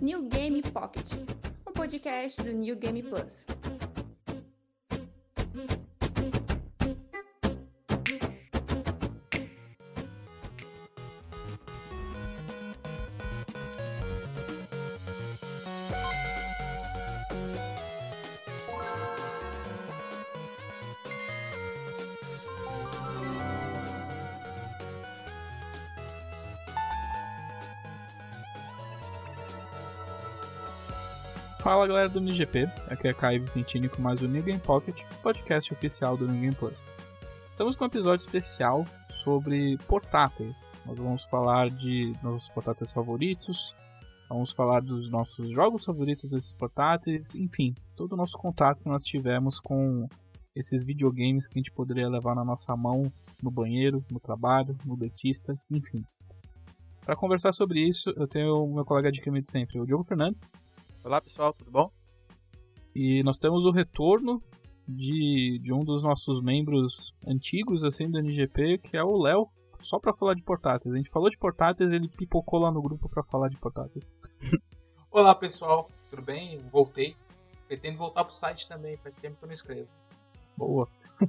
New 0.00 0.28
Game 0.30 0.62
Pocket, 0.62 1.18
um 1.66 1.74
podcast 1.74 2.42
do 2.42 2.52
New 2.52 2.74
Game 2.76 3.02
Plus. 3.02 3.44
Fala 31.72 31.86
galera 31.86 32.08
do 32.10 32.18
NGP, 32.18 32.68
aqui 32.90 33.08
é 33.08 33.14
Caio 33.14 33.40
Vicentini 33.40 33.88
com 33.88 34.02
mais 34.02 34.22
um 34.22 34.28
New 34.28 34.42
Game 34.42 34.60
Pocket, 34.60 35.00
podcast 35.22 35.72
oficial 35.72 36.18
do 36.18 36.28
New 36.28 36.38
Game 36.38 36.54
Plus. 36.54 36.92
Estamos 37.50 37.76
com 37.76 37.84
um 37.84 37.86
episódio 37.86 38.22
especial 38.22 38.84
sobre 39.08 39.78
portáteis. 39.88 40.70
Nós 40.84 40.98
vamos 40.98 41.24
falar 41.24 41.70
de 41.70 42.12
nossos 42.22 42.50
portáteis 42.50 42.92
favoritos, 42.92 43.74
vamos 44.28 44.52
falar 44.52 44.82
dos 44.82 45.10
nossos 45.10 45.50
jogos 45.50 45.86
favoritos 45.86 46.30
desses 46.30 46.52
portáteis, 46.52 47.34
enfim, 47.34 47.74
todo 47.96 48.12
o 48.12 48.16
nosso 48.16 48.36
contato 48.36 48.78
que 48.78 48.88
nós 48.90 49.02
tivemos 49.02 49.58
com 49.58 50.06
esses 50.54 50.84
videogames 50.84 51.48
que 51.48 51.58
a 51.58 51.60
gente 51.60 51.72
poderia 51.72 52.06
levar 52.06 52.34
na 52.34 52.44
nossa 52.44 52.76
mão 52.76 53.10
no 53.42 53.50
banheiro, 53.50 54.04
no 54.10 54.20
trabalho, 54.20 54.76
no 54.84 54.94
dentista, 54.94 55.58
enfim. 55.70 56.04
Para 57.00 57.16
conversar 57.16 57.54
sobre 57.54 57.80
isso, 57.80 58.10
eu 58.10 58.28
tenho 58.28 58.62
o 58.62 58.74
meu 58.74 58.84
colega 58.84 59.10
de 59.10 59.22
crime 59.22 59.40
de 59.40 59.50
sempre, 59.50 59.80
o 59.80 59.86
Diogo 59.86 60.04
Fernandes. 60.04 60.50
Olá 61.04 61.20
pessoal, 61.20 61.52
tudo 61.52 61.68
bom? 61.68 61.90
E 62.94 63.24
nós 63.24 63.40
temos 63.40 63.64
o 63.64 63.72
retorno 63.72 64.40
de, 64.86 65.58
de 65.60 65.72
um 65.72 65.84
dos 65.84 66.04
nossos 66.04 66.40
membros 66.40 67.12
antigos 67.26 67.82
assim 67.82 68.08
do 68.08 68.20
NGP, 68.20 68.78
que 68.78 68.96
é 68.96 69.02
o 69.02 69.20
Léo, 69.20 69.48
só 69.80 69.98
para 69.98 70.14
falar 70.14 70.34
de 70.34 70.42
portáteis. 70.42 70.94
A 70.94 70.96
gente 70.96 71.10
falou 71.10 71.28
de 71.28 71.36
portáteis, 71.36 71.90
ele 71.90 72.06
pipocou 72.06 72.60
lá 72.60 72.70
no 72.70 72.80
grupo 72.80 73.08
para 73.08 73.24
falar 73.24 73.48
de 73.48 73.56
portáteis. 73.56 74.04
Olá 75.10 75.34
pessoal, 75.34 75.90
tudo 76.08 76.22
bem? 76.22 76.58
Voltei. 76.70 77.16
Pretendo 77.66 77.98
voltar 77.98 78.24
pro 78.24 78.32
site 78.32 78.68
também, 78.68 78.96
faz 78.98 79.16
tempo 79.16 79.36
que 79.36 79.44
eu 79.44 79.48
não 79.48 79.54
escrevo. 79.54 79.88
Boa. 80.56 80.88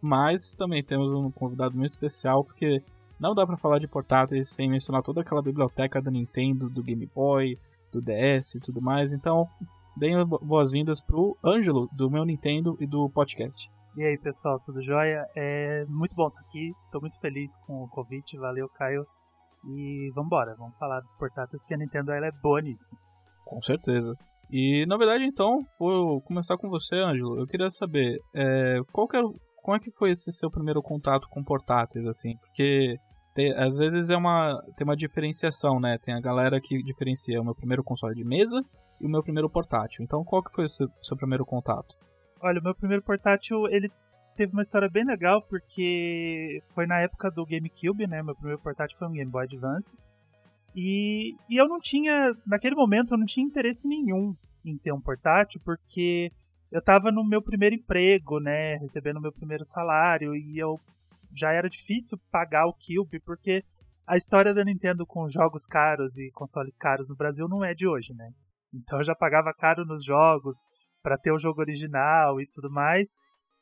Mas 0.00 0.54
também 0.54 0.84
temos 0.84 1.12
um 1.12 1.28
convidado 1.32 1.76
muito 1.76 1.90
especial, 1.90 2.44
porque 2.44 2.80
não 3.18 3.34
dá 3.34 3.44
para 3.44 3.56
falar 3.56 3.80
de 3.80 3.88
portáteis 3.88 4.48
sem 4.48 4.70
mencionar 4.70 5.02
toda 5.02 5.22
aquela 5.22 5.42
biblioteca 5.42 6.00
da 6.00 6.10
Nintendo, 6.10 6.70
do 6.70 6.84
Game 6.84 7.06
Boy, 7.12 7.58
do 7.96 8.02
DS 8.02 8.54
e 8.54 8.60
tudo 8.60 8.80
mais. 8.80 9.12
Então, 9.12 9.46
deem 9.96 10.16
boas-vindas 10.42 11.00
pro 11.00 11.36
Ângelo, 11.44 11.88
do 11.92 12.10
meu 12.10 12.24
Nintendo 12.24 12.76
e 12.80 12.86
do 12.86 13.08
podcast. 13.10 13.70
E 13.96 14.04
aí, 14.04 14.18
pessoal, 14.18 14.60
tudo 14.60 14.82
jóia? 14.82 15.26
É 15.34 15.86
muito 15.86 16.14
bom 16.14 16.28
estar 16.28 16.40
aqui, 16.40 16.72
estou 16.84 17.00
muito 17.00 17.18
feliz 17.18 17.56
com 17.66 17.84
o 17.84 17.88
convite, 17.88 18.36
valeu, 18.36 18.68
Caio. 18.68 19.06
E 19.64 20.12
vambora, 20.14 20.54
vamos 20.56 20.76
falar 20.76 21.00
dos 21.00 21.14
portáteis 21.16 21.64
que 21.64 21.74
a 21.74 21.78
Nintendo 21.78 22.12
ela 22.12 22.26
é 22.26 22.32
boa 22.42 22.60
nisso. 22.60 22.94
Com 23.44 23.60
certeza. 23.62 24.14
E 24.50 24.84
na 24.86 24.96
verdade, 24.96 25.24
então, 25.24 25.64
vou 25.78 26.20
começar 26.22 26.56
com 26.56 26.68
você, 26.68 26.96
Ângelo. 26.96 27.40
Eu 27.40 27.46
queria 27.46 27.70
saber 27.70 28.20
é, 28.34 28.80
qual 28.92 29.08
que 29.08 29.16
era, 29.16 29.26
como 29.62 29.76
é 29.76 29.80
que 29.80 29.90
foi 29.90 30.10
esse 30.10 30.30
seu 30.30 30.50
primeiro 30.50 30.82
contato 30.82 31.26
com 31.30 31.42
portáteis, 31.42 32.06
assim? 32.06 32.36
Porque 32.36 32.96
tem, 33.36 33.52
às 33.52 33.76
vezes 33.76 34.08
é 34.08 34.16
uma, 34.16 34.62
tem 34.74 34.86
uma 34.86 34.96
diferenciação, 34.96 35.78
né? 35.78 35.98
Tem 35.98 36.14
a 36.14 36.20
galera 36.20 36.58
que 36.58 36.82
diferencia 36.82 37.38
o 37.38 37.44
meu 37.44 37.54
primeiro 37.54 37.84
console 37.84 38.14
de 38.14 38.24
mesa 38.24 38.64
e 38.98 39.06
o 39.06 39.10
meu 39.10 39.22
primeiro 39.22 39.50
portátil. 39.50 40.02
Então, 40.02 40.24
qual 40.24 40.42
que 40.42 40.50
foi 40.50 40.64
o 40.64 40.68
seu, 40.68 40.88
seu 41.02 41.16
primeiro 41.18 41.44
contato? 41.44 41.94
Olha, 42.40 42.58
o 42.58 42.64
meu 42.64 42.74
primeiro 42.74 43.02
portátil, 43.02 43.68
ele 43.68 43.90
teve 44.36 44.54
uma 44.54 44.62
história 44.62 44.88
bem 44.88 45.04
legal, 45.04 45.42
porque 45.42 46.62
foi 46.74 46.86
na 46.86 46.98
época 47.00 47.30
do 47.30 47.44
GameCube, 47.44 48.06
né? 48.06 48.22
Meu 48.22 48.34
primeiro 48.34 48.62
portátil 48.62 48.96
foi 48.96 49.06
um 49.06 49.12
Game 49.12 49.30
Boy 49.30 49.44
Advance. 49.44 49.94
E, 50.74 51.34
e 51.50 51.60
eu 51.60 51.68
não 51.68 51.78
tinha, 51.78 52.34
naquele 52.46 52.74
momento, 52.74 53.12
eu 53.12 53.18
não 53.18 53.26
tinha 53.26 53.46
interesse 53.46 53.86
nenhum 53.86 54.34
em 54.64 54.78
ter 54.78 54.92
um 54.92 55.00
portátil, 55.00 55.60
porque 55.62 56.32
eu 56.72 56.82
tava 56.82 57.12
no 57.12 57.22
meu 57.22 57.42
primeiro 57.42 57.74
emprego, 57.74 58.40
né? 58.40 58.76
Recebendo 58.76 59.20
meu 59.20 59.32
primeiro 59.32 59.64
salário, 59.66 60.34
e 60.34 60.58
eu 60.58 60.80
já 61.34 61.52
era 61.52 61.68
difícil 61.68 62.18
pagar 62.30 62.66
o 62.66 62.74
Cube, 62.74 63.20
porque 63.20 63.62
a 64.06 64.16
história 64.16 64.54
da 64.54 64.64
Nintendo 64.64 65.04
com 65.06 65.28
jogos 65.28 65.66
caros 65.66 66.16
e 66.16 66.30
consoles 66.32 66.76
caros 66.76 67.08
no 67.08 67.16
Brasil 67.16 67.48
não 67.48 67.64
é 67.64 67.74
de 67.74 67.86
hoje, 67.88 68.14
né? 68.14 68.30
Então 68.72 68.98
eu 68.98 69.04
já 69.04 69.14
pagava 69.14 69.52
caro 69.54 69.84
nos 69.84 70.04
jogos 70.04 70.56
para 71.02 71.18
ter 71.18 71.32
o 71.32 71.38
jogo 71.38 71.60
original 71.60 72.40
e 72.40 72.46
tudo 72.46 72.70
mais. 72.70 73.16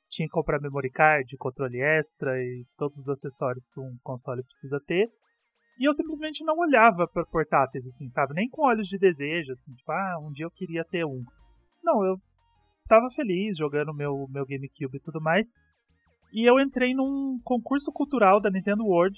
Tinha 0.08 0.26
que 0.26 0.32
comprar 0.32 0.60
memory 0.60 0.90
card, 0.90 1.36
controle 1.36 1.80
extra 1.80 2.38
e 2.38 2.66
todos 2.76 2.98
os 2.98 3.08
acessórios 3.08 3.66
que 3.68 3.80
um 3.80 3.96
console 4.02 4.44
precisa 4.44 4.80
ter. 4.86 5.08
E 5.78 5.88
eu 5.88 5.92
simplesmente 5.92 6.44
não 6.44 6.56
olhava 6.58 7.08
para 7.08 7.26
portáteis, 7.26 7.86
assim, 7.86 8.08
sabe? 8.08 8.34
Nem 8.34 8.48
com 8.48 8.62
olhos 8.62 8.86
de 8.86 8.96
desejo, 8.96 9.50
assim, 9.50 9.74
tipo, 9.74 9.90
ah, 9.90 10.18
um 10.20 10.30
dia 10.30 10.46
eu 10.46 10.50
queria 10.50 10.84
ter 10.84 11.04
um. 11.04 11.24
Não, 11.82 12.04
eu 12.04 12.16
tava 12.88 13.10
feliz 13.10 13.56
jogando 13.56 13.92
meu, 13.92 14.26
meu 14.30 14.46
GameCube 14.46 14.98
e 14.98 15.00
tudo 15.00 15.20
mais. 15.20 15.48
E 16.34 16.44
eu 16.44 16.58
entrei 16.58 16.92
num 16.92 17.38
concurso 17.44 17.92
cultural 17.92 18.40
da 18.40 18.50
Nintendo 18.50 18.84
World 18.84 19.16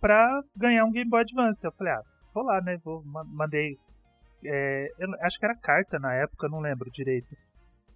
pra 0.00 0.42
ganhar 0.56 0.84
um 0.84 0.90
Game 0.90 1.08
Boy 1.08 1.20
Advance. 1.20 1.64
Eu 1.64 1.70
falei, 1.70 1.92
ah, 1.92 2.02
vou 2.34 2.42
lá, 2.42 2.60
né? 2.60 2.76
Vou, 2.84 3.04
mandei. 3.04 3.76
É, 4.44 4.88
acho 5.22 5.38
que 5.38 5.44
era 5.44 5.54
carta 5.54 5.96
na 6.00 6.12
época, 6.12 6.48
não 6.48 6.58
lembro 6.58 6.90
direito. 6.90 7.28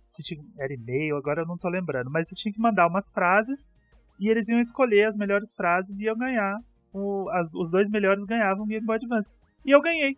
Se 0.07 0.23
tinha, 0.23 0.41
era 0.61 0.73
e-mail, 0.73 1.17
agora 1.17 1.43
eu 1.43 1.47
não 1.47 1.59
tô 1.59 1.69
lembrando. 1.69 2.09
Mas 2.13 2.29
você 2.29 2.37
tinha 2.37 2.53
que 2.53 2.61
mandar 2.61 2.87
umas 2.87 3.11
frases 3.11 3.75
e 4.21 4.29
eles 4.29 4.49
iam 4.49 4.61
escolher 4.61 5.09
as 5.09 5.17
melhores 5.17 5.53
frases 5.57 5.99
e 5.99 6.05
iam 6.05 6.17
ganhar. 6.17 6.57
O, 6.93 7.29
as, 7.31 7.53
os 7.53 7.73
dois 7.73 7.91
melhores 7.91 8.25
ganhavam 8.25 8.63
o 8.63 8.67
Game 8.69 8.87
Boy 8.87 8.95
Advance. 8.95 9.33
E 9.65 9.73
eu 9.73 9.83
ganhei. 9.83 10.17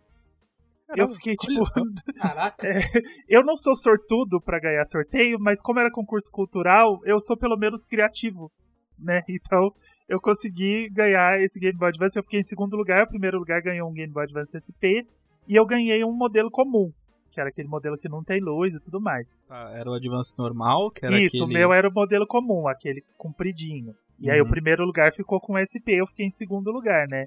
Caramba, 0.87 1.03
eu 1.03 1.15
fiquei 1.15 1.35
tipo. 1.35 1.63
Caraca. 2.19 2.67
É, 2.67 2.79
eu 3.27 3.43
não 3.43 3.55
sou 3.55 3.75
sortudo 3.75 4.39
para 4.41 4.59
ganhar 4.59 4.85
sorteio, 4.85 5.37
mas 5.39 5.61
como 5.61 5.79
era 5.79 5.91
concurso 5.91 6.31
cultural, 6.31 6.99
eu 7.03 7.19
sou 7.19 7.37
pelo 7.37 7.57
menos 7.57 7.85
criativo, 7.85 8.49
né? 8.97 9.21
Então 9.29 9.71
eu 10.07 10.19
consegui 10.21 10.89
ganhar 10.89 11.39
esse 11.41 11.59
Game 11.59 11.77
Boy 11.77 11.89
Advance. 11.89 12.17
Eu 12.17 12.23
fiquei 12.23 12.39
em 12.39 12.43
segundo 12.43 12.75
lugar, 12.77 13.03
o 13.03 13.09
primeiro 13.09 13.37
lugar 13.37 13.61
ganhou 13.61 13.89
um 13.89 13.93
Game 13.93 14.11
Boy 14.13 14.23
Advance 14.23 14.57
SP 14.57 15.03
e 15.47 15.55
eu 15.55 15.65
ganhei 15.65 16.03
um 16.05 16.13
modelo 16.13 16.49
comum, 16.49 16.91
que 17.31 17.39
era 17.41 17.49
aquele 17.49 17.67
modelo 17.67 17.97
que 17.97 18.07
não 18.07 18.23
tem 18.23 18.39
luz 18.39 18.73
e 18.73 18.79
tudo 18.79 19.01
mais. 19.01 19.27
Ah, 19.49 19.69
era 19.73 19.89
o 19.89 19.93
Advance 19.93 20.33
normal, 20.37 20.89
que 20.91 21.05
era 21.05 21.19
Isso, 21.19 21.43
aquele... 21.43 21.43
o 21.43 21.59
meu 21.59 21.73
era 21.73 21.89
o 21.89 21.93
modelo 21.93 22.25
comum, 22.25 22.67
aquele 22.67 23.03
compridinho. 23.17 23.93
E 24.19 24.31
aí 24.31 24.39
Uhum. 24.41 24.47
o 24.47 24.49
primeiro 24.49 24.83
lugar 24.85 25.11
ficou 25.13 25.39
com 25.39 25.57
SP, 25.59 25.99
eu 25.99 26.07
fiquei 26.07 26.25
em 26.25 26.31
segundo 26.31 26.71
lugar, 26.71 27.05
né? 27.09 27.25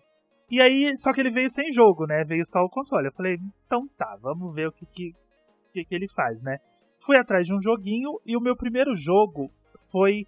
E 0.51 0.61
aí, 0.61 0.93
só 0.97 1.13
que 1.13 1.21
ele 1.21 1.31
veio 1.31 1.49
sem 1.49 1.73
jogo, 1.73 2.07
né? 2.07 2.25
Veio 2.25 2.45
só 2.45 2.61
o 2.61 2.69
console. 2.69 3.07
Eu 3.07 3.13
falei, 3.13 3.39
então 3.65 3.87
tá, 3.97 4.17
vamos 4.21 4.55
ver 4.55 4.69
o 4.69 4.73
que 4.73 4.85
que, 4.87 5.13
que, 5.73 5.85
que 5.85 5.95
ele 5.95 6.09
faz, 6.09 6.43
né? 6.43 6.59
Fui 7.05 7.17
atrás 7.17 7.47
de 7.47 7.55
um 7.55 7.63
joguinho 7.63 8.21
e 8.27 8.37
o 8.37 8.41
meu 8.41 8.57
primeiro 8.57 8.95
jogo 8.97 9.51
foi 9.91 10.25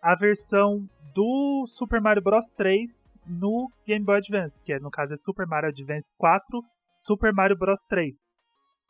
a 0.00 0.14
versão 0.14 0.86
do 1.14 1.64
Super 1.66 2.00
Mario 2.00 2.22
Bros 2.22 2.50
3 2.56 2.88
no 3.26 3.68
Game 3.86 4.04
Boy 4.04 4.18
Advance, 4.18 4.62
que 4.62 4.72
é, 4.72 4.78
no 4.78 4.90
caso 4.90 5.14
é 5.14 5.16
Super 5.16 5.46
Mario 5.46 5.70
Advance 5.70 6.14
4, 6.16 6.62
Super 6.94 7.32
Mario 7.32 7.56
Bros 7.58 7.84
3. 7.88 8.14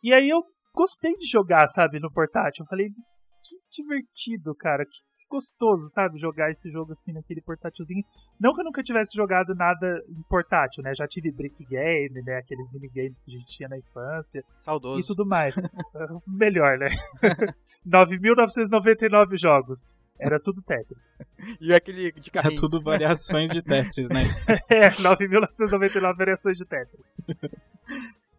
E 0.02 0.12
aí 0.12 0.28
eu 0.28 0.42
gostei 0.74 1.14
de 1.14 1.26
jogar, 1.26 1.66
sabe, 1.68 1.98
no 1.98 2.12
portátil. 2.12 2.64
Eu 2.64 2.68
falei, 2.68 2.88
que 2.88 3.82
divertido, 3.82 4.54
cara, 4.54 4.84
que 4.84 4.98
gostoso, 5.34 5.88
sabe, 5.88 6.18
jogar 6.18 6.50
esse 6.50 6.70
jogo 6.70 6.92
assim 6.92 7.12
naquele 7.12 7.40
portátilzinho. 7.40 8.04
Não 8.40 8.54
que 8.54 8.60
eu 8.60 8.64
nunca 8.64 8.82
tivesse 8.82 9.16
jogado 9.16 9.54
nada 9.54 10.02
em 10.08 10.22
portátil, 10.28 10.82
né? 10.82 10.92
Já 10.96 11.06
tive 11.08 11.32
brick 11.32 11.64
game, 11.64 12.22
né? 12.22 12.36
Aqueles 12.38 12.70
minigames 12.72 13.20
que 13.20 13.34
a 13.34 13.38
gente 13.38 13.50
tinha 13.50 13.68
na 13.68 13.76
infância 13.78 14.44
Saudoso. 14.60 15.00
e 15.00 15.04
tudo 15.06 15.26
mais. 15.26 15.54
Melhor, 16.26 16.78
né? 16.78 16.86
9.999 17.86 19.36
jogos. 19.38 19.94
Era 20.18 20.38
tudo 20.38 20.62
Tetris. 20.62 21.12
E 21.60 21.74
aquele 21.74 22.12
de 22.12 22.30
É 22.30 22.32
carrinho. 22.32 22.60
tudo 22.60 22.80
variações 22.80 23.50
de 23.50 23.60
Tetris, 23.60 24.08
né? 24.08 24.22
É, 24.70 24.88
9.999 24.90 26.16
variações 26.16 26.56
de 26.56 26.64
Tetris. 26.64 27.04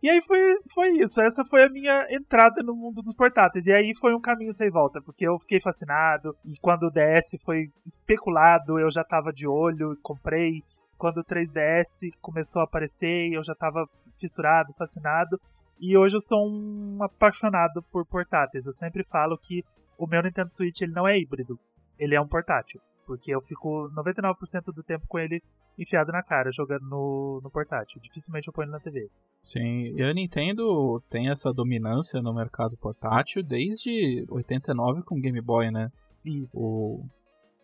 E 0.01 0.09
aí 0.09 0.21
foi, 0.21 0.39
foi 0.73 0.89
isso. 1.01 1.21
Essa 1.21 1.43
foi 1.45 1.63
a 1.63 1.69
minha 1.69 2.05
entrada 2.09 2.61
no 2.61 2.75
mundo 2.75 3.01
dos 3.01 3.15
portáteis. 3.15 3.65
E 3.65 3.71
aí 3.71 3.91
foi 3.99 4.13
um 4.13 4.21
caminho 4.21 4.53
sem 4.53 4.69
volta, 4.69 5.01
porque 5.01 5.27
eu 5.27 5.39
fiquei 5.39 5.59
fascinado. 5.59 6.35
E 6.45 6.57
quando 6.59 6.83
o 6.83 6.91
DS 6.91 7.41
foi 7.43 7.71
especulado, 7.85 8.79
eu 8.79 8.91
já 8.91 9.03
tava 9.03 9.33
de 9.33 9.47
olho, 9.47 9.97
comprei. 10.01 10.61
Quando 10.97 11.17
o 11.17 11.25
3DS 11.25 12.11
começou 12.21 12.61
a 12.61 12.65
aparecer, 12.65 13.33
eu 13.33 13.43
já 13.43 13.53
tava 13.55 13.85
fissurado, 14.19 14.73
fascinado. 14.77 15.39
E 15.79 15.97
hoje 15.97 16.15
eu 16.15 16.21
sou 16.21 16.47
um 16.47 17.03
apaixonado 17.03 17.83
por 17.91 18.05
portáteis. 18.05 18.65
Eu 18.65 18.73
sempre 18.73 19.03
falo 19.03 19.37
que 19.37 19.63
o 19.97 20.07
meu 20.07 20.21
Nintendo 20.21 20.51
Switch 20.51 20.81
ele 20.81 20.93
não 20.93 21.07
é 21.07 21.17
híbrido, 21.17 21.59
ele 21.97 22.15
é 22.15 22.21
um 22.21 22.27
portátil. 22.27 22.79
Porque 23.05 23.33
eu 23.33 23.41
fico 23.41 23.89
99% 23.95 24.73
do 24.73 24.83
tempo 24.83 25.05
com 25.07 25.19
ele 25.19 25.41
enfiado 25.77 26.11
na 26.11 26.23
cara, 26.23 26.51
jogando 26.51 26.87
no, 26.89 27.39
no 27.43 27.51
portátil. 27.51 28.01
Dificilmente 28.01 28.47
eu 28.47 28.53
ponho 28.53 28.65
ele 28.65 28.71
na 28.71 28.79
TV. 28.79 29.07
Sim, 29.41 29.93
e 29.95 30.03
a 30.03 30.13
Nintendo 30.13 31.01
tem 31.09 31.29
essa 31.29 31.53
dominância 31.53 32.21
no 32.21 32.33
mercado 32.33 32.75
portátil 32.77 33.43
desde 33.43 34.25
89 34.29 35.03
com 35.03 35.17
o 35.17 35.21
Game 35.21 35.39
Boy, 35.41 35.69
né? 35.69 35.89
Isso. 36.25 36.57
O, 36.59 37.05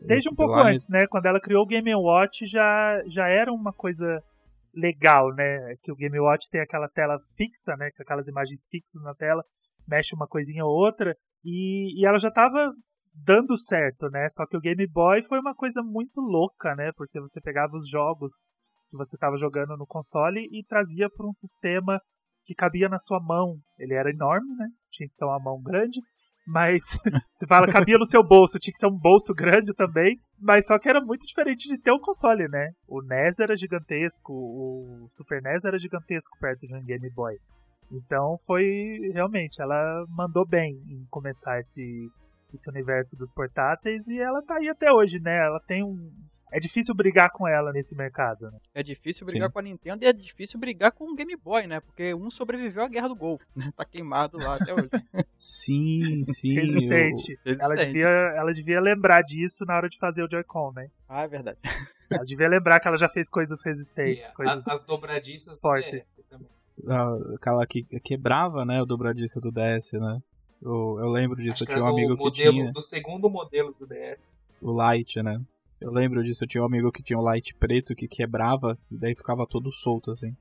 Desde 0.06 0.30
um 0.30 0.36
pouco 0.36 0.54
antes, 0.56 0.90
né? 0.90 1.06
Quando 1.08 1.28
ela 1.28 1.40
criou 1.40 1.64
o 1.64 1.68
Game 1.68 1.94
Watch 1.94 2.46
já, 2.48 3.02
já 3.08 3.28
era 3.28 3.54
uma 3.54 3.72
coisa 3.72 4.22
legal, 4.74 5.34
né? 5.34 5.76
Que 5.84 5.92
o 5.92 5.96
Game 5.96 6.20
Watch 6.20 6.50
tem 6.50 6.62
aquela 6.62 6.90
tela 6.90 7.20
fixa, 7.38 7.76
né? 7.78 7.92
Com 7.96 8.02
aquelas 8.02 8.28
imagens 8.28 8.68
fixas 8.70 9.02
na 9.04 9.14
tela, 9.14 9.44
mexe 9.88 10.16
uma 10.16 10.28
coisinha 10.28 10.66
ou 10.66 10.72
outra. 10.72 11.16
E, 11.46 12.00
e 12.00 12.06
ela 12.06 12.18
já 12.18 12.32
tava 12.32 12.74
dando 13.14 13.58
certo, 13.58 14.10
né? 14.10 14.28
Só 14.30 14.46
que 14.46 14.58
o 14.58 14.62
Game 14.62 14.86
Boy 14.88 15.22
foi 15.24 15.40
uma 15.40 15.54
coisa 15.54 15.82
muito 15.82 16.20
louca, 16.22 16.76
né? 16.76 16.92
Porque 16.96 17.20
você 17.20 17.40
pegava 17.42 17.76
os 17.76 17.90
jogos 17.90 18.32
que 18.90 18.98
você 18.98 19.16
estava 19.16 19.38
jogando 19.38 19.78
no 19.78 19.86
console 19.86 20.48
e 20.52 20.64
trazia 20.66 21.10
para 21.10 21.26
um 21.26 21.32
sistema 21.32 22.00
que 22.46 22.56
cabia 22.56 22.90
na 22.90 23.00
sua 23.00 23.20
mão. 23.22 23.58
Ele 23.80 23.94
era 23.94 24.10
enorme, 24.10 24.50
né? 24.56 24.68
Tinha 24.92 25.08
que 25.08 25.16
ser 25.16 25.26
uma 25.26 25.40
mão 25.40 25.62
grande. 25.62 26.00
Mas 26.48 26.84
você 27.34 27.46
fala, 27.48 27.72
cabia 27.72 27.98
no 27.98 28.06
seu 28.06 28.24
bolso, 28.24 28.60
tinha 28.60 28.74
que 28.74 28.80
ser 28.80 28.88
um 28.88 28.98
bolso 28.98 29.34
grande 29.34 29.74
também. 29.74 30.18
Mas 30.40 30.66
só 30.66 30.80
que 30.80 30.90
era 30.90 31.00
muito 31.02 31.26
diferente 31.26 31.68
de 31.68 31.80
ter 31.80 31.92
um 31.92 32.00
console, 32.00 32.48
né? 32.48 32.72
O 32.88 33.02
NES 33.02 33.40
era 33.40 33.56
gigantesco, 33.56 34.34
o 34.34 35.06
Super 35.10 35.42
NES 35.42 35.66
era 35.66 35.78
gigantesco 35.78 36.38
perto 36.40 36.68
de 36.68 36.76
um 36.76 36.84
Game 36.84 37.10
Boy. 37.14 37.36
Então 37.92 38.38
foi 38.46 38.66
realmente, 39.14 39.62
ela 39.62 40.06
mandou 40.10 40.48
bem 40.48 40.72
em 40.90 41.06
começar 41.10 41.60
esse, 41.60 42.10
esse 42.56 42.70
universo 42.70 43.16
dos 43.16 43.32
portáteis 43.32 44.08
e 44.08 44.20
ela 44.20 44.42
tá 44.42 44.56
aí 44.58 44.70
até 44.70 44.92
hoje, 44.92 45.20
né? 45.20 45.38
Ela 45.46 45.60
tem 45.68 45.84
um. 45.84 46.12
É 46.54 46.60
difícil 46.60 46.94
brigar 46.94 47.32
com 47.32 47.48
ela 47.48 47.72
nesse 47.72 47.96
mercado, 47.96 48.52
né? 48.52 48.58
É 48.76 48.84
difícil 48.84 49.26
brigar 49.26 49.48
Sim. 49.48 49.54
com 49.54 49.60
a 49.60 49.62
Nintendo 49.62 50.04
e 50.04 50.08
é 50.08 50.12
difícil 50.12 50.60
brigar 50.60 50.92
com 50.92 51.10
o 51.10 51.16
Game 51.16 51.34
Boy, 51.38 51.66
né? 51.66 51.80
Porque 51.80 52.14
um 52.14 52.30
sobreviveu 52.30 52.84
à 52.84 52.90
Guerra 52.90 53.08
do 53.08 53.16
Golfo, 53.16 53.46
né? 53.56 53.72
Tá 53.74 53.86
queimado 53.86 54.38
lá 54.38 54.56
até 54.56 54.74
hoje. 54.74 54.90
Sim, 55.34 56.24
sim. 56.26 56.54
Resistente. 56.54 57.40
Ela 57.46 57.70
Resistente. 57.76 57.94
devia, 57.94 58.10
ela 58.10 58.54
devia 58.54 58.82
lembrar 58.82 59.22
disso 59.22 59.64
na 59.66 59.76
hora 59.78 59.88
de 59.88 59.98
fazer 59.98 60.24
o 60.24 60.30
Joy-Con, 60.30 60.74
né? 60.76 60.90
Ah, 61.08 61.24
é 61.24 61.28
verdade. 61.28 61.58
Ela 62.12 62.26
devia 62.26 62.50
lembrar 62.50 62.78
que 62.82 62.90
ela 62.90 62.98
já 62.98 63.08
fez 63.08 63.30
coisas 63.30 63.62
resistentes, 63.64 64.28
E 64.28 64.34
coisas 64.34 64.68
as, 64.68 64.82
as 64.82 64.86
dobradiças 64.86 65.56
do 65.56 65.62
fortes. 65.62 65.90
DS 65.90 66.28
também. 66.30 66.48
o- 66.84 66.92
a- 66.92 67.36
aquela 67.38 67.66
que 67.66 67.84
quebrava, 68.02 68.66
né? 68.66 68.82
O 68.82 68.86
dobradiça 68.86 69.40
do 69.40 69.50
DS, 69.50 69.94
né? 69.94 70.20
Eu, 70.62 71.00
eu 71.00 71.10
lembro 71.10 71.42
disso. 71.42 71.64
Acho 71.64 71.64
Eu 71.64 71.68
que 71.68 71.74
tinha 71.74 71.86
um 71.86 71.88
amigo 71.88 72.18
que 72.18 72.24
modelo, 72.24 72.54
tinha 72.54 72.72
do 72.72 72.82
segundo 72.82 73.30
modelo 73.30 73.76
do 73.78 73.88
DS. 73.88 74.40
o 74.62 74.72
Light, 74.72 75.22
né? 75.22 75.42
Eu 75.80 75.92
lembro 75.92 76.24
disso. 76.24 76.44
Eu 76.44 76.48
tinha 76.48 76.62
um 76.62 76.68
amigo 76.68 76.92
que 76.92 77.02
tinha 77.02 77.18
o 77.18 77.22
Light 77.24 77.56
preto 77.56 77.96
que 77.96 78.08
quebrava 78.08 78.78
e 78.92 78.98
daí 78.98 79.16
ficava 79.16 79.48
todo 79.48 79.72
solto, 79.72 80.12
assim. 80.12 80.36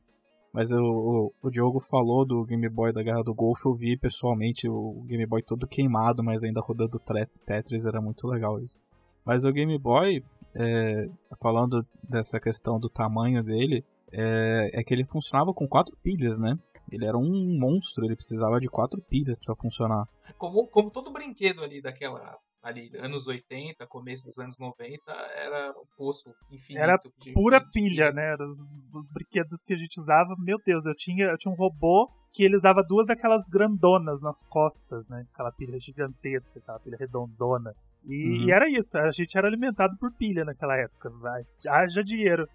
Mas 0.52 0.72
o, 0.72 0.82
o, 0.82 1.32
o 1.42 1.50
Diogo 1.50 1.80
falou 1.80 2.26
do 2.26 2.44
Game 2.44 2.68
Boy 2.68 2.92
da 2.92 3.02
Guerra 3.02 3.22
do 3.22 3.32
Golfo, 3.32 3.68
eu 3.68 3.74
vi 3.74 3.96
pessoalmente 3.96 4.68
o 4.68 5.04
Game 5.06 5.24
Boy 5.24 5.42
todo 5.42 5.66
queimado, 5.66 6.24
mas 6.24 6.42
ainda 6.42 6.60
rodando 6.60 7.00
Tetris, 7.46 7.86
era 7.86 8.00
muito 8.00 8.26
legal 8.26 8.60
isso. 8.60 8.80
Mas 9.24 9.44
o 9.44 9.52
Game 9.52 9.78
Boy, 9.78 10.24
é, 10.54 11.08
falando 11.40 11.86
dessa 12.02 12.40
questão 12.40 12.80
do 12.80 12.88
tamanho 12.88 13.44
dele, 13.44 13.84
é, 14.12 14.70
é 14.74 14.82
que 14.82 14.92
ele 14.92 15.04
funcionava 15.04 15.54
com 15.54 15.68
quatro 15.68 15.96
pilhas, 16.02 16.36
né? 16.36 16.58
Ele 16.90 17.04
era 17.06 17.16
um 17.16 17.58
monstro, 17.58 18.04
ele 18.04 18.16
precisava 18.16 18.58
de 18.60 18.68
quatro 18.68 19.00
pilhas 19.02 19.38
pra 19.44 19.54
funcionar. 19.56 20.06
Como, 20.36 20.66
como 20.68 20.90
todo 20.90 21.12
brinquedo 21.12 21.62
ali 21.62 21.80
daquela. 21.80 22.36
Ali, 22.62 22.90
anos 22.98 23.26
80, 23.26 23.86
começo 23.86 24.26
dos 24.26 24.38
anos 24.38 24.58
90, 24.58 25.00
era 25.34 25.70
um 25.70 25.84
poço 25.96 26.30
infinito. 26.52 26.82
Era 26.82 26.98
de- 27.18 27.32
pura 27.32 27.58
de 27.58 27.70
pilha, 27.70 28.12
né? 28.12 28.34
Os, 28.34 28.60
os 28.92 29.06
brinquedos 29.14 29.64
que 29.64 29.72
a 29.72 29.76
gente 29.78 29.98
usava, 29.98 30.34
meu 30.38 30.58
Deus, 30.66 30.84
eu 30.84 30.94
tinha, 30.94 31.24
eu 31.24 31.38
tinha 31.38 31.50
um 31.50 31.56
robô 31.56 32.10
que 32.32 32.44
ele 32.44 32.54
usava 32.56 32.82
duas 32.86 33.06
daquelas 33.06 33.48
grandonas 33.48 34.20
nas 34.20 34.44
costas, 34.46 35.08
né? 35.08 35.24
Aquela 35.32 35.50
pilha 35.52 35.80
gigantesca, 35.80 36.58
aquela 36.58 36.78
pilha 36.80 36.98
redondona. 37.00 37.72
E, 38.04 38.28
Uhum. 38.28 38.48
e 38.48 38.52
era 38.52 38.68
isso, 38.68 38.96
a 38.98 39.10
gente 39.10 39.36
era 39.38 39.48
alimentado 39.48 39.96
por 39.98 40.12
pilha 40.12 40.44
naquela 40.44 40.76
época. 40.76 41.08
Vai, 41.18 41.42
haja 41.66 42.04
dinheiro. 42.04 42.46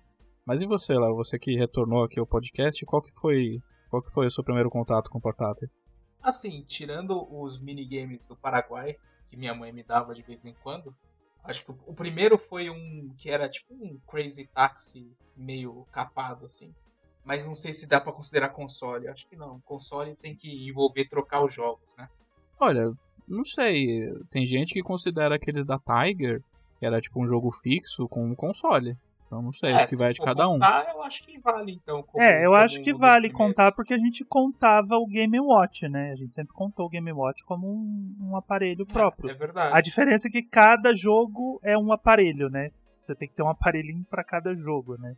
Mas 0.45 0.61
e 0.61 0.67
você, 0.67 0.93
Léo? 0.93 1.15
Você 1.15 1.39
que 1.39 1.55
retornou 1.57 2.03
aqui 2.03 2.19
ao 2.19 2.27
podcast, 2.27 2.85
qual 2.85 3.01
que 3.01 3.11
foi, 3.19 3.59
qual 3.95 4.03
que 4.03 4.11
foi 4.11 4.27
o 4.27 4.31
seu 4.31 4.43
primeiro 4.43 4.69
contato 4.69 5.09
com 5.09 5.21
portáteis? 5.21 5.79
Assim, 6.21 6.63
tirando 6.67 7.27
os 7.33 7.57
minigames 7.59 8.27
do 8.27 8.35
Paraguai, 8.35 8.97
que 9.29 9.37
minha 9.37 9.55
mãe 9.55 9.71
me 9.71 9.83
dava 9.83 10.13
de 10.13 10.21
vez 10.21 10.45
em 10.45 10.53
quando, 10.61 10.93
acho 11.43 11.63
que 11.63 11.71
o, 11.71 11.93
primeiro 11.93 12.37
foi 12.37 12.69
um 12.69 13.13
que 13.17 13.29
era 13.29 13.47
tipo 13.47 13.73
um 13.73 13.97
Crazy 14.07 14.47
Taxi 14.47 15.09
meio 15.35 15.85
capado, 15.91 16.45
assim. 16.45 16.73
Mas 17.23 17.45
não 17.45 17.55
sei 17.55 17.71
se 17.71 17.87
dá 17.87 18.01
pra 18.01 18.11
considerar 18.11 18.49
console. 18.49 19.07
Acho 19.07 19.27
que 19.27 19.35
não. 19.35 19.59
Console 19.61 20.15
tem 20.15 20.35
que 20.35 20.67
envolver 20.67 21.07
trocar 21.07 21.43
os 21.43 21.53
jogos, 21.53 21.95
né? 21.97 22.07
Olha, 22.59 22.91
não 23.27 23.43
sei. 23.43 24.13
Tem 24.29 24.45
gente 24.45 24.73
que 24.73 24.83
considera 24.83 25.35
aqueles 25.35 25.65
da 25.65 25.79
Tiger, 25.79 26.43
que 26.77 26.85
era 26.85 27.01
tipo 27.01 27.23
um 27.23 27.27
jogo 27.27 27.51
fixo, 27.51 28.07
com 28.07 28.23
um 28.23 28.35
console. 28.35 28.95
Então 29.25 29.41
não 29.41 29.51
sei, 29.51 29.71
acho 29.73 29.85
que 29.85 29.89
se 29.89 29.95
vai 29.95 30.13
de 30.13 30.21
cada 30.21 30.47
um. 30.47 30.53
contar, 30.53 30.87
eu 30.93 31.01
acho 31.03 31.25
que 31.25 31.39
vale, 31.39 31.71
então. 31.73 32.03
como- 32.03 32.23
é, 32.23 32.45
eu 32.45 32.51
como 32.51 32.63
acho 32.63 32.81
que 32.83 32.93
um 32.93 32.97
vale 32.97 33.27
primeiros. 33.29 33.37
contar 33.37 33.71
porque 33.71 33.93
a 33.93 33.97
gente 33.97 34.23
contava 34.23 34.95
o 34.97 35.07
Game 35.07 35.39
Watch, 35.39 35.87
né? 35.89 36.11
A 36.11 36.15
gente 36.15 36.33
sempre 36.33 36.53
contou 36.53 36.85
o 36.85 36.89
Game 36.89 37.11
Watch 37.11 37.43
como 37.45 37.67
um, 37.67 38.15
um 38.21 38.35
aparelho 38.37 38.85
próprio. 38.85 39.29
É, 39.29 39.33
é 39.33 39.35
verdade. 39.35 39.75
A 39.75 39.81
diferença 39.81 40.27
é 40.27 40.31
que 40.31 40.43
cada 40.43 40.93
jogo 40.93 41.59
é 41.63 41.77
um 41.77 41.91
aparelho, 41.91 42.49
né? 42.49 42.69
Você 42.99 43.15
tem 43.15 43.27
que 43.27 43.35
ter 43.35 43.43
um 43.43 43.49
aparelhinho 43.49 44.05
pra 44.09 44.23
cada 44.23 44.53
jogo, 44.55 44.95
né? 44.97 45.15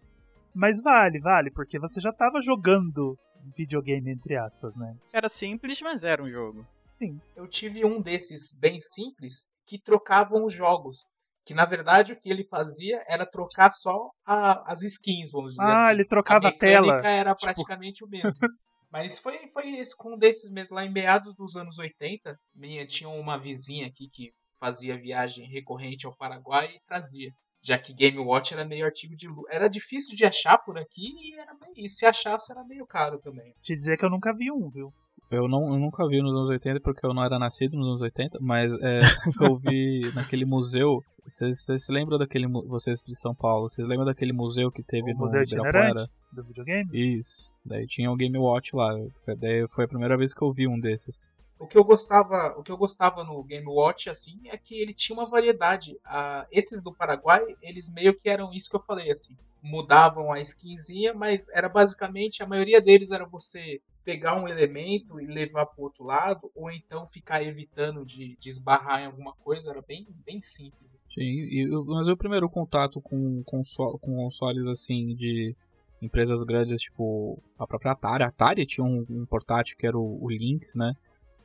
Mas 0.55 0.81
vale, 0.81 1.19
vale, 1.19 1.51
porque 1.51 1.77
você 1.77 1.99
já 2.01 2.11
tava 2.11 2.41
jogando 2.41 3.17
videogame, 3.55 4.11
entre 4.11 4.35
aspas, 4.35 4.75
né? 4.75 4.95
Era 5.13 5.29
simples, 5.29 5.81
mas 5.81 6.03
era 6.03 6.23
um 6.23 6.29
jogo. 6.29 6.65
Sim. 6.93 7.21
eu 7.35 7.47
tive 7.47 7.85
um 7.85 8.01
desses 8.01 8.57
bem 8.59 8.81
simples 8.81 9.47
que 9.67 9.77
trocavam 9.79 10.43
os 10.43 10.53
jogos. 10.53 11.05
Que 11.47 11.53
na 11.53 11.65
verdade 11.65 12.11
o 12.11 12.19
que 12.19 12.29
ele 12.29 12.43
fazia 12.43 13.01
era 13.07 13.25
trocar 13.25 13.71
só 13.71 14.09
a- 14.25 14.63
as 14.71 14.83
skins, 14.83 15.31
vamos 15.31 15.53
dizer 15.53 15.63
Ah, 15.65 15.85
assim. 15.85 15.93
ele 15.93 16.05
trocava 16.05 16.47
a 16.49 16.51
mecânica 16.51 16.97
tela. 16.97 17.07
era 17.07 17.33
tipo- 17.33 17.45
praticamente 17.45 18.03
o 18.03 18.07
mesmo. 18.09 18.29
Mas 18.91 19.17
foi, 19.19 19.47
foi 19.53 19.69
esse, 19.77 19.95
com 19.95 20.13
um 20.13 20.17
desses 20.17 20.51
mesmo, 20.51 20.75
lá 20.75 20.85
em 20.85 20.91
meados 20.91 21.33
dos 21.35 21.55
anos 21.55 21.77
80. 21.77 22.35
Minha, 22.55 22.85
tinha 22.85 23.09
uma 23.09 23.37
vizinha 23.37 23.87
aqui 23.87 24.07
que 24.11 24.31
fazia 24.59 24.97
viagem 24.99 25.47
recorrente 25.49 26.05
ao 26.05 26.15
Paraguai 26.15 26.67
e 26.73 26.79
trazia. 26.87 27.29
Já 27.61 27.77
que 27.77 27.93
Game 27.93 28.17
Watch 28.19 28.53
era 28.53 28.63
meio 28.65 28.85
artigo 28.85 29.13
de 29.15 29.27
luxo. 29.27 29.45
Era 29.49 29.67
difícil 29.67 30.15
de 30.15 30.25
achar 30.25 30.57
por 30.59 30.77
aqui 30.77 31.11
e, 31.17 31.39
era, 31.39 31.53
meio- 31.53 31.73
e 31.85 31.89
se 31.89 32.05
achasse 32.05 32.51
era 32.51 32.63
meio 32.65 32.85
caro 32.85 33.19
também. 33.19 33.53
Te 33.61 33.73
dizer 33.73 33.97
que 33.97 34.05
eu 34.05 34.09
nunca 34.09 34.33
vi 34.33 34.51
um, 34.51 34.69
viu? 34.69 34.93
Eu, 35.29 35.47
não, 35.49 35.73
eu 35.73 35.79
nunca 35.79 36.07
vi 36.07 36.21
nos 36.21 36.31
anos 36.31 36.49
80 36.49 36.79
porque 36.81 37.05
eu 37.05 37.13
não 37.13 37.23
era 37.23 37.37
nascido 37.37 37.75
nos 37.77 37.87
anos 37.87 38.01
80, 38.01 38.37
mas 38.41 38.71
é, 38.81 39.01
eu 39.53 39.57
vi 39.57 39.99
naquele 40.15 40.45
museu. 40.45 41.01
Vocês 41.27 41.65
se 41.65 41.91
lembram 41.91 42.17
daquele. 42.17 42.47
Vocês 42.47 43.03
de 43.05 43.13
São 43.19 43.35
Paulo, 43.35 43.69
vocês 43.69 43.85
lembram 43.85 44.05
daquele 44.05 44.31
museu 44.31 44.71
que 44.71 44.81
teve 44.81 45.11
O 45.11 45.13
no 45.13 45.19
Museu 45.19 45.43
Ibirapuera? 45.43 46.09
Do 46.31 46.43
videogame? 46.43 46.89
Isso. 46.93 47.53
Daí 47.65 47.85
tinha 47.85 48.09
o 48.09 48.15
Game 48.15 48.37
Watch 48.37 48.73
lá. 48.73 48.93
Daí 49.37 49.67
foi 49.67 49.83
a 49.83 49.87
primeira 49.87 50.17
vez 50.17 50.33
que 50.33 50.41
eu 50.41 50.53
vi 50.53 50.67
um 50.67 50.79
desses. 50.79 51.29
O 51.59 51.67
que 51.67 51.77
eu 51.77 51.83
gostava, 51.83 52.55
o 52.57 52.63
que 52.63 52.71
eu 52.71 52.77
gostava 52.77 53.25
no 53.25 53.43
Game 53.43 53.67
Watch 53.67 54.09
assim 54.09 54.39
é 54.45 54.57
que 54.57 54.79
ele 54.79 54.93
tinha 54.93 55.17
uma 55.17 55.29
variedade. 55.29 55.99
Ah, 56.05 56.47
esses 56.49 56.81
do 56.81 56.93
Paraguai, 56.93 57.43
eles 57.61 57.89
meio 57.89 58.17
que 58.17 58.29
eram 58.29 58.51
isso 58.53 58.69
que 58.69 58.75
eu 58.77 58.81
falei 58.81 59.11
assim, 59.11 59.35
mudavam 59.61 60.31
a 60.31 60.39
skinzinha, 60.39 61.13
mas 61.13 61.49
era 61.49 61.67
basicamente 61.67 62.41
a 62.41 62.47
maioria 62.47 62.79
deles 62.79 63.11
era 63.11 63.27
você 63.27 63.81
pegar 64.05 64.41
um 64.41 64.47
elemento 64.47 65.19
e 65.19 65.25
levar 65.25 65.65
para 65.65 65.83
outro 65.83 66.05
lado 66.05 66.49
ou 66.55 66.71
então 66.71 67.05
ficar 67.05 67.43
evitando 67.43 68.05
de, 68.05 68.37
de 68.37 68.49
esbarrar 68.49 69.01
em 69.01 69.07
alguma 69.07 69.33
coisa, 69.33 69.71
era 69.71 69.81
bem 69.81 70.07
bem 70.25 70.39
simples. 70.39 70.96
Sim, 71.09 71.21
e, 71.23 71.69
o- 71.69 71.85
mas 71.85 72.07
o 72.07 72.17
primeiro 72.17 72.49
contato 72.49 73.01
com, 73.01 73.41
console, 73.43 73.97
com 73.99 74.15
consoles 74.15 74.65
assim 74.67 75.15
de 75.15 75.55
empresas 76.01 76.43
grandes, 76.43 76.81
tipo 76.81 77.41
a 77.57 77.65
própria 77.65 77.91
Atari. 77.93 78.23
A 78.23 78.27
Atari 78.27 78.65
tinha 78.65 78.85
um, 78.85 79.05
um 79.09 79.25
portátil 79.25 79.77
que 79.77 79.87
era 79.87 79.97
o, 79.97 80.23
o 80.23 80.29
Lynx, 80.29 80.75
né? 80.75 80.93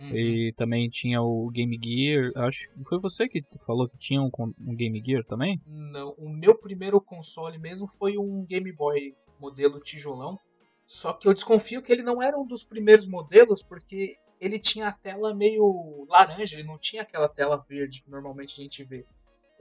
Uhum. 0.00 0.16
E 0.16 0.52
também 0.56 0.88
tinha 0.88 1.22
o 1.22 1.48
Game 1.50 1.78
Gear. 1.82 2.32
Acho 2.36 2.68
que 2.68 2.84
foi 2.88 2.98
você 2.98 3.28
que 3.28 3.42
falou 3.64 3.88
que 3.88 3.96
tinha 3.96 4.20
um, 4.20 4.30
um 4.66 4.74
Game 4.74 5.00
Gear 5.04 5.24
também? 5.24 5.60
Não, 5.66 6.10
o 6.18 6.28
meu 6.28 6.58
primeiro 6.58 7.00
console 7.00 7.56
mesmo 7.58 7.86
foi 7.86 8.18
um 8.18 8.44
Game 8.44 8.70
Boy 8.72 9.14
modelo 9.40 9.78
tijolão. 9.80 10.38
Só 10.86 11.12
que 11.12 11.26
eu 11.28 11.32
desconfio 11.32 11.80
que 11.80 11.90
ele 11.92 12.02
não 12.02 12.20
era 12.20 12.36
um 12.38 12.46
dos 12.46 12.64
primeiros 12.64 13.06
modelos, 13.06 13.62
porque 13.62 14.16
ele 14.40 14.58
tinha 14.58 14.88
a 14.88 14.92
tela 14.92 15.32
meio 15.34 16.04
laranja, 16.10 16.56
ele 16.56 16.66
não 16.66 16.76
tinha 16.76 17.02
aquela 17.02 17.28
tela 17.28 17.56
verde 17.68 18.02
que 18.02 18.10
normalmente 18.10 18.60
a 18.60 18.62
gente 18.64 18.82
vê. 18.84 19.06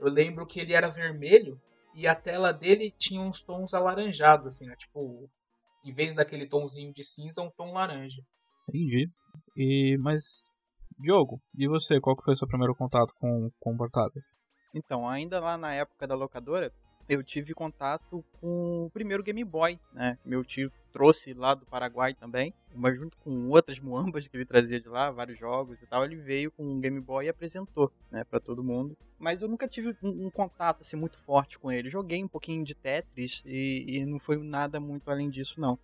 Eu 0.02 0.10
lembro 0.10 0.44
que 0.44 0.58
ele 0.58 0.72
era 0.72 0.88
vermelho 0.88 1.60
e 1.94 2.08
a 2.08 2.14
tela 2.14 2.52
dele 2.52 2.90
tinha 2.90 3.20
uns 3.20 3.40
tons 3.40 3.72
alaranjados, 3.72 4.46
assim, 4.46 4.66
né? 4.66 4.74
Tipo, 4.74 5.30
em 5.84 5.92
vez 5.92 6.16
daquele 6.16 6.44
tomzinho 6.44 6.92
de 6.92 7.04
cinza, 7.04 7.40
um 7.40 7.50
tom 7.50 7.72
laranja. 7.72 8.20
Entendi. 8.68 9.08
E, 9.56 9.96
mas, 9.98 10.50
Diogo, 10.98 11.40
e 11.56 11.68
você? 11.68 12.00
Qual 12.00 12.16
que 12.16 12.24
foi 12.24 12.34
o 12.34 12.36
seu 12.36 12.48
primeiro 12.48 12.74
contato 12.74 13.14
com, 13.20 13.48
com 13.60 13.76
portáteis? 13.76 14.24
Então, 14.74 15.08
ainda 15.08 15.38
lá 15.38 15.56
na 15.56 15.72
época 15.72 16.04
da 16.04 16.16
locadora, 16.16 16.72
eu 17.08 17.22
tive 17.22 17.54
contato 17.54 18.24
com 18.40 18.86
o 18.86 18.90
primeiro 18.90 19.22
Game 19.22 19.42
Boy, 19.44 19.78
né? 19.92 20.18
Meu 20.24 20.44
tio 20.44 20.72
trouxe 20.92 21.32
lá 21.32 21.54
do 21.54 21.64
Paraguai 21.66 22.14
também, 22.14 22.52
mas 22.74 22.96
junto 22.96 23.16
com 23.18 23.48
outras 23.48 23.80
muambas 23.80 24.28
que 24.28 24.36
ele 24.36 24.44
trazia 24.44 24.80
de 24.80 24.88
lá, 24.88 25.10
vários 25.10 25.38
jogos 25.38 25.80
e 25.82 25.86
tal, 25.86 26.04
ele 26.04 26.16
veio 26.16 26.50
com 26.50 26.64
um 26.64 26.80
Game 26.80 27.00
Boy 27.00 27.26
e 27.26 27.28
apresentou, 27.28 27.90
né, 28.10 28.24
para 28.24 28.38
todo 28.38 28.62
mundo. 28.62 28.96
Mas 29.18 29.40
eu 29.40 29.48
nunca 29.48 29.66
tive 29.66 29.96
um, 30.02 30.26
um, 30.26 30.30
contato 30.30 30.82
assim 30.82 30.96
muito 30.96 31.18
forte 31.18 31.58
com 31.58 31.70
ele. 31.70 31.88
Joguei 31.88 32.22
um 32.22 32.28
pouquinho 32.28 32.64
de 32.64 32.74
Tetris 32.74 33.42
e, 33.46 33.84
e 33.88 34.04
não 34.04 34.18
foi 34.18 34.36
nada 34.36 34.78
muito 34.78 35.10
além 35.10 35.30
disso 35.30 35.60
não. 35.60 35.78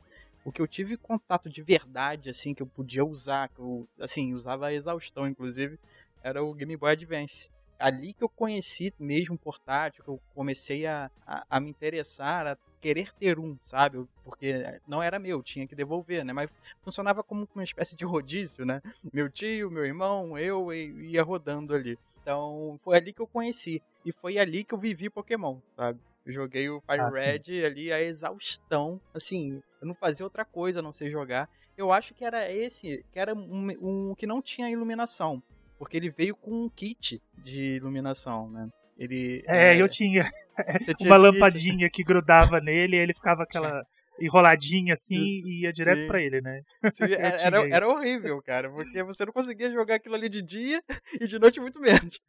O 0.45 0.53
que 0.53 0.63
eu 0.63 0.67
tive 0.67 0.97
contato 0.97 1.49
de 1.49 1.63
verdade, 1.63 2.31
assim, 2.31 2.55
que 2.55 2.63
eu 2.63 2.67
podia 2.67 3.05
usar, 3.05 3.49
que 3.49 3.61
eu, 3.61 3.87
assim, 3.99 4.33
usava 4.35 4.67
a 4.67 4.73
exaustão, 4.73 5.27
inclusive, 5.27 5.79
era 6.23 6.43
o 6.43 6.55
Game 6.55 6.77
Boy 6.77 6.93
Advance 6.93 7.51
ali 7.79 8.13
que 8.13 8.25
eu 8.25 8.29
conheci 8.29 8.93
mesmo 8.99 9.39
portátil, 9.39 10.03
que 10.03 10.11
eu 10.11 10.21
comecei 10.35 10.87
a, 10.87 11.11
a, 11.27 11.47
a, 11.49 11.61
me 11.61 11.71
interessar, 11.71 12.47
a 12.47 12.59
querer 12.81 13.13
ter 13.13 13.39
um, 13.39 13.57
sabe? 13.61 14.05
Porque 14.25 14.81
não 14.87 15.03
era 15.03 15.19
meu, 15.19 15.43
tinha 15.43 15.67
que 15.67 15.75
devolver, 15.75 16.25
né? 16.25 16.33
Mas 16.33 16.51
funcionava 16.83 17.23
como 17.23 17.49
uma 17.55 17.65
espécie 17.65 17.97
de 17.97 18.05
rodízio, 18.05 18.65
né? 18.65 18.83
Meu 19.13 19.31
tio, 19.31 19.71
meu 19.71 19.85
irmão, 19.85 20.37
eu 20.37 20.73
ia 20.73 21.23
rodando 21.23 21.75
ali. 21.75 21.99
Então 22.21 22.79
foi 22.83 22.97
ali 22.97 23.13
que 23.13 23.23
eu 23.23 23.27
conheci. 23.27 23.83
E 24.05 24.13
foi 24.13 24.39
ali 24.39 24.65
que 24.65 24.75
eu 24.75 24.79
vivi 24.79 25.09
Pokémon, 25.09 25.59
sabe? 25.77 26.01
Eu 26.27 26.33
joguei 26.33 26.69
o 26.69 26.83
Fire 26.83 27.01
ah, 27.01 27.09
Red 27.09 27.43
sim. 27.47 27.65
ali 27.65 27.93
a 27.93 28.01
exaustão. 28.03 29.01
Assim, 29.15 29.63
eu 29.81 29.87
não 29.87 29.95
fazia 29.95 30.27
outra 30.27 30.45
coisa 30.45 30.81
a 30.81 30.83
não 30.83 30.93
ser 30.93 31.11
jogar. 31.11 31.49
Eu 31.77 31.93
acho 31.93 32.13
que 32.13 32.25
era 32.25 32.51
esse, 32.53 33.05
que 33.13 33.19
era 33.19 33.35
um, 33.35 33.69
um 33.81 34.15
que 34.15 34.27
não 34.27 34.43
tinha 34.43 34.69
iluminação 34.69 35.43
porque 35.79 35.97
ele 35.97 36.11
veio 36.11 36.35
com 36.35 36.65
um 36.65 36.69
kit 36.69 37.23
de 37.45 37.77
iluminação, 37.77 38.51
né? 38.51 38.69
Ele, 38.99 39.45
é, 39.47 39.77
é 39.77 39.81
eu 39.81 39.89
tinha 39.89 40.23
uma 41.01 41.17
lampadinha 41.17 41.89
que 41.89 42.03
grudava 42.03 42.61
nele 42.61 42.97
e 42.97 43.01
ele 43.01 43.15
ficava 43.15 43.45
aquela 43.49 43.83
enroladinha 44.21 44.95
assim 44.95 45.15
e 45.17 45.63
ia 45.63 45.73
direto 45.73 46.09
para 46.09 46.21
ele, 46.21 46.41
né? 46.41 46.61
Sim, 46.93 47.05
era, 47.13 47.69
era 47.69 47.89
horrível, 47.89 48.43
cara, 48.43 48.69
porque 48.69 49.01
você 49.05 49.25
não 49.25 49.33
conseguia 49.33 49.71
jogar 49.71 49.95
aquilo 49.95 50.17
ali 50.17 50.29
de 50.29 50.43
dia 50.43 50.83
e 51.21 51.25
de 51.25 51.39
noite 51.39 51.61
muito 51.61 51.79
menos. 51.79 52.21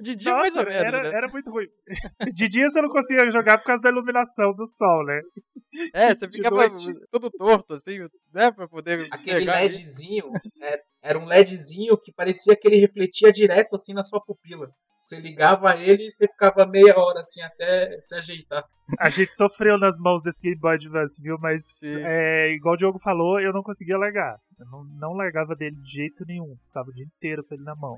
De 0.00 0.14
dia 0.14 0.32
Nossa, 0.32 0.42
mais 0.42 0.56
ou 0.56 0.64
menos, 0.64 0.80
era, 0.80 1.02
né? 1.02 1.08
era 1.08 1.28
muito 1.28 1.50
ruim. 1.50 1.66
De 2.32 2.48
dia 2.48 2.68
você 2.68 2.80
não 2.80 2.88
conseguia 2.88 3.28
jogar 3.32 3.58
por 3.58 3.64
causa 3.64 3.82
da 3.82 3.90
iluminação 3.90 4.54
do 4.54 4.64
sol, 4.68 5.04
né? 5.04 5.20
É, 5.92 6.14
você 6.14 6.28
ficava 6.28 6.68
todo 7.10 7.30
torto, 7.30 7.74
assim, 7.74 7.98
né, 8.32 8.50
pra 8.50 8.68
poder 8.68 9.06
Aquele 9.10 9.44
LEDzinho, 9.44 10.30
é, 10.62 10.82
era 11.02 11.18
um 11.18 11.26
LEDzinho 11.26 11.96
que 11.96 12.12
parecia 12.12 12.56
que 12.56 12.66
ele 12.68 12.76
refletia 12.76 13.32
direto, 13.32 13.74
assim, 13.74 13.92
na 13.92 14.04
sua 14.04 14.20
pupila. 14.20 14.70
Você 15.00 15.18
ligava 15.18 15.74
ele 15.78 16.02
e 16.02 16.12
você 16.12 16.28
ficava 16.28 16.66
meia 16.66 16.94
hora 16.98 17.20
assim 17.20 17.40
até 17.40 17.98
se 18.00 18.14
ajeitar. 18.14 18.62
A 18.98 19.08
gente 19.08 19.32
sofreu 19.32 19.78
nas 19.78 19.98
mãos 19.98 20.22
desse 20.22 20.42
Game 20.42 20.58
Boy 20.58 20.74
Advance, 20.74 21.22
viu? 21.22 21.38
Mas, 21.40 21.78
é, 21.82 22.52
igual 22.52 22.74
o 22.74 22.76
Diogo 22.76 22.98
falou, 22.98 23.40
eu 23.40 23.50
não 23.50 23.62
conseguia 23.62 23.96
largar. 23.96 24.36
Eu 24.58 24.66
não, 24.66 24.84
não 24.84 25.12
largava 25.14 25.56
dele 25.56 25.76
de 25.76 25.90
jeito 25.90 26.22
nenhum. 26.26 26.54
Ficava 26.66 26.90
o 26.90 26.92
dia 26.92 27.04
inteiro 27.04 27.42
com 27.42 27.54
ele 27.54 27.64
na 27.64 27.74
mão. 27.74 27.96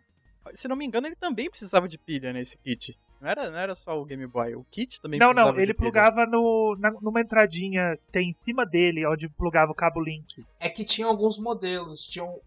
Se 0.54 0.68
não 0.68 0.76
me 0.76 0.86
engano, 0.86 1.08
ele 1.08 1.16
também 1.16 1.50
precisava 1.50 1.88
de 1.88 1.98
pilha 1.98 2.32
nesse 2.32 2.56
kit. 2.58 2.96
Não 3.22 3.28
era, 3.28 3.50
não 3.52 3.58
era 3.58 3.74
só 3.76 3.96
o 3.96 4.04
Game 4.04 4.26
Boy, 4.26 4.56
o 4.56 4.64
kit 4.64 5.00
também 5.00 5.20
não, 5.20 5.32
não, 5.32 5.56
ele 5.56 5.72
plugava 5.72 6.26
no, 6.26 6.76
na, 6.76 6.90
numa 7.00 7.20
entradinha 7.20 7.96
que 7.96 8.10
tem 8.10 8.28
em 8.28 8.32
cima 8.32 8.66
dele, 8.66 9.06
onde 9.06 9.28
plugava 9.28 9.70
o 9.70 9.76
cabo 9.76 10.02
Link. 10.02 10.44
É 10.58 10.68
que 10.68 10.82
tinha 10.84 11.06
alguns 11.06 11.38
modelos. 11.38 12.04
Tinham 12.08 12.40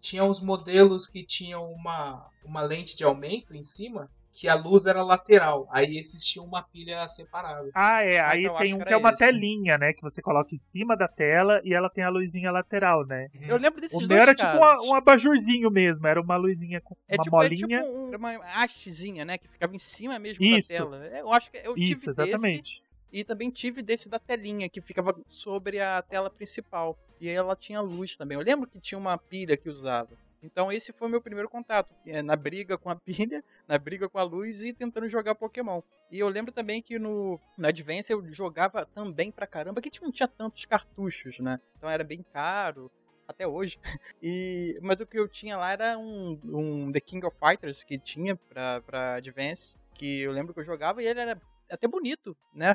tinha 0.00 0.22
uns 0.22 0.40
modelos 0.40 1.08
que 1.08 1.24
tinham 1.24 1.72
uma, 1.72 2.28
uma 2.44 2.60
lente 2.62 2.96
de 2.96 3.02
aumento 3.02 3.52
em 3.52 3.64
cima, 3.64 4.08
que 4.32 4.48
a 4.48 4.54
luz 4.54 4.86
era 4.86 5.02
lateral. 5.02 5.68
Aí 5.70 5.98
esses 5.98 6.24
tinham 6.24 6.46
uma 6.46 6.62
pilha 6.62 7.06
separada. 7.06 7.70
Ah, 7.74 8.02
é. 8.02 8.18
Aí 8.20 8.44
então, 8.44 8.56
tem 8.56 8.74
um 8.74 8.78
que, 8.78 8.86
que 8.86 8.92
é 8.92 8.96
uma 8.96 9.10
esse. 9.10 9.18
telinha, 9.18 9.76
né? 9.76 9.92
Que 9.92 10.00
você 10.00 10.22
coloca 10.22 10.54
em 10.54 10.58
cima 10.58 10.96
da 10.96 11.06
tela 11.06 11.60
e 11.64 11.74
ela 11.74 11.90
tem 11.90 12.02
a 12.02 12.08
luzinha 12.08 12.50
lateral, 12.50 13.06
né? 13.06 13.28
Uhum. 13.34 13.46
Eu 13.48 13.58
lembro 13.58 13.80
desses 13.80 13.96
o 13.96 14.00
dois 14.00 14.08
meu 14.08 14.22
era 14.22 14.34
casos. 14.34 14.52
tipo 14.52 14.64
uma, 14.64 14.82
um 14.90 14.94
abajurzinho 14.96 15.70
mesmo. 15.70 16.06
Era 16.06 16.20
uma 16.20 16.36
luzinha 16.36 16.80
com 16.80 16.96
é 17.06 17.16
uma 17.16 17.24
tipo, 17.24 17.36
molinha. 17.36 17.76
É 17.76 17.80
tipo 17.82 17.92
um, 17.92 18.16
uma 18.16 18.30
hastezinha, 18.56 19.24
né? 19.24 19.36
Que 19.36 19.48
ficava 19.48 19.74
em 19.74 19.78
cima 19.78 20.18
mesmo 20.18 20.42
Isso. 20.42 20.70
da 20.70 20.78
tela. 20.78 20.96
Eu 21.18 21.32
acho 21.32 21.50
que 21.50 21.58
eu 21.58 21.74
tive 21.74 21.92
Isso, 21.92 22.08
exatamente. 22.08 22.80
Desse, 22.80 22.92
e 23.12 23.24
também 23.24 23.50
tive 23.50 23.82
desse 23.82 24.08
da 24.08 24.18
telinha, 24.18 24.70
que 24.70 24.80
ficava 24.80 25.14
sobre 25.28 25.78
a 25.78 26.00
tela 26.00 26.30
principal. 26.30 26.98
E 27.20 27.28
ela 27.28 27.54
tinha 27.54 27.80
luz 27.82 28.16
também. 28.16 28.38
Eu 28.38 28.42
lembro 28.42 28.66
que 28.66 28.80
tinha 28.80 28.98
uma 28.98 29.18
pilha 29.18 29.56
que 29.56 29.68
usava. 29.68 30.08
Então 30.42 30.72
esse 30.72 30.92
foi 30.92 31.08
meu 31.08 31.20
primeiro 31.20 31.48
contato, 31.48 31.94
é, 32.06 32.20
na 32.22 32.34
briga 32.34 32.76
com 32.76 32.90
a 32.90 32.96
pilha, 32.96 33.44
na 33.68 33.78
briga 33.78 34.08
com 34.08 34.18
a 34.18 34.22
luz 34.22 34.62
e 34.62 34.72
tentando 34.72 35.08
jogar 35.08 35.34
Pokémon. 35.34 35.80
E 36.10 36.18
eu 36.18 36.28
lembro 36.28 36.52
também 36.52 36.82
que 36.82 36.98
no, 36.98 37.40
no 37.56 37.68
Advance 37.68 38.12
eu 38.12 38.24
jogava 38.32 38.84
também 38.84 39.30
pra 39.30 39.46
caramba, 39.46 39.80
que 39.80 40.02
não 40.02 40.10
tinha 40.10 40.28
tantos 40.28 40.64
cartuchos, 40.64 41.38
né? 41.38 41.60
Então 41.76 41.88
era 41.88 42.02
bem 42.02 42.24
caro, 42.32 42.90
até 43.26 43.46
hoje. 43.46 43.78
E, 44.24 44.78
mas 44.80 45.00
o 45.00 45.06
que 45.06 45.18
eu 45.18 45.26
tinha 45.26 45.56
lá 45.56 45.72
era 45.72 45.98
um, 45.98 46.38
um 46.44 46.92
The 46.92 47.00
King 47.00 47.26
of 47.26 47.36
Fighters 47.36 47.82
que 47.82 47.98
tinha 47.98 48.36
pra, 48.36 48.80
pra 48.82 49.14
Advance, 49.16 49.76
que 49.94 50.20
eu 50.20 50.30
lembro 50.30 50.54
que 50.54 50.60
eu 50.60 50.64
jogava 50.64 51.02
e 51.02 51.06
ele 51.06 51.18
era 51.18 51.40
até 51.68 51.88
bonito, 51.88 52.36
né? 52.54 52.72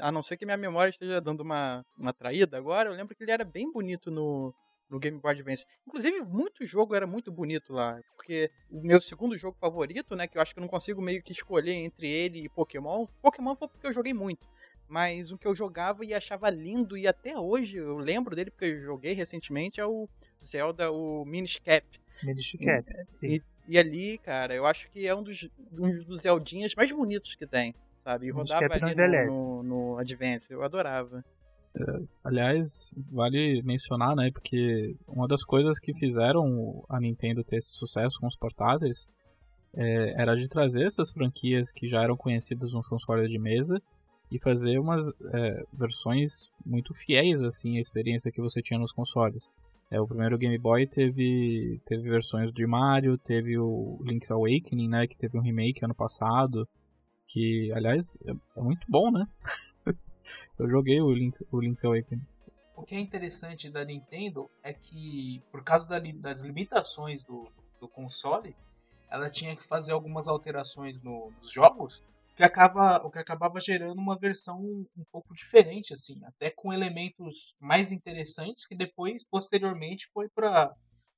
A 0.00 0.10
não 0.10 0.22
ser 0.22 0.36
que 0.38 0.46
minha 0.46 0.56
memória 0.56 0.90
esteja 0.90 1.20
dando 1.20 1.42
uma, 1.42 1.84
uma 1.98 2.12
traída 2.12 2.56
agora, 2.56 2.88
eu 2.88 2.94
lembro 2.94 3.14
que 3.14 3.22
ele 3.22 3.32
era 3.32 3.44
bem 3.44 3.70
bonito 3.70 4.10
no, 4.10 4.54
no 4.88 4.98
Game 4.98 5.18
Boy 5.18 5.32
Advance. 5.32 5.66
Inclusive, 5.86 6.20
muito 6.22 6.64
jogo 6.64 6.94
era 6.94 7.06
muito 7.06 7.30
bonito 7.30 7.72
lá, 7.72 8.00
porque 8.16 8.50
o 8.70 8.80
meu 8.80 9.00
segundo 9.00 9.36
jogo 9.36 9.56
favorito, 9.60 10.16
né, 10.16 10.26
que 10.26 10.38
eu 10.38 10.42
acho 10.42 10.54
que 10.54 10.60
eu 10.60 10.62
não 10.62 10.68
consigo 10.68 11.00
meio 11.02 11.22
que 11.22 11.32
escolher 11.32 11.72
entre 11.72 12.10
ele 12.10 12.44
e 12.44 12.48
Pokémon, 12.48 13.06
Pokémon 13.20 13.54
foi 13.54 13.68
porque 13.68 13.86
eu 13.86 13.92
joguei 13.92 14.14
muito. 14.14 14.46
Mas 14.88 15.30
o 15.30 15.36
que 15.36 15.46
eu 15.46 15.54
jogava 15.54 16.04
e 16.04 16.14
achava 16.14 16.48
lindo, 16.48 16.96
e 16.96 17.06
até 17.06 17.38
hoje 17.38 17.76
eu 17.76 17.98
lembro 17.98 18.34
dele 18.34 18.50
porque 18.50 18.64
eu 18.64 18.80
joguei 18.80 19.12
recentemente, 19.12 19.80
é 19.80 19.86
o 19.86 20.08
Zelda, 20.42 20.90
o 20.90 21.26
Minish 21.26 21.58
Cap. 21.58 21.86
Minish 22.22 22.56
Cap, 22.64 22.90
sim. 23.10 23.34
E, 23.34 23.42
e, 23.68 23.78
ali, 23.78 24.16
cara, 24.16 24.54
eu 24.54 24.64
acho 24.64 24.90
que 24.90 25.06
é 25.06 25.14
um 25.14 25.22
dos, 25.22 25.46
um 25.72 26.02
dos 26.04 26.22
Zeldinhas 26.22 26.74
mais 26.74 26.90
bonitos 26.90 27.34
que 27.34 27.46
tem, 27.46 27.74
sabe? 28.00 28.28
E 28.28 28.30
rodava 28.30 28.64
ali 28.72 28.94
no, 28.94 29.62
no, 29.62 29.62
no 29.62 29.98
Advance, 29.98 30.50
eu 30.50 30.62
adorava. 30.62 31.22
Aliás, 32.24 32.94
vale 33.10 33.62
mencionar, 33.62 34.14
né, 34.16 34.30
porque 34.32 34.96
uma 35.06 35.26
das 35.28 35.44
coisas 35.44 35.78
que 35.78 35.94
fizeram 35.94 36.84
a 36.88 37.00
Nintendo 37.00 37.44
ter 37.44 37.56
esse 37.56 37.74
sucesso 37.74 38.18
com 38.20 38.26
os 38.26 38.36
portáteis 38.36 39.06
é, 39.74 40.20
era 40.20 40.34
de 40.34 40.48
trazer 40.48 40.86
essas 40.86 41.10
franquias 41.10 41.70
que 41.72 41.86
já 41.86 42.02
eram 42.02 42.16
conhecidas 42.16 42.72
nos 42.72 42.86
consoles 42.88 43.30
de 43.30 43.38
mesa 43.38 43.80
e 44.30 44.38
fazer 44.38 44.78
umas 44.78 45.08
é, 45.32 45.64
versões 45.72 46.50
muito 46.64 46.94
fiéis 46.94 47.42
assim 47.42 47.76
à 47.76 47.80
experiência 47.80 48.32
que 48.32 48.40
você 48.40 48.60
tinha 48.60 48.78
nos 48.78 48.92
consoles. 48.92 49.48
É, 49.90 50.00
o 50.00 50.06
primeiro 50.06 50.36
Game 50.36 50.58
Boy 50.58 50.86
teve, 50.86 51.80
teve 51.86 52.10
versões 52.10 52.52
de 52.52 52.66
Mario, 52.66 53.16
teve 53.16 53.58
o 53.58 53.98
Link's 54.02 54.30
Awakening, 54.30 54.88
né, 54.88 55.06
que 55.06 55.16
teve 55.16 55.38
um 55.38 55.42
remake 55.42 55.84
ano 55.84 55.94
passado, 55.94 56.68
que 57.26 57.72
aliás 57.72 58.18
é, 58.26 58.32
é 58.58 58.62
muito 58.62 58.86
bom, 58.88 59.10
né? 59.10 59.26
Eu 60.58 60.68
joguei 60.68 61.00
o, 61.00 61.12
Link, 61.12 61.36
o 61.52 61.60
Link's 61.60 61.84
Awakening. 61.84 62.22
O 62.76 62.82
que 62.82 62.94
é 62.94 63.00
interessante 63.00 63.70
da 63.70 63.84
Nintendo 63.84 64.50
é 64.62 64.72
que, 64.72 65.42
por 65.50 65.62
causa 65.62 65.88
da, 65.88 65.98
das 65.98 66.44
limitações 66.44 67.24
do, 67.24 67.48
do 67.80 67.88
console, 67.88 68.56
ela 69.10 69.30
tinha 69.30 69.56
que 69.56 69.62
fazer 69.62 69.92
algumas 69.92 70.28
alterações 70.28 71.02
no, 71.02 71.30
nos 71.30 71.50
jogos, 71.50 72.04
que 72.36 72.44
acaba, 72.44 72.98
o 73.04 73.10
que 73.10 73.18
acabava 73.18 73.58
gerando 73.58 73.98
uma 73.98 74.16
versão 74.16 74.60
um 74.60 75.04
pouco 75.10 75.34
diferente, 75.34 75.92
assim, 75.92 76.24
até 76.24 76.50
com 76.50 76.72
elementos 76.72 77.56
mais 77.60 77.90
interessantes 77.90 78.64
que 78.66 78.76
depois, 78.76 79.24
posteriormente, 79.24 80.06
foi 80.12 80.28
para 80.28 80.72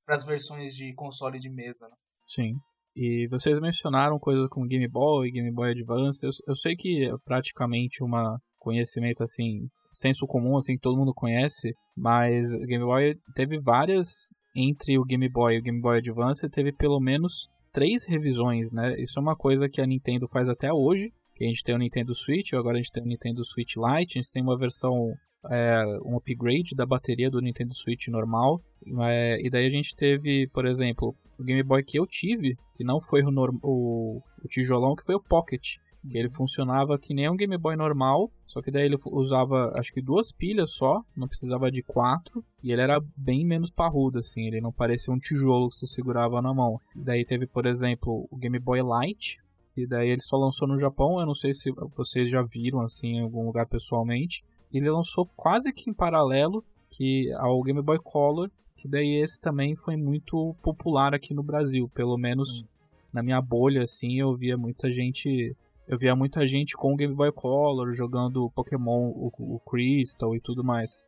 as 0.07 0.25
versões 0.25 0.75
de 0.75 0.95
console 0.95 1.39
de 1.39 1.51
mesa. 1.51 1.87
Né? 1.89 1.95
Sim. 2.27 2.55
E 2.97 3.29
vocês 3.29 3.61
mencionaram 3.61 4.19
coisas 4.19 4.49
como 4.49 4.67
Game 4.67 4.89
Boy, 4.89 5.31
Game 5.31 5.53
Boy 5.53 5.73
Advance. 5.73 6.25
Eu, 6.25 6.31
eu 6.49 6.55
sei 6.55 6.75
que 6.75 7.05
é 7.05 7.13
praticamente 7.25 8.03
uma 8.03 8.41
conhecimento 8.61 9.25
assim, 9.25 9.67
senso 9.93 10.27
comum 10.27 10.57
assim 10.57 10.75
que 10.75 10.83
todo 10.83 10.97
mundo 10.97 11.13
conhece, 11.13 11.75
mas 11.97 12.55
o 12.55 12.61
Game 12.61 12.85
Boy 12.85 13.17
teve 13.35 13.59
várias 13.59 14.33
entre 14.55 14.99
o 14.99 15.05
Game 15.05 15.29
Boy 15.29 15.55
e 15.55 15.59
o 15.59 15.63
Game 15.63 15.81
Boy 15.81 15.99
Advance, 15.99 16.49
teve 16.49 16.73
pelo 16.73 17.01
menos 17.01 17.49
três 17.73 18.07
revisões, 18.07 18.71
né? 18.73 18.95
Isso 19.01 19.19
é 19.19 19.23
uma 19.23 19.37
coisa 19.37 19.69
que 19.69 19.81
a 19.81 19.87
Nintendo 19.87 20.27
faz 20.29 20.49
até 20.49 20.73
hoje. 20.73 21.13
Que 21.35 21.45
a 21.45 21.49
gente 21.49 21.63
tem 21.63 21.75
o 21.75 21.79
Nintendo 21.79 22.15
Switch, 22.15 22.53
agora 22.53 22.77
a 22.77 22.81
gente 22.81 22.93
tem 22.93 23.03
o 23.03 23.07
Nintendo 23.07 23.45
Switch 23.45 23.77
Lite, 23.77 24.19
a 24.19 24.23
gente 24.23 24.33
tem 24.33 24.43
uma 24.43 24.59
versão 24.59 25.15
é, 25.49 25.83
um 26.05 26.17
upgrade 26.17 26.75
da 26.77 26.85
bateria 26.85 27.31
do 27.31 27.41
Nintendo 27.41 27.75
Switch 27.75 28.09
normal. 28.09 28.61
É, 29.03 29.39
e 29.41 29.49
daí 29.49 29.67
a 29.67 29.71
gente 29.71 29.97
teve, 29.97 30.49
por 30.49 30.67
exemplo, 30.67 31.15
o 31.39 31.45
Game 31.45 31.63
Boy 31.63 31.83
que 31.83 31.99
eu 31.99 32.07
tive, 32.07 32.57
que 32.77 32.85
não 32.85 33.01
foi 33.01 33.23
o, 33.23 33.31
o, 33.63 34.23
o 34.45 34.49
tijolão, 34.49 34.95
que 34.95 35.05
foi 35.05 35.15
o 35.15 35.23
Pocket. 35.23 35.77
Que 36.09 36.17
ele 36.17 36.31
funcionava 36.31 36.99
que 36.99 37.13
nem 37.13 37.29
um 37.29 37.37
Game 37.37 37.57
Boy 37.59 37.77
normal, 37.77 38.31
só 38.47 38.63
que 38.63 38.71
daí 38.71 38.87
ele 38.87 38.97
usava 39.07 39.73
acho 39.77 39.93
que 39.93 40.01
duas 40.01 40.33
pilhas 40.33 40.73
só, 40.73 41.03
não 41.15 41.29
precisava 41.29 41.71
de 41.71 41.83
quatro, 41.83 42.43
e 42.63 42.73
ele 42.73 42.81
era 42.81 42.99
bem 43.17 43.45
menos 43.45 43.71
parrudo, 43.71 44.19
assim, 44.19 44.47
ele 44.47 44.61
não 44.61 44.73
parecia 44.73 45.13
um 45.13 45.19
tijolo 45.19 45.69
que 45.69 45.77
você 45.77 45.87
segurava 45.87 46.41
na 46.41 46.55
mão. 46.55 46.81
Daí 46.97 47.25
teve, 47.25 47.47
por 47.47 47.67
exemplo, 47.67 48.27
o 48.31 48.37
Game 48.37 48.59
Boy 48.59 48.83
Light, 48.83 49.39
E 49.77 49.87
daí 49.87 50.09
ele 50.11 50.21
só 50.21 50.37
lançou 50.37 50.67
no 50.67 50.79
Japão, 50.79 51.21
eu 51.21 51.27
não 51.27 51.35
sei 51.35 51.53
se 51.53 51.71
vocês 51.97 52.31
já 52.31 52.43
viram 52.43 52.81
assim 52.81 53.17
em 53.17 53.23
algum 53.23 53.47
lugar 53.47 53.67
pessoalmente. 53.67 54.43
Ele 54.73 54.91
lançou 54.91 55.27
quase 55.37 55.73
que 55.73 55.91
em 55.91 55.95
paralelo 55.95 56.65
que 56.91 57.33
ao 57.39 57.63
Game 57.63 57.81
Boy 57.83 57.99
Color, 58.03 58.51
que 58.77 58.89
daí 58.89 59.21
esse 59.23 59.41
também 59.41 59.77
foi 59.77 59.97
muito 59.97 60.55
popular 60.63 61.15
aqui 61.15 61.35
no 61.35 61.43
Brasil, 61.43 61.89
pelo 61.95 62.17
menos 62.17 62.65
na 63.13 63.23
minha 63.23 63.41
bolha 63.41 63.83
assim, 63.83 64.21
eu 64.21 64.35
via 64.37 64.57
muita 64.57 64.91
gente, 64.91 65.57
eu 65.91 65.99
via 65.99 66.15
muita 66.15 66.47
gente 66.47 66.77
com 66.77 66.93
o 66.93 66.97
Game 66.97 67.13
Boy 67.13 67.33
Color 67.33 67.91
jogando 67.91 68.49
Pokémon, 68.55 69.09
o, 69.09 69.33
o 69.37 69.59
Crystal 69.69 70.37
e 70.37 70.41
tudo 70.41 70.63
mais. 70.63 71.05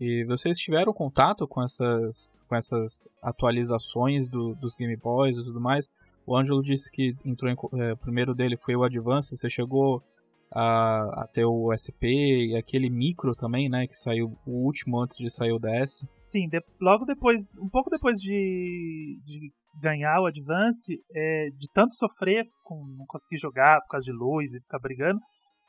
E 0.00 0.24
vocês 0.24 0.56
tiveram 0.56 0.90
contato 0.94 1.46
com 1.46 1.62
essas, 1.62 2.40
com 2.48 2.56
essas 2.56 3.10
atualizações 3.20 4.26
do, 4.26 4.54
dos 4.54 4.74
Game 4.74 4.96
Boys 4.96 5.36
e 5.36 5.44
tudo 5.44 5.60
mais? 5.60 5.90
O 6.26 6.34
Ângelo 6.34 6.62
disse 6.62 6.90
que 6.90 7.14
entrou 7.26 7.52
em, 7.52 7.56
é, 7.78 7.92
o 7.92 7.96
primeiro 7.98 8.34
dele 8.34 8.56
foi 8.56 8.74
o 8.74 8.82
Advance. 8.82 9.36
Você 9.36 9.50
chegou 9.50 10.02
a, 10.50 11.24
a, 11.24 11.28
ter 11.30 11.44
o 11.44 11.70
SP 11.76 12.08
e 12.52 12.56
aquele 12.56 12.88
micro 12.88 13.34
também, 13.34 13.68
né? 13.68 13.86
Que 13.86 13.94
saiu 13.94 14.34
o 14.46 14.64
último 14.64 14.98
antes 14.98 15.18
de 15.18 15.28
sair 15.28 15.52
o 15.52 15.58
DS. 15.58 16.06
Sim, 16.32 16.48
de, 16.48 16.58
logo 16.80 17.04
depois, 17.04 17.42
um 17.60 17.68
pouco 17.68 17.90
depois 17.90 18.16
de, 18.16 19.20
de 19.22 19.52
ganhar 19.82 20.18
o 20.18 20.26
Advance, 20.26 20.98
é, 21.14 21.48
de 21.50 21.68
tanto 21.74 21.92
sofrer 21.92 22.46
com 22.64 22.86
não 22.96 23.04
conseguir 23.06 23.36
jogar 23.36 23.78
por 23.82 23.88
causa 23.88 24.06
de 24.06 24.12
luz 24.12 24.50
e 24.50 24.60
ficar 24.60 24.78
brigando, 24.78 25.20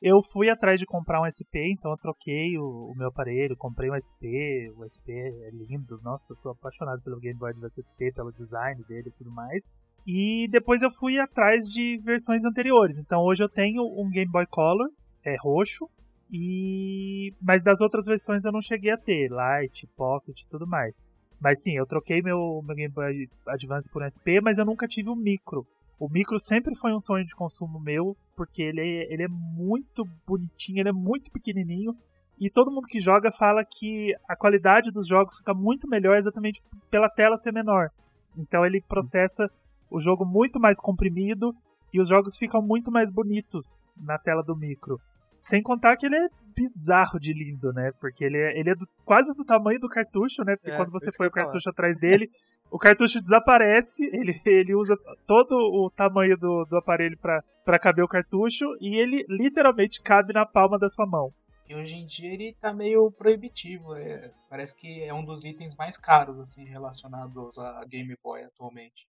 eu 0.01 0.21
fui 0.31 0.49
atrás 0.49 0.79
de 0.79 0.85
comprar 0.85 1.21
um 1.21 1.27
SP, 1.27 1.67
então 1.71 1.91
eu 1.91 1.97
troquei 1.97 2.57
o, 2.57 2.91
o, 2.91 2.93
meu 2.95 3.09
aparelho, 3.09 3.57
comprei 3.57 3.89
um 3.91 3.99
SP, 3.99 4.71
o 4.77 4.87
SP 4.87 5.11
é 5.11 5.49
lindo, 5.51 5.99
nossa, 6.01 6.31
eu 6.31 6.37
sou 6.37 6.53
apaixonado 6.53 7.01
pelo 7.01 7.19
Game 7.19 7.37
Boy 7.37 7.51
Advance 7.51 7.81
SP, 7.83 8.13
pelo 8.15 8.31
design 8.31 8.81
dele 8.87 9.09
e 9.09 9.17
tudo 9.17 9.31
mais. 9.31 9.63
E 10.07 10.47
depois 10.49 10.81
eu 10.81 10.91
fui 10.91 11.19
atrás 11.19 11.65
de 11.65 11.99
versões 12.03 12.45
anteriores. 12.45 12.99
Então 12.99 13.21
hoje 13.21 13.43
eu 13.43 13.49
tenho 13.49 13.83
um 13.83 14.09
Game 14.09 14.31
Boy 14.31 14.45
Color, 14.47 14.87
é 15.25 15.35
roxo, 15.41 15.89
e 16.33 17.33
mas 17.41 17.63
das 17.63 17.79
outras 17.79 18.05
versões 18.05 18.43
eu 18.43 18.51
não 18.51 18.61
cheguei 18.61 18.91
a 18.91 18.97
ter, 18.97 19.29
Light, 19.29 19.87
Pocket 19.95 20.41
e 20.41 20.47
tudo 20.47 20.65
mais. 20.67 21.03
Mas 21.39 21.61
sim, 21.61 21.73
eu 21.75 21.85
troquei 21.85 22.21
meu, 22.21 22.61
meu 22.65 22.75
Game 22.75 22.93
Boy 22.93 23.29
Advance 23.47 23.89
por 23.91 24.01
um 24.01 24.09
SP, 24.09 24.39
mas 24.41 24.57
eu 24.57 24.65
nunca 24.65 24.87
tive 24.87 25.09
o 25.09 25.13
um 25.13 25.15
micro. 25.15 25.67
O 25.99 26.09
micro 26.09 26.39
sempre 26.39 26.75
foi 26.75 26.93
um 26.93 26.99
sonho 26.99 27.25
de 27.25 27.35
consumo 27.35 27.79
meu, 27.79 28.17
porque 28.35 28.61
ele 28.61 28.81
é, 28.81 29.13
ele 29.13 29.23
é 29.23 29.27
muito 29.27 30.03
bonitinho, 30.25 30.79
ele 30.79 30.89
é 30.89 30.93
muito 30.93 31.31
pequenininho. 31.31 31.95
E 32.39 32.49
todo 32.49 32.71
mundo 32.71 32.87
que 32.87 32.99
joga 32.99 33.31
fala 33.31 33.63
que 33.63 34.13
a 34.27 34.35
qualidade 34.35 34.91
dos 34.91 35.07
jogos 35.07 35.37
fica 35.37 35.53
muito 35.53 35.87
melhor 35.87 36.17
exatamente 36.17 36.61
pela 36.89 37.09
tela 37.09 37.37
ser 37.37 37.53
menor. 37.53 37.89
Então 38.37 38.65
ele 38.65 38.81
processa 38.81 39.49
o 39.89 39.99
jogo 39.99 40.25
muito 40.25 40.59
mais 40.59 40.79
comprimido 40.79 41.53
e 41.93 42.01
os 42.01 42.09
jogos 42.09 42.35
ficam 42.37 42.61
muito 42.61 42.91
mais 42.91 43.11
bonitos 43.11 43.87
na 43.95 44.17
tela 44.17 44.41
do 44.41 44.55
micro. 44.55 44.99
Sem 45.43 45.61
contar 45.61 45.97
que 45.97 46.05
ele 46.05 46.15
é 46.15 46.29
bizarro 46.55 47.19
de 47.19 47.33
lindo, 47.33 47.73
né? 47.73 47.91
Porque 47.99 48.23
ele 48.23 48.37
é, 48.37 48.57
ele 48.57 48.69
é 48.69 48.75
do, 48.75 48.87
quase 49.03 49.33
do 49.33 49.43
tamanho 49.43 49.77
do 49.77 49.89
cartucho, 49.89 50.41
né? 50.43 50.55
Porque 50.55 50.71
é, 50.71 50.77
quando 50.77 50.91
você 50.91 51.11
põe 51.17 51.27
o 51.27 51.31
cartucho 51.31 51.69
atrás 51.69 51.99
dele, 51.99 52.29
o 52.71 52.79
cartucho 52.79 53.19
desaparece, 53.19 54.05
ele, 54.05 54.39
ele 54.45 54.73
usa 54.73 54.95
todo 55.27 55.53
o 55.53 55.91
tamanho 55.91 56.37
do, 56.37 56.63
do 56.65 56.77
aparelho 56.77 57.17
para 57.17 57.79
caber 57.79 58.05
o 58.05 58.07
cartucho 58.07 58.65
e 58.79 58.95
ele 58.95 59.25
literalmente 59.27 60.01
cabe 60.01 60.31
na 60.31 60.45
palma 60.45 60.79
da 60.79 60.87
sua 60.87 61.05
mão. 61.05 61.33
E 61.67 61.75
hoje 61.75 61.97
em 61.97 62.05
dia 62.05 62.33
ele 62.33 62.55
tá 62.61 62.73
meio 62.73 63.11
proibitivo. 63.11 63.95
É, 63.95 64.31
parece 64.49 64.79
que 64.79 65.03
é 65.03 65.13
um 65.13 65.25
dos 65.25 65.43
itens 65.43 65.75
mais 65.75 65.97
caros, 65.97 66.39
assim, 66.39 66.63
relacionados 66.63 67.57
a 67.57 67.83
Game 67.85 68.15
Boy 68.23 68.43
atualmente. 68.43 69.07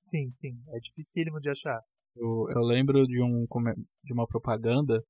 Sim, 0.00 0.30
sim. 0.32 0.56
É 0.72 0.78
dificílimo 0.78 1.38
de 1.38 1.50
achar. 1.50 1.80
Eu, 2.14 2.48
eu 2.50 2.62
lembro 2.62 3.06
de, 3.06 3.22
um, 3.22 3.46
de 4.02 4.12
uma 4.12 4.26
propaganda 4.26 5.02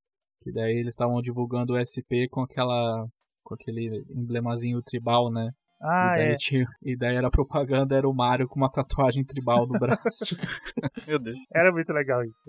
que 0.46 0.52
daí 0.52 0.76
eles 0.78 0.92
estavam 0.92 1.20
divulgando 1.20 1.74
o 1.74 1.76
SP 1.82 2.30
com 2.30 2.40
aquela. 2.40 3.04
com 3.42 3.54
aquele 3.54 4.04
emblemazinho 4.08 4.80
tribal, 4.80 5.28
né? 5.28 5.50
Ah, 5.82 6.14
e 6.14 6.18
daí, 6.18 6.32
é. 6.32 6.36
tinha, 6.36 6.64
e 6.82 6.96
daí 6.96 7.16
era 7.16 7.28
propaganda, 7.28 7.96
era 7.96 8.08
o 8.08 8.14
Mario 8.14 8.46
com 8.46 8.60
uma 8.60 8.70
tatuagem 8.70 9.24
tribal 9.24 9.66
no 9.66 9.78
braço. 9.78 10.36
Meu 11.06 11.18
Deus. 11.18 11.36
Era 11.52 11.72
muito 11.72 11.92
legal 11.92 12.22
isso. 12.22 12.48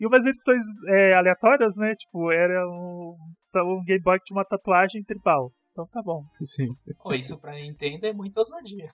E 0.00 0.06
umas 0.06 0.24
edições 0.24 0.62
é, 0.88 1.14
aleatórias, 1.14 1.76
né? 1.76 1.94
Tipo, 1.94 2.32
era 2.32 2.66
um, 2.66 3.14
um 3.56 3.84
Game 3.84 4.02
Boy 4.02 4.18
que 4.18 4.24
tinha 4.24 4.38
uma 4.38 4.44
tatuagem 4.44 5.04
tribal. 5.04 5.52
Então 5.70 5.86
tá 5.86 6.02
bom. 6.02 6.24
Sim. 6.42 6.68
Pô, 7.02 7.12
isso 7.12 7.38
pra 7.38 7.52
Nintendo 7.52 8.06
é 8.06 8.12
muito 8.12 8.38
ousadia. 8.38 8.88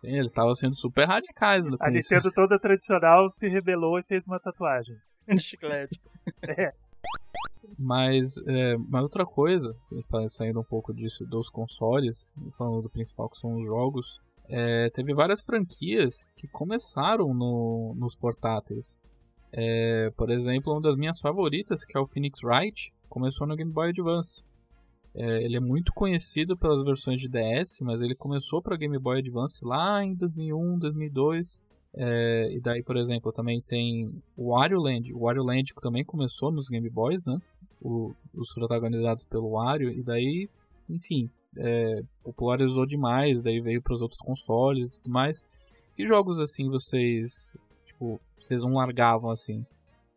Sim, 0.00 0.16
eles 0.16 0.26
estavam 0.26 0.54
sendo 0.54 0.76
super 0.76 1.06
radicais 1.06 1.66
no 1.66 1.76
A 1.80 1.90
Nintendo 1.90 2.30
toda 2.32 2.58
tradicional 2.58 3.28
se 3.30 3.48
rebelou 3.48 3.98
e 3.98 4.04
fez 4.04 4.26
uma 4.26 4.38
tatuagem. 4.38 4.96
Chiclete. 5.38 6.00
É. 6.46 6.72
Mas, 7.78 8.36
é, 8.46 8.76
mas 8.76 9.02
outra 9.02 9.24
coisa, 9.24 9.74
saindo 10.28 10.60
um 10.60 10.64
pouco 10.64 10.92
disso 10.92 11.24
dos 11.26 11.48
consoles, 11.48 12.32
falando 12.56 12.82
do 12.82 12.90
principal 12.90 13.28
que 13.28 13.38
são 13.38 13.56
os 13.56 13.66
jogos, 13.66 14.20
é, 14.48 14.90
teve 14.90 15.14
várias 15.14 15.42
franquias 15.42 16.30
que 16.36 16.46
começaram 16.48 17.32
no, 17.32 17.94
nos 17.96 18.14
portáteis. 18.14 18.98
É, 19.52 20.10
por 20.16 20.30
exemplo, 20.30 20.72
uma 20.72 20.80
das 20.80 20.96
minhas 20.96 21.20
favoritas, 21.20 21.84
que 21.84 21.96
é 21.96 22.00
o 22.00 22.06
Phoenix 22.06 22.42
Wright, 22.42 22.92
começou 23.08 23.46
no 23.46 23.56
Game 23.56 23.72
Boy 23.72 23.90
Advance. 23.90 24.42
É, 25.14 25.42
ele 25.42 25.56
é 25.56 25.60
muito 25.60 25.92
conhecido 25.92 26.56
pelas 26.56 26.82
versões 26.82 27.20
de 27.20 27.28
DS, 27.28 27.80
mas 27.82 28.00
ele 28.00 28.14
começou 28.14 28.62
para 28.62 28.76
Game 28.76 28.98
Boy 28.98 29.18
Advance 29.18 29.62
lá 29.64 30.02
em 30.02 30.14
2001, 30.14 30.78
2002. 30.78 31.62
É, 31.94 32.48
e 32.50 32.60
daí, 32.60 32.82
por 32.82 32.96
exemplo, 32.96 33.32
também 33.32 33.60
tem 33.60 34.10
o 34.36 34.50
Wario 34.50 34.80
Land. 34.80 35.12
O 35.12 35.20
Wario 35.20 35.42
Land 35.42 35.74
também 35.80 36.04
começou 36.04 36.50
nos 36.50 36.68
Game 36.68 36.88
Boys, 36.88 37.24
né? 37.24 37.38
O, 37.80 38.14
os 38.34 38.54
protagonizados 38.54 39.24
pelo 39.26 39.50
Wario. 39.50 39.90
E 39.90 40.02
daí, 40.02 40.48
enfim, 40.88 41.30
é, 41.56 42.02
popularizou 42.22 42.86
demais. 42.86 43.42
Daí 43.42 43.60
veio 43.60 43.82
para 43.82 43.94
os 43.94 44.02
outros 44.02 44.20
consoles 44.20 44.86
e 44.86 44.90
tudo 44.90 45.10
mais. 45.10 45.44
Que 45.94 46.06
jogos 46.06 46.40
assim 46.40 46.68
vocês, 46.68 47.56
tipo, 47.84 48.18
vocês 48.38 48.62
não 48.62 48.74
largavam 48.74 49.30
assim? 49.30 49.64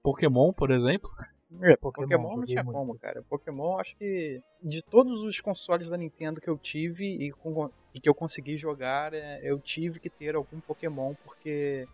Pokémon, 0.01 0.53
por 0.53 0.71
exemplo. 0.71 1.09
É, 1.61 1.75
Pokémon, 1.75 2.07
Pokémon 2.07 2.37
não 2.37 2.45
tinha 2.45 2.63
muito. 2.63 2.75
como, 2.75 2.99
cara. 2.99 3.23
Pokémon, 3.23 3.77
acho 3.77 3.95
que 3.95 4.41
de 4.61 4.81
todos 4.81 5.21
os 5.21 5.39
consoles 5.39 5.89
da 5.89 5.97
Nintendo 5.97 6.41
que 6.41 6.49
eu 6.49 6.57
tive 6.57 7.05
e, 7.05 7.31
com, 7.31 7.69
e 7.93 7.99
que 7.99 8.09
eu 8.09 8.15
consegui 8.15 8.57
jogar, 8.57 9.13
é, 9.13 9.39
eu 9.43 9.59
tive 9.59 9.99
que 9.99 10.09
ter 10.09 10.35
algum 10.35 10.59
Pokémon 10.59 11.13
porque 11.23 11.87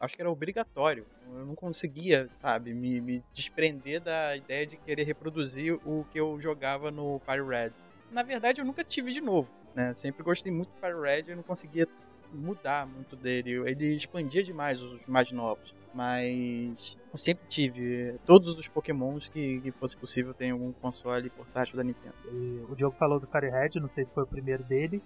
acho 0.00 0.14
que 0.14 0.22
era 0.22 0.30
obrigatório. 0.30 1.06
Eu 1.32 1.46
não 1.46 1.54
conseguia, 1.54 2.28
sabe, 2.32 2.74
me, 2.74 3.00
me 3.00 3.22
desprender 3.32 4.00
da 4.00 4.36
ideia 4.36 4.66
de 4.66 4.76
querer 4.76 5.04
reproduzir 5.04 5.74
o 5.84 6.04
que 6.10 6.18
eu 6.18 6.38
jogava 6.40 6.90
no 6.90 7.20
Fire 7.20 7.46
Red. 7.46 7.72
Na 8.10 8.22
verdade, 8.22 8.60
eu 8.60 8.64
nunca 8.64 8.84
tive 8.84 9.12
de 9.12 9.20
novo, 9.20 9.50
né? 9.74 9.94
Sempre 9.94 10.22
gostei 10.22 10.52
muito 10.52 10.70
do 10.70 10.80
Fire 10.80 11.00
Red 11.00 11.24
e 11.26 11.30
eu 11.30 11.36
não 11.36 11.42
conseguia 11.42 11.88
mudar 12.32 12.86
muito 12.86 13.16
dele. 13.16 13.52
Ele 13.68 13.94
expandia 13.94 14.42
demais 14.42 14.80
os 14.82 15.04
mais 15.06 15.30
novos. 15.32 15.74
Mas 15.96 16.94
eu 17.10 17.16
sempre 17.16 17.46
tive 17.48 18.18
todos 18.26 18.58
os 18.58 18.68
pokémons 18.68 19.28
que, 19.28 19.62
que 19.62 19.70
fosse 19.70 19.96
possível 19.96 20.34
ter 20.34 20.44
em 20.44 20.50
algum 20.50 20.70
console 20.70 21.30
portátil 21.30 21.74
da 21.74 21.82
Nintendo. 21.82 22.14
E 22.30 22.66
o 22.70 22.76
Diogo 22.76 22.94
falou 22.96 23.18
do 23.18 23.26
Firehead, 23.26 23.80
não 23.80 23.88
sei 23.88 24.04
se 24.04 24.12
foi 24.12 24.24
o 24.24 24.26
primeiro 24.26 24.62
dele, 24.62 25.02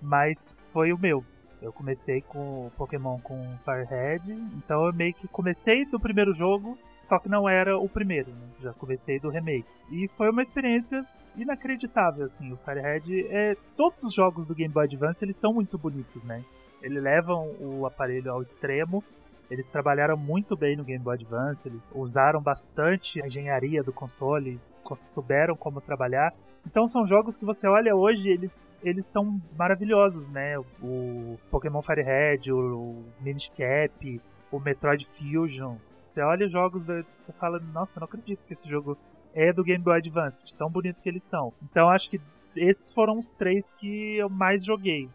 mas 0.00 0.56
foi 0.72 0.90
o 0.90 0.98
meu. 0.98 1.22
Eu 1.60 1.70
comecei 1.70 2.22
com 2.22 2.66
o 2.66 2.72
Pokémon 2.78 3.20
com 3.20 3.58
Firehead, 3.62 4.32
então 4.56 4.86
eu 4.86 4.92
meio 4.94 5.12
que 5.12 5.28
comecei 5.28 5.84
do 5.84 6.00
primeiro 6.00 6.32
jogo, 6.32 6.78
só 7.02 7.18
que 7.18 7.28
não 7.28 7.46
era 7.46 7.76
o 7.76 7.86
primeiro, 7.86 8.30
né? 8.30 8.48
já 8.62 8.72
comecei 8.72 9.20
do 9.20 9.28
remake. 9.28 9.68
E 9.90 10.08
foi 10.16 10.30
uma 10.30 10.40
experiência 10.40 11.06
inacreditável, 11.36 12.24
assim. 12.24 12.50
O 12.52 12.56
Firehead 12.56 13.26
é. 13.28 13.54
Todos 13.76 14.02
os 14.02 14.14
jogos 14.14 14.46
do 14.46 14.54
Game 14.54 14.72
Boy 14.72 14.84
Advance 14.84 15.22
eles 15.22 15.36
são 15.36 15.52
muito 15.52 15.76
bonitos, 15.76 16.24
né? 16.24 16.42
Eles 16.82 17.02
levam 17.02 17.54
o 17.60 17.84
aparelho 17.86 18.32
ao 18.32 18.40
extremo. 18.40 19.04
Eles 19.52 19.68
trabalharam 19.68 20.16
muito 20.16 20.56
bem 20.56 20.76
no 20.78 20.82
Game 20.82 21.04
Boy 21.04 21.14
Advance, 21.14 21.68
eles 21.68 21.86
usaram 21.94 22.40
bastante 22.40 23.20
a 23.20 23.26
engenharia 23.26 23.82
do 23.82 23.92
console, 23.92 24.58
souberam 24.96 25.54
como 25.54 25.78
trabalhar. 25.78 26.32
Então 26.66 26.88
são 26.88 27.06
jogos 27.06 27.36
que 27.36 27.44
você 27.44 27.68
olha 27.68 27.94
hoje, 27.94 28.30
eles 28.30 28.80
eles 28.82 29.04
estão 29.04 29.38
maravilhosos, 29.54 30.30
né? 30.30 30.58
O 30.82 31.38
Pokémon 31.50 31.82
Firehead, 31.82 32.50
o 32.50 33.04
Minish 33.20 33.50
Cap, 33.50 34.22
o 34.50 34.58
Metroid 34.58 35.04
Fusion. 35.04 35.76
Você 36.06 36.22
olha 36.22 36.46
os 36.46 36.52
jogos, 36.52 36.86
você 36.86 37.32
fala, 37.34 37.58
nossa, 37.58 38.00
não 38.00 38.06
acredito 38.06 38.42
que 38.46 38.54
esse 38.54 38.66
jogo 38.66 38.96
é 39.34 39.52
do 39.52 39.62
Game 39.62 39.84
Boy 39.84 39.98
Advance, 39.98 40.46
de 40.46 40.56
tão 40.56 40.70
bonito 40.70 41.02
que 41.02 41.10
eles 41.10 41.24
são. 41.24 41.52
Então 41.62 41.90
acho 41.90 42.08
que 42.08 42.18
esses 42.56 42.90
foram 42.90 43.18
os 43.18 43.34
três 43.34 43.70
que 43.70 44.16
eu 44.16 44.30
mais 44.30 44.64
joguei. 44.64 45.10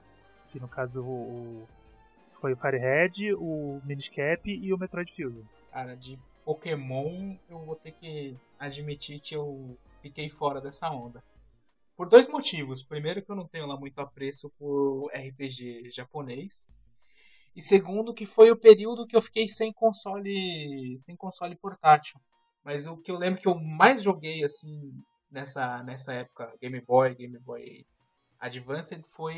Que 0.50 0.60
no 0.60 0.68
caso 0.68 1.02
o, 1.02 1.68
foi 2.40 2.54
o 2.54 2.58
Firehead, 2.58 3.34
o 3.34 3.82
Minish 3.84 4.10
Cap 4.10 4.50
e 4.50 4.74
o 4.74 4.78
Metroid 4.78 5.12
Fusion. 5.12 5.44
Cara, 5.72 5.96
de 5.96 6.20
Pokémon 6.46 7.36
eu 7.50 7.60
vou 7.60 7.76
ter 7.76 7.92
que 7.92 8.38
admitir 8.58 9.20
que 9.20 9.36
eu 9.36 9.78
fiquei 10.02 10.30
fora 10.30 10.62
dessa 10.62 10.90
onda. 10.90 11.24
Por 11.96 12.08
dois 12.08 12.28
motivos. 12.28 12.84
Primeiro 12.84 13.22
que 13.22 13.32
eu 13.32 13.36
não 13.36 13.48
tenho 13.48 13.66
lá 13.66 13.78
muito 13.78 14.00
apreço 14.00 14.52
por 14.58 15.10
RPG 15.12 15.90
japonês. 15.92 16.72
E 17.56 17.62
segundo, 17.62 18.14
que 18.14 18.26
foi 18.26 18.52
o 18.52 18.56
período 18.56 19.08
que 19.08 19.16
eu 19.16 19.22
fiquei 19.22 19.48
sem 19.48 19.74
console, 19.74 20.96
sem 20.98 21.16
console 21.16 21.56
portátil. 21.56 22.20
Mas 22.64 22.86
o 22.86 22.98
que 22.98 23.10
eu 23.10 23.18
lembro 23.18 23.42
que 23.42 23.48
eu 23.48 23.60
mais 23.60 24.04
joguei 24.04 24.44
assim 24.44 25.04
nessa 25.32 25.82
nessa 25.84 26.14
época, 26.14 26.54
Game 26.62 26.80
Boy, 26.82 27.16
Game 27.16 27.40
Boy 27.40 27.86
Advance, 28.40 29.02
foi 29.16 29.36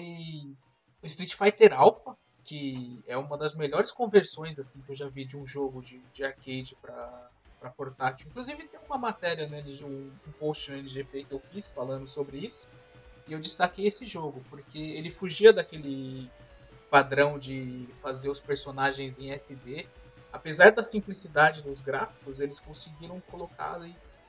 Street 1.03 1.33
Fighter 1.33 1.73
Alpha, 1.73 2.17
que 2.49 3.03
é 3.05 3.15
uma 3.15 3.38
das 3.38 3.53
melhores 3.53 3.91
conversões 3.91 4.57
assim 4.57 4.81
que 4.81 4.91
eu 4.91 4.95
já 4.95 5.07
vi 5.07 5.23
de 5.23 5.38
um 5.38 5.45
jogo 5.45 5.83
de, 5.83 5.99
de 6.12 6.25
arcade 6.25 6.75
para 6.81 7.69
portátil. 7.77 8.27
Inclusive 8.27 8.63
tem 8.63 8.79
uma 8.88 8.97
matéria, 8.97 9.47
né, 9.47 9.63
um, 9.83 10.12
um 10.27 10.31
post 10.39 10.71
no 10.71 10.79
LGP 10.79 11.25
que 11.25 11.31
eu 11.31 11.39
fiz 11.51 11.69
falando 11.69 12.07
sobre 12.07 12.39
isso. 12.39 12.67
E 13.27 13.33
eu 13.33 13.39
destaquei 13.39 13.85
esse 13.85 14.03
jogo, 14.07 14.43
porque 14.49 14.79
ele 14.79 15.12
fugia 15.12 15.53
daquele 15.53 16.27
padrão 16.89 17.38
de 17.38 17.88
fazer 18.01 18.31
os 18.31 18.39
personagens 18.39 19.19
em 19.19 19.29
SD. 19.29 19.85
Apesar 20.33 20.71
da 20.71 20.83
simplicidade 20.83 21.62
dos 21.62 21.79
gráficos, 21.79 22.39
eles 22.39 22.59
conseguiram 22.59 23.21
colocar 23.29 23.79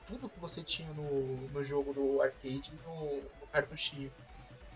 tudo 0.05 0.29
que 0.29 0.39
você 0.39 0.61
tinha 0.61 0.93
no, 0.93 1.37
no 1.47 1.63
jogo 1.63 1.91
do 1.91 2.21
arcade 2.21 2.71
no, 2.85 3.15
no 3.15 3.47
cartuchinho. 3.51 4.11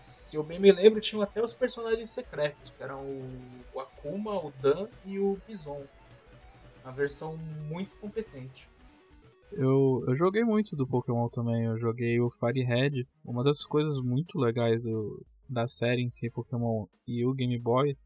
Se 0.00 0.36
eu 0.36 0.42
bem 0.42 0.58
me 0.58 0.70
lembro, 0.70 1.00
tinham 1.00 1.22
até 1.22 1.42
os 1.42 1.54
personagens 1.54 2.10
secretos, 2.10 2.70
que 2.70 2.82
eram 2.82 3.02
o, 3.74 3.80
Akuma, 3.80 4.34
o 4.34 4.52
Dan 4.60 4.88
e 5.04 5.18
o 5.18 5.38
Bison. 5.46 5.84
Uma 6.84 6.92
versão 6.92 7.36
muito 7.68 7.96
competente. 7.96 8.68
Eu, 9.52 10.04
eu 10.06 10.14
joguei 10.14 10.44
muito 10.44 10.76
do 10.76 10.86
Pokémon 10.86 11.28
também. 11.28 11.64
Eu 11.64 11.78
joguei 11.78 12.20
o 12.20 12.30
Firehead. 12.30 13.06
Uma 13.24 13.42
das 13.42 13.64
coisas 13.64 14.00
muito 14.00 14.38
legais 14.38 14.82
do, 14.82 15.24
da 15.48 15.66
série 15.66 16.02
em 16.02 16.10
si, 16.10 16.30
Pokémon 16.30 16.86
e 17.06 17.24
o 17.24 17.32
Game 17.32 17.58
Boy, 17.58 17.96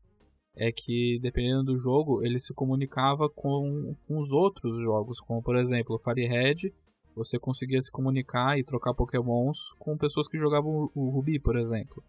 é 0.57 0.71
que 0.71 1.19
dependendo 1.21 1.65
do 1.65 1.79
jogo, 1.79 2.25
ele 2.25 2.39
se 2.39 2.53
comunicava 2.53 3.29
com, 3.29 3.95
com 4.07 4.19
os 4.19 4.33
outros 4.33 4.81
jogos, 4.81 5.21
como 5.21 5.43
por 5.43 5.57
exemplo 5.57 5.97
o 5.97 5.99
Firehead, 5.99 6.73
você 7.15 7.39
conseguia 7.39 7.81
se 7.81 7.91
comunicar 7.91 8.59
e 8.59 8.65
trocar 8.65 8.95
Pokémons 8.95 9.73
com 9.79 9.97
pessoas 9.97 10.29
que 10.29 10.39
jogavam 10.39 10.91
o 10.95 11.11
Ruby, 11.11 11.39
por 11.39 11.57
exemplo, 11.57 12.03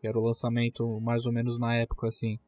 que 0.00 0.06
era 0.06 0.18
o 0.18 0.24
lançamento 0.24 1.00
mais 1.00 1.26
ou 1.26 1.32
menos 1.32 1.58
na 1.58 1.74
época 1.74 2.08
assim. 2.08 2.38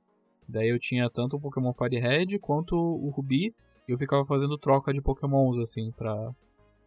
Daí 0.49 0.69
eu 0.69 0.79
tinha 0.79 1.11
tanto 1.11 1.37
o 1.37 1.41
Pokémon 1.41 1.73
Firehead 1.73 2.39
quanto 2.39 2.75
o 2.75 3.11
Ruby, 3.11 3.55
e 3.87 3.93
eu 3.93 3.99
ficava 3.99 4.25
fazendo 4.25 4.59
troca 4.59 4.93
de 4.93 5.03
Pokémons 5.03 5.59
assim 5.59 5.91
pra, 5.93 6.35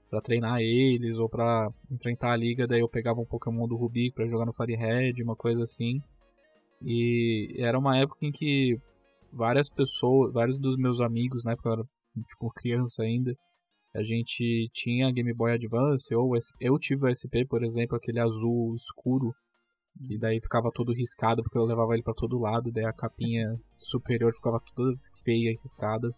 pra 0.09 0.21
treinar 0.21 0.61
eles 0.61 1.17
ou 1.17 1.29
pra 1.29 1.69
enfrentar 1.91 2.31
a 2.31 2.37
liga. 2.37 2.67
Daí 2.67 2.79
eu 2.79 2.89
pegava 2.89 3.19
um 3.19 3.25
Pokémon 3.25 3.67
do 3.67 3.75
Ruby 3.75 4.11
pra 4.11 4.27
jogar 4.27 4.45
no 4.45 4.53
Firehead, 4.53 5.21
uma 5.21 5.35
coisa 5.35 5.63
assim. 5.63 6.01
E 6.81 7.55
era 7.57 7.77
uma 7.77 7.97
época 7.97 8.25
em 8.25 8.31
que 8.31 8.79
várias 9.31 9.69
pessoas, 9.69 10.33
vários 10.33 10.57
dos 10.57 10.77
meus 10.77 10.99
amigos, 10.99 11.43
na 11.43 11.51
época 11.51 11.69
eu 11.69 11.73
era 11.73 11.83
tipo 12.27 12.51
criança 12.51 13.03
ainda, 13.03 13.35
a 13.93 14.03
gente 14.03 14.69
tinha 14.73 15.11
Game 15.11 15.33
Boy 15.33 15.53
Advance, 15.53 16.13
ou 16.15 16.33
eu 16.59 16.77
tive 16.77 17.05
o 17.05 17.09
SP, 17.13 17.43
por 17.47 17.63
exemplo, 17.63 17.97
aquele 17.97 18.19
azul 18.19 18.73
escuro, 18.75 19.33
que 20.07 20.17
daí 20.17 20.39
ficava 20.39 20.71
todo 20.73 20.93
riscado 20.93 21.43
porque 21.43 21.57
eu 21.57 21.65
levava 21.65 21.93
ele 21.93 22.03
para 22.03 22.13
todo 22.13 22.39
lado, 22.39 22.71
daí 22.71 22.85
a 22.85 22.93
capinha 22.93 23.55
superior 23.77 24.33
ficava 24.33 24.61
toda 24.73 24.97
feia, 25.23 25.51
riscada. 25.51 26.09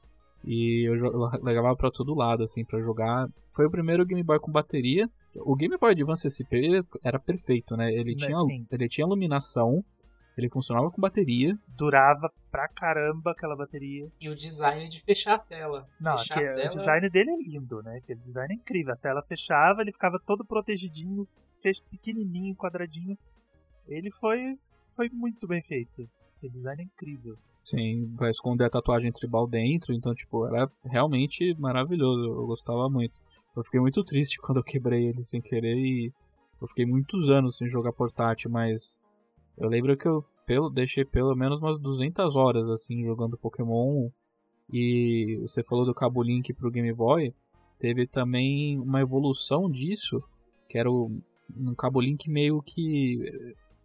E 0.45 0.87
eu 0.87 0.93
levava 1.41 1.75
para 1.75 1.89
todo 1.89 2.13
lado, 2.13 2.43
assim, 2.43 2.65
para 2.65 2.81
jogar. 2.81 3.27
Foi 3.55 3.65
o 3.65 3.71
primeiro 3.71 4.05
Game 4.05 4.21
Boy 4.23 4.39
com 4.39 4.51
bateria. 4.51 5.09
O 5.37 5.55
Game 5.55 5.77
Boy 5.77 5.91
Advance 5.91 6.29
SP 6.29 6.83
era 7.01 7.17
perfeito, 7.17 7.77
né? 7.77 7.91
Ele, 7.93 8.13
tinha, 8.13 8.37
ele 8.69 8.89
tinha 8.89 9.07
iluminação, 9.07 9.83
ele 10.37 10.49
funcionava 10.49 10.89
com 10.89 11.01
bateria. 11.01 11.57
Durava 11.67 12.31
pra 12.51 12.67
caramba 12.67 13.31
aquela 13.31 13.55
bateria. 13.55 14.09
E 14.19 14.29
o 14.29 14.35
design 14.35 14.87
de 14.89 15.01
fechar 15.01 15.35
a 15.35 15.39
tela. 15.39 15.87
Não, 15.99 16.17
fechar 16.17 16.35
a 16.35 16.55
tela... 16.55 16.65
o 16.65 16.69
design 16.69 17.09
dele 17.09 17.31
é 17.31 17.37
lindo, 17.37 17.81
né? 17.83 17.97
Aquele 17.97 18.19
design 18.19 18.53
é 18.53 18.57
incrível. 18.57 18.93
A 18.93 18.97
tela 18.97 19.21
fechava, 19.23 19.81
ele 19.81 19.91
ficava 19.91 20.19
todo 20.19 20.45
protegidinho, 20.45 21.27
pequenininho, 21.91 22.55
quadradinho. 22.55 23.17
Ele 23.87 24.11
foi, 24.11 24.57
foi 24.95 25.09
muito 25.09 25.47
bem 25.47 25.61
feito. 25.61 26.09
Aquele 26.37 26.53
design 26.53 26.81
é 26.81 26.85
incrível. 26.85 27.37
Sim, 27.63 28.13
vai 28.15 28.29
esconder 28.29 28.65
a 28.65 28.69
tatuagem 28.69 29.11
tribal 29.11 29.47
dentro, 29.47 29.93
então, 29.93 30.13
tipo, 30.13 30.45
era 30.47 30.69
realmente 30.83 31.55
maravilhoso. 31.57 32.25
Eu 32.25 32.45
gostava 32.45 32.89
muito. 32.89 33.21
Eu 33.55 33.63
fiquei 33.63 33.79
muito 33.79 34.03
triste 34.03 34.37
quando 34.41 34.57
eu 34.57 34.63
quebrei 34.63 35.07
ele 35.07 35.23
sem 35.23 35.41
querer 35.41 35.77
e 35.77 36.11
eu 36.61 36.67
fiquei 36.67 36.85
muitos 36.85 37.29
anos 37.29 37.57
sem 37.57 37.69
jogar 37.69 37.93
portátil, 37.93 38.49
mas 38.49 39.01
eu 39.57 39.67
lembro 39.69 39.95
que 39.97 40.07
eu 40.07 40.23
pelo, 40.45 40.69
deixei 40.69 41.05
pelo 41.05 41.35
menos 41.35 41.61
umas 41.61 41.79
200 41.79 42.35
horas 42.35 42.69
assim 42.69 43.03
jogando 43.03 43.37
Pokémon. 43.37 44.09
E 44.71 45.37
você 45.41 45.63
falou 45.63 45.85
do 45.85 45.93
Cabo 45.93 46.23
Link 46.23 46.53
pro 46.53 46.71
Game 46.71 46.91
Boy, 46.93 47.33
teve 47.77 48.07
também 48.07 48.79
uma 48.79 49.01
evolução 49.01 49.69
disso, 49.69 50.23
que 50.69 50.77
era 50.77 50.89
um 50.89 51.21
Cabo 51.77 52.01
Link 52.01 52.29
meio 52.29 52.61
que 52.61 53.19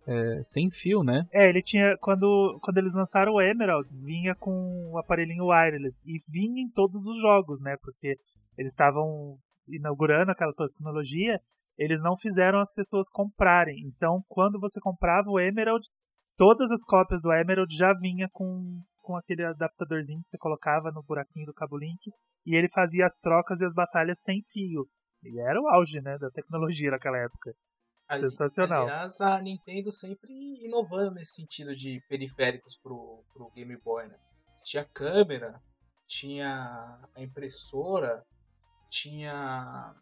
é, 0.07 0.41
sem 0.43 0.71
fio, 0.71 1.03
né? 1.03 1.27
É, 1.31 1.49
ele 1.49 1.63
tinha. 1.63 1.97
Quando, 2.01 2.59
quando 2.63 2.79
eles 2.79 2.95
lançaram 2.95 3.35
o 3.35 3.43
Emerald, 3.43 3.87
vinha 3.95 4.35
com 4.35 4.91
o 4.93 4.99
aparelhinho 4.99 5.49
wireless. 5.49 6.01
E 6.07 6.19
vinha 6.33 6.63
em 6.63 6.71
todos 6.71 7.07
os 7.07 7.21
jogos, 7.21 7.61
né? 7.61 7.77
Porque 7.83 8.17
eles 8.57 8.73
estavam 8.73 9.37
inaugurando 9.69 10.31
aquela 10.31 10.55
tecnologia 10.55 11.39
eles 11.79 12.03
não 12.03 12.17
fizeram 12.17 12.59
as 12.59 12.73
pessoas 12.73 13.09
comprarem. 13.11 13.87
Então, 13.87 14.23
quando 14.29 14.59
você 14.59 14.81
comprava 14.81 15.31
o 15.31 15.39
Emerald, 15.39 15.87
todas 16.37 16.71
as 16.73 16.85
cópias 16.85 17.23
do 17.23 17.33
Emerald 17.33 17.75
já 17.75 17.93
vinha 18.01 18.29
com, 18.33 18.83
com 19.01 19.17
aquele 19.17 19.45
adaptadorzinho 19.45 20.21
que 20.21 20.29
você 20.29 20.39
colocava 20.39 20.91
no 20.91 21.03
buraquinho 21.03 21.47
do 21.47 21.55
cabo 21.55 21.79
link 21.79 22.11
e 22.45 22.57
ele 22.57 22.69
fazia 22.71 23.07
as 23.07 23.17
trocas 23.19 23.61
e 23.61 23.65
as 23.65 23.75
batalhas 23.75 24.21
sem 24.21 24.41
fio. 24.53 24.87
E 25.23 25.41
era 25.41 25.61
o 25.61 25.69
auge, 25.69 26.01
né, 26.01 26.19
da 26.19 26.31
tecnologia 26.31 26.91
naquela 26.91 27.19
época. 27.19 27.53
Ali, 28.09 28.23
Sensacional. 28.23 28.85
Aliás, 28.85 29.21
a 29.21 29.41
Nintendo 29.41 29.93
sempre 29.93 30.33
inovando 30.65 31.15
nesse 31.15 31.35
sentido 31.35 31.75
de 31.75 32.01
periféricos 32.09 32.77
pro, 32.83 33.23
pro 33.33 33.51
Game 33.55 33.77
Boy, 33.85 34.09
né? 34.09 34.17
Tinha 34.65 34.85
câmera, 34.85 35.61
tinha 36.07 36.99
a 37.15 37.23
impressora, 37.23 38.25
tinha 38.91 39.95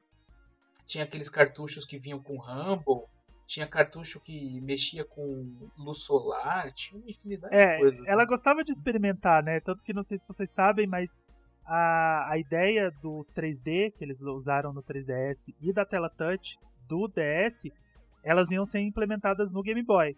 tinha 0.86 1.04
aqueles 1.04 1.28
cartuchos 1.28 1.84
que 1.84 1.98
vinham 1.98 2.22
com 2.22 2.38
Rumble, 2.38 3.04
tinha 3.46 3.66
cartucho 3.66 4.20
que 4.20 4.60
mexia 4.60 5.04
com 5.04 5.68
luz 5.78 6.02
solar, 6.02 6.72
tinha 6.72 7.00
uma 7.00 7.08
infinidade 7.08 7.54
é, 7.54 7.74
de 7.74 7.80
coisas. 7.80 8.06
Ela 8.06 8.22
né? 8.22 8.26
gostava 8.26 8.64
de 8.64 8.72
experimentar, 8.72 9.42
né? 9.42 9.60
Tanto 9.60 9.82
que 9.82 9.92
não 9.92 10.02
sei 10.02 10.18
se 10.18 10.26
vocês 10.26 10.50
sabem, 10.50 10.86
mas 10.86 11.22
a, 11.64 12.32
a 12.32 12.38
ideia 12.38 12.90
do 13.02 13.26
3D 13.36 13.92
que 13.92 14.04
eles 14.04 14.20
usaram 14.20 14.72
no 14.72 14.82
3DS 14.82 15.54
e 15.60 15.72
da 15.72 15.84
tela 15.84 16.10
touch 16.10 16.58
do 16.88 17.08
DS, 17.08 17.70
elas 18.22 18.50
iam 18.50 18.64
ser 18.64 18.80
implementadas 18.80 19.52
no 19.52 19.62
Game 19.62 19.82
Boy. 19.82 20.16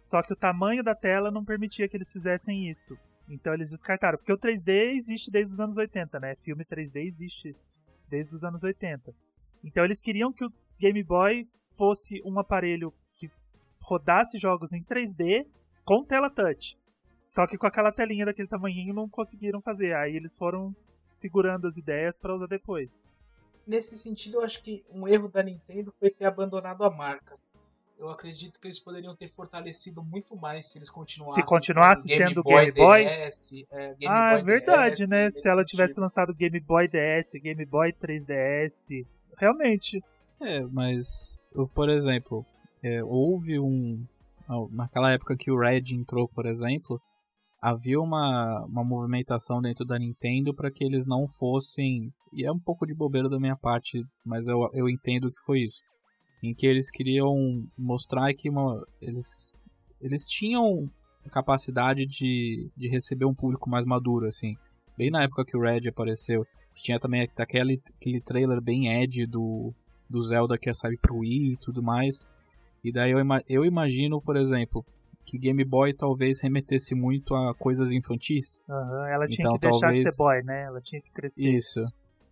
Só 0.00 0.22
que 0.22 0.32
o 0.32 0.36
tamanho 0.36 0.82
da 0.82 0.94
tela 0.94 1.30
não 1.30 1.44
permitia 1.44 1.88
que 1.88 1.96
eles 1.96 2.12
fizessem 2.12 2.68
isso. 2.68 2.96
Então 3.28 3.52
eles 3.52 3.70
descartaram. 3.70 4.16
Porque 4.16 4.32
o 4.32 4.38
3D 4.38 4.94
existe 4.94 5.30
desde 5.30 5.54
os 5.54 5.60
anos 5.60 5.76
80, 5.76 6.20
né? 6.20 6.34
Filme 6.36 6.64
3D 6.64 7.04
existe 7.04 7.54
desde 8.08 8.34
os 8.34 8.44
anos 8.44 8.62
80. 8.62 9.12
Então 9.68 9.84
eles 9.84 10.00
queriam 10.00 10.32
que 10.32 10.44
o 10.44 10.52
Game 10.78 11.02
Boy 11.02 11.46
fosse 11.72 12.22
um 12.24 12.38
aparelho 12.38 12.92
que 13.14 13.30
rodasse 13.80 14.38
jogos 14.38 14.72
em 14.72 14.82
3D 14.82 15.46
com 15.84 16.02
tela 16.02 16.30
touch. 16.30 16.76
Só 17.24 17.46
que 17.46 17.58
com 17.58 17.66
aquela 17.66 17.92
telinha 17.92 18.24
daquele 18.24 18.48
tamanhinho 18.48 18.94
não 18.94 19.06
conseguiram 19.06 19.60
fazer. 19.60 19.94
Aí 19.94 20.16
eles 20.16 20.34
foram 20.34 20.74
segurando 21.10 21.66
as 21.66 21.76
ideias 21.76 22.18
para 22.18 22.34
usar 22.34 22.46
depois. 22.46 23.04
Nesse 23.66 23.98
sentido, 23.98 24.38
eu 24.38 24.44
acho 24.44 24.62
que 24.62 24.82
um 24.90 25.06
erro 25.06 25.28
da 25.28 25.42
Nintendo 25.42 25.92
foi 26.00 26.08
ter 26.08 26.24
abandonado 26.24 26.82
a 26.84 26.90
marca. 26.90 27.36
Eu 27.98 28.08
acredito 28.08 28.58
que 28.58 28.66
eles 28.66 28.80
poderiam 28.80 29.14
ter 29.14 29.28
fortalecido 29.28 30.02
muito 30.02 30.34
mais 30.36 30.70
se 30.70 30.78
eles 30.78 30.88
continuassem. 30.88 31.44
Se 31.44 31.48
continuasse 31.48 32.08
Game 32.08 32.28
sendo 32.28 32.42
Boy 32.42 32.72
Game 32.72 32.78
Boy. 32.78 33.04
DS, 33.04 33.52
é, 33.70 33.94
Game 33.94 34.06
ah, 34.06 34.30
Boy 34.30 34.40
é 34.40 34.42
verdade, 34.42 35.02
DS, 35.02 35.08
né? 35.10 35.30
Se 35.30 35.46
ela 35.48 35.56
sentido. 35.58 35.66
tivesse 35.66 36.00
lançado 36.00 36.32
Game 36.32 36.58
Boy 36.60 36.88
DS, 36.88 37.32
Game 37.42 37.66
Boy 37.66 37.92
3DS, 37.92 39.04
realmente. 39.38 40.02
É, 40.40 40.60
mas, 40.62 41.38
por 41.74 41.88
exemplo, 41.88 42.44
é, 42.82 43.02
houve 43.02 43.58
um. 43.58 44.04
Naquela 44.70 45.12
época 45.12 45.36
que 45.36 45.50
o 45.50 45.58
Red 45.58 45.92
entrou, 45.92 46.26
por 46.26 46.46
exemplo, 46.46 46.98
havia 47.60 48.00
uma, 48.00 48.64
uma 48.64 48.82
movimentação 48.82 49.60
dentro 49.60 49.84
da 49.84 49.98
Nintendo 49.98 50.54
para 50.54 50.70
que 50.70 50.84
eles 50.84 51.06
não 51.06 51.28
fossem. 51.28 52.10
E 52.32 52.44
é 52.44 52.52
um 52.52 52.58
pouco 52.58 52.86
de 52.86 52.94
bobeira 52.94 53.28
da 53.28 53.38
minha 53.38 53.56
parte, 53.56 54.02
mas 54.24 54.46
eu, 54.46 54.68
eu 54.72 54.88
entendo 54.88 55.30
que 55.30 55.40
foi 55.44 55.60
isso. 55.60 55.82
Em 56.42 56.54
que 56.54 56.66
eles 56.66 56.90
queriam 56.90 57.34
mostrar 57.76 58.32
que 58.32 58.48
uma, 58.48 58.82
eles, 59.02 59.52
eles 60.00 60.26
tinham 60.26 60.88
capacidade 61.28 62.06
de, 62.06 62.70
de 62.76 62.88
receber 62.88 63.26
um 63.26 63.34
público 63.34 63.68
mais 63.68 63.84
maduro, 63.84 64.26
assim. 64.26 64.56
Bem 64.96 65.10
na 65.10 65.22
época 65.22 65.44
que 65.44 65.56
o 65.56 65.60
Red 65.60 65.88
apareceu. 65.88 66.46
Tinha 66.78 66.98
também 66.98 67.28
aquele, 67.36 67.80
aquele 67.96 68.20
trailer 68.20 68.60
bem 68.60 69.02
edgy 69.02 69.26
do, 69.26 69.72
do 70.08 70.22
Zelda 70.22 70.56
que 70.56 70.68
ia 70.68 70.74
sair 70.74 70.96
pro 70.96 71.18
Wii 71.18 71.52
e 71.52 71.56
tudo 71.56 71.82
mais. 71.82 72.28
E 72.82 72.92
daí 72.92 73.10
eu, 73.10 73.18
eu 73.48 73.64
imagino, 73.64 74.22
por 74.22 74.36
exemplo, 74.36 74.84
que 75.26 75.36
Game 75.38 75.64
Boy 75.64 75.92
talvez 75.92 76.40
remetesse 76.40 76.94
muito 76.94 77.34
a 77.34 77.54
coisas 77.54 77.92
infantis. 77.92 78.62
Aham, 78.68 79.08
ela 79.08 79.26
tinha 79.26 79.36
Então, 79.40 79.54
que 79.54 79.60
deixar 79.60 79.80
talvez- 79.80 80.04
de 80.04 80.10
ser 80.10 80.16
boy, 80.16 80.42
né? 80.42 80.62
Ela 80.62 80.80
tinha 80.80 81.02
que 81.02 81.10
crescer. 81.10 81.48
Isso. 81.48 81.84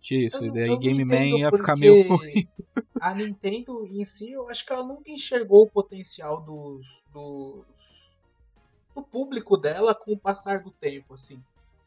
Isso, 0.09 0.37
Eu 0.37 0.47
e 0.47 0.53
daí 0.53 0.79
Game 0.79 1.03
Man 1.03 1.25
ia 1.37 1.51
ficar 1.51 1.75
meio 1.75 2.01
ruim. 2.07 2.47
A 3.01 3.13
Nintendo 3.13 3.85
em 3.85 4.05
si, 4.05 4.31
eu 4.31 4.47
acho 4.49 4.65
que 4.65 4.71
ela 4.71 4.83
nunca 4.83 5.11
enxergou 5.11 5.63
o 5.63 5.69
potencial 5.69 6.41
dos, 6.41 7.03
dos 7.13 8.17
do 8.95 9.03
público 9.03 9.57
dela 9.57 9.93
com 9.93 10.13
o 10.13 10.17
passar 10.17 10.63
do 10.63 10.71
tempo, 10.71 11.13
assim. 11.13 11.39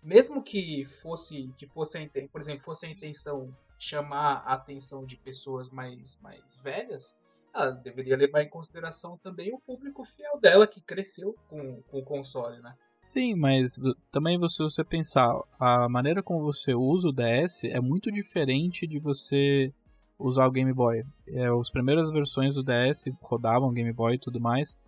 Mesmo 0.02 0.42
que 0.42 0.84
fosse 0.84 1.52
que 1.56 1.66
fosse 1.66 2.10
por 2.32 2.40
exemplo, 2.40 2.62
fosse 2.62 2.86
a 2.86 2.90
intenção 2.90 3.54
chamar 3.78 4.42
a 4.46 4.54
atenção 4.54 5.04
de 5.04 5.16
pessoas 5.16 5.70
mais 5.70 6.18
mais 6.22 6.56
velhas, 6.62 7.18
ela 7.54 7.70
deveria 7.72 8.16
levar 8.16 8.42
em 8.42 8.48
consideração 8.48 9.18
também 9.18 9.52
o 9.52 9.60
público 9.60 10.04
fiel 10.04 10.38
dela 10.40 10.66
que 10.66 10.80
cresceu 10.80 11.34
com, 11.48 11.82
com 11.82 11.98
o 11.98 12.04
console, 12.04 12.60
né? 12.60 12.74
Sim, 13.08 13.34
mas 13.34 13.80
também 14.12 14.38
você, 14.38 14.62
você 14.62 14.84
pensar, 14.84 15.36
a 15.58 15.88
maneira 15.88 16.22
como 16.22 16.44
você 16.44 16.74
usa 16.74 17.08
o 17.08 17.12
DS 17.12 17.64
é 17.64 17.80
muito 17.80 18.10
diferente 18.10 18.86
de 18.86 19.00
você 19.00 19.72
usar 20.16 20.46
o 20.46 20.50
Game 20.50 20.72
Boy. 20.72 21.02
É, 21.26 21.48
as 21.48 21.70
primeiras 21.70 22.12
versões 22.12 22.54
do 22.54 22.62
DS 22.62 23.06
rodavam 23.20 23.72
Game 23.72 23.92
Boy 23.92 24.14
e 24.14 24.18
tudo 24.18 24.38
mais, 24.38 24.78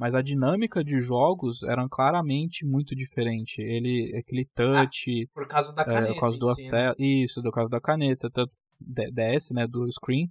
mas 0.00 0.14
a 0.14 0.22
dinâmica 0.22 0.82
de 0.82 0.98
jogos 0.98 1.62
eram 1.62 1.86
claramente 1.86 2.64
muito 2.64 2.96
diferente. 2.96 3.60
Ele, 3.60 4.16
aquele 4.16 4.46
touch, 4.54 5.28
Por 5.34 5.46
causa 5.46 5.74
da 5.74 5.82
é, 5.82 5.84
caneta. 5.84 6.14
por 6.14 6.20
causa 6.20 6.36
em 6.38 6.40
duas 6.40 6.58
si, 6.58 6.64
né? 6.64 6.70
telas, 6.70 6.96
isso, 6.98 7.42
do 7.42 7.52
caso 7.52 7.68
da 7.68 7.78
caneta, 7.78 8.30
tanto 8.32 8.50
DS, 8.80 9.50
né, 9.54 9.66
do 9.66 9.86
screen. 9.92 10.30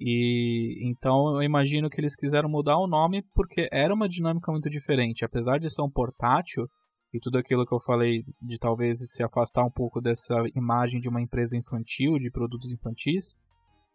E 0.00 0.78
então 0.88 1.34
eu 1.36 1.42
imagino 1.42 1.90
que 1.90 2.00
eles 2.00 2.16
quiseram 2.16 2.48
mudar 2.48 2.78
o 2.78 2.86
nome 2.86 3.22
porque 3.34 3.68
era 3.70 3.92
uma 3.92 4.08
dinâmica 4.08 4.50
muito 4.50 4.70
diferente, 4.70 5.26
apesar 5.26 5.58
de 5.58 5.68
ser 5.68 5.82
um 5.82 5.90
portátil 5.90 6.66
e 7.12 7.20
tudo 7.20 7.36
aquilo 7.36 7.66
que 7.66 7.74
eu 7.74 7.80
falei 7.80 8.24
de 8.40 8.58
talvez 8.58 8.96
se 8.98 9.22
afastar 9.22 9.62
um 9.62 9.70
pouco 9.70 10.00
dessa 10.00 10.36
imagem 10.56 11.02
de 11.02 11.10
uma 11.10 11.20
empresa 11.20 11.54
infantil, 11.54 12.18
de 12.18 12.30
produtos 12.30 12.70
infantis, 12.70 13.36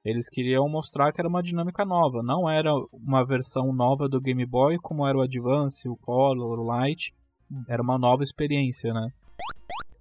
eles 0.10 0.30
queriam 0.30 0.68
mostrar 0.70 1.12
que 1.12 1.20
era 1.20 1.28
uma 1.28 1.44
dinâmica 1.44 1.84
nova, 1.84 2.24
não 2.24 2.50
era 2.50 2.72
uma 2.94 3.26
versão 3.26 3.74
nova 3.74 4.08
do 4.08 4.22
Game 4.22 4.46
Boy 4.46 4.78
como 4.82 5.06
era 5.06 5.18
o 5.18 5.22
Advance, 5.22 5.90
o 5.90 5.98
Color, 5.98 6.60
o 6.60 6.86
Lite, 6.86 7.14
era 7.68 7.82
uma 7.82 7.98
nova 7.98 8.24
experiência, 8.24 8.94
né? 8.94 9.10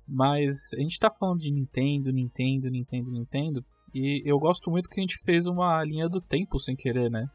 Mas 0.06 0.54
a 0.76 0.80
gente 0.80 0.98
tá 1.00 1.10
falando 1.10 1.40
de 1.40 1.52
Nintendo, 1.52 2.12
Nintendo, 2.12 2.70
Nintendo, 2.70 3.10
Nintendo, 3.10 3.64
e 3.92 4.22
eu 4.24 4.38
gosto 4.38 4.70
muito 4.70 4.88
que 4.88 5.00
a 5.00 5.02
gente 5.02 5.18
fez 5.24 5.46
uma 5.46 5.82
linha 5.82 6.08
do 6.08 6.20
tempo 6.20 6.60
sem 6.60 6.76
querer, 6.76 7.10
né? 7.10 7.26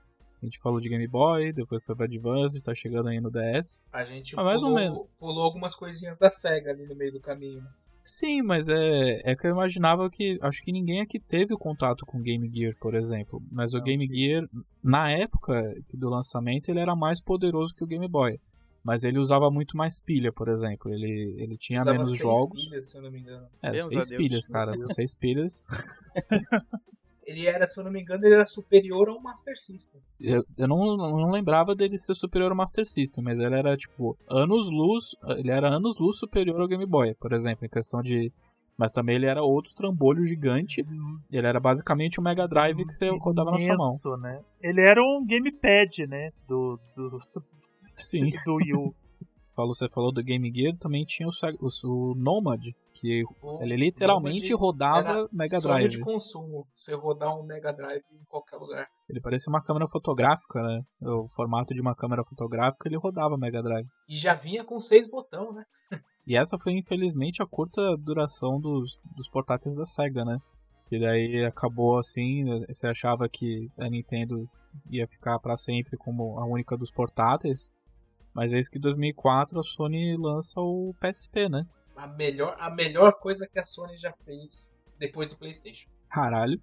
A 0.41 0.45
gente 0.45 0.57
falou 0.59 0.79
de 0.79 0.89
Game 0.89 1.07
Boy, 1.07 1.53
depois 1.53 1.83
foi 1.83 1.95
pra 1.95 2.05
Advance, 2.05 2.63
tá 2.63 2.73
chegando 2.73 3.09
aí 3.09 3.19
no 3.19 3.29
DS. 3.29 3.81
A 3.91 4.03
gente 4.03 4.35
mais 4.35 4.63
ou 4.63 4.69
pulou, 4.69 4.79
menos. 4.79 5.07
pulou 5.19 5.43
algumas 5.43 5.75
coisinhas 5.75 6.17
da 6.17 6.31
SEGA 6.31 6.71
ali 6.71 6.87
no 6.87 6.95
meio 6.95 7.11
do 7.11 7.19
caminho. 7.19 7.63
Sim, 8.03 8.41
mas 8.41 8.67
é, 8.67 9.21
é 9.31 9.35
que 9.35 9.45
eu 9.45 9.51
imaginava 9.51 10.09
que. 10.09 10.37
Acho 10.41 10.61
que 10.63 10.71
ninguém 10.71 11.01
aqui 11.01 11.19
teve 11.19 11.53
o 11.53 11.57
contato 11.57 12.05
com 12.05 12.17
o 12.17 12.21
Game 12.21 12.49
Gear, 12.51 12.75
por 12.79 12.95
exemplo. 12.95 13.41
Mas 13.51 13.73
o 13.73 13.77
Não, 13.77 13.83
Game. 13.83 14.07
Gear, 14.07 14.47
na 14.83 15.11
época 15.11 15.75
do 15.93 16.09
lançamento, 16.09 16.69
ele 16.69 16.79
era 16.79 16.95
mais 16.95 17.21
poderoso 17.21 17.75
que 17.75 17.83
o 17.83 17.87
Game 17.87 18.07
Boy. 18.07 18.39
Mas 18.83 19.03
ele 19.03 19.19
usava 19.19 19.51
muito 19.51 19.77
mais 19.77 20.01
pilha, 20.01 20.31
por 20.33 20.47
exemplo. 20.49 20.91
Ele, 20.91 21.35
ele 21.37 21.55
tinha 21.55 21.79
Usava 21.81 21.93
menos 21.93 22.09
seis 22.09 22.21
jogos. 22.21 22.63
pilhas, 22.63 22.89
se 22.89 22.97
eu 22.97 23.03
não 23.03 23.11
me 23.11 23.19
engano. 23.19 23.47
É, 23.61 23.71
Deus 23.71 23.85
seis 23.85 24.09
pilhas, 24.09 24.47
cara. 24.47 24.73
seis 24.89 25.15
pilhas. 25.15 25.63
Ele 27.25 27.45
era, 27.45 27.67
se 27.67 27.79
eu 27.79 27.83
não 27.83 27.91
me 27.91 28.01
engano, 28.01 28.25
ele 28.25 28.33
era 28.33 28.45
superior 28.45 29.09
ao 29.09 29.21
Master 29.21 29.57
System. 29.57 30.01
Eu, 30.19 30.43
eu 30.57 30.67
não, 30.67 30.97
não 30.97 31.31
lembrava 31.31 31.75
dele 31.75 31.97
ser 31.97 32.15
superior 32.15 32.51
ao 32.51 32.57
Master 32.57 32.85
System, 32.85 33.23
mas 33.23 33.39
ele 33.39 33.55
era 33.55 33.77
tipo 33.77 34.17
anos 34.27 34.69
luz, 34.71 35.15
ele 35.37 35.51
era 35.51 35.69
anos 35.69 35.99
luz 35.99 36.17
superior 36.17 36.59
ao 36.59 36.67
Game 36.67 36.85
Boy, 36.85 37.13
por 37.15 37.33
exemplo, 37.33 37.65
em 37.65 37.69
questão 37.69 38.01
de 38.01 38.31
mas 38.81 38.91
também 38.91 39.15
ele 39.15 39.27
era 39.27 39.43
outro 39.43 39.75
trambolho 39.75 40.25
gigante. 40.25 40.83
Ele 41.31 41.45
era 41.45 41.59
basicamente 41.59 42.19
um 42.19 42.23
Mega 42.23 42.47
Drive 42.47 42.83
que 42.83 42.91
você 42.91 43.09
rodava 43.09 43.51
na 43.51 43.59
sua 43.61 43.75
mão. 43.75 44.17
Né? 44.17 44.41
Ele 44.59 44.81
era 44.81 44.99
um 44.99 45.23
gamepad, 45.23 46.07
né? 46.07 46.31
Do, 46.47 46.79
do, 46.95 47.19
Sim. 47.95 48.29
do 48.43 48.55
Wii 48.55 48.73
U. 48.73 48.95
Falou, 49.55 49.73
você 49.73 49.89
falou 49.89 50.11
do 50.13 50.23
Game 50.23 50.51
Gear, 50.53 50.77
também 50.77 51.03
tinha 51.03 51.27
o, 51.27 51.31
o, 51.59 52.11
o 52.11 52.15
Nomad, 52.15 52.61
que 52.93 53.23
O 53.41 53.61
ele 53.61 53.75
literalmente 53.75 54.51
Nomad 54.51 54.61
rodava 54.61 55.29
Mega 55.31 55.59
Drive. 55.59 55.89
de 55.89 55.99
consumo. 55.99 56.65
Você 56.73 56.95
rodar 56.95 57.37
um 57.37 57.43
Mega 57.43 57.73
Drive 57.73 58.03
em 58.13 58.23
qualquer 58.29 58.57
lugar. 58.57 58.87
Ele 59.09 59.19
parecia 59.19 59.51
uma 59.51 59.61
câmera 59.61 59.87
fotográfica, 59.89 60.61
né? 60.61 60.81
O 61.01 61.27
formato 61.35 61.73
de 61.73 61.81
uma 61.81 61.93
câmera 61.95 62.23
fotográfica, 62.23 62.87
ele 62.87 62.97
rodava 62.97 63.37
Mega 63.37 63.61
Drive. 63.61 63.87
E 64.07 64.15
já 64.15 64.33
vinha 64.33 64.63
com 64.63 64.79
seis 64.79 65.07
botões, 65.09 65.53
né? 65.55 65.63
E 66.27 66.37
essa 66.37 66.55
foi, 66.59 66.73
infelizmente, 66.73 67.41
a 67.41 67.47
curta 67.47 67.97
duração 67.97 68.59
dos, 68.61 68.99
dos 69.17 69.27
portáteis 69.27 69.75
da 69.75 69.85
SEGA, 69.85 70.23
né? 70.23 70.37
E 70.91 70.99
daí 70.99 71.43
acabou 71.45 71.97
assim, 71.97 72.43
você 72.67 72.87
achava 72.87 73.27
que 73.27 73.67
a 73.79 73.89
Nintendo 73.89 74.47
ia 74.89 75.07
ficar 75.07 75.39
pra 75.39 75.55
sempre 75.55 75.97
como 75.97 76.37
a 76.37 76.45
única 76.45 76.77
dos 76.77 76.91
portáteis. 76.91 77.71
Mas 78.33 78.53
eis 78.53 78.69
que 78.69 78.77
em 78.77 78.81
2004 78.81 79.59
a 79.59 79.63
Sony 79.63 80.15
lança 80.17 80.59
o 80.59 80.95
PSP, 80.99 81.49
né? 81.49 81.65
A 81.95 82.07
melhor, 82.07 82.55
a 82.59 82.69
melhor 82.69 83.13
coisa 83.19 83.47
que 83.47 83.59
a 83.59 83.65
Sony 83.65 83.97
já 83.97 84.13
fez 84.25 84.71
depois 84.97 85.27
do 85.27 85.37
PlayStation. 85.37 85.89
Caralho. 86.09 86.61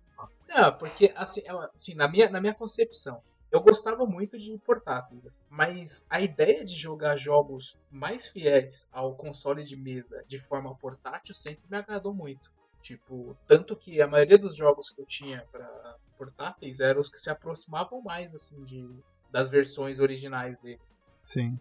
Não, 0.48 0.72
porque 0.72 1.12
assim, 1.16 1.42
assim 1.46 1.94
na, 1.94 2.08
minha, 2.08 2.28
na 2.28 2.40
minha 2.40 2.54
concepção, 2.54 3.22
eu 3.50 3.60
gostava 3.60 4.06
muito 4.06 4.36
de 4.36 4.58
portáteis, 4.58 5.40
mas 5.48 6.06
a 6.10 6.20
ideia 6.20 6.64
de 6.64 6.76
jogar 6.76 7.16
jogos 7.16 7.78
mais 7.90 8.26
fiéis 8.26 8.88
ao 8.92 9.14
console 9.14 9.64
de 9.64 9.76
mesa 9.76 10.22
de 10.26 10.38
forma 10.38 10.74
portátil 10.76 11.34
sempre 11.34 11.62
me 11.70 11.76
agradou 11.76 12.14
muito. 12.14 12.52
Tipo, 12.82 13.36
tanto 13.46 13.76
que 13.76 14.00
a 14.00 14.06
maioria 14.06 14.38
dos 14.38 14.56
jogos 14.56 14.90
que 14.90 15.00
eu 15.00 15.06
tinha 15.06 15.46
para 15.50 15.96
portáteis 16.16 16.80
eram 16.80 17.00
os 17.00 17.08
que 17.08 17.18
se 17.18 17.30
aproximavam 17.30 18.02
mais 18.02 18.34
assim 18.34 18.62
de 18.64 18.88
das 19.30 19.48
versões 19.48 19.98
originais 19.98 20.58
dele. 20.58 20.80
Sim. 21.28 21.60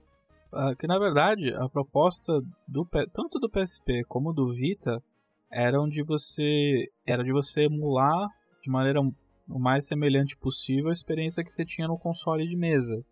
Ah, 0.54 0.74
que 0.80 0.88
na 0.88 0.98
verdade 0.98 1.54
a 1.54 1.68
proposta 1.68 2.42
do 2.66 2.86
tanto 3.14 3.38
do 3.38 3.50
PSP 3.50 4.06
como 4.08 4.32
do 4.32 4.54
Vita 4.54 5.04
eram 5.52 5.90
de 5.90 6.02
você 6.04 6.90
era 7.06 7.22
de 7.22 7.34
você 7.34 7.64
emular 7.64 8.30
de 8.64 8.72
maneira 8.72 9.02
o 9.02 9.60
mais 9.60 9.86
semelhante 9.86 10.38
possível 10.38 10.88
a 10.88 10.94
experiência 10.94 11.44
que 11.44 11.52
você 11.52 11.66
tinha 11.66 11.86
no 11.86 12.00
console 12.00 12.48
de 12.48 12.56
mesa. 12.56 13.04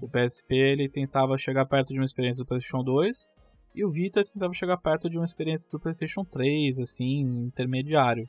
O 0.00 0.08
PSP 0.08 0.54
ele 0.54 0.88
tentava 0.88 1.36
chegar 1.36 1.66
perto 1.66 1.92
de 1.92 1.98
uma 1.98 2.06
experiência 2.06 2.42
do 2.42 2.46
PlayStation 2.48 2.82
2 2.82 3.28
e 3.74 3.84
o 3.84 3.90
Vita 3.90 4.22
tentava 4.22 4.52
chegar 4.54 4.78
perto 4.78 5.10
de 5.10 5.18
uma 5.18 5.26
experiência 5.26 5.70
do 5.70 5.78
PlayStation 5.78 6.24
3, 6.24 6.78
assim, 6.80 7.20
intermediário. 7.20 8.26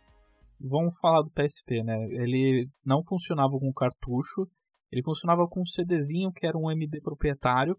Vamos 0.60 1.00
falar 1.00 1.22
do 1.22 1.32
PSP, 1.32 1.82
né? 1.82 1.98
Ele 2.12 2.68
não 2.86 3.02
funcionava 3.04 3.58
com 3.58 3.72
cartucho, 3.72 4.46
ele 4.92 5.04
funcionava 5.04 5.48
com 5.48 5.62
um 5.62 5.66
CDzinho 5.66 6.32
que 6.32 6.46
era 6.46 6.58
um 6.58 6.72
MD 6.72 7.02
proprietário. 7.02 7.78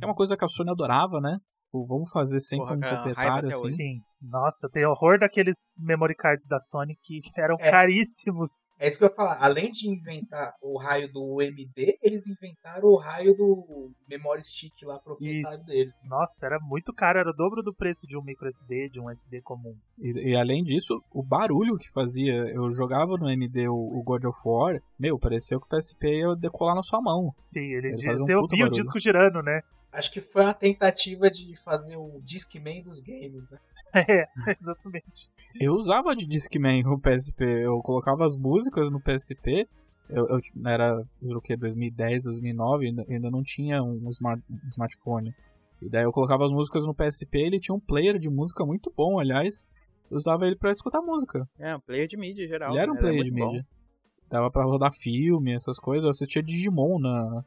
É 0.00 0.06
uma 0.06 0.14
coisa 0.14 0.36
que 0.36 0.44
a 0.44 0.48
Sony 0.48 0.70
adorava, 0.70 1.20
né? 1.20 1.38
Tipo, 1.72 1.86
vamos 1.86 2.10
fazer 2.12 2.38
sempre 2.38 2.66
Porra, 2.66 2.76
um 2.76 2.80
cara, 2.80 2.96
proprietário 3.02 3.48
assim. 3.48 3.62
hoje. 3.64 3.74
Sim. 3.76 4.02
Nossa, 4.20 4.66
eu 4.66 4.70
tenho 4.70 4.90
horror 4.90 5.18
daqueles 5.18 5.56
memory 5.78 6.14
cards 6.14 6.46
da 6.46 6.58
Sony 6.58 6.94
que 7.02 7.18
eram 7.36 7.56
É. 7.58 7.70
caríssimos. 7.70 8.68
É 8.78 8.86
isso 8.86 8.98
que 8.98 9.04
eu 9.04 9.08
ia 9.08 9.14
falar. 9.14 9.38
Além 9.42 9.70
de 9.70 9.88
inventar 9.90 10.52
o 10.62 10.78
raio 10.78 11.10
do 11.10 11.40
MD, 11.40 11.98
eles 12.02 12.26
inventaram 12.28 12.88
o 12.88 12.98
raio 12.98 13.34
do 13.34 13.90
memory 14.06 14.44
stick 14.44 14.82
lá 14.84 14.98
proprietário 14.98 15.56
Isso. 15.56 15.66
deles. 15.70 15.94
Nossa, 16.04 16.44
era 16.44 16.58
muito 16.60 16.92
caro, 16.92 17.18
era 17.20 17.30
o 17.30 17.34
dobro 17.34 17.62
do 17.62 17.74
preço 17.74 18.06
de 18.06 18.18
um 18.18 18.22
micro 18.22 18.46
SD, 18.46 18.90
de 18.90 19.00
um 19.00 19.08
SD 19.10 19.40
comum. 19.40 19.74
E, 19.98 20.30
e 20.32 20.36
além 20.36 20.62
disso, 20.62 21.02
o 21.10 21.22
barulho 21.22 21.78
que 21.78 21.90
fazia, 21.90 22.34
eu 22.54 22.70
jogava 22.70 23.16
no 23.16 23.30
MD 23.30 23.66
o, 23.68 23.74
o 23.74 24.02
God 24.04 24.24
of 24.26 24.38
War, 24.44 24.78
meu, 25.00 25.18
parecia 25.18 25.58
que 25.58 25.64
o 25.64 25.68
PSP 25.68 26.06
ia 26.18 26.36
decolar 26.36 26.74
na 26.76 26.82
sua 26.82 27.00
mão. 27.00 27.32
Sim, 27.40 27.60
ele, 27.60 27.88
Ele 27.88 27.96
di- 27.96 28.04
fazia 28.04 28.22
um 28.22 28.26
você 28.26 28.34
ouvia 28.34 28.66
o 28.66 28.70
disco 28.70 28.98
girando, 28.98 29.42
né? 29.42 29.62
Acho 29.92 30.10
que 30.10 30.20
foi 30.20 30.42
uma 30.42 30.54
tentativa 30.54 31.30
de 31.30 31.54
fazer 31.54 31.96
o 31.96 32.20
Discman 32.24 32.82
dos 32.82 33.00
games, 33.00 33.50
né? 33.50 33.58
É, 33.94 34.26
exatamente. 34.58 35.30
Eu 35.60 35.74
usava 35.74 36.16
de 36.16 36.26
Discman 36.26 36.82
o 36.86 36.98
PSP, 36.98 37.44
eu 37.44 37.78
colocava 37.82 38.24
as 38.24 38.38
músicas 38.38 38.90
no 38.90 38.98
PSP, 38.98 39.68
eu, 40.08 40.26
eu 40.28 40.40
era 40.66 41.04
o 41.20 41.40
que, 41.42 41.54
2010, 41.54 42.24
2009, 42.24 42.86
ainda, 42.86 43.04
ainda 43.06 43.30
não 43.30 43.42
tinha 43.42 43.82
um, 43.82 44.08
smart, 44.08 44.42
um 44.50 44.68
smartphone. 44.68 45.34
E 45.82 45.90
daí 45.90 46.04
eu 46.04 46.12
colocava 46.12 46.46
as 46.46 46.50
músicas 46.50 46.86
no 46.86 46.94
PSP, 46.94 47.38
ele 47.38 47.60
tinha 47.60 47.74
um 47.74 47.80
player 47.80 48.18
de 48.18 48.30
música 48.30 48.64
muito 48.64 48.90
bom, 48.96 49.18
aliás, 49.18 49.66
eu 50.10 50.16
usava 50.16 50.46
ele 50.46 50.56
pra 50.56 50.70
escutar 50.70 51.02
música. 51.02 51.46
É, 51.58 51.76
um 51.76 51.80
player 51.80 52.06
de 52.06 52.16
mídia 52.16 52.46
geral. 52.46 52.70
Ele 52.70 52.80
era 52.80 52.90
um 52.90 52.94
né? 52.94 53.00
player 53.00 53.24
de 53.24 53.30
muito 53.30 53.44
bom. 53.44 53.52
mídia. 53.52 53.66
Dava 54.30 54.50
pra 54.50 54.64
rodar 54.64 54.92
filme, 54.92 55.52
essas 55.52 55.78
coisas. 55.78 56.04
Eu 56.04 56.10
assistia 56.10 56.42
Digimon 56.42 56.98
na, 56.98 57.44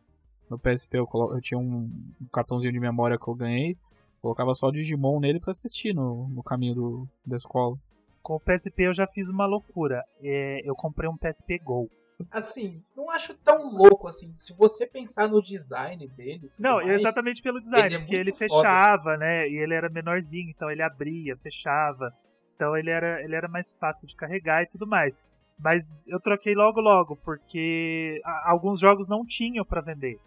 no 0.50 0.58
PSP. 0.60 0.98
Eu, 0.98 1.08
colo- 1.08 1.36
eu 1.36 1.42
tinha 1.42 1.58
um, 1.58 1.90
um 2.22 2.26
cartãozinho 2.32 2.74
de 2.74 2.80
memória 2.80 3.18
que 3.18 3.28
eu 3.28 3.36
ganhei. 3.36 3.78
Colocava 4.22 4.54
só 4.56 4.72
Digimon 4.72 5.20
nele 5.20 5.40
pra 5.40 5.52
assistir 5.52 5.94
no, 5.94 6.28
no 6.30 6.42
caminho 6.44 6.76
do, 6.76 7.08
da 7.26 7.36
escola. 7.38 7.78
Com 8.24 8.36
o 8.36 8.40
PSP 8.40 8.84
eu 8.88 8.94
já 8.94 9.06
fiz 9.06 9.30
uma 9.30 9.46
loucura. 9.46 10.04
É, 10.22 10.62
eu 10.64 10.76
comprei 10.76 11.08
um 11.10 11.18
PSP 11.18 11.60
Go. 11.60 11.90
Assim, 12.32 12.82
não 12.96 13.10
acho 13.12 13.36
tão 13.44 13.76
louco 13.76 14.08
assim. 14.08 14.34
Se 14.34 14.56
você 14.56 14.88
pensar 14.88 15.28
no 15.28 15.42
design 15.42 16.08
dele. 16.08 16.50
Não, 16.58 16.78
mais, 16.78 16.90
exatamente 17.02 17.42
pelo 17.42 17.60
design, 17.60 17.86
ele 17.88 17.96
é 17.96 18.00
porque 18.00 18.16
ele 18.16 18.32
foda. 18.32 18.48
fechava, 18.50 19.18
né? 19.18 19.48
E 19.50 19.56
ele 19.58 19.74
era 19.74 19.90
menorzinho, 19.90 20.50
então 20.50 20.72
ele 20.72 20.82
abria, 20.82 21.36
fechava. 21.38 22.12
Então 22.56 22.76
ele 22.78 22.90
era, 22.90 23.22
ele 23.22 23.36
era 23.36 23.48
mais 23.50 23.76
fácil 23.76 24.08
de 24.08 24.16
carregar 24.16 24.64
e 24.64 24.68
tudo 24.68 24.88
mais. 24.88 25.22
Mas 25.60 26.02
eu 26.08 26.20
troquei 26.20 26.56
logo 26.56 26.80
logo, 26.80 27.16
porque 27.18 28.22
a- 28.24 28.50
alguns 28.50 28.80
jogos 28.80 29.08
não 29.10 29.26
tinham 29.26 29.64
pra 29.66 29.82
vender 29.82 30.18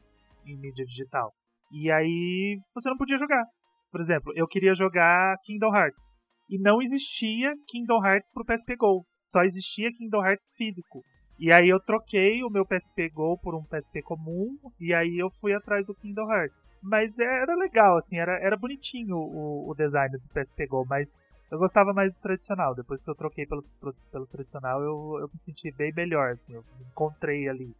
em 0.52 0.58
mídia 0.58 0.84
digital. 0.84 1.32
E 1.72 1.90
aí 1.90 2.58
você 2.74 2.88
não 2.88 2.96
podia 2.96 3.18
jogar. 3.18 3.44
Por 3.90 4.00
exemplo, 4.00 4.32
eu 4.34 4.46
queria 4.46 4.74
jogar 4.74 5.36
Kingdom 5.44 5.74
Hearts. 5.74 6.12
E 6.50 6.58
não 6.58 6.80
existia 6.80 7.52
Kingdom 7.68 8.04
Hearts 8.04 8.32
pro 8.32 8.44
PSP 8.44 8.76
Go. 8.76 9.04
Só 9.20 9.42
existia 9.42 9.92
Kingdom 9.92 10.24
Hearts 10.24 10.54
físico. 10.56 11.02
E 11.38 11.52
aí 11.52 11.68
eu 11.68 11.78
troquei 11.78 12.42
o 12.42 12.50
meu 12.50 12.66
PSP 12.66 13.10
Go 13.10 13.38
por 13.40 13.54
um 13.54 13.62
PSP 13.62 14.02
comum, 14.02 14.56
e 14.80 14.92
aí 14.92 15.18
eu 15.18 15.30
fui 15.40 15.54
atrás 15.54 15.86
do 15.86 15.94
Kingdom 15.94 16.28
Hearts. 16.32 16.72
Mas 16.82 17.16
era 17.18 17.54
legal, 17.54 17.96
assim, 17.96 18.16
era, 18.18 18.32
era 18.42 18.56
bonitinho 18.56 19.14
o, 19.16 19.70
o 19.70 19.74
design 19.74 20.10
do 20.18 20.28
PSP 20.34 20.66
Go, 20.66 20.84
mas 20.88 21.06
eu 21.52 21.58
gostava 21.58 21.92
mais 21.92 22.12
do 22.14 22.20
tradicional. 22.20 22.74
Depois 22.74 23.04
que 23.04 23.10
eu 23.10 23.14
troquei 23.14 23.46
pelo, 23.46 23.62
pro- 23.78 23.94
pelo 24.10 24.26
tradicional, 24.26 24.82
eu, 24.82 25.20
eu 25.20 25.28
me 25.32 25.38
senti 25.38 25.70
bem 25.76 25.92
melhor, 25.94 26.30
assim, 26.32 26.54
eu 26.54 26.62
me 26.76 26.86
encontrei 26.90 27.48
ali. 27.48 27.72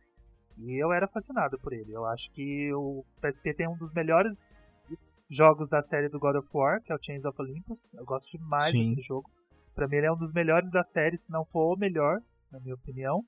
E 0.61 0.77
eu 0.77 0.93
era 0.93 1.07
fascinado 1.07 1.59
por 1.59 1.73
ele. 1.73 1.93
Eu 1.93 2.05
acho 2.07 2.31
que 2.33 2.73
o 2.73 3.05
PSP 3.21 3.55
tem 3.55 3.69
um 3.69 3.77
dos 3.77 3.93
melhores 3.93 4.65
jogos 5.31 5.69
da 5.69 5.81
série 5.83 6.09
do 6.09 6.19
God 6.19 6.37
of 6.37 6.49
War, 6.53 6.83
que 6.83 6.93
é 6.93 6.95
o 6.95 7.03
Chains 7.03 7.25
of 7.25 7.41
Olympus. 7.41 7.91
Eu 7.95 8.05
gosto 8.05 8.31
demais 8.31 8.71
Sim. 8.71 8.95
desse 8.95 9.07
jogo. 9.07 9.31
Pra 9.75 9.87
mim 9.87 9.97
ele 9.97 10.07
é 10.07 10.13
um 10.13 10.17
dos 10.17 10.33
melhores 10.33 10.71
da 10.71 10.83
série, 10.83 11.17
se 11.17 11.31
não 11.31 11.45
for 11.45 11.75
o 11.75 11.79
melhor, 11.79 12.21
na 12.51 12.59
minha 12.59 12.75
opinião. 12.75 13.25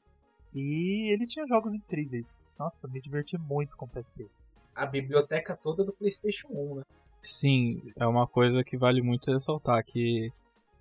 E 0.52 1.12
ele 1.12 1.26
tinha 1.26 1.46
jogos 1.46 1.72
incríveis. 1.72 2.48
Nossa, 2.58 2.88
me 2.88 3.00
diverti 3.00 3.38
muito 3.38 3.76
com 3.76 3.84
o 3.84 3.88
PSP. 3.88 4.28
A 4.74 4.86
biblioteca 4.86 5.56
toda 5.56 5.84
do 5.84 5.92
PlayStation 5.92 6.48
1, 6.48 6.74
né? 6.76 6.82
Sim, 7.22 7.82
é 7.96 8.06
uma 8.06 8.26
coisa 8.26 8.64
que 8.64 8.76
vale 8.76 9.02
muito 9.02 9.30
ressaltar 9.30 9.84
que 9.84 10.32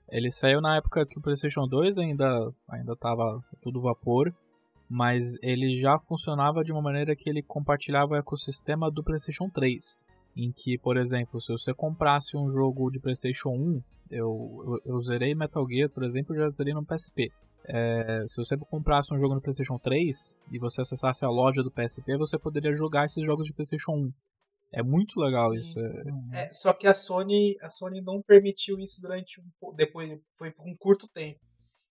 ele 0.07 0.31
saiu 0.31 0.61
na 0.61 0.77
época 0.77 1.05
que 1.05 1.19
o 1.19 1.21
PlayStation 1.21 1.67
2 1.67 1.99
ainda 1.99 2.51
ainda 2.67 2.95
tava 2.95 3.43
tudo 3.61 3.81
vapor, 3.81 4.33
mas 4.89 5.35
ele 5.43 5.75
já 5.75 5.99
funcionava 5.99 6.63
de 6.63 6.71
uma 6.71 6.81
maneira 6.81 7.15
que 7.15 7.29
ele 7.29 7.43
compartilhava 7.43 8.13
o 8.13 8.17
ecossistema 8.17 8.89
do 8.89 9.03
PlayStation 9.03 9.47
3, 9.49 10.05
em 10.35 10.51
que, 10.51 10.77
por 10.79 10.97
exemplo, 10.97 11.39
se 11.39 11.51
você 11.51 11.73
comprasse 11.73 12.35
um 12.35 12.51
jogo 12.51 12.89
de 12.89 12.99
PlayStation 12.99 13.49
1, 13.49 13.81
eu, 14.09 14.81
eu, 14.85 14.93
eu 14.93 14.99
zerei 15.01 15.35
Metal 15.35 15.65
Gear, 15.69 15.89
por 15.89 16.03
exemplo, 16.03 16.35
já 16.35 16.49
zerei 16.49 16.73
no 16.73 16.83
PSP. 16.83 17.31
É, 17.65 18.23
se 18.25 18.37
você 18.37 18.57
comprasse 18.57 19.13
um 19.13 19.17
jogo 19.19 19.35
no 19.35 19.41
PlayStation 19.41 19.77
3 19.77 20.37
e 20.51 20.57
você 20.57 20.81
acessasse 20.81 21.23
a 21.23 21.29
loja 21.29 21.61
do 21.61 21.69
PSP, 21.69 22.17
você 22.17 22.39
poderia 22.39 22.73
jogar 22.73 23.05
esses 23.05 23.23
jogos 23.23 23.45
de 23.45 23.53
PlayStation 23.53 23.91
1. 23.91 24.11
É 24.71 24.81
muito 24.81 25.19
legal 25.19 25.51
Sim. 25.51 25.59
isso. 25.59 25.79
é- 25.79 26.03
É, 26.45 26.53
só 26.53 26.73
que 26.73 26.87
a 26.87 26.93
Sony, 26.95 27.55
a 27.61 27.69
Sony 27.69 28.01
não 28.01 28.21
permitiu 28.21 28.79
isso 28.79 28.99
durante 29.01 29.39
um 29.39 29.43
po- 29.59 29.73
depois 29.73 30.19
foi 30.35 30.51
por 30.51 30.65
um 30.67 30.75
curto 30.77 31.07
tempo. 31.13 31.39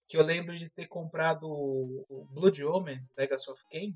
Que 0.09 0.17
eu 0.17 0.23
lembro 0.23 0.57
de 0.57 0.71
ter 0.71 0.87
comprado 0.87 1.47
o 1.47 2.27
Blood 2.33 2.65
Omen, 2.65 3.01
Legacy 3.17 3.51
of 3.51 3.63
Kain, 3.71 3.95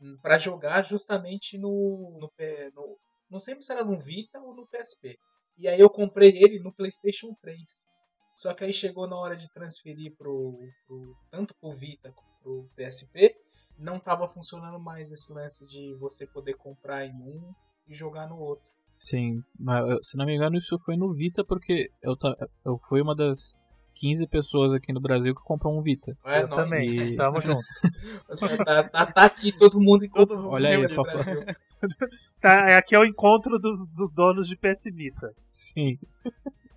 hum, 0.00 0.18
pra 0.20 0.38
jogar 0.38 0.84
justamente 0.84 1.56
no, 1.56 2.18
no, 2.20 2.30
no 2.74 2.98
não 3.30 3.40
sei 3.40 3.58
se 3.60 3.72
era 3.72 3.84
no 3.84 3.96
Vita 3.96 4.40
ou 4.40 4.54
no 4.54 4.66
PSP. 4.66 5.16
E 5.56 5.68
aí 5.68 5.80
eu 5.80 5.88
comprei 5.88 6.30
ele 6.30 6.58
no 6.58 6.74
PlayStation 6.74 7.34
3. 7.40 7.62
Só 8.34 8.52
que 8.54 8.64
aí 8.64 8.72
chegou 8.72 9.06
na 9.06 9.16
hora 9.16 9.36
de 9.36 9.50
transferir 9.52 10.14
pro, 10.16 10.58
pro 10.86 11.16
tanto 11.30 11.54
pro 11.60 11.70
Vita 11.70 12.10
quanto 12.10 12.32
pro 12.42 12.68
PSP, 12.76 13.34
não 13.78 14.00
tava 14.00 14.26
funcionando 14.26 14.78
mais 14.80 15.10
esse 15.10 15.32
lance 15.32 15.64
de 15.66 15.94
você 15.94 16.26
poder 16.26 16.54
comprar 16.54 17.06
em 17.06 17.14
um 17.14 17.52
e 17.86 17.94
jogar 17.94 18.28
no 18.28 18.38
outro. 18.38 18.70
Sim, 18.98 19.42
mas 19.58 19.84
se 20.02 20.16
não 20.16 20.24
me 20.24 20.34
engano 20.34 20.56
isso 20.56 20.78
foi 20.78 20.96
no 20.96 21.12
Vita 21.12 21.44
porque 21.44 21.90
eu, 22.02 22.16
eu 22.64 22.78
fui 22.88 23.00
uma 23.00 23.14
das 23.14 23.58
15 23.94 24.26
pessoas 24.26 24.72
aqui 24.74 24.92
no 24.92 25.00
Brasil 25.00 25.34
que 25.34 25.42
comprou 25.42 25.78
um 25.78 25.82
Vita. 25.82 26.16
É 26.24 26.42
eu 26.42 26.48
nóis. 26.48 26.62
também. 26.64 26.88
E- 27.12 27.16
Tamo 27.16 27.40
junto. 27.40 27.62
Você 28.28 28.56
tá, 28.58 28.82
tá, 28.88 29.06
tá 29.06 29.24
aqui 29.24 29.52
todo 29.56 29.80
mundo 29.80 30.04
em 30.04 30.10
todo 30.10 30.36
mundo 30.36 30.50
Olha 30.50 30.70
aí, 30.70 30.88
só 30.88 31.02
Brasil. 31.02 31.42
Tá, 32.40 32.78
aqui 32.78 32.94
é 32.94 32.98
o 32.98 33.04
encontro 33.04 33.58
dos, 33.58 33.86
dos 33.88 34.12
donos 34.12 34.46
de 34.48 34.56
PS 34.56 34.84
Vita. 34.92 35.32
Sim. 35.50 35.98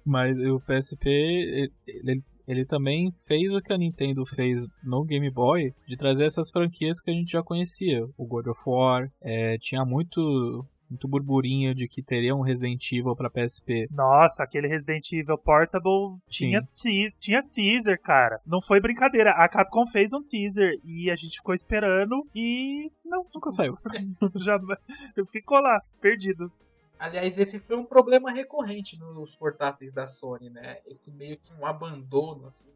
Mas 0.04 0.36
o 0.38 0.60
PSP, 0.60 1.08
ele, 1.10 1.72
ele, 1.88 2.24
ele 2.48 2.66
também 2.66 3.12
fez 3.28 3.54
o 3.54 3.62
que 3.62 3.74
a 3.74 3.78
Nintendo 3.78 4.24
fez 4.26 4.66
no 4.84 5.04
Game 5.04 5.30
Boy, 5.32 5.74
de 5.88 5.96
trazer 5.98 6.26
essas 6.26 6.50
franquias 6.52 7.00
que 7.02 7.10
a 7.10 7.14
gente 7.14 7.32
já 7.32 7.42
conhecia. 7.44 8.04
O 8.18 8.26
God 8.28 8.48
of 8.48 8.60
War, 8.66 9.12
é, 9.22 9.58
tinha 9.60 9.84
muito, 9.86 10.66
muito 10.90 11.08
burburinho 11.08 11.74
de 11.74 11.88
que 11.88 12.02
teria 12.02 12.36
um 12.36 12.42
Resident 12.42 12.92
Evil 12.92 13.16
pra 13.16 13.30
PSP. 13.30 13.88
Nossa, 13.92 14.44
aquele 14.44 14.68
Resident 14.68 15.12
Evil 15.12 15.38
Portable 15.38 16.18
Sim. 16.28 16.48
tinha, 16.50 16.62
te- 16.76 17.14
tinha 17.20 17.44
teaser, 17.44 18.00
cara. 18.02 18.40
Não 18.46 18.62
foi 18.62 18.80
brincadeira. 18.80 19.32
A 19.32 19.48
Capcom 19.50 19.86
fez 19.88 20.14
um 20.14 20.22
teaser 20.24 20.80
e 20.84 21.10
a 21.10 21.16
gente 21.16 21.38
ficou 21.38 21.54
esperando 21.56 22.28
e 22.36 22.92
não, 23.04 23.26
Nunca 23.34 23.52
saiu. 23.52 23.78
já 24.36 24.60
ficou 25.32 25.60
lá, 25.60 25.82
perdido. 26.00 26.52
Aliás, 26.98 27.38
esse 27.38 27.60
foi 27.60 27.76
um 27.76 27.86
problema 27.86 28.32
recorrente 28.32 28.98
nos 28.98 29.36
portáteis 29.36 29.94
da 29.94 30.08
Sony, 30.08 30.50
né? 30.50 30.78
Esse 30.86 31.14
meio 31.16 31.38
que 31.38 31.52
um 31.54 31.66
abandono, 31.66 32.48
assim. 32.48 32.70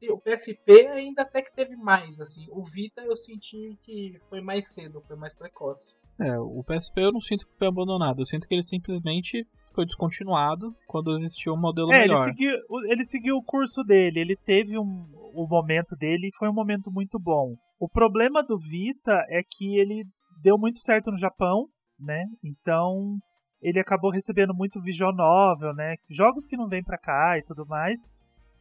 E 0.00 0.10
o 0.10 0.18
PSP 0.18 0.88
ainda 0.88 1.22
até 1.22 1.40
que 1.40 1.52
teve 1.52 1.76
mais, 1.76 2.20
assim. 2.20 2.46
O 2.50 2.60
Vita 2.62 3.00
eu 3.02 3.16
senti 3.16 3.78
que 3.82 4.16
foi 4.28 4.40
mais 4.40 4.72
cedo, 4.72 5.00
foi 5.00 5.16
mais 5.16 5.32
precoce. 5.32 5.94
É, 6.20 6.38
o 6.38 6.62
PSP 6.62 7.00
eu 7.00 7.12
não 7.12 7.20
sinto 7.20 7.46
que 7.46 7.58
foi 7.58 7.68
abandonado, 7.68 8.20
eu 8.20 8.26
sinto 8.26 8.46
que 8.46 8.54
ele 8.54 8.62
simplesmente 8.62 9.46
foi 9.74 9.86
descontinuado 9.86 10.74
quando 10.86 11.10
existiu 11.10 11.54
um 11.54 11.60
modelo 11.60 11.92
É, 11.92 12.00
ele 12.00 12.08
melhor. 12.08 12.24
seguiu, 12.24 12.52
ele 12.88 13.04
seguiu 13.04 13.36
o 13.36 13.42
curso 13.42 13.82
dele, 13.82 14.20
ele 14.20 14.36
teve 14.36 14.78
um, 14.78 15.06
o 15.34 15.46
momento 15.48 15.96
dele 15.96 16.28
e 16.28 16.36
foi 16.36 16.48
um 16.48 16.54
momento 16.54 16.90
muito 16.92 17.18
bom. 17.18 17.54
O 17.80 17.88
problema 17.88 18.42
do 18.42 18.58
Vita 18.58 19.24
é 19.28 19.40
que 19.42 19.76
ele 19.78 20.04
deu 20.42 20.58
muito 20.58 20.78
certo 20.80 21.10
no 21.10 21.18
Japão, 21.18 21.66
né? 21.98 22.24
Então 22.44 23.16
ele 23.60 23.80
acabou 23.80 24.10
recebendo 24.10 24.54
muito 24.54 24.80
visual 24.80 25.14
novel, 25.14 25.74
né? 25.74 25.94
Jogos 26.10 26.46
que 26.46 26.56
não 26.56 26.68
vêm 26.68 26.82
pra 26.82 26.98
cá 26.98 27.38
e 27.38 27.42
tudo 27.42 27.66
mais. 27.66 28.00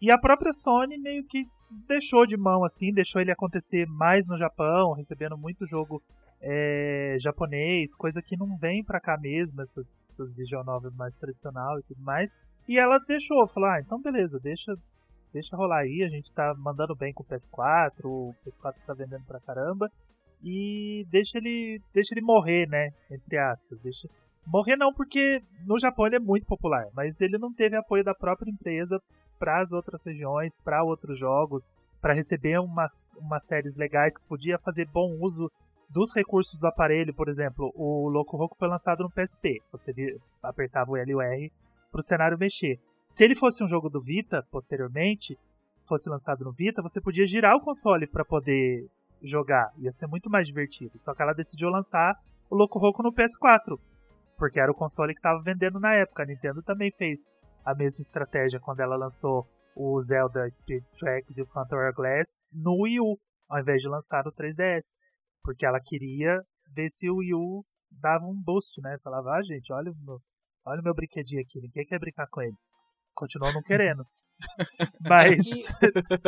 E 0.01 0.09
a 0.09 0.17
própria 0.17 0.51
Sony 0.51 0.97
meio 0.97 1.23
que 1.27 1.43
deixou 1.87 2.25
de 2.25 2.37
mão 2.37 2.63
assim, 2.63 2.91
deixou 2.91 3.21
ele 3.21 3.31
acontecer 3.31 3.85
mais 3.87 4.27
no 4.27 4.37
Japão, 4.37 4.93
recebendo 4.93 5.37
muito 5.37 5.67
jogo 5.67 6.01
é, 6.41 7.17
japonês, 7.19 7.95
coisa 7.95 8.21
que 8.21 8.35
não 8.35 8.57
vem 8.57 8.83
pra 8.83 8.99
cá 8.99 9.17
mesmo, 9.17 9.61
essas, 9.61 10.09
essas 10.09 10.33
visual 10.33 10.63
novel 10.63 10.91
mais 10.91 11.15
tradicional 11.15 11.79
e 11.79 11.83
tudo 11.83 12.01
mais. 12.01 12.35
E 12.67 12.79
ela 12.79 12.97
deixou, 13.07 13.47
falou, 13.47 13.69
ah, 13.69 13.79
então 13.79 14.01
beleza, 14.01 14.39
deixa, 14.39 14.73
deixa 15.31 15.55
rolar 15.55 15.79
aí, 15.79 16.03
a 16.03 16.09
gente 16.09 16.33
tá 16.33 16.53
mandando 16.57 16.95
bem 16.95 17.13
com 17.13 17.23
o 17.23 17.25
PS4, 17.25 18.05
o 18.05 18.35
PS4 18.45 18.75
tá 18.85 18.93
vendendo 18.93 19.25
pra 19.25 19.39
caramba, 19.39 19.89
e 20.43 21.05
deixa 21.11 21.37
ele, 21.37 21.79
deixa 21.93 22.13
ele 22.13 22.21
morrer, 22.21 22.67
né, 22.67 22.89
entre 23.09 23.37
aspas, 23.37 23.79
deixa... 23.81 24.07
Morrer 24.43 24.75
não, 24.75 24.91
porque 24.91 25.39
no 25.67 25.79
Japão 25.79 26.07
ele 26.07 26.15
é 26.15 26.19
muito 26.19 26.47
popular, 26.47 26.87
mas 26.95 27.21
ele 27.21 27.37
não 27.37 27.53
teve 27.53 27.75
apoio 27.75 28.03
da 28.03 28.15
própria 28.15 28.49
empresa 28.49 28.99
para 29.37 29.61
as 29.61 29.71
outras 29.71 30.03
regiões, 30.03 30.57
para 30.63 30.83
outros 30.83 31.19
jogos, 31.19 31.71
para 32.01 32.15
receber 32.15 32.59
umas, 32.59 33.13
umas 33.17 33.45
séries 33.45 33.75
legais 33.77 34.17
que 34.17 34.27
podia 34.27 34.57
fazer 34.57 34.87
bom 34.87 35.15
uso 35.21 35.47
dos 35.91 36.13
recursos 36.15 36.59
do 36.59 36.67
aparelho, 36.67 37.13
por 37.13 37.27
exemplo, 37.27 37.71
o 37.75 38.07
Loco 38.09 38.37
Roco 38.37 38.55
foi 38.57 38.67
lançado 38.67 39.03
no 39.03 39.11
PSP. 39.11 39.59
Você 39.71 39.93
apertava 40.41 40.91
o 40.91 40.97
L 40.97 41.11
e 41.11 41.15
o 41.15 41.21
R 41.21 41.51
pro 41.91 42.01
cenário 42.01 42.37
mexer. 42.37 42.79
Se 43.09 43.25
ele 43.25 43.35
fosse 43.35 43.61
um 43.63 43.67
jogo 43.67 43.89
do 43.89 43.99
Vita, 43.99 44.41
posteriormente, 44.49 45.37
fosse 45.85 46.09
lançado 46.09 46.45
no 46.45 46.53
Vita, 46.53 46.81
você 46.81 47.01
podia 47.01 47.25
girar 47.25 47.55
o 47.55 47.61
console 47.61 48.07
para 48.07 48.23
poder 48.23 48.87
jogar. 49.21 49.69
Ia 49.77 49.91
ser 49.91 50.07
muito 50.07 50.29
mais 50.29 50.47
divertido. 50.47 50.97
Só 50.99 51.13
que 51.13 51.21
ela 51.21 51.33
decidiu 51.33 51.69
lançar 51.69 52.15
o 52.49 52.55
Loco 52.55 52.79
Roco 52.79 53.03
no 53.03 53.13
PS4, 53.13 53.77
porque 54.37 54.59
era 54.59 54.71
o 54.71 54.75
console 54.75 55.13
que 55.13 55.19
estava 55.19 55.41
vendendo 55.43 55.79
na 55.79 55.93
época. 55.93 56.23
A 56.23 56.25
Nintendo 56.25 56.63
também 56.63 56.89
fez 56.91 57.27
a 57.65 57.75
mesma 57.75 58.01
estratégia 58.01 58.59
quando 58.59 58.79
ela 58.79 58.95
lançou 58.95 59.45
o 59.75 59.99
Zelda 60.01 60.49
Spirit 60.49 60.89
Tracks 60.97 61.37
e 61.37 61.41
o 61.41 61.47
Phantom 61.47 61.75
Hourglass 61.75 62.45
no 62.51 62.81
Wii 62.81 62.99
U, 63.01 63.17
ao 63.49 63.59
invés 63.59 63.81
de 63.81 63.89
lançar 63.89 64.23
no 64.23 64.31
3DS. 64.31 64.95
Porque 65.43 65.65
ela 65.65 65.79
queria 65.79 66.39
ver 66.73 66.89
se 66.89 67.09
o 67.09 67.17
Wii 67.17 67.33
U 67.33 67.65
dava 67.91 68.25
um 68.25 68.41
boost, 68.41 68.79
né? 68.81 68.97
Falava, 69.03 69.31
ah, 69.31 69.43
gente, 69.43 69.71
olha 69.73 69.91
o 69.91 69.95
meu, 70.05 70.19
olha 70.65 70.81
o 70.81 70.83
meu 70.83 70.93
brinquedinho 70.93 71.41
aqui, 71.41 71.59
ninguém 71.59 71.85
quer 71.85 71.99
brincar 71.99 72.27
com 72.29 72.41
ele. 72.41 72.55
Continuou 73.13 73.53
não 73.53 73.61
querendo. 73.61 74.05
Mas. 75.01 75.45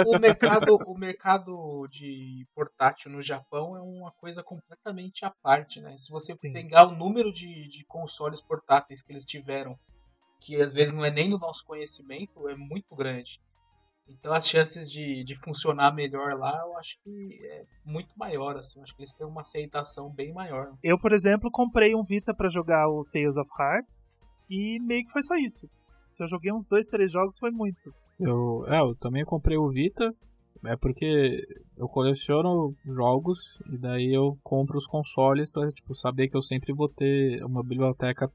O 0.05 0.19
mercado, 0.19 0.77
o 0.85 0.97
mercado 0.97 1.87
de 1.89 2.45
portátil 2.53 3.11
no 3.11 3.21
Japão 3.21 3.75
é 3.75 3.81
uma 3.81 4.11
coisa 4.11 4.43
completamente 4.43 5.25
à 5.25 5.31
parte, 5.41 5.81
né? 5.81 5.95
Se 5.97 6.11
você 6.11 6.35
Sim. 6.35 6.51
pegar 6.51 6.87
o 6.87 6.95
número 6.95 7.31
de, 7.31 7.67
de 7.67 7.85
consoles 7.85 8.41
portáteis 8.41 9.01
que 9.01 9.11
eles 9.11 9.25
tiveram, 9.25 9.77
que 10.39 10.61
às 10.61 10.73
vezes 10.73 10.93
não 10.93 11.05
é 11.05 11.11
nem 11.11 11.29
do 11.29 11.39
nosso 11.39 11.65
conhecimento, 11.65 12.47
é 12.49 12.55
muito 12.55 12.95
grande. 12.95 13.39
Então 14.07 14.33
as 14.33 14.47
chances 14.47 14.91
de, 14.91 15.23
de 15.23 15.35
funcionar 15.35 15.93
melhor 15.93 16.37
lá, 16.37 16.57
eu 16.65 16.77
acho 16.77 16.97
que 17.03 17.39
é 17.45 17.65
muito 17.85 18.13
maior, 18.17 18.57
assim. 18.57 18.79
Eu 18.79 18.83
acho 18.83 18.95
que 18.95 19.01
eles 19.01 19.13
têm 19.13 19.27
uma 19.27 19.41
aceitação 19.41 20.09
bem 20.09 20.33
maior. 20.33 20.73
Eu, 20.83 20.99
por 20.99 21.13
exemplo, 21.13 21.49
comprei 21.51 21.95
um 21.95 22.03
Vita 22.03 22.33
para 22.33 22.49
jogar 22.49 22.87
o 22.89 23.05
Tales 23.05 23.37
of 23.37 23.49
Hearts 23.59 24.13
e 24.49 24.79
meio 24.81 25.05
que 25.05 25.11
foi 25.11 25.23
só 25.23 25.35
isso. 25.35 25.69
Se 26.11 26.23
eu 26.23 26.27
joguei 26.27 26.51
uns 26.51 26.67
dois, 26.67 26.85
três 26.87 27.11
jogos, 27.11 27.37
foi 27.39 27.49
muito. 27.49 27.93
Eu, 28.19 28.65
é, 28.67 28.79
eu 28.79 28.95
também 28.95 29.25
comprei 29.25 29.57
o 29.57 29.69
Vita, 29.69 30.13
é 30.65 30.75
porque 30.75 31.45
eu 31.77 31.87
coleciono 31.87 32.73
jogos 32.85 33.59
e 33.71 33.77
daí 33.77 34.13
eu 34.13 34.37
compro 34.43 34.77
os 34.77 34.85
consoles 34.85 35.49
para 35.49 35.67
tipo, 35.69 35.93
saber 35.95 36.29
que 36.29 36.37
eu 36.37 36.41
sempre 36.41 36.73
vou 36.73 36.87
ter 36.87 37.43
uma 37.43 37.63
biblioteca, 37.63 38.31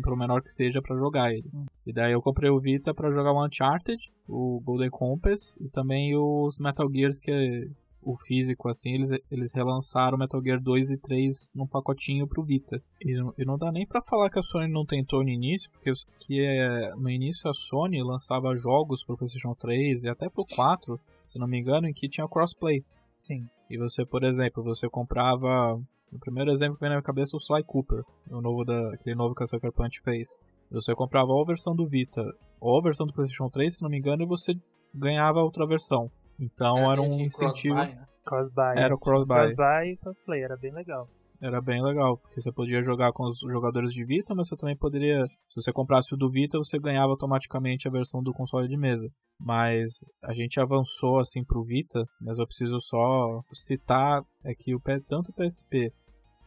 pro 0.00 0.16
menor 0.16 0.42
que 0.42 0.52
seja, 0.52 0.80
para 0.80 0.96
jogar 0.96 1.32
ele. 1.32 1.48
Hum. 1.52 1.66
E 1.86 1.92
daí 1.92 2.12
eu 2.12 2.22
comprei 2.22 2.50
o 2.50 2.60
Vita 2.60 2.94
para 2.94 3.10
jogar 3.10 3.32
o 3.32 3.44
Uncharted, 3.44 4.12
o 4.28 4.60
Golden 4.64 4.90
Compass 4.90 5.56
e 5.60 5.68
também 5.68 6.16
os 6.16 6.58
Metal 6.58 6.88
Gears 6.92 7.18
que 7.18 7.70
o 8.02 8.16
físico, 8.16 8.68
assim, 8.68 8.94
eles, 8.94 9.10
eles 9.30 9.52
relançaram 9.54 10.18
Metal 10.18 10.42
Gear 10.42 10.60
2 10.60 10.90
e 10.90 10.96
3 10.98 11.52
num 11.54 11.66
pacotinho 11.66 12.26
pro 12.26 12.42
Vita. 12.42 12.82
E, 13.00 13.12
e 13.38 13.44
não 13.44 13.56
dá 13.56 13.70
nem 13.70 13.86
para 13.86 14.02
falar 14.02 14.28
que 14.28 14.38
a 14.38 14.42
Sony 14.42 14.68
não 14.68 14.84
tentou 14.84 15.22
no 15.22 15.30
início, 15.30 15.70
porque 15.70 15.92
que 16.18 16.44
é, 16.44 16.94
no 16.96 17.08
início 17.08 17.48
a 17.48 17.54
Sony 17.54 18.02
lançava 18.02 18.56
jogos 18.56 19.04
pro 19.04 19.16
PlayStation 19.16 19.54
3 19.54 20.04
e 20.04 20.08
até 20.08 20.28
pro 20.28 20.44
4, 20.44 20.98
se 21.24 21.38
não 21.38 21.46
me 21.46 21.58
engano, 21.58 21.86
em 21.86 21.94
que 21.94 22.08
tinha 22.08 22.28
crossplay. 22.28 22.84
Sim. 23.18 23.46
E 23.70 23.78
você, 23.78 24.04
por 24.04 24.24
exemplo, 24.24 24.62
você 24.62 24.88
comprava. 24.88 25.80
O 26.12 26.18
primeiro 26.18 26.50
exemplo 26.50 26.74
que 26.74 26.80
vem 26.80 26.90
na 26.90 26.96
minha 26.96 27.02
cabeça 27.02 27.34
é 27.34 27.38
o 27.38 27.40
Sly 27.40 27.64
Cooper, 27.64 28.02
o 28.30 28.42
novo 28.42 28.64
da, 28.64 28.92
aquele 28.92 29.14
novo 29.14 29.34
que 29.34 29.42
a 29.42 29.46
Sucker 29.46 29.72
Punch 29.72 30.02
fez. 30.02 30.40
Você 30.70 30.94
comprava 30.94 31.32
ou 31.32 31.42
a 31.42 31.46
versão 31.46 31.74
do 31.74 31.86
Vita 31.86 32.22
ou 32.60 32.78
a 32.78 32.82
versão 32.82 33.06
do 33.06 33.14
PlayStation 33.14 33.48
3, 33.48 33.76
se 33.76 33.82
não 33.82 33.88
me 33.88 33.98
engano, 33.98 34.22
e 34.22 34.26
você 34.26 34.54
ganhava 34.94 35.40
outra 35.40 35.66
versão. 35.66 36.10
Então 36.42 36.90
era, 36.90 37.00
um 37.00 37.20
incentivo. 37.20 37.76
Crossbuy, 37.76 37.96
né? 37.96 38.06
Crossbuy. 38.24 38.78
Era 38.78 38.94
o 38.94 38.98
crossbuy. 38.98 39.54
Crossbuy 39.54 39.92
e 39.92 39.96
crossplay, 39.96 40.42
era 40.42 40.56
bem 40.56 40.72
legal. 40.72 41.08
Era 41.40 41.60
bem 41.60 41.82
legal, 41.82 42.18
porque 42.18 42.40
você 42.40 42.52
podia 42.52 42.80
jogar 42.80 43.12
com 43.12 43.24
os 43.24 43.40
jogadores 43.50 43.92
de 43.92 44.04
Vita, 44.04 44.32
mas 44.32 44.48
você 44.48 44.56
também 44.56 44.76
poderia, 44.76 45.24
se 45.26 45.56
você 45.56 45.72
comprasse 45.72 46.14
o 46.14 46.16
do 46.16 46.28
Vita, 46.28 46.56
você 46.56 46.78
ganhava 46.78 47.10
automaticamente 47.10 47.88
a 47.88 47.90
versão 47.90 48.22
do 48.22 48.32
console 48.32 48.68
de 48.68 48.76
mesa. 48.76 49.08
Mas 49.40 50.04
a 50.22 50.32
gente 50.32 50.60
avançou 50.60 51.18
assim 51.18 51.44
pro 51.44 51.64
Vita, 51.64 52.04
mas 52.20 52.38
eu 52.38 52.46
preciso 52.46 52.78
só 52.80 53.42
citar 53.52 54.22
é 54.44 54.54
que 54.54 54.72
o 54.74 54.80
tanto 55.08 55.30
o 55.30 55.34
PSP 55.34 55.92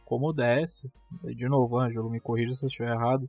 como 0.06 0.30
o 0.30 0.32
DS, 0.32 0.88
de 1.34 1.48
novo, 1.48 1.78
Ângelo, 1.78 2.08
me 2.08 2.20
corrija 2.20 2.54
se 2.54 2.64
eu 2.64 2.68
estiver 2.68 2.92
errado, 2.92 3.28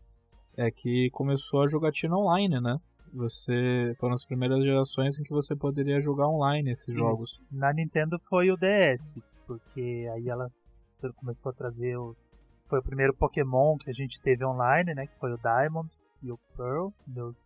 é 0.55 0.71
que 0.71 1.09
começou 1.11 1.63
a 1.63 1.67
jogatina 1.67 2.15
online, 2.15 2.61
né? 2.61 2.77
Você 3.13 3.95
foram 3.99 4.13
as 4.13 4.25
primeiras 4.25 4.63
gerações 4.63 5.17
em 5.17 5.23
que 5.23 5.33
você 5.33 5.55
poderia 5.55 5.99
jogar 5.99 6.27
online 6.27 6.71
esses 6.71 6.95
jogos. 6.95 7.33
Isso. 7.33 7.41
Na 7.51 7.73
Nintendo 7.73 8.17
foi 8.29 8.51
o 8.51 8.57
DS, 8.57 9.15
porque 9.45 10.07
aí 10.13 10.27
ela 10.29 10.49
começou 11.15 11.51
a 11.51 11.53
trazer 11.53 11.97
os. 11.97 12.17
Foi 12.67 12.79
o 12.79 12.83
primeiro 12.83 13.13
Pokémon 13.13 13.77
que 13.77 13.89
a 13.89 13.93
gente 13.93 14.21
teve 14.21 14.43
online, 14.45 14.93
né? 14.93 15.07
Que 15.07 15.17
foi 15.19 15.31
o 15.31 15.37
Diamond 15.37 15.89
e 16.21 16.31
o 16.31 16.37
Pearl, 16.55 16.89
meus, 17.07 17.37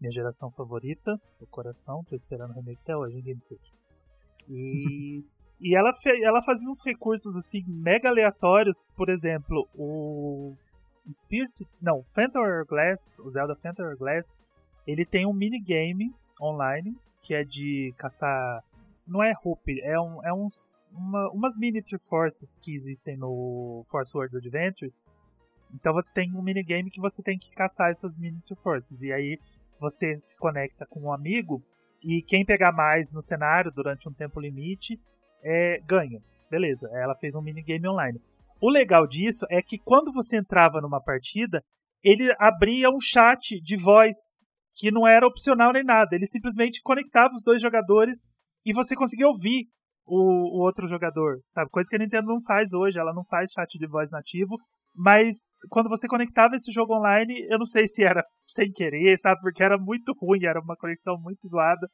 minha 0.00 0.10
geração 0.10 0.50
favorita, 0.50 1.16
do 1.38 1.46
coração. 1.46 2.02
Tô 2.08 2.16
esperando 2.16 2.50
o 2.50 2.54
remake 2.54 2.80
até 2.82 2.96
hoje, 2.96 3.14
ninguém 3.14 3.36
me 3.36 3.42
fez. 3.42 3.60
E, 4.48 5.24
e 5.60 5.76
ela, 5.76 5.92
ela 6.22 6.42
fazia 6.42 6.68
uns 6.68 6.84
recursos 6.84 7.36
assim 7.36 7.62
mega 7.68 8.08
aleatórios, 8.08 8.88
por 8.96 9.08
exemplo, 9.08 9.68
o 9.76 10.56
Spirit. 11.12 11.66
Não, 11.80 12.02
Phantom 12.14 12.40
Hourglass, 12.40 13.18
o 13.20 13.30
Zelda 13.30 13.54
Phantom 13.56 13.84
Hourglass, 13.84 14.34
ele 14.86 15.04
tem 15.04 15.26
um 15.26 15.32
minigame 15.32 16.14
online 16.40 16.96
que 17.22 17.34
é 17.34 17.42
de 17.42 17.94
caçar. 17.96 18.62
Não 19.06 19.22
é 19.22 19.34
Hoop, 19.42 19.80
é, 19.82 19.98
um, 19.98 20.24
é 20.24 20.32
uns, 20.32 20.72
uma, 20.92 21.30
umas 21.30 21.56
mini 21.56 21.82
Triforces 21.82 22.56
que 22.56 22.74
existem 22.74 23.16
no 23.16 23.82
Force 23.90 24.16
World 24.16 24.36
Adventures. 24.36 25.02
Então 25.74 25.92
você 25.92 26.12
tem 26.12 26.32
um 26.34 26.42
minigame 26.42 26.90
que 26.90 27.00
você 27.00 27.22
tem 27.22 27.38
que 27.38 27.50
caçar 27.50 27.90
essas 27.90 28.16
mini 28.18 28.40
Triforces. 28.42 29.02
E 29.02 29.12
aí 29.12 29.38
você 29.80 30.18
se 30.18 30.36
conecta 30.36 30.86
com 30.86 31.00
um 31.00 31.12
amigo 31.12 31.62
e 32.02 32.22
quem 32.22 32.44
pegar 32.44 32.72
mais 32.72 33.12
no 33.12 33.22
cenário 33.22 33.72
durante 33.72 34.08
um 34.08 34.12
tempo 34.12 34.40
limite 34.40 35.00
é, 35.42 35.80
ganha. 35.86 36.22
Beleza, 36.50 36.88
ela 36.92 37.14
fez 37.16 37.34
um 37.34 37.42
minigame 37.42 37.88
online. 37.88 38.20
O 38.60 38.70
legal 38.70 39.06
disso 39.06 39.46
é 39.50 39.60
que 39.60 39.78
quando 39.78 40.12
você 40.12 40.36
entrava 40.36 40.80
numa 40.80 41.00
partida, 41.00 41.62
ele 42.02 42.34
abria 42.38 42.90
um 42.90 43.00
chat 43.00 43.60
de 43.60 43.76
voz 43.76 44.46
que 44.74 44.90
não 44.90 45.06
era 45.06 45.26
opcional 45.26 45.72
nem 45.72 45.84
nada. 45.84 46.14
Ele 46.14 46.26
simplesmente 46.26 46.80
conectava 46.82 47.32
os 47.34 47.42
dois 47.42 47.62
jogadores 47.62 48.32
e 48.64 48.72
você 48.72 48.94
conseguia 48.96 49.28
ouvir 49.28 49.68
o, 50.06 50.58
o, 50.58 50.62
outro 50.62 50.86
jogador, 50.86 51.38
sabe? 51.48 51.70
Coisa 51.70 51.88
que 51.88 51.96
a 51.96 51.98
Nintendo 51.98 52.28
não 52.28 52.42
faz 52.42 52.72
hoje, 52.72 52.98
ela 52.98 53.14
não 53.14 53.24
faz 53.24 53.52
chat 53.52 53.78
de 53.78 53.86
voz 53.86 54.10
nativo. 54.10 54.56
Mas 54.94 55.34
quando 55.70 55.88
você 55.88 56.06
conectava 56.06 56.54
esse 56.54 56.70
jogo 56.70 56.94
online, 56.94 57.46
eu 57.50 57.58
não 57.58 57.66
sei 57.66 57.86
se 57.88 58.04
era 58.04 58.24
sem 58.46 58.70
querer, 58.70 59.18
sabe? 59.18 59.40
Porque 59.40 59.62
era 59.62 59.76
muito 59.78 60.12
ruim, 60.20 60.44
era 60.44 60.60
uma 60.60 60.76
conexão 60.76 61.16
muito 61.20 61.48
zoada. 61.48 61.88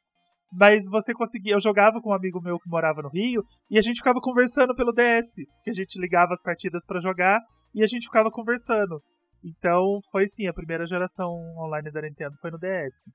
Mas 0.53 0.85
você 0.89 1.13
conseguia. 1.13 1.53
Eu 1.53 1.61
jogava 1.61 2.01
com 2.01 2.09
um 2.09 2.13
amigo 2.13 2.41
meu 2.41 2.59
que 2.59 2.69
morava 2.69 3.01
no 3.01 3.09
Rio 3.09 3.41
e 3.69 3.77
a 3.77 3.81
gente 3.81 3.97
ficava 3.97 4.19
conversando 4.21 4.75
pelo 4.75 4.91
DS. 4.91 5.35
Que 5.63 5.69
a 5.69 5.73
gente 5.73 5.99
ligava 5.99 6.33
as 6.33 6.41
partidas 6.41 6.85
para 6.85 6.99
jogar 6.99 7.39
e 7.73 7.81
a 7.81 7.87
gente 7.87 8.05
ficava 8.05 8.29
conversando. 8.29 9.01
Então 9.43 9.99
foi 10.11 10.27
sim, 10.27 10.47
a 10.47 10.53
primeira 10.53 10.85
geração 10.85 11.31
online 11.57 11.91
da 11.91 12.01
Nintendo 12.01 12.37
foi 12.41 12.51
no 12.51 12.59
DS. 12.59 13.05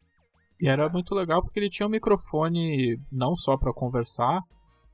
E 0.60 0.68
era 0.68 0.88
muito 0.88 1.14
legal 1.14 1.42
porque 1.42 1.60
ele 1.60 1.68
tinha 1.68 1.86
um 1.86 1.90
microfone 1.90 2.98
não 3.12 3.36
só 3.36 3.56
para 3.56 3.72
conversar, 3.72 4.40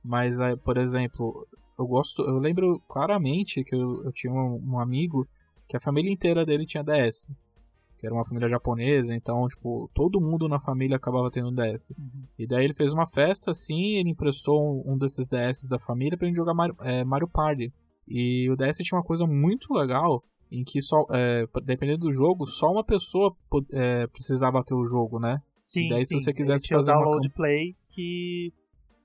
mas, 0.05 0.37
por 0.65 0.77
exemplo, 0.77 1.47
eu 1.79 1.87
gosto, 1.87 2.23
eu 2.23 2.39
lembro 2.39 2.81
claramente 2.89 3.63
que 3.65 3.75
eu, 3.75 4.05
eu 4.05 4.13
tinha 4.13 4.33
um, 4.33 4.61
um, 4.65 4.79
amigo 4.79 5.27
que 5.69 5.77
a 5.77 5.81
família 5.81 6.13
inteira 6.13 6.45
dele 6.45 6.67
tinha 6.67 6.83
DS, 6.83 7.31
que 7.99 8.07
era 8.07 8.15
uma 8.15 8.25
família 8.25 8.49
japonesa, 8.49 9.15
então 9.15 9.47
tipo 9.47 9.89
todo 9.95 10.21
mundo 10.21 10.49
na 10.49 10.59
família 10.59 10.97
acabava 10.97 11.31
tendo 11.31 11.49
um 11.49 11.55
DS. 11.55 11.91
Uhum. 11.91 12.25
E 12.37 12.47
daí 12.47 12.65
ele 12.65 12.75
fez 12.75 12.93
uma 12.93 13.07
festa 13.07 13.53
assim, 13.53 13.99
ele 13.99 14.11
emprestou 14.11 14.85
um, 14.85 14.95
um 14.95 14.99
desses 14.99 15.27
DS 15.27 15.69
da 15.69 15.79
família 15.79 16.19
pra 16.19 16.27
gente 16.27 16.37
jogar 16.37 16.55
Mario, 16.55 16.77
é, 16.81 17.05
Mario 17.05 17.29
Party. 17.29 17.73
E 18.09 18.51
o 18.51 18.57
DS 18.57 18.79
tinha 18.79 18.99
uma 18.99 19.05
coisa 19.05 19.25
muito 19.27 19.73
legal 19.73 20.23
em 20.53 20.63
que 20.63 20.81
só, 20.83 21.07
é, 21.11 21.47
dependendo 21.65 22.01
do 22.01 22.13
jogo, 22.13 22.47
só 22.47 22.71
uma 22.71 22.85
pessoa 22.85 23.35
é, 23.73 24.07
precisava 24.07 24.63
ter 24.63 24.75
o 24.75 24.85
jogo, 24.85 25.19
né? 25.19 25.41
Sim, 25.63 25.87
e 25.87 25.89
daí 25.91 26.01
sim. 26.01 26.19
se 26.19 26.25
você 26.25 26.33
quisesse 26.33 26.69
fazer 26.69 26.93
o 26.93 26.97
uma 26.97 27.05
download 27.05 27.29
play 27.31 27.75
que 27.89 28.53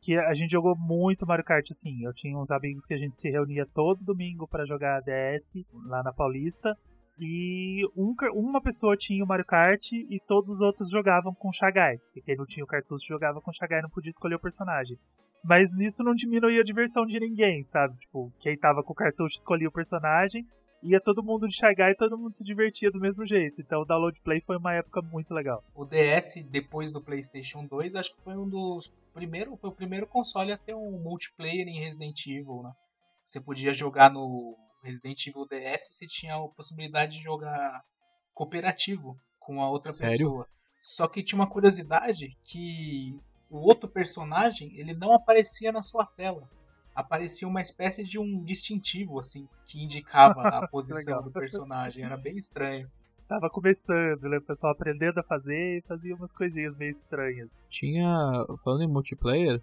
que 0.02 0.16
a 0.16 0.34
gente 0.34 0.52
jogou 0.52 0.76
muito 0.78 1.26
Mario 1.26 1.43
Kart 1.43 1.70
assim. 1.70 2.04
Eu 2.04 2.14
tinha 2.14 2.38
uns 2.38 2.50
amigos 2.52 2.86
que 2.86 2.93
a 2.93 2.98
gente 2.98 3.18
se 3.18 3.30
reunia 3.30 3.66
todo 3.74 4.04
domingo 4.04 4.48
para 4.48 4.66
jogar 4.66 5.02
DS 5.02 5.66
lá 5.86 6.02
na 6.02 6.14
Paulista. 6.14 6.78
E 7.20 7.84
um, 7.95 8.16
uma 8.34 8.62
pessoa 8.62 8.95
tinha 8.95 9.24
o 9.24 9.28
Mario 9.28 9.45
Kart 9.45 9.91
e 9.91 10.20
todos 10.26 10.50
os 10.52 10.62
outros 10.62 10.89
jogavam 10.89 11.34
com 11.34 11.50
o 11.50 11.54
Shagai. 11.54 11.98
E 12.16 12.22
quem 12.22 12.38
não 12.38 12.45
tinha 12.45 12.64
o 12.64 12.68
cartucho 12.68 13.06
jogava 13.06 13.41
com 13.41 13.52
o 13.52 13.54
Shagai 13.54 13.82
não 13.82 13.89
podia 13.89 14.10
escolher 14.10 14.36
o 14.36 14.39
personagem. 14.39 14.98
Mas 15.43 15.78
isso 15.80 16.04
não 16.04 16.14
diminuía 16.14 16.62
a 16.62 16.64
diversão 16.64 17.06
de 17.06 17.20
ninguém, 17.20 17.64
sabe? 17.64 17.98
Tipo, 17.98 18.32
quem 18.39 18.58
tava 18.58 18.84
com 18.84 18.93
o 18.93 18.95
cartucho 18.95 19.36
escolhia 19.36 19.68
o 19.68 19.72
personagem, 19.72 20.45
ia 20.84 21.01
todo 21.01 21.23
mundo 21.23 21.47
de 21.47 21.55
Shagai 21.55 21.91
e 21.91 21.95
todo 21.97 22.17
mundo 22.17 22.36
se 22.36 22.43
divertia 22.43 22.91
do 22.91 22.99
mesmo 22.99 23.25
jeito. 23.25 23.61
Então 23.61 23.82
o 23.82 23.86
Download 23.86 24.19
Play 24.21 24.41
foi 24.41 24.57
uma 24.57 24.73
época 24.73 25.01
muito 25.01 25.34
legal. 25.34 25.63
O 25.75 25.86
DS, 25.86 26.43
depois 26.49 26.91
do 26.91 27.01
PlayStation 27.01 27.65
2, 27.65 27.95
acho 27.95 28.15
que 28.15 28.23
foi 28.23 28.38
um 28.38 28.47
dos 28.47 28.91
primeiros, 29.13 29.59
foi 29.59 29.69
o 29.69 29.75
primeiro 29.75 30.07
console 30.07 30.51
a 30.51 30.57
ter 30.57 30.75
um 30.75 30.99
multiplayer 31.01 31.67
em 31.67 31.80
Resident 31.80 32.25
Evil, 32.28 32.61
né? 32.63 32.71
Você 33.25 33.41
podia 33.41 33.73
jogar 33.73 34.11
no 34.11 34.55
Resident 34.84 35.25
Evil 35.28 35.45
DS, 35.47 35.88
você 35.91 36.05
tinha 36.05 36.36
a 36.36 36.47
possibilidade 36.49 37.17
de 37.17 37.23
jogar 37.23 37.82
cooperativo 38.34 39.17
com 39.39 39.61
a 39.61 39.69
outra 39.69 39.91
Sério? 39.91 40.11
pessoa. 40.11 40.47
Só 40.82 41.07
que 41.07 41.23
tinha 41.23 41.39
uma 41.39 41.49
curiosidade 41.49 42.38
que 42.45 43.19
o 43.49 43.57
outro 43.57 43.89
personagem, 43.89 44.71
ele 44.78 44.93
não 44.93 45.13
aparecia 45.13 45.71
na 45.71 45.82
sua 45.82 46.05
tela. 46.05 46.49
Aparecia 47.02 47.48
uma 47.48 47.62
espécie 47.62 48.04
de 48.04 48.18
um 48.18 48.43
distintivo, 48.43 49.20
assim, 49.20 49.48
que 49.68 49.84
indicava 49.84 50.41
a 50.41 50.68
posição 50.70 51.22
do 51.22 51.32
personagem. 51.32 52.04
Era 52.04 52.18
bem 52.18 52.36
estranho. 52.36 52.89
Tava 53.28 53.50
começando, 53.50 54.22
né? 54.24 54.38
O 54.38 54.41
pessoal 54.41 54.72
aprendendo 54.72 55.20
a 55.20 55.24
fazer 55.24 55.78
e 55.78 55.82
fazia 55.88 56.16
umas 56.16 56.34
coisinhas 56.34 56.76
meio 56.76 56.89
estranhas. 56.91 57.52
Tinha, 57.70 58.08
falando 58.64 58.84
em 58.84 58.88
multiplayer, 58.88 59.62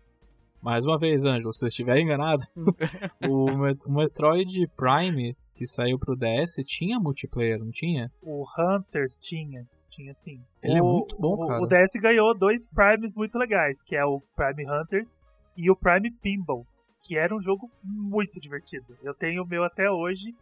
mais 0.62 0.84
uma 0.86 0.98
vez, 0.98 1.24
Ângelo, 1.24 1.52
se 1.52 1.64
eu 1.64 1.68
estiver 1.68 1.98
enganado, 1.98 2.42
o, 3.28 3.56
Met- 3.56 3.84
o 3.86 3.92
Metroid 3.92 4.66
Prime 4.76 5.36
que 5.54 5.66
saiu 5.66 5.98
pro 5.98 6.16
DS 6.16 6.56
tinha 6.66 6.98
multiplayer, 7.00 7.58
não 7.58 7.70
tinha? 7.70 8.10
O 8.20 8.44
Hunters 8.58 9.18
tinha, 9.20 9.64
tinha 9.88 10.12
sim. 10.14 10.40
Ele 10.62 10.78
é 10.78 10.82
O- 10.82 10.92
muito 10.92 11.16
bom, 11.16 11.34
o, 11.34 11.46
cara. 11.48 11.62
O 11.62 11.66
DS 11.66 11.92
ganhou 12.00 12.36
dois 12.36 12.68
Primes 12.68 13.14
muito 13.14 13.38
legais, 13.38 13.82
que 13.82 13.94
é 13.96 14.04
o 14.04 14.20
Prime 14.36 14.68
Hunters 14.70 15.18
e 15.56 15.70
o 15.70 15.76
Prime 15.76 16.10
Pinball, 16.10 16.66
que 17.04 17.18
era 17.18 17.36
um 17.36 17.40
jogo 17.40 17.70
muito 17.82 18.40
divertido. 18.40 18.96
Eu 19.02 19.14
tenho 19.14 19.44
o 19.44 19.46
meu 19.46 19.62
até 19.62 19.90
hoje 19.90 20.34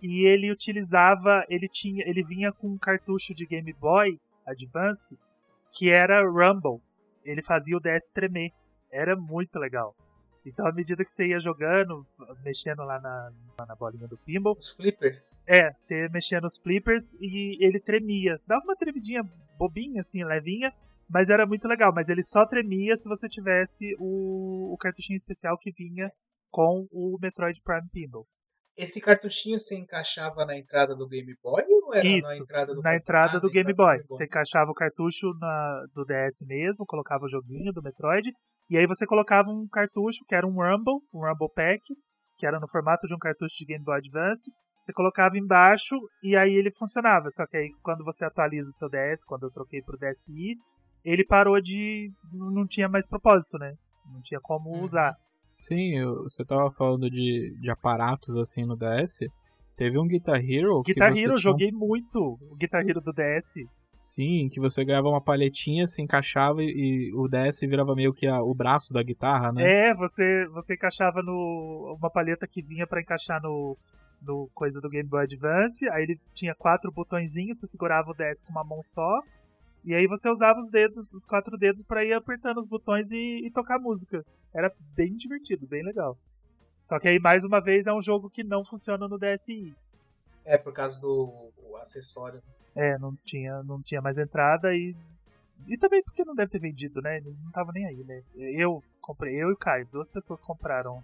e 0.00 0.26
ele 0.26 0.50
utilizava, 0.50 1.44
ele 1.48 1.68
tinha, 1.68 2.08
ele 2.08 2.22
vinha 2.22 2.52
com 2.52 2.68
um 2.68 2.78
cartucho 2.78 3.34
de 3.34 3.44
Game 3.44 3.72
Boy 3.72 4.18
Advance 4.46 5.18
que 5.72 5.90
era 5.90 6.22
Rumble. 6.22 6.80
ele 7.24 7.42
fazia 7.42 7.76
o 7.76 7.80
DS 7.80 8.08
tremer. 8.12 8.52
Era 8.92 9.16
muito 9.16 9.58
legal. 9.58 9.94
Então, 10.46 10.66
à 10.66 10.72
medida 10.72 11.02
que 11.02 11.10
você 11.10 11.26
ia 11.26 11.40
jogando, 11.40 12.06
mexendo 12.44 12.84
lá 12.84 13.00
na, 13.00 13.32
na 13.66 13.74
bolinha 13.74 14.06
do 14.06 14.16
pinball. 14.18 14.56
Os 14.56 14.70
flippers? 14.70 15.42
É, 15.46 15.72
você 15.72 16.02
ia 16.02 16.08
mexendo 16.10 16.44
nos 16.44 16.58
flippers 16.58 17.14
e 17.14 17.56
ele 17.64 17.80
tremia. 17.80 18.38
Dava 18.46 18.62
uma 18.62 18.76
tremidinha 18.76 19.22
bobinha, 19.58 20.02
assim, 20.02 20.22
levinha, 20.22 20.72
mas 21.08 21.30
era 21.30 21.46
muito 21.46 21.66
legal. 21.68 21.92
Mas 21.94 22.08
ele 22.08 22.22
só 22.22 22.46
tremia 22.46 22.96
se 22.96 23.08
você 23.08 23.28
tivesse 23.28 23.94
o, 23.98 24.72
o 24.72 24.76
cartuchinho 24.78 25.16
especial 25.16 25.56
que 25.58 25.70
vinha 25.70 26.10
com 26.50 26.86
o 26.92 27.18
Metroid 27.20 27.60
Prime 27.62 27.88
Pinball. 27.92 28.26
Esse 28.76 29.00
cartuchinho 29.00 29.58
você 29.58 29.76
encaixava 29.78 30.44
na 30.44 30.56
entrada 30.56 30.96
do 30.96 31.06
Game 31.06 31.32
Boy 31.42 31.62
ou 31.68 31.94
era 31.94 32.06
Isso, 32.06 32.28
na 32.28 32.36
entrada 32.36 32.74
do 32.74 32.82
na 32.82 32.96
entrada 32.96 33.36
Ah, 33.36 33.40
do 33.40 33.46
na 33.46 33.52
Game 33.52 33.70
entrada 33.70 33.98
Boy. 33.98 34.06
Você 34.08 34.24
encaixava 34.24 34.70
o 34.70 34.74
cartucho 34.74 35.32
na, 35.38 35.84
do 35.94 36.04
DS 36.04 36.40
mesmo, 36.44 36.84
colocava 36.84 37.24
o 37.24 37.28
joguinho 37.28 37.72
do 37.72 37.82
Metroid, 37.82 38.32
e 38.68 38.76
aí 38.76 38.86
você 38.86 39.06
colocava 39.06 39.48
um 39.48 39.68
cartucho 39.68 40.24
que 40.26 40.34
era 40.34 40.46
um 40.46 40.54
Rumble, 40.54 40.98
um 41.12 41.20
Rumble 41.20 41.52
Pack, 41.54 41.82
que 42.36 42.46
era 42.46 42.58
no 42.58 42.68
formato 42.68 43.06
de 43.06 43.14
um 43.14 43.18
cartucho 43.18 43.54
de 43.56 43.64
Game 43.64 43.84
Boy 43.84 43.98
Advance. 43.98 44.50
Você 44.80 44.92
colocava 44.92 45.38
embaixo 45.38 45.96
e 46.22 46.36
aí 46.36 46.52
ele 46.52 46.72
funcionava. 46.72 47.30
Só 47.30 47.46
que 47.46 47.56
aí 47.56 47.70
quando 47.80 48.04
você 48.04 48.24
atualiza 48.24 48.68
o 48.68 48.72
seu 48.72 48.88
DS, 48.88 49.24
quando 49.24 49.44
eu 49.44 49.50
troquei 49.50 49.82
pro 49.82 49.96
DSi, 49.96 50.56
ele 51.04 51.24
parou 51.24 51.60
de. 51.60 52.10
não 52.32 52.66
tinha 52.66 52.88
mais 52.88 53.06
propósito, 53.06 53.58
né? 53.58 53.74
Não 54.12 54.20
tinha 54.22 54.40
como 54.40 54.70
Uhum. 54.70 54.82
usar. 54.84 55.14
Sim, 55.56 55.98
eu- 55.98 56.22
você 56.24 56.44
tava 56.44 56.70
falando 56.70 57.08
de, 57.08 57.56
de 57.60 57.70
aparatos 57.70 58.36
assim 58.38 58.64
no 58.64 58.76
DS. 58.76 59.20
Teve 59.76 59.98
um 59.98 60.06
Guitar 60.06 60.36
Hero 60.40 60.82
Guitar 60.82 61.12
que 61.12 61.20
Hero, 61.20 61.32
eu 61.32 61.36
tinha 61.36 61.52
joguei 61.52 61.70
muito 61.72 62.38
o 62.40 62.56
Guitar 62.56 62.86
Hero 62.88 63.00
do 63.00 63.12
DS. 63.12 63.54
Sim, 63.98 64.48
que 64.52 64.60
você 64.60 64.84
ganhava 64.84 65.08
uma 65.08 65.20
palhetinha, 65.20 65.86
se 65.86 66.02
encaixava 66.02 66.62
e, 66.62 66.66
e 67.10 67.14
o 67.14 67.26
DS 67.28 67.60
virava 67.66 67.94
meio 67.94 68.12
que 68.12 68.26
a- 68.26 68.42
o 68.42 68.54
braço 68.54 68.92
da 68.92 69.02
guitarra, 69.02 69.52
né? 69.52 69.88
É, 69.90 69.94
você, 69.94 70.46
você 70.48 70.74
encaixava 70.74 71.22
no. 71.22 71.96
uma 71.98 72.10
palheta 72.10 72.46
que 72.46 72.60
vinha 72.60 72.86
pra 72.86 73.00
encaixar 73.00 73.40
no, 73.42 73.76
no 74.20 74.48
coisa 74.54 74.80
do 74.80 74.88
Game 74.90 75.08
Boy 75.08 75.22
Advance. 75.24 75.88
Aí 75.88 76.02
ele 76.02 76.20
tinha 76.34 76.54
quatro 76.54 76.90
botõezinhos, 76.92 77.58
você 77.60 77.66
segurava 77.68 78.10
o 78.10 78.14
DS 78.14 78.42
com 78.44 78.50
uma 78.50 78.64
mão 78.64 78.82
só. 78.82 79.20
E 79.84 79.94
aí 79.94 80.06
você 80.06 80.28
usava 80.30 80.58
os 80.58 80.68
dedos, 80.68 81.12
os 81.12 81.26
quatro 81.26 81.58
dedos, 81.58 81.84
pra 81.84 82.04
ir 82.04 82.14
apertando 82.14 82.58
os 82.58 82.66
botões 82.66 83.10
e, 83.10 83.46
e 83.46 83.50
tocar 83.50 83.78
música. 83.78 84.24
Era 84.52 84.72
bem 84.94 85.14
divertido, 85.16 85.66
bem 85.66 85.84
legal. 85.84 86.16
Só 86.82 86.98
que 86.98 87.08
aí, 87.08 87.18
mais 87.18 87.44
uma 87.44 87.60
vez, 87.60 87.86
é 87.86 87.92
um 87.92 88.02
jogo 88.02 88.30
que 88.30 88.42
não 88.42 88.64
funciona 88.64 89.06
no 89.08 89.18
DSi. 89.18 89.74
É, 90.44 90.56
por 90.56 90.72
causa 90.72 91.00
do 91.00 91.50
acessório. 91.80 92.42
É, 92.74 92.98
não 92.98 93.14
tinha, 93.24 93.62
não 93.62 93.80
tinha 93.82 94.00
mais 94.00 94.18
entrada 94.18 94.74
e. 94.74 94.94
E 95.66 95.78
também 95.78 96.02
porque 96.02 96.24
não 96.24 96.34
deve 96.34 96.50
ter 96.50 96.58
vendido, 96.58 97.00
né? 97.00 97.18
Ele 97.18 97.34
não 97.42 97.50
tava 97.50 97.72
nem 97.72 97.86
aí, 97.86 98.04
né? 98.04 98.22
Eu 98.34 98.82
comprei, 99.00 99.34
eu 99.34 99.50
e 99.50 99.52
o 99.52 99.56
Caio, 99.56 99.86
duas 99.90 100.08
pessoas 100.08 100.40
compraram 100.40 101.00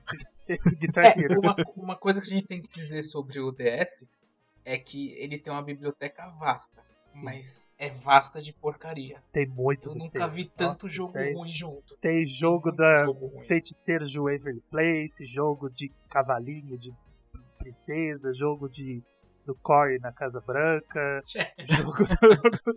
esse, 0.49 0.77
Guitar 0.77 1.05
É, 1.17 1.19
Hero. 1.19 1.41
uma, 1.41 1.55
uma 1.77 1.97
coisa 1.97 2.21
que 2.21 2.27
a 2.27 2.31
gente 2.31 2.47
tem 2.47 2.61
que 2.61 2.69
dizer 2.69 3.03
sobre 3.03 3.41
o 3.41 3.53
DS 3.53 4.07
é 4.65 4.77
que 4.79 5.13
ele 5.19 5.39
tem 5.39 5.53
uma 5.53 5.63
biblioteca 5.63 6.29
vasta. 6.39 6.83
Sim. 7.11 7.25
Mas 7.25 7.73
é 7.79 7.91
vasta 7.91 8.41
de 8.41 8.53
porcaria. 8.53 9.23
Tem 9.33 9.47
muito 9.47 9.91
Eu 9.91 9.95
nunca 9.95 10.29
vi 10.29 10.45
tanto 10.45 10.85
Nossa, 10.85 10.89
jogo 10.89 11.13
tem, 11.13 11.35
ruim 11.35 11.53
junto. 11.53 11.97
Tem 11.99 12.27
jogo 12.27 12.69
muito 12.69 12.77
da 12.77 13.05
jogo 13.05 13.27
ruim. 13.27 13.47
Feiticeiros 13.47 14.11
de 14.11 14.19
Waverly 14.19 14.63
Place, 14.71 15.27
jogo 15.27 15.69
de 15.69 15.93
cavalinho, 16.09 16.79
de 16.79 16.95
princesa, 17.59 18.33
jogo 18.33 18.69
de 18.69 19.03
do 19.45 19.55
Corey 19.57 19.99
na 19.99 20.13
Casa 20.13 20.41
Branca, 20.41 21.23
jogo 21.69 22.05
do... 22.05 22.75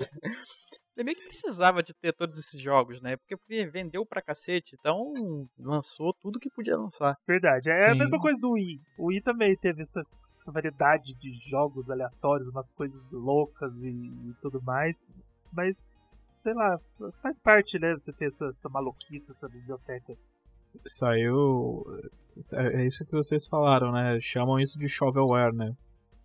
Ele 0.95 1.05
meio 1.05 1.17
que 1.17 1.25
precisava 1.25 1.81
de 1.81 1.93
ter 1.93 2.13
todos 2.13 2.37
esses 2.37 2.61
jogos, 2.61 3.01
né? 3.01 3.17
Porque 3.17 3.35
vendeu 3.65 4.05
pra 4.05 4.21
cacete, 4.21 4.75
então 4.79 5.11
lançou 5.57 6.13
tudo 6.13 6.39
que 6.39 6.51
podia 6.51 6.77
lançar. 6.77 7.17
Verdade. 7.27 7.69
É 7.69 7.89
a 7.89 7.93
Sim. 7.93 7.99
mesma 7.99 8.19
coisa 8.19 8.39
do 8.39 8.51
Wii. 8.51 8.79
O 8.97 9.07
Wii 9.07 9.21
também 9.21 9.55
teve 9.57 9.81
essa, 9.81 10.03
essa 10.31 10.51
variedade 10.51 11.15
de 11.15 11.33
jogos 11.49 11.89
aleatórios, 11.89 12.47
umas 12.47 12.71
coisas 12.71 13.09
loucas 13.11 13.73
e, 13.81 13.89
e 13.89 14.33
tudo 14.39 14.61
mais. 14.61 15.07
Mas, 15.51 16.19
sei 16.37 16.53
lá, 16.53 16.79
faz 17.21 17.39
parte, 17.39 17.79
né? 17.79 17.93
Você 17.93 18.13
ter 18.13 18.27
essa, 18.27 18.45
essa 18.45 18.69
maluquice, 18.69 19.31
essa 19.31 19.49
biblioteca. 19.49 20.15
Saiu. 20.85 21.83
É 22.55 22.85
isso 22.85 23.05
que 23.05 23.13
vocês 23.13 23.47
falaram, 23.47 23.91
né? 23.91 24.19
Chamam 24.19 24.59
isso 24.59 24.77
de 24.77 24.87
shovelware, 24.87 25.53
né? 25.53 25.75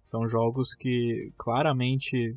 São 0.02 0.26
jogos 0.26 0.74
que 0.74 1.32
claramente 1.36 2.34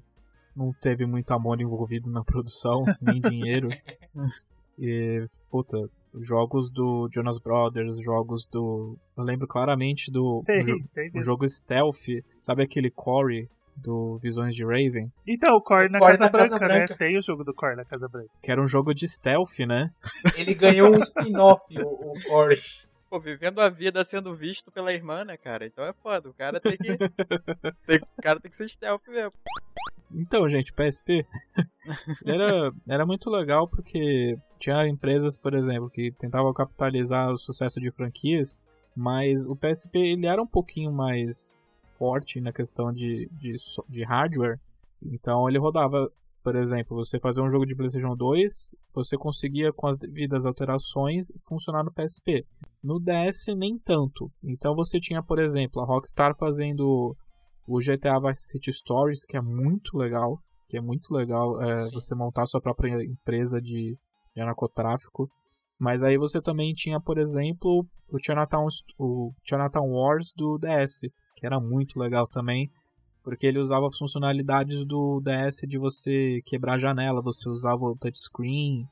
não 0.56 0.74
teve 0.82 1.06
muito 1.06 1.32
amor 1.34 1.60
envolvido 1.62 2.12
na 2.12 2.24
produção, 2.24 2.84
nem 3.02 3.20
dinheiro. 3.22 3.70
E, 4.78 5.26
puta, 5.49 5.78
jogos 6.20 6.70
do 6.70 7.08
Jonas 7.14 7.39
Brothers, 7.39 8.04
jogos 8.04 8.45
do. 8.47 8.97
Eu 9.18 9.24
lembro 9.24 9.47
claramente 9.47 10.12
do. 10.12 10.43
Um 10.47 10.64
jo- 10.64 10.76
um 10.76 10.84
mesmo. 10.95 11.24
jogo 11.24 11.47
stealth, 11.47 12.08
sabe 12.39 12.64
aquele 12.64 12.89
Corey 12.89 13.47
do 13.76 14.18
Visões 14.22 14.56
de 14.56 14.64
Raven? 14.66 15.12
Então, 15.26 15.56
o 15.56 15.62
Core 15.62 15.88
O 15.88 15.91
na, 15.91 15.99
Core 15.99 16.18
Casa, 16.18 16.24
na 16.26 16.30
Casa 16.32 16.56
Branca, 16.56 16.68
né? 16.68 16.86
Branca. 16.86 16.95
Tem 16.97 17.18
o 17.18 17.22
jogo 17.22 17.43
do 17.43 17.54
Core 17.54 17.76
na 17.78 17.86
Casa 17.86 18.08
Branca. 18.08 18.30
Que 18.41 18.52
era 18.52 18.62
um 18.62 18.68
jogo 18.68 18.93
de 18.93 19.08
stealth, 19.08 19.60
né? 19.68 19.89
Ele 20.38 20.54
ganhou 20.54 20.89
um 20.95 20.99
spin-off, 20.99 21.64
o, 21.80 21.88
o 21.88 22.14
Corey. 22.28 22.60
Pô, 23.12 23.20
vivendo 23.20 23.59
a 23.59 23.68
vida 23.68 24.05
sendo 24.05 24.34
visto 24.34 24.72
pela 24.72 24.93
irmã, 24.93 25.26
né, 25.26 25.36
cara? 25.36 25.66
Então 25.66 25.84
é 25.84 25.91
foda. 25.91 26.30
O 26.30 26.34
cara 26.34 26.62
tem 26.62 26.78
que. 26.78 26.95
tem- 27.86 27.99
o 28.18 28.22
cara 28.22 28.39
tem 28.39 28.49
que 28.49 28.55
ser 28.55 28.70
stealth 28.70 29.05
mesmo. 29.09 29.34
Então, 30.14 30.47
gente, 30.47 30.72
PSP 30.72 31.26
era, 32.26 32.72
era 32.88 33.05
muito 33.05 33.30
legal 33.30 33.68
porque 33.68 34.38
tinha 34.57 34.88
empresas, 34.88 35.38
por 35.38 35.53
exemplo, 35.53 35.89
que 35.89 36.14
tentavam 36.14 36.53
capitalizar 36.53 37.30
o 37.30 37.38
sucesso 37.38 37.82
de 37.82 37.91
franquias, 37.91 38.62
mas 38.95 39.45
o 39.45 39.57
PSP 39.57 39.99
ele 39.99 40.26
era 40.26 40.41
um 40.41 40.47
pouquinho 40.47 40.93
mais 40.93 41.66
forte 41.99 42.39
na 42.39 42.53
questão 42.53 42.93
de, 42.93 43.28
de, 43.34 43.57
de 43.89 44.03
hardware. 44.05 44.57
Então 45.03 45.49
ele 45.49 45.57
rodava, 45.57 46.09
por 46.43 46.55
exemplo, 46.55 46.97
você 46.97 47.19
fazer 47.19 47.41
um 47.41 47.49
jogo 47.49 47.65
de 47.65 47.75
PlayStation 47.75 48.15
2, 48.15 48.75
você 48.93 49.17
conseguia 49.17 49.71
com 49.71 49.87
as 49.87 49.97
devidas 49.97 50.45
alterações 50.45 51.27
funcionar 51.47 51.83
no 51.83 51.93
PSP. 51.93 52.43
No 52.83 52.99
DS 52.99 53.55
nem 53.55 53.77
tanto. 53.77 54.31
Então 54.43 54.75
você 54.75 54.99
tinha, 54.99 55.21
por 55.21 55.39
exemplo, 55.39 55.81
a 55.81 55.85
Rockstar 55.85 56.35
fazendo 56.37 57.15
o 57.67 57.77
GTA 57.79 58.19
Vice 58.19 58.47
City 58.47 58.73
Stories, 58.73 59.25
que 59.25 59.37
é 59.37 59.41
muito 59.41 59.97
legal, 59.97 60.39
que 60.67 60.77
é 60.77 60.81
muito 60.81 61.13
legal 61.13 61.61
é, 61.61 61.75
você 61.93 62.15
montar 62.15 62.45
sua 62.45 62.61
própria 62.61 63.03
empresa 63.03 63.61
de, 63.61 63.95
de 64.35 64.43
narcotráfico. 64.43 65.29
Mas 65.79 66.03
aí 66.03 66.17
você 66.17 66.41
também 66.41 66.73
tinha, 66.73 66.99
por 66.99 67.17
exemplo, 67.17 67.85
o 68.09 68.17
Chinatown, 68.23 68.67
o 68.97 69.31
Chinatown 69.43 69.91
Wars 69.91 70.31
do 70.35 70.57
DS, 70.57 71.01
que 71.35 71.45
era 71.45 71.59
muito 71.59 71.99
legal 71.99 72.27
também, 72.27 72.69
porque 73.24 73.45
ele 73.45 73.59
usava 73.59 73.88
as 73.88 73.97
funcionalidades 73.97 74.86
do 74.86 75.22
DS 75.22 75.61
de 75.67 75.78
você 75.78 76.41
quebrar 76.45 76.74
a 76.74 76.78
janela, 76.78 77.22
você 77.22 77.47
usava 77.49 77.84
o 77.84 77.95
touchscreen 77.95 78.88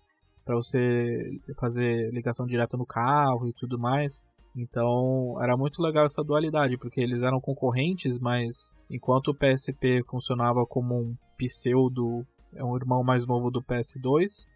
para 0.46 0.56
você 0.56 1.40
fazer 1.60 2.12
ligação 2.12 2.46
direta 2.46 2.78
no 2.78 2.86
carro 2.86 3.48
e 3.48 3.54
tudo 3.54 3.78
mais. 3.78 4.26
Então 4.56 5.38
era 5.42 5.56
muito 5.56 5.82
legal 5.82 6.06
essa 6.06 6.24
dualidade, 6.24 6.78
porque 6.78 7.00
eles 7.00 7.24
eram 7.24 7.40
concorrentes, 7.40 8.20
mas 8.20 8.74
enquanto 8.90 9.30
o 9.30 9.36
PSP 9.36 10.04
funcionava 10.08 10.66
como 10.66 10.96
um 10.96 11.16
pseudo, 11.38 12.26
é 12.54 12.64
um 12.64 12.76
irmão 12.76 13.04
mais 13.04 13.26
novo 13.26 13.52
do 13.52 13.62
PS2, 13.62 14.50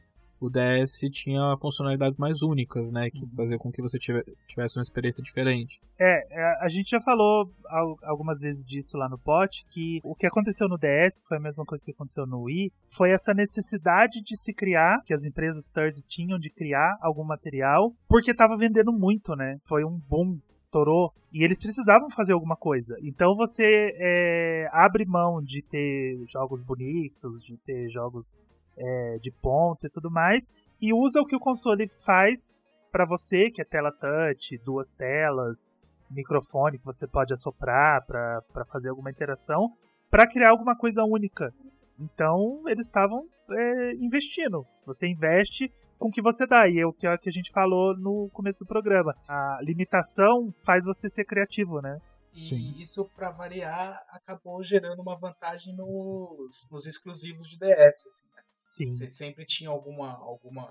o 0.45 0.49
DS 0.49 1.09
tinha 1.11 1.55
funcionalidades 1.57 2.17
mais 2.17 2.41
únicas, 2.41 2.91
né, 2.91 3.09
que 3.09 3.25
fazia 3.35 3.57
com 3.57 3.71
que 3.71 3.81
você 3.81 3.97
tive- 3.97 4.23
tivesse 4.47 4.77
uma 4.77 4.81
experiência 4.81 5.23
diferente. 5.23 5.79
É, 5.99 6.25
é, 6.29 6.57
a 6.61 6.67
gente 6.67 6.89
já 6.89 6.99
falou 7.01 7.49
al- 7.67 7.97
algumas 8.03 8.39
vezes 8.41 8.65
disso 8.65 8.97
lá 8.97 9.07
no 9.07 9.17
pote, 9.17 9.65
que 9.69 9.99
o 10.03 10.13
que 10.15 10.27
aconteceu 10.27 10.67
no 10.67 10.77
DS, 10.77 11.21
que 11.21 11.27
foi 11.27 11.37
a 11.37 11.39
mesma 11.39 11.63
coisa 11.65 11.83
que 11.83 11.91
aconteceu 11.91 12.25
no 12.25 12.41
Wii, 12.43 12.71
foi 12.87 13.11
essa 13.11 13.33
necessidade 13.33 14.21
de 14.21 14.35
se 14.35 14.53
criar, 14.53 15.01
que 15.05 15.13
as 15.13 15.23
empresas 15.23 15.69
third 15.69 16.01
tinham 16.07 16.37
de 16.37 16.49
criar 16.49 16.97
algum 17.01 17.23
material, 17.23 17.93
porque 18.09 18.31
estava 18.31 18.57
vendendo 18.57 18.91
muito, 18.91 19.35
né? 19.35 19.57
Foi 19.63 19.83
um 19.85 19.97
boom, 20.09 20.37
estourou, 20.53 21.13
e 21.31 21.43
eles 21.43 21.57
precisavam 21.57 22.09
fazer 22.09 22.33
alguma 22.33 22.55
coisa. 22.55 22.95
Então 23.01 23.33
você 23.35 23.93
é, 23.95 24.67
abre 24.71 25.05
mão 25.05 25.41
de 25.41 25.61
ter 25.63 26.17
jogos 26.31 26.61
bonitos, 26.61 27.43
de 27.43 27.57
ter 27.65 27.89
jogos 27.89 28.39
é, 28.77 29.17
de 29.19 29.31
ponta 29.31 29.87
e 29.87 29.89
tudo 29.89 30.09
mais, 30.09 30.51
e 30.81 30.93
usa 30.93 31.21
o 31.21 31.25
que 31.25 31.35
o 31.35 31.39
console 31.39 31.87
faz 32.05 32.63
para 32.91 33.05
você, 33.05 33.49
que 33.49 33.61
é 33.61 33.65
tela 33.65 33.91
touch, 33.91 34.57
duas 34.63 34.91
telas, 34.93 35.77
microfone 36.09 36.77
que 36.77 36.85
você 36.85 37.07
pode 37.07 37.33
assoprar 37.33 38.05
para 38.05 38.65
fazer 38.71 38.89
alguma 38.89 39.09
interação, 39.09 39.69
para 40.09 40.27
criar 40.27 40.51
alguma 40.51 40.75
coisa 40.75 41.03
única. 41.03 41.51
Então 41.99 42.63
eles 42.67 42.85
estavam 42.85 43.25
é, 43.49 43.93
investindo. 43.95 44.65
Você 44.85 45.07
investe 45.07 45.71
com 45.97 46.09
o 46.09 46.11
que 46.11 46.21
você 46.21 46.45
dá. 46.45 46.67
E 46.67 46.79
é 46.79 46.85
o 46.85 46.93
que 46.93 47.07
a 47.07 47.17
que 47.17 47.29
a 47.29 47.31
gente 47.31 47.51
falou 47.51 47.97
no 47.97 48.29
começo 48.33 48.59
do 48.59 48.65
programa. 48.65 49.15
A 49.27 49.59
limitação 49.61 50.51
faz 50.65 50.83
você 50.85 51.09
ser 51.09 51.25
criativo, 51.25 51.81
né? 51.81 51.97
E 52.33 52.47
Sim. 52.47 52.75
isso, 52.77 53.07
pra 53.15 53.31
variar, 53.31 54.03
acabou 54.09 54.63
gerando 54.63 55.01
uma 55.01 55.17
vantagem 55.17 55.75
nos, 55.75 56.67
nos 56.69 56.85
exclusivos 56.87 57.47
de 57.47 57.59
DS. 57.59 58.07
Assim, 58.07 58.25
né? 58.35 58.41
Sim. 58.73 58.91
Você 58.91 59.07
sempre 59.07 59.45
tinha 59.45 59.69
alguma, 59.69 60.13
alguma, 60.13 60.67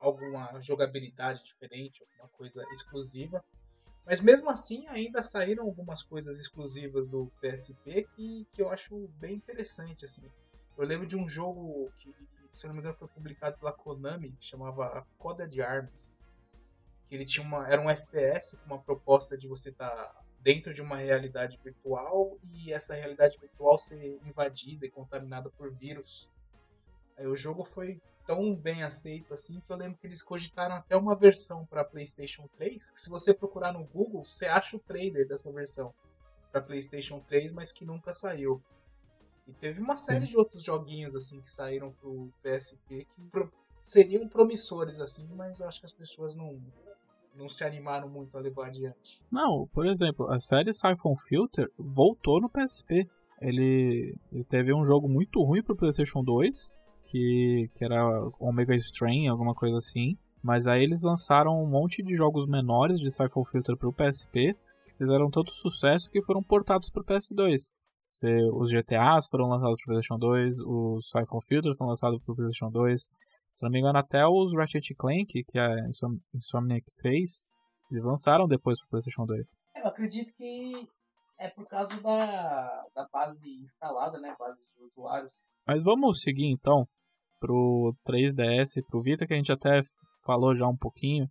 alguma 0.00 0.58
jogabilidade 0.62 1.44
diferente, 1.44 2.02
alguma 2.02 2.26
coisa 2.38 2.64
exclusiva. 2.72 3.44
Mas 4.06 4.22
mesmo 4.22 4.48
assim, 4.48 4.86
ainda 4.88 5.22
saíram 5.22 5.64
algumas 5.64 6.02
coisas 6.02 6.38
exclusivas 6.38 7.06
do 7.06 7.30
PSP 7.42 8.08
que, 8.16 8.48
que 8.50 8.62
eu 8.62 8.70
acho 8.70 9.08
bem 9.18 9.34
interessante. 9.34 10.06
Assim. 10.06 10.26
Eu 10.78 10.86
lembro 10.86 11.06
de 11.06 11.18
um 11.18 11.28
jogo 11.28 11.92
que, 11.98 12.14
se 12.50 12.66
não 12.66 12.72
me 12.72 12.80
engano, 12.80 12.94
foi 12.94 13.08
publicado 13.08 13.58
pela 13.58 13.74
Konami, 13.74 14.34
chamava 14.40 15.06
Coda 15.18 15.46
de 15.46 15.60
Arms. 15.60 16.16
Que 17.10 17.14
ele 17.14 17.26
tinha 17.26 17.46
uma, 17.46 17.68
era 17.68 17.78
um 17.78 17.90
FPS 17.90 18.56
com 18.56 18.64
uma 18.64 18.80
proposta 18.80 19.36
de 19.36 19.46
você 19.46 19.68
estar 19.68 19.90
tá 19.90 20.24
dentro 20.40 20.72
de 20.72 20.80
uma 20.80 20.96
realidade 20.96 21.60
virtual 21.62 22.38
e 22.42 22.72
essa 22.72 22.94
realidade 22.94 23.38
virtual 23.38 23.76
ser 23.76 24.18
invadida 24.24 24.86
e 24.86 24.90
contaminada 24.90 25.50
por 25.50 25.70
vírus. 25.74 26.32
Aí 27.16 27.26
o 27.26 27.36
jogo 27.36 27.64
foi 27.64 28.00
tão 28.26 28.54
bem 28.54 28.82
aceito 28.82 29.34
assim 29.34 29.60
que 29.60 29.72
eu 29.72 29.76
lembro 29.76 29.98
que 29.98 30.06
eles 30.06 30.22
cogitaram 30.22 30.74
até 30.74 30.96
uma 30.96 31.14
versão 31.14 31.66
para 31.66 31.84
PlayStation 31.84 32.48
3. 32.56 32.90
Que 32.90 33.00
se 33.00 33.10
você 33.10 33.34
procurar 33.34 33.72
no 33.72 33.84
Google, 33.84 34.24
você 34.24 34.46
acha 34.46 34.76
o 34.76 34.80
trailer 34.80 35.26
dessa 35.26 35.52
versão 35.52 35.92
para 36.50 36.62
PlayStation 36.62 37.20
3, 37.20 37.52
mas 37.52 37.72
que 37.72 37.84
nunca 37.84 38.12
saiu. 38.12 38.62
E 39.46 39.52
teve 39.52 39.80
uma 39.80 39.96
série 39.96 40.26
Sim. 40.26 40.32
de 40.32 40.38
outros 40.38 40.62
joguinhos 40.62 41.14
assim 41.14 41.40
que 41.40 41.50
saíram 41.50 41.92
pro 41.92 42.32
PSP 42.42 43.06
que 43.14 43.30
seriam 43.82 44.26
promissores 44.26 44.98
assim, 44.98 45.28
mas 45.34 45.60
acho 45.60 45.80
que 45.80 45.86
as 45.86 45.92
pessoas 45.92 46.34
não 46.34 46.58
não 47.36 47.48
se 47.48 47.64
animaram 47.64 48.08
muito 48.08 48.38
a 48.38 48.40
levar 48.40 48.68
adiante. 48.68 49.20
Não, 49.30 49.66
por 49.72 49.86
exemplo, 49.86 50.30
a 50.30 50.38
série 50.38 50.72
Siphon 50.72 51.16
Filter 51.16 51.68
voltou 51.76 52.40
no 52.40 52.48
PSP. 52.48 53.08
Ele, 53.40 54.14
ele 54.32 54.44
teve 54.44 54.72
um 54.72 54.84
jogo 54.84 55.08
muito 55.08 55.42
ruim 55.42 55.60
pro 55.60 55.74
PlayStation 55.74 56.22
2, 56.22 56.72
que, 57.14 57.70
que 57.76 57.84
era 57.84 58.28
Omega 58.40 58.74
Strain, 58.74 59.28
alguma 59.28 59.54
coisa 59.54 59.76
assim. 59.76 60.18
Mas 60.42 60.66
aí 60.66 60.82
eles 60.82 61.00
lançaram 61.02 61.62
um 61.62 61.66
monte 61.66 62.02
de 62.02 62.16
jogos 62.16 62.44
menores 62.44 62.98
de 62.98 63.08
Siphon 63.08 63.44
Filter 63.44 63.76
pro 63.76 63.92
PSP, 63.92 64.52
que 64.84 64.98
fizeram 64.98 65.30
tanto 65.30 65.52
sucesso 65.52 66.10
que 66.10 66.20
foram 66.22 66.42
portados 66.42 66.90
pro 66.90 67.04
PS2. 67.04 67.72
Você, 68.12 68.28
os 68.52 68.70
GTAs 68.70 69.28
foram 69.28 69.46
lançados 69.46 69.76
pro 69.76 69.92
PlayStation 69.92 70.18
2, 70.18 70.60
os 70.66 71.08
Siphon 71.08 71.40
Filter 71.40 71.76
foram 71.76 71.90
lançados 71.90 72.20
pro 72.24 72.34
PlayStation 72.34 72.70
2, 72.70 73.02
se 73.50 73.62
não 73.62 73.70
me 73.70 73.78
engano, 73.78 73.98
até 73.98 74.26
os 74.26 74.52
Ratchet 74.52 74.94
Clank, 74.96 75.44
que 75.44 75.58
a 75.58 75.88
Insomniac 76.34 76.84
fez, 77.00 77.46
eles 77.90 78.04
lançaram 78.04 78.48
depois 78.48 78.78
pro 78.80 78.90
PlayStation 78.90 79.24
2. 79.24 79.40
É, 79.76 79.82
eu 79.82 79.86
acredito 79.86 80.34
que 80.36 80.88
é 81.38 81.48
por 81.50 81.66
causa 81.66 82.00
da, 82.00 82.86
da 82.94 83.08
base 83.12 83.48
instalada, 83.62 84.18
né? 84.20 84.34
Base 84.38 84.60
de 84.76 84.84
usuários. 84.84 85.30
Mas 85.66 85.82
vamos 85.82 86.20
seguir 86.20 86.46
então 86.46 86.86
pro 87.44 87.94
3DS, 88.08 88.82
pro 88.88 89.02
Vita, 89.02 89.26
que 89.26 89.34
a 89.34 89.36
gente 89.36 89.52
até 89.52 89.82
falou 90.24 90.54
já 90.54 90.66
um 90.66 90.76
pouquinho. 90.76 91.28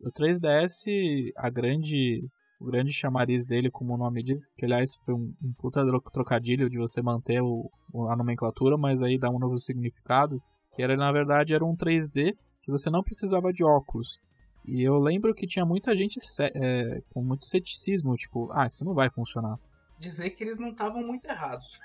O 0.00 0.10
3DS, 0.10 1.30
a 1.36 1.50
grande, 1.50 2.26
o 2.58 2.64
grande 2.64 2.90
chamariz 2.90 3.44
dele, 3.44 3.70
como 3.70 3.92
o 3.92 3.98
nome 3.98 4.22
diz, 4.22 4.50
que 4.56 4.64
aliás 4.64 4.96
foi 5.04 5.12
um, 5.12 5.34
um 5.42 5.52
puta 5.58 5.82
trocadilho 6.10 6.70
de 6.70 6.78
você 6.78 7.02
manter 7.02 7.42
o, 7.42 7.70
a 8.08 8.16
nomenclatura, 8.16 8.78
mas 8.78 9.02
aí 9.02 9.18
dá 9.18 9.28
um 9.28 9.38
novo 9.38 9.58
significado 9.58 10.40
que 10.74 10.82
era 10.82 10.96
na 10.96 11.12
verdade 11.12 11.54
era 11.54 11.62
um 11.62 11.76
3D 11.76 12.34
que 12.62 12.70
você 12.70 12.88
não 12.88 13.02
precisava 13.02 13.52
de 13.52 13.62
óculos. 13.62 14.18
E 14.64 14.82
eu 14.82 14.98
lembro 14.98 15.34
que 15.34 15.46
tinha 15.46 15.66
muita 15.66 15.94
gente 15.94 16.18
é, 16.40 17.00
com 17.12 17.22
muito 17.22 17.44
ceticismo, 17.44 18.16
tipo, 18.16 18.50
ah, 18.52 18.64
isso 18.64 18.84
não 18.84 18.94
vai 18.94 19.10
funcionar. 19.10 19.58
Dizer 19.98 20.30
que 20.30 20.42
eles 20.42 20.58
não 20.58 20.70
estavam 20.70 21.02
muito 21.02 21.26
errados. 21.26 21.78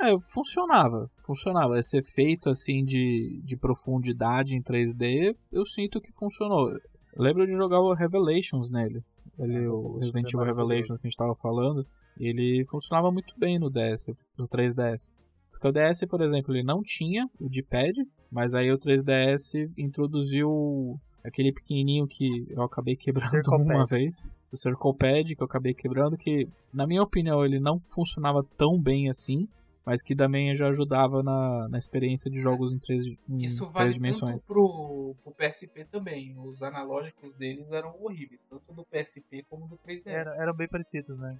É, 0.00 0.18
funcionava, 0.18 1.10
funcionava. 1.24 1.78
Esse 1.78 1.98
efeito 1.98 2.50
assim 2.50 2.84
de, 2.84 3.40
de 3.44 3.56
profundidade 3.56 4.56
em 4.56 4.62
3D, 4.62 5.36
eu 5.52 5.64
sinto 5.64 6.00
que 6.00 6.12
funcionou. 6.12 6.70
Eu 6.70 7.22
lembro 7.22 7.46
de 7.46 7.56
jogar 7.56 7.80
o 7.80 7.94
Revelations 7.94 8.70
nele. 8.70 9.02
Ele, 9.38 9.66
o 9.66 9.98
Resident 9.98 10.32
Evil 10.32 10.46
Revelations 10.46 10.98
que 10.98 11.06
a 11.06 11.08
gente 11.08 11.14
estava 11.14 11.34
falando, 11.34 11.86
ele 12.18 12.64
funcionava 12.70 13.10
muito 13.10 13.34
bem 13.38 13.58
no 13.58 13.70
DS, 13.70 14.12
no 14.38 14.48
3DS. 14.48 15.12
Porque 15.50 15.68
o 15.68 15.72
DS, 15.72 16.04
por 16.08 16.20
exemplo, 16.20 16.54
ele 16.54 16.62
não 16.62 16.82
tinha 16.82 17.28
o 17.40 17.48
D-pad, 17.48 17.94
mas 18.30 18.54
aí 18.54 18.70
o 18.70 18.78
3DS 18.78 19.70
introduziu 19.78 20.98
aquele 21.24 21.52
pequenininho 21.52 22.06
que 22.06 22.46
eu 22.50 22.62
acabei 22.62 22.96
quebrando 22.96 23.30
uma 23.58 23.86
vez. 23.86 24.28
O 24.52 24.56
Circle 24.56 24.94
Pad 24.96 25.34
que 25.34 25.42
eu 25.42 25.46
acabei 25.46 25.74
quebrando, 25.74 26.16
que 26.16 26.46
na 26.72 26.86
minha 26.86 27.02
opinião 27.02 27.44
ele 27.44 27.58
não 27.58 27.80
funcionava 27.80 28.44
tão 28.56 28.80
bem 28.80 29.08
assim, 29.08 29.48
mas 29.84 30.02
que 30.02 30.14
também 30.14 30.54
já 30.54 30.68
ajudava 30.68 31.22
na, 31.22 31.68
na 31.68 31.78
experiência 31.78 32.30
de 32.30 32.40
jogos 32.40 32.72
em 32.72 32.78
três, 32.78 33.06
em 33.06 33.36
Isso 33.36 33.66
vale 33.66 33.86
três 33.86 33.94
dimensões. 33.94 34.44
pro, 34.44 35.14
pro 35.22 35.32
PSP 35.32 35.84
também. 35.84 36.34
Os 36.38 36.62
analógicos 36.62 37.34
deles 37.34 37.70
eram 37.70 37.94
horríveis, 38.00 38.44
tanto 38.44 38.72
do 38.72 38.84
PSP 38.84 39.44
como 39.48 39.68
do 39.68 39.76
3DS. 39.76 40.02
Era, 40.06 40.34
eram 40.36 40.54
bem 40.54 40.68
parecidos, 40.68 41.18
né? 41.18 41.38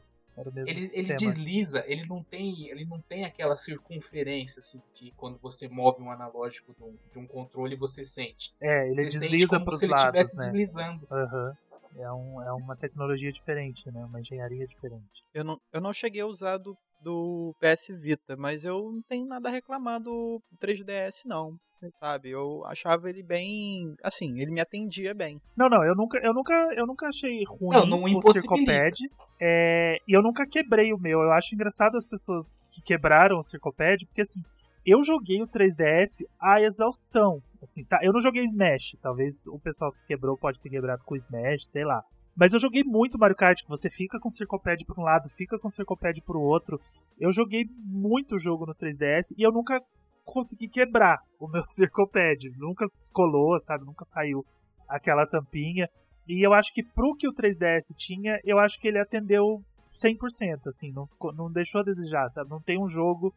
ele, 0.67 0.91
ele 0.93 1.15
desliza, 1.15 1.85
ele 1.87 2.03
não 2.09 2.23
tem, 2.23 2.69
ele 2.69 2.85
não 2.85 3.01
tem 3.01 3.25
aquela 3.25 3.57
circunferência 3.57 4.61
assim 4.61 4.83
que 4.93 5.13
quando 5.13 5.39
você 5.39 5.69
move 5.69 6.03
um 6.03 6.11
analógico 6.11 6.75
de 6.75 6.83
um, 6.83 6.97
de 7.13 7.19
um 7.21 7.27
controle 7.27 7.77
você 7.77 8.05
sente. 8.05 8.53
É, 8.61 8.89
ele 8.89 8.97
você 8.97 9.21
desliza 9.21 9.61
para 9.61 9.75
os 9.75 9.83
lados, 9.83 9.83
ele 9.83 9.95
estivesse 9.95 10.37
né? 10.37 10.45
deslizando. 10.45 11.07
Uhum. 11.11 11.53
É, 11.97 12.13
um, 12.13 12.43
é 12.43 12.53
uma 12.53 12.75
tecnologia 12.75 13.31
diferente, 13.31 13.89
né? 13.93 14.05
Uma 14.05 14.21
engenharia 14.21 14.67
diferente. 14.67 15.25
Eu 15.33 15.45
não, 15.45 15.61
eu 15.73 15.81
não 15.81 15.93
cheguei 15.93 16.23
a 16.23 16.27
usar 16.27 16.59
do, 16.59 16.77
do 17.05 17.55
PS 17.61 17.89
Vita, 18.01 18.37
mas 18.37 18.65
eu 18.65 18.91
não 18.91 19.03
tenho 19.03 19.27
nada 19.27 19.49
a 19.49 19.53
reclamar 19.53 20.01
do 20.01 20.41
3DS 20.61 21.25
não 21.27 21.59
sabe? 22.01 22.31
Eu 22.31 22.65
achava 22.67 23.09
ele 23.09 23.23
bem, 23.23 23.95
assim, 24.03 24.41
ele 24.41 24.51
me 24.51 24.61
atendia 24.61 25.15
bem. 25.15 25.41
Não, 25.57 25.69
não, 25.69 25.85
eu 25.85 25.95
nunca, 25.95 26.19
eu 26.19 26.33
nunca, 26.33 26.55
eu 26.75 26.87
nunca 26.87 27.09
achei 27.09 27.45
ruim 27.45 27.77
não, 27.77 27.87
não 27.87 28.03
o 28.03 28.33
Circopad. 28.33 28.99
É, 29.41 29.99
e 30.07 30.17
eu 30.17 30.23
nunca 30.23 30.47
quebrei 30.47 30.93
o 30.93 30.99
meu. 30.99 31.21
Eu 31.21 31.33
acho 31.33 31.55
engraçado 31.55 31.97
as 31.97 32.07
pessoas 32.07 32.47
que 32.71 32.83
quebraram 32.83 33.39
o 33.39 33.43
Circopad, 33.43 34.05
porque 34.07 34.23
assim, 34.23 34.41
eu 34.87 35.03
joguei 35.03 35.43
o 35.43 35.49
3DS 35.49 36.25
à 36.41 36.61
exaustão. 36.61 37.43
Assim, 37.63 37.85
tá, 37.85 37.99
eu 38.03 38.13
não 38.13 38.21
joguei 38.21 38.45
Smash. 38.45 38.97
Talvez 39.01 39.47
o 39.47 39.59
pessoal 39.59 39.93
que 39.93 40.07
quebrou 40.07 40.37
pode 40.37 40.61
ter 40.61 40.69
quebrado 40.69 41.03
com 41.05 41.17
Smash, 41.17 41.67
sei 41.67 41.85
lá. 41.85 42.03
Mas 42.37 42.53
eu 42.53 42.59
joguei 42.59 42.83
muito 42.83 43.19
Mario 43.19 43.37
Kart, 43.37 43.63
que 43.63 43.69
você 43.69 43.89
fica 43.89 44.19
com 44.19 44.29
o 44.29 44.33
Circopad 44.33 44.85
para 44.85 45.01
um 45.01 45.05
lado, 45.05 45.29
fica 45.29 45.59
com 45.59 45.69
o 45.69 45.71
Circopad 45.71 46.21
para 46.23 46.37
o 46.37 46.43
outro. 46.43 46.81
Eu 47.19 47.33
joguei 47.33 47.65
muito 47.85 48.39
jogo 48.39 48.67
no 48.67 48.75
3DS 48.75 49.35
e 49.39 49.43
eu 49.43 49.53
nunca 49.53 49.81
consegui 50.25 50.69
quebrar 50.69 51.19
o 51.39 51.47
meu 51.47 51.65
Circopad. 51.69 52.51
Nunca 52.57 52.85
descolou, 52.87 53.59
sabe? 53.61 53.85
Nunca 53.85 54.05
saiu 54.05 54.45
aquela 54.89 55.27
tampinha. 55.27 55.89
E 56.27 56.45
eu 56.45 56.53
acho 56.53 56.73
que 56.73 56.83
pro 56.83 57.15
que 57.15 57.29
o 57.29 57.35
3DS 57.35 57.95
tinha, 57.97 58.41
eu 58.45 58.59
acho 58.59 58.81
que 58.81 58.89
ele 58.89 58.99
atendeu 58.99 59.63
100%, 59.95 60.67
assim, 60.67 60.91
não, 60.93 61.07
não 61.35 61.53
deixou 61.53 61.81
a 61.81 61.85
desejar, 61.85 62.29
sabe? 62.31 62.51
Não 62.51 62.61
tem 62.61 62.83
um 62.83 62.89
jogo 62.89 63.33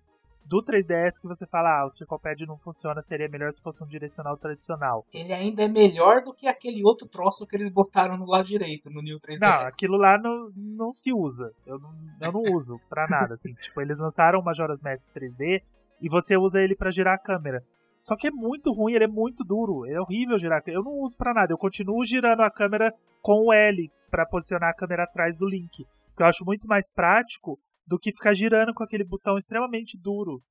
do 0.48 0.64
3DS 0.64 1.20
que 1.22 1.28
você 1.28 1.46
fala, 1.46 1.82
ah, 1.82 1.86
o 1.86 1.90
Circopad 1.90 2.46
não 2.46 2.58
funciona, 2.58 3.02
seria 3.02 3.28
melhor 3.28 3.52
se 3.52 3.62
fosse 3.62 3.84
um 3.84 3.88
direcional 3.88 4.38
tradicional. 4.38 5.04
Ele 5.14 5.34
ainda 5.34 5.64
é 5.64 5.68
melhor 5.68 6.24
do 6.24 6.34
que 6.34 6.48
aquele 6.48 6.84
outro 6.84 7.08
troço 7.08 7.46
que 7.46 7.56
eles 7.56 7.70
botaram 7.70 8.18
no 8.18 8.26
lado 8.26 8.46
direito, 8.46 8.90
no 8.90 9.02
New 9.02 9.20
3DS. 9.20 9.40
Não, 9.42 9.68
aquilo 9.68 9.98
lá 9.98 10.18
não, 10.18 10.50
não 10.56 10.92
se 10.92 11.12
usa. 11.12 11.52
Eu 11.66 11.78
não, 11.80 11.94
eu 12.22 12.32
não 12.32 12.56
uso 12.56 12.80
pra 12.90 13.08
nada, 13.08 13.34
assim. 13.34 13.54
tipo, 13.62 13.82
eles 13.82 14.00
lançaram 14.00 14.40
o 14.40 14.44
Majora's 14.44 14.82
Mask 14.82 15.08
3D, 15.14 15.62
e 16.02 16.10
você 16.10 16.38
usa 16.38 16.62
ele 16.62 16.76
para 16.76 16.92
girar 16.92 17.16
a 17.16 17.20
câmera. 17.20 17.64
Só 18.00 18.16
que 18.16 18.28
é 18.28 18.32
muito 18.32 18.72
ruim, 18.72 18.94
ele 18.94 19.06
é 19.06 19.08
muito 19.08 19.44
duro, 19.44 19.86
é 19.86 20.00
horrível 20.00 20.38
girar. 20.38 20.62
Eu 20.68 20.84
não 20.84 20.94
uso 21.00 21.18
para 21.18 21.34
nada, 21.34 21.52
eu 21.52 21.58
continuo 21.58 22.06
girando 22.06 22.42
a 22.42 22.52
câmera 22.52 22.94
com 23.22 23.48
o 23.48 23.54
L 23.54 23.92
para 24.10 24.26
posicionar 24.26 24.70
a 24.70 24.76
câmera 24.76 25.04
atrás 25.04 25.36
do 25.36 25.48
Link, 25.48 25.84
que 26.16 26.24
eu 26.24 26.26
acho 26.26 26.46
muito 26.46 26.68
mais 26.68 26.92
prático 26.94 27.60
do 27.88 27.98
que 27.98 28.12
ficar 28.12 28.34
girando 28.34 28.74
com 28.74 28.84
aquele 28.84 29.06
botão 29.06 29.38
extremamente 29.38 29.98
duro. 29.98 30.44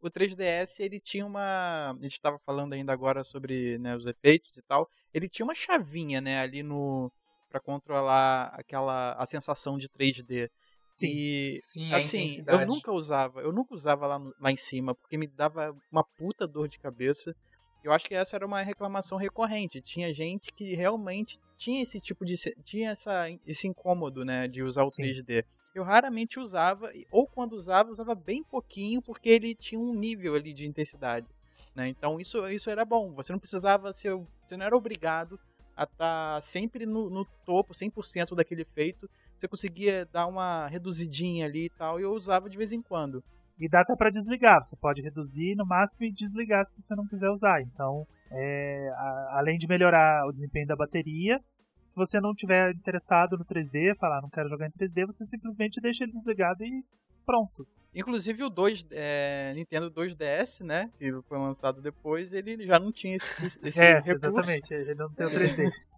O 0.00 0.10
3DS 0.10 0.80
ele 0.80 1.00
tinha 1.00 1.24
uma, 1.24 1.92
a 1.92 2.02
gente 2.02 2.12
estava 2.12 2.38
falando 2.44 2.74
ainda 2.74 2.92
agora 2.92 3.24
sobre 3.24 3.78
né, 3.78 3.96
os 3.96 4.04
efeitos 4.04 4.56
e 4.56 4.62
tal. 4.62 4.88
Ele 5.14 5.28
tinha 5.28 5.44
uma 5.44 5.54
chavinha, 5.54 6.20
né, 6.20 6.40
ali 6.40 6.62
no 6.62 7.10
para 7.48 7.60
controlar 7.60 8.46
aquela 8.54 9.12
a 9.12 9.26
sensação 9.26 9.76
de 9.76 9.88
3D. 9.88 10.50
Sim, 10.90 11.06
e, 11.06 11.58
sim 11.60 11.94
assim, 11.94 12.28
eu 12.46 12.66
nunca 12.66 12.92
usava, 12.92 13.40
eu 13.40 13.52
nunca 13.52 13.74
usava 13.74 14.06
lá, 14.06 14.18
lá 14.40 14.50
em 14.50 14.56
cima, 14.56 14.94
porque 14.94 15.16
me 15.16 15.26
dava 15.26 15.74
uma 15.90 16.04
puta 16.04 16.46
dor 16.46 16.68
de 16.68 16.78
cabeça. 16.78 17.34
Eu 17.82 17.92
acho 17.92 18.06
que 18.06 18.14
essa 18.14 18.36
era 18.36 18.46
uma 18.46 18.62
reclamação 18.62 19.18
recorrente. 19.18 19.80
Tinha 19.80 20.12
gente 20.12 20.52
que 20.52 20.74
realmente 20.74 21.38
tinha 21.56 21.82
esse 21.82 22.00
tipo 22.00 22.24
de. 22.24 22.34
tinha 22.62 22.90
essa, 22.90 23.26
esse 23.46 23.66
incômodo, 23.66 24.24
né, 24.24 24.48
de 24.48 24.62
usar 24.62 24.84
o 24.84 24.90
sim. 24.90 25.02
3D. 25.02 25.44
Eu 25.74 25.82
raramente 25.82 26.38
usava, 26.38 26.90
ou 27.10 27.26
quando 27.26 27.54
usava, 27.54 27.90
usava 27.90 28.14
bem 28.14 28.42
pouquinho, 28.44 29.00
porque 29.00 29.28
ele 29.28 29.54
tinha 29.54 29.80
um 29.80 29.94
nível 29.94 30.34
ali 30.34 30.52
de 30.52 30.66
intensidade. 30.66 31.26
Né? 31.74 31.88
Então 31.88 32.20
isso, 32.20 32.46
isso 32.48 32.68
era 32.68 32.84
bom. 32.84 33.12
Você 33.14 33.32
não 33.32 33.38
precisava 33.38 33.92
ser. 33.92 34.14
Você 34.44 34.56
não 34.56 34.66
era 34.66 34.76
obrigado 34.76 35.38
a 35.74 35.84
estar 35.84 36.34
tá 36.34 36.40
sempre 36.40 36.84
no, 36.84 37.08
no 37.08 37.24
topo, 37.46 37.72
100% 37.72 38.34
daquele 38.34 38.62
efeito 38.62 39.08
você 39.42 39.48
conseguia 39.48 40.06
dar 40.12 40.28
uma 40.28 40.68
reduzidinha 40.68 41.46
ali 41.46 41.66
e 41.66 41.70
tal, 41.70 41.98
e 41.98 42.04
eu 42.04 42.12
usava 42.12 42.48
de 42.48 42.56
vez 42.56 42.70
em 42.70 42.80
quando. 42.80 43.22
E 43.58 43.68
dá 43.68 43.80
até 43.80 43.94
para 43.96 44.10
desligar, 44.10 44.62
você 44.62 44.76
pode 44.76 45.02
reduzir 45.02 45.56
no 45.56 45.66
máximo 45.66 46.06
e 46.06 46.12
desligar 46.12 46.64
se 46.64 46.72
você 46.80 46.94
não 46.94 47.06
quiser 47.06 47.28
usar. 47.28 47.60
Então, 47.60 48.06
é, 48.30 48.88
a, 48.94 49.38
além 49.38 49.58
de 49.58 49.66
melhorar 49.66 50.26
o 50.26 50.32
desempenho 50.32 50.66
da 50.66 50.76
bateria, 50.76 51.40
se 51.84 51.94
você 51.96 52.20
não 52.20 52.34
tiver 52.34 52.72
interessado 52.74 53.36
no 53.36 53.44
3D, 53.44 53.96
falar 53.96 54.20
não 54.22 54.30
quero 54.30 54.48
jogar 54.48 54.66
em 54.66 54.70
3D, 54.70 55.06
você 55.06 55.24
simplesmente 55.24 55.80
deixa 55.80 56.04
ele 56.04 56.12
desligado 56.12 56.64
e 56.64 56.84
pronto. 57.26 57.66
Inclusive 57.94 58.42
o 58.44 58.48
2, 58.48 58.86
é, 58.92 59.52
Nintendo 59.54 59.90
2DS, 59.90 60.64
né, 60.64 60.90
que 60.98 61.12
foi 61.28 61.38
lançado 61.38 61.82
depois, 61.82 62.32
ele 62.32 62.66
já 62.66 62.78
não 62.78 62.90
tinha 62.90 63.16
esse, 63.16 63.60
esse 63.66 63.82
é, 63.84 64.00
recurso. 64.00 64.26
exatamente, 64.26 64.72
ele 64.72 64.94
não 64.94 65.10
tem 65.12 65.26
o 65.26 65.30
3D. 65.30 65.70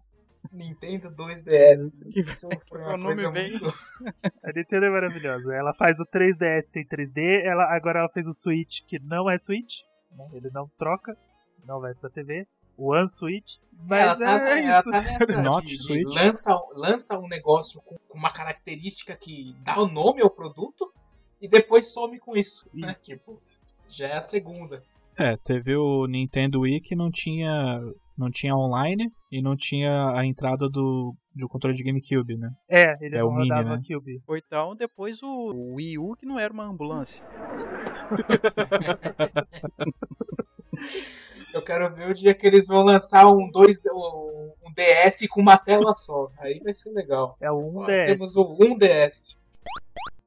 Nintendo 0.51 1.09
2DS. 1.15 2.11
Que 2.11 2.21
Isso 2.21 2.47
foi 2.69 2.81
o 2.81 2.97
nome 2.97 3.31
bem- 3.31 3.51
muito... 3.51 3.65
A 4.43 4.51
Nintendo 4.55 4.85
é 4.85 4.89
maravilhosa. 4.89 5.53
Ela 5.53 5.73
faz 5.73 5.99
o 5.99 6.05
3DS 6.05 6.61
sem 6.63 6.85
3D, 6.85 7.41
ela, 7.43 7.63
agora 7.75 7.99
ela 7.99 8.09
fez 8.09 8.27
o 8.27 8.33
Switch 8.33 8.81
que 8.87 8.99
não 8.99 9.29
é 9.29 9.37
Switch, 9.37 9.79
né? 10.11 10.27
ele 10.33 10.49
não 10.51 10.69
troca, 10.77 11.17
não 11.65 11.79
vai 11.79 11.93
pra 11.95 12.09
TV. 12.09 12.45
One 12.77 13.07
Switch, 13.09 13.55
mas 13.87 14.19
ela 14.19 14.39
tá, 14.39 14.49
é, 14.49 14.65
ela 14.65 14.79
isso. 14.79 14.91
tá 14.91 15.01
nessa 15.01 15.41
Not 15.43 15.65
de, 15.65 15.77
de 15.77 16.03
lança, 16.03 16.59
lança 16.75 17.19
um 17.19 17.27
negócio 17.27 17.81
com, 17.81 17.95
com 18.07 18.17
uma 18.17 18.31
característica 18.31 19.15
que 19.15 19.55
dá 19.59 19.79
o 19.79 19.87
nome 19.87 20.21
ao 20.21 20.29
produto 20.29 20.91
e 21.41 21.47
depois 21.47 21.91
some 21.93 22.19
com 22.19 22.35
isso. 22.35 22.67
né? 22.73 22.91
Isso. 22.91 23.05
Tipo, 23.05 23.41
já 23.87 24.07
é 24.07 24.17
a 24.17 24.21
segunda. 24.21 24.81
É, 25.17 25.37
teve 25.37 25.75
o 25.75 26.05
Nintendo 26.07 26.61
Wii 26.61 26.81
que 26.81 26.95
não 26.95 27.09
tinha, 27.09 27.79
não 28.17 28.29
tinha 28.29 28.53
online 28.55 29.09
e 29.31 29.41
não 29.41 29.55
tinha 29.55 30.09
a 30.11 30.25
entrada 30.25 30.67
do, 30.69 31.15
do 31.33 31.47
controle 31.47 31.75
de 31.75 31.83
GameCube, 31.83 32.35
né? 32.37 32.51
É, 32.67 32.95
ele 32.99 33.15
É 33.15 33.19
não 33.19 33.29
o 33.29 33.35
Mini, 33.35 33.49
rodava 33.49 33.77
né? 33.77 33.81
Cube. 33.87 34.21
Ou 34.27 34.35
então 34.35 34.75
depois 34.75 35.23
o 35.23 35.73
Wii 35.75 35.97
U, 35.99 36.15
que 36.17 36.25
não 36.25 36.37
era 36.37 36.53
uma 36.53 36.65
ambulância. 36.65 37.23
Eu 41.55 41.63
quero 41.63 41.89
ver 41.95 42.09
o 42.09 42.13
dia 42.13 42.35
que 42.35 42.45
eles 42.45 42.67
vão 42.67 42.83
lançar 42.83 43.25
um, 43.27 43.49
dois, 43.49 43.81
um, 43.85 44.73
DS 44.75 45.25
com 45.29 45.39
uma 45.39 45.57
tela 45.57 45.93
só. 45.93 46.29
Aí 46.37 46.59
vai 46.59 46.73
ser 46.73 46.91
legal. 46.91 47.37
É 47.39 47.49
o 47.49 47.77
Ó, 47.77 47.85
1DS. 47.85 48.05
Temos 48.07 48.35
o 48.35 48.57
1DS. 48.57 49.37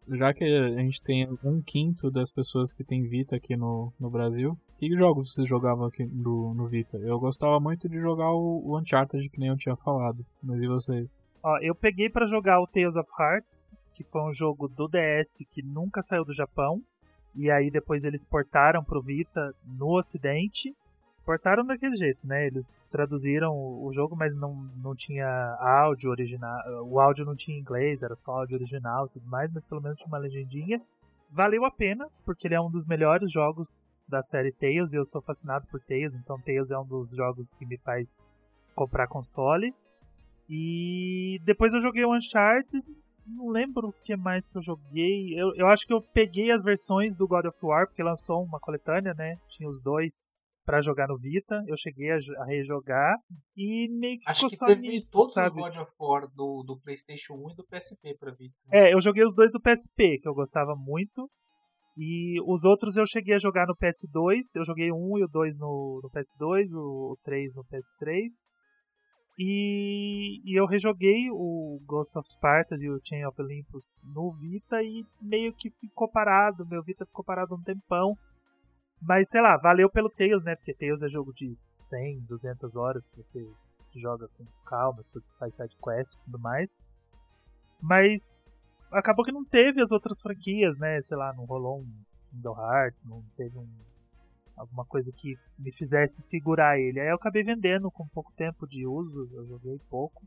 Já 0.08 0.32
que 0.32 0.42
a 0.42 0.80
gente 0.80 1.02
tem 1.02 1.28
um 1.44 1.60
quinto 1.60 2.10
das 2.10 2.32
pessoas 2.32 2.72
que 2.72 2.82
tem 2.82 3.06
Vita 3.06 3.36
aqui 3.36 3.56
no, 3.56 3.92
no 4.00 4.08
Brasil, 4.08 4.56
que 4.78 4.96
jogos 4.96 5.34
vocês 5.34 5.46
jogavam 5.46 5.84
aqui 5.84 6.06
no, 6.06 6.54
no 6.54 6.66
Vita? 6.66 6.96
Eu 6.96 7.20
gostava 7.20 7.60
muito 7.60 7.90
de 7.90 8.00
jogar 8.00 8.32
o, 8.32 8.62
o 8.64 8.78
Uncharted, 8.78 9.28
que 9.28 9.38
nem 9.38 9.50
eu 9.50 9.56
tinha 9.58 9.76
falado. 9.76 10.24
Mas 10.42 10.62
e 10.62 10.66
vocês? 10.66 11.10
Ó, 11.42 11.58
eu 11.58 11.74
peguei 11.74 12.08
pra 12.08 12.26
jogar 12.26 12.58
o 12.58 12.66
Tales 12.66 12.96
of 12.96 13.10
Hearts, 13.20 13.70
que 13.92 14.02
foi 14.02 14.22
um 14.22 14.32
jogo 14.32 14.66
do 14.66 14.88
DS 14.88 15.44
que 15.50 15.62
nunca 15.62 16.00
saiu 16.00 16.24
do 16.24 16.32
Japão. 16.32 16.80
E 17.34 17.50
aí 17.50 17.70
depois 17.70 18.02
eles 18.02 18.24
portaram 18.24 18.82
pro 18.82 19.02
Vita 19.02 19.54
no 19.66 19.98
ocidente. 19.98 20.74
Portaram 21.28 21.62
daquele 21.62 21.94
jeito, 21.94 22.26
né? 22.26 22.46
Eles 22.46 22.80
traduziram 22.90 23.52
o 23.52 23.92
jogo, 23.92 24.16
mas 24.16 24.34
não, 24.34 24.54
não 24.82 24.96
tinha 24.96 25.28
áudio 25.60 26.08
original. 26.08 26.58
O 26.86 26.98
áudio 26.98 27.26
não 27.26 27.36
tinha 27.36 27.58
inglês, 27.58 28.02
era 28.02 28.16
só 28.16 28.30
áudio 28.32 28.56
original 28.56 29.04
e 29.04 29.10
tudo 29.10 29.26
mais, 29.26 29.52
mas 29.52 29.66
pelo 29.66 29.82
menos 29.82 29.98
tinha 29.98 30.08
uma 30.08 30.16
legendinha. 30.16 30.80
Valeu 31.30 31.66
a 31.66 31.70
pena, 31.70 32.08
porque 32.24 32.48
ele 32.48 32.54
é 32.54 32.60
um 32.62 32.70
dos 32.70 32.86
melhores 32.86 33.30
jogos 33.30 33.92
da 34.08 34.22
série 34.22 34.52
Tales, 34.52 34.94
e 34.94 34.96
eu 34.96 35.04
sou 35.04 35.20
fascinado 35.20 35.66
por 35.66 35.82
Tales, 35.82 36.14
então 36.14 36.40
Tales 36.40 36.70
é 36.70 36.78
um 36.78 36.86
dos 36.86 37.10
jogos 37.10 37.52
que 37.58 37.66
me 37.66 37.76
faz 37.76 38.18
comprar 38.74 39.06
console. 39.06 39.74
E 40.48 41.38
depois 41.44 41.74
eu 41.74 41.82
joguei 41.82 42.06
o 42.06 42.16
Uncharted. 42.16 42.82
Não 43.26 43.50
lembro 43.50 43.88
o 43.88 43.92
que 44.02 44.16
mais 44.16 44.48
que 44.48 44.56
eu 44.56 44.62
joguei. 44.62 45.38
Eu, 45.38 45.54
eu 45.56 45.66
acho 45.66 45.86
que 45.86 45.92
eu 45.92 46.00
peguei 46.00 46.50
as 46.50 46.62
versões 46.62 47.18
do 47.18 47.28
God 47.28 47.44
of 47.44 47.58
War, 47.62 47.86
porque 47.86 48.02
lançou 48.02 48.42
uma 48.42 48.58
coletânea, 48.58 49.12
né? 49.12 49.36
Tinha 49.50 49.68
os 49.68 49.78
dois 49.82 50.32
pra 50.68 50.82
jogar 50.82 51.08
no 51.08 51.16
Vita. 51.18 51.62
Eu 51.66 51.76
cheguei 51.78 52.10
a, 52.12 52.18
jo- 52.18 52.36
a 52.42 52.44
rejogar. 52.44 53.16
E 53.56 53.88
meio 53.98 54.18
que 54.18 54.28
Acho 54.30 54.48
que 54.48 54.56
teve 54.58 54.82
nisso, 54.82 55.12
todos 55.12 55.32
sabe? 55.32 55.48
os 55.48 55.54
God 55.62 55.76
of 55.78 55.90
War 55.98 56.28
do, 56.34 56.62
do 56.66 56.78
PlayStation 56.78 57.32
1 57.34 57.50
e 57.52 57.54
do 57.56 57.64
PSP 57.66 58.14
pra 58.18 58.32
Vita. 58.32 58.54
É, 58.70 58.92
eu 58.92 59.00
joguei 59.00 59.24
os 59.24 59.34
dois 59.34 59.50
do 59.50 59.60
PSP, 59.60 60.18
que 60.20 60.28
eu 60.28 60.34
gostava 60.34 60.74
muito. 60.76 61.26
E 61.96 62.38
os 62.46 62.64
outros 62.64 62.96
eu 62.98 63.06
cheguei 63.06 63.34
a 63.34 63.38
jogar 63.38 63.66
no 63.66 63.74
PS2. 63.74 64.40
Eu 64.56 64.64
joguei 64.66 64.92
o 64.92 64.96
1 64.96 65.18
e 65.20 65.24
o 65.24 65.28
2 65.28 65.56
no, 65.58 66.00
no 66.02 66.10
PS2, 66.10 66.70
o, 66.72 67.12
o 67.12 67.16
3 67.24 67.54
no 67.56 67.64
PS3. 67.64 68.26
E, 69.40 70.40
e 70.44 70.60
eu 70.60 70.66
rejoguei 70.66 71.30
o 71.30 71.80
Ghost 71.86 72.18
of 72.18 72.28
Sparta 72.28 72.74
e 72.78 72.90
o 72.90 73.00
Chain 73.04 73.24
of 73.24 73.40
Olympus 73.40 73.84
no 74.02 74.32
Vita 74.32 74.82
e 74.82 75.04
meio 75.22 75.52
que 75.54 75.70
ficou 75.70 76.10
parado. 76.10 76.66
Meu 76.66 76.82
Vita 76.82 77.06
ficou 77.06 77.24
parado 77.24 77.54
um 77.54 77.62
tempão. 77.62 78.14
Mas 79.00 79.28
sei 79.28 79.40
lá, 79.40 79.56
valeu 79.56 79.88
pelo 79.90 80.10
Tales, 80.10 80.42
né? 80.42 80.56
Porque 80.56 80.74
Tales 80.74 81.02
é 81.02 81.08
jogo 81.08 81.32
de 81.32 81.56
100, 81.74 82.20
200 82.20 82.76
horas 82.76 83.04
se 83.06 83.16
você 83.16 83.48
joga 83.96 84.28
com 84.36 84.44
calma, 84.66 85.02
se 85.02 85.12
você 85.12 85.30
faz 85.38 85.54
side 85.54 85.76
quest 85.82 86.12
e 86.12 86.24
tudo 86.24 86.38
mais. 86.38 86.70
Mas 87.80 88.50
acabou 88.90 89.24
que 89.24 89.32
não 89.32 89.44
teve 89.44 89.80
as 89.80 89.92
outras 89.92 90.20
franquias, 90.20 90.78
né? 90.78 91.00
Sei 91.02 91.16
lá, 91.16 91.32
não 91.32 91.44
rolou 91.44 91.80
um 91.80 92.04
Kingdom 92.30 92.56
Hearts, 92.58 93.04
não 93.04 93.22
teve 93.36 93.56
um, 93.56 93.68
alguma 94.56 94.84
coisa 94.84 95.12
que 95.12 95.36
me 95.58 95.72
fizesse 95.72 96.22
segurar 96.22 96.78
ele. 96.78 97.00
Aí 97.00 97.08
eu 97.08 97.16
acabei 97.16 97.42
vendendo 97.42 97.90
com 97.90 98.06
pouco 98.08 98.32
tempo 98.36 98.66
de 98.66 98.86
uso, 98.86 99.28
eu 99.32 99.46
joguei 99.46 99.78
pouco, 99.88 100.26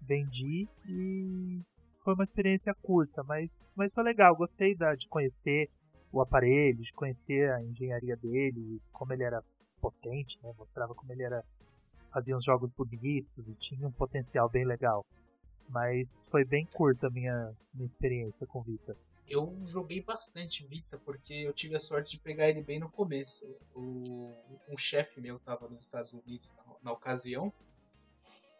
vendi 0.00 0.68
e 0.86 1.60
foi 2.04 2.14
uma 2.14 2.24
experiência 2.24 2.74
curta, 2.82 3.22
mas, 3.22 3.70
mas 3.76 3.92
foi 3.92 4.02
legal. 4.04 4.36
Gostei 4.36 4.74
da, 4.76 4.94
de 4.94 5.08
conhecer 5.08 5.70
o 6.12 6.20
aparelho, 6.20 6.82
de 6.82 6.92
conhecer 6.92 7.50
a 7.50 7.62
engenharia 7.62 8.16
dele, 8.16 8.80
como 8.92 9.12
ele 9.12 9.24
era 9.24 9.42
potente, 9.80 10.38
né? 10.42 10.52
Mostrava 10.56 10.94
como 10.94 11.12
ele 11.12 11.22
era 11.22 11.44
fazia 12.12 12.36
uns 12.36 12.44
jogos 12.44 12.70
bonitos 12.70 13.48
e 13.48 13.54
tinha 13.54 13.88
um 13.88 13.92
potencial 13.92 14.48
bem 14.48 14.66
legal. 14.66 15.04
Mas 15.68 16.26
foi 16.30 16.44
bem 16.44 16.66
curta 16.66 17.06
a 17.06 17.10
minha, 17.10 17.56
minha 17.72 17.86
experiência 17.86 18.46
com 18.46 18.62
Vita. 18.62 18.94
Eu 19.26 19.58
joguei 19.64 20.02
bastante 20.02 20.66
Vita, 20.66 20.98
porque 20.98 21.32
eu 21.32 21.54
tive 21.54 21.74
a 21.74 21.78
sorte 21.78 22.10
de 22.10 22.18
pegar 22.18 22.50
ele 22.50 22.62
bem 22.62 22.78
no 22.78 22.90
começo. 22.90 23.46
O, 23.74 24.34
um 24.68 24.76
chefe 24.76 25.22
meu 25.22 25.38
tava 25.38 25.66
nos 25.68 25.86
Estados 25.86 26.12
Unidos 26.12 26.52
na, 26.54 26.64
na 26.82 26.92
ocasião. 26.92 27.50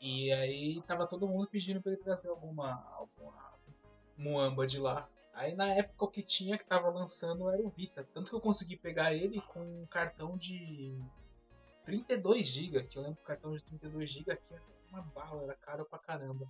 E 0.00 0.32
aí 0.32 0.80
tava 0.86 1.06
todo 1.06 1.28
mundo 1.28 1.46
pedindo 1.48 1.82
pra 1.82 1.92
ele 1.92 2.00
trazer 2.00 2.30
alguma, 2.30 2.82
alguma 2.94 3.52
muamba 4.16 4.66
de 4.66 4.78
lá. 4.78 5.06
Aí 5.34 5.54
na 5.54 5.66
época 5.74 6.04
o 6.04 6.08
que 6.08 6.22
tinha 6.22 6.58
que 6.58 6.66
tava 6.66 6.88
lançando 6.90 7.48
era 7.50 7.62
o 7.62 7.70
Vita. 7.70 8.06
Tanto 8.12 8.30
que 8.30 8.36
eu 8.36 8.40
consegui 8.40 8.76
pegar 8.76 9.14
ele 9.14 9.40
com 9.40 9.60
um 9.60 9.86
cartão 9.86 10.36
de 10.36 10.94
32 11.84 12.46
GB. 12.46 12.82
Que 12.82 12.98
eu 12.98 13.02
lembro 13.02 13.16
que 13.16 13.22
o 13.22 13.26
cartão 13.26 13.52
de 13.54 13.62
32 13.64 14.10
GB 14.10 14.32
aqui 14.32 14.42
era 14.54 14.62
uma 14.90 15.02
bala, 15.14 15.42
era 15.44 15.54
caro 15.56 15.84
pra 15.88 15.98
caramba. 15.98 16.46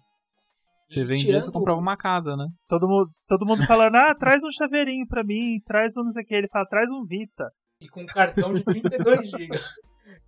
E 0.91 0.95
Você 0.95 1.05
vendia, 1.05 1.25
tirando- 1.27 1.43
você 1.45 1.51
comprava 1.53 1.79
uma 1.81 1.97
casa, 1.97 2.37
né? 2.37 2.49
Todo 2.69 2.87
mundo, 2.89 3.11
todo 3.27 3.47
mundo 3.47 3.65
falando, 3.67 3.95
ah, 3.97 4.15
traz 4.15 4.43
um 4.45 4.51
chaveirinho 4.51 5.07
pra 5.07 5.25
mim, 5.25 5.61
traz 5.65 5.97
um 5.97 6.03
não 6.05 6.11
sei 6.13 6.23
o 6.23 6.27
que. 6.27 6.35
Ele 6.35 6.49
fala, 6.49 6.67
traz 6.67 6.91
um 6.91 7.05
Vita. 7.05 7.51
e 7.81 7.89
com 7.89 8.03
um 8.03 8.07
cartão 8.07 8.53
de 8.53 8.63
32 8.65 9.29
GB. 9.31 9.59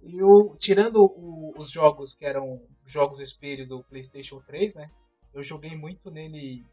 E 0.03 0.17
eu, 0.19 0.57
tirando 0.59 0.97
o- 1.05 1.53
os 1.57 1.71
jogos 1.71 2.13
que 2.15 2.25
eram 2.25 2.61
jogos 2.85 3.21
espelho 3.21 3.67
do 3.69 3.85
PlayStation 3.85 4.41
3, 4.41 4.75
né? 4.75 4.89
Eu 5.33 5.43
joguei 5.43 5.77
muito 5.77 6.11
nele 6.11 6.65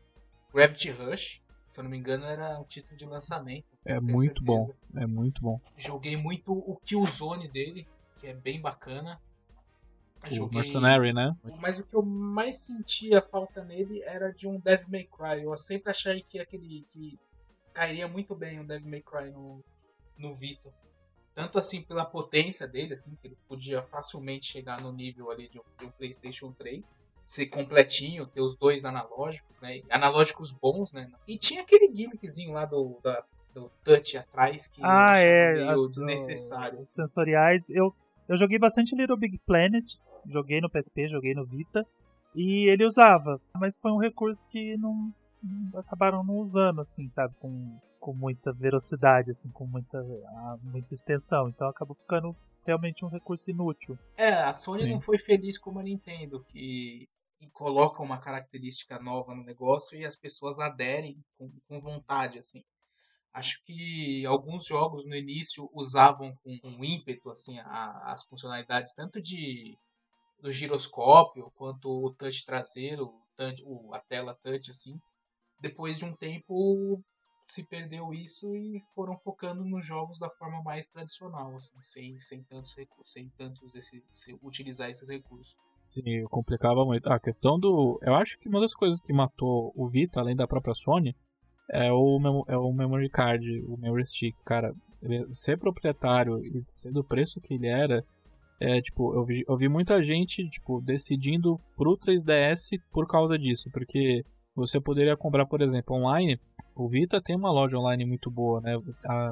Gravity 0.54 0.90
Rush. 0.92 1.40
Se 1.72 1.80
eu 1.80 1.86
não 1.86 1.92
me 1.92 1.98
engano, 1.98 2.26
era 2.26 2.60
o 2.60 2.66
título 2.66 2.98
de 2.98 3.06
lançamento. 3.06 3.66
É 3.86 3.98
muito 3.98 4.44
bom. 4.44 4.60
certeza. 4.60 4.78
É 4.94 5.06
muito 5.08 5.42
bom. 5.42 5.58
Joguei 5.78 6.18
muito 6.18 6.52
o 6.52 6.76
Killzone 6.76 7.48
dele, 7.48 7.88
que 8.18 8.28
é 8.28 8.34
bem 8.34 8.60
bacana. 8.60 9.22
O 10.38 10.54
Mercenary, 10.54 11.14
né? 11.14 11.34
Mas 11.62 11.80
o 11.80 11.86
que 11.86 11.96
eu 11.96 12.02
mais 12.02 12.58
sentia 12.58 13.22
falta 13.22 13.64
nele 13.64 14.04
era 14.04 14.34
de 14.34 14.50
um 14.50 14.60
Devil 14.60 14.90
May 14.90 15.06
Cry. 15.06 15.44
Eu 15.44 15.58
sempre 15.58 15.92
achei 15.92 16.22
que 16.22 16.40
aquele 16.40 16.86
que 16.90 17.18
cairia 17.74 18.06
muito 18.06 18.36
bem 18.36 18.60
um 18.60 18.66
Devil 18.66 18.90
May 18.90 19.02
Cry 19.02 19.32
no, 19.32 19.64
no 20.18 20.36
Vita. 20.36 20.74
Tanto 21.34 21.58
assim 21.58 21.82
pela 21.82 22.04
potência 22.04 22.68
dele, 22.68 22.96
assim, 22.96 23.16
que 23.16 23.28
ele 23.28 23.38
podia 23.48 23.82
facilmente 23.82 24.48
chegar 24.48 24.82
no 24.82 24.92
nível 24.92 25.32
ali 25.32 25.48
de 25.48 25.58
um, 25.58 25.64
de 25.80 25.86
um 25.86 25.92
PlayStation 25.92 26.52
3. 26.52 27.06
Ser 27.32 27.46
completinho, 27.46 28.28
ter 28.28 28.42
os 28.42 28.58
dois 28.58 28.84
analógicos, 28.84 29.56
né? 29.62 29.80
Analógicos 29.90 30.52
bons, 30.52 30.92
né? 30.92 31.10
E 31.26 31.38
tinha 31.38 31.62
aquele 31.62 31.90
gimmickzinho 31.96 32.52
lá 32.52 32.66
do, 32.66 33.00
da- 33.02 33.24
do 33.54 33.72
touch 33.86 34.18
atrás 34.18 34.68
que 34.68 34.82
Ah, 34.84 35.14
é. 35.18 35.54
meio 35.54 35.70
as- 35.86 35.92
desnecessário. 35.92 36.78
os 36.80 36.92
sensoriais. 36.92 37.70
Eu, 37.70 37.96
eu 38.28 38.36
joguei 38.36 38.60
bastante 38.60 38.94
Little 38.98 39.16
Big 39.18 39.40
Planet. 39.46 39.86
Joguei 40.28 40.60
no 40.60 40.70
PSP, 40.70 41.08
joguei 41.08 41.34
no 41.34 41.46
Vita. 41.46 41.86
E 42.36 42.70
ele 42.70 42.86
usava. 42.86 43.40
Mas 43.56 43.78
foi 43.78 43.92
um 43.94 43.98
recurso 43.98 44.46
que 44.50 44.76
não, 44.76 45.10
não- 45.42 45.80
acabaram 45.80 46.26
não 46.26 46.36
usando, 46.36 46.82
assim, 46.82 47.08
sabe? 47.08 47.34
Com, 47.40 47.80
com 47.98 48.14
muita 48.14 48.52
velocidade, 48.52 49.32
assim, 49.32 49.50
com 49.52 49.66
muita, 49.66 50.04
muita 50.64 50.94
extensão. 50.94 51.44
Então 51.48 51.70
acabou 51.70 51.96
ficando 51.96 52.36
realmente 52.66 53.06
um 53.06 53.08
recurso 53.10 53.50
inútil. 53.50 53.98
É, 54.18 54.34
a 54.34 54.52
Sony 54.52 54.84
Sim. 54.84 54.90
não 54.90 55.00
foi 55.00 55.18
feliz 55.18 55.58
como 55.58 55.80
a 55.80 55.84
Nintendo, 55.84 56.44
que 56.50 57.08
que 57.42 57.50
coloca 57.50 58.04
uma 58.04 58.20
característica 58.20 59.00
nova 59.00 59.34
no 59.34 59.44
negócio 59.44 59.98
e 59.98 60.06
as 60.06 60.16
pessoas 60.16 60.60
aderem 60.60 61.18
com, 61.38 61.52
com 61.68 61.80
vontade, 61.80 62.38
assim. 62.38 62.64
Acho 63.34 63.64
que 63.66 64.24
alguns 64.28 64.66
jogos 64.66 65.06
no 65.06 65.16
início 65.16 65.68
usavam 65.74 66.36
com, 66.44 66.60
com 66.60 66.86
ímpeto 66.86 67.32
assim 67.32 67.58
a, 67.60 68.12
as 68.12 68.24
funcionalidades 68.26 68.94
tanto 68.94 69.20
de 69.22 69.76
do 70.40 70.52
giroscópio 70.52 71.52
quanto 71.56 71.88
o 71.90 72.14
touch 72.14 72.46
traseiro, 72.46 73.06
o, 73.06 73.24
touch, 73.36 73.64
o, 73.66 73.94
a 73.94 74.00
tela 74.00 74.38
touch 74.44 74.70
assim. 74.70 75.00
Depois 75.60 75.98
de 75.98 76.06
um 76.06 76.16
tempo 76.16 77.02
se 77.48 77.66
perdeu 77.68 78.14
isso 78.14 78.56
e 78.56 78.80
foram 78.94 79.18
focando 79.18 79.64
nos 79.66 79.84
jogos 79.84 80.20
da 80.20 80.30
forma 80.30 80.62
mais 80.64 80.88
tradicional, 80.88 81.56
assim, 81.56 81.82
sem, 81.82 82.20
sem 82.20 82.44
tantos 82.44 82.76
sem 83.04 83.30
tantos 83.30 83.74
esse, 83.76 84.04
se, 84.08 84.38
utilizar 84.42 84.90
esses 84.90 85.10
recursos. 85.10 85.56
Sim, 85.92 86.24
complicava 86.30 86.86
muito. 86.86 87.12
A 87.12 87.20
questão 87.20 87.60
do. 87.60 88.00
Eu 88.02 88.16
acho 88.16 88.40
que 88.40 88.48
uma 88.48 88.62
das 88.62 88.74
coisas 88.74 89.02
que 89.02 89.12
matou 89.12 89.74
o 89.76 89.90
Vita, 89.90 90.22
além 90.22 90.36
da 90.36 90.48
própria 90.48 90.74
Sony, 90.74 91.14
é 91.70 91.92
o, 91.92 92.46
é 92.48 92.58
o 92.58 92.72
memory 92.72 93.10
card, 93.10 93.62
o 93.68 93.78
memory 93.78 94.06
stick, 94.06 94.34
cara. 94.46 94.74
Ser 95.34 95.58
proprietário 95.58 96.40
e 96.46 96.62
ser 96.64 96.94
do 96.94 97.04
preço 97.04 97.42
que 97.42 97.56
ele 97.56 97.68
era, 97.68 98.06
é, 98.60 98.80
tipo, 98.82 99.14
eu 99.16 99.26
vi, 99.26 99.44
eu 99.46 99.58
vi 99.58 99.68
muita 99.68 100.02
gente, 100.02 100.48
tipo, 100.50 100.80
decidindo 100.80 101.60
pro 101.76 101.98
3DS 101.98 102.80
por 102.92 103.06
causa 103.08 103.38
disso, 103.38 103.70
porque 103.74 104.24
você 104.56 104.80
poderia 104.80 105.18
comprar, 105.18 105.46
por 105.46 105.62
exemplo, 105.62 105.96
online 105.96 106.40
o 106.76 106.88
Vita 106.88 107.22
tem 107.22 107.36
uma 107.36 107.52
loja 107.52 107.78
online 107.78 108.06
muito 108.06 108.32
boa, 108.32 108.62
né? 108.62 108.76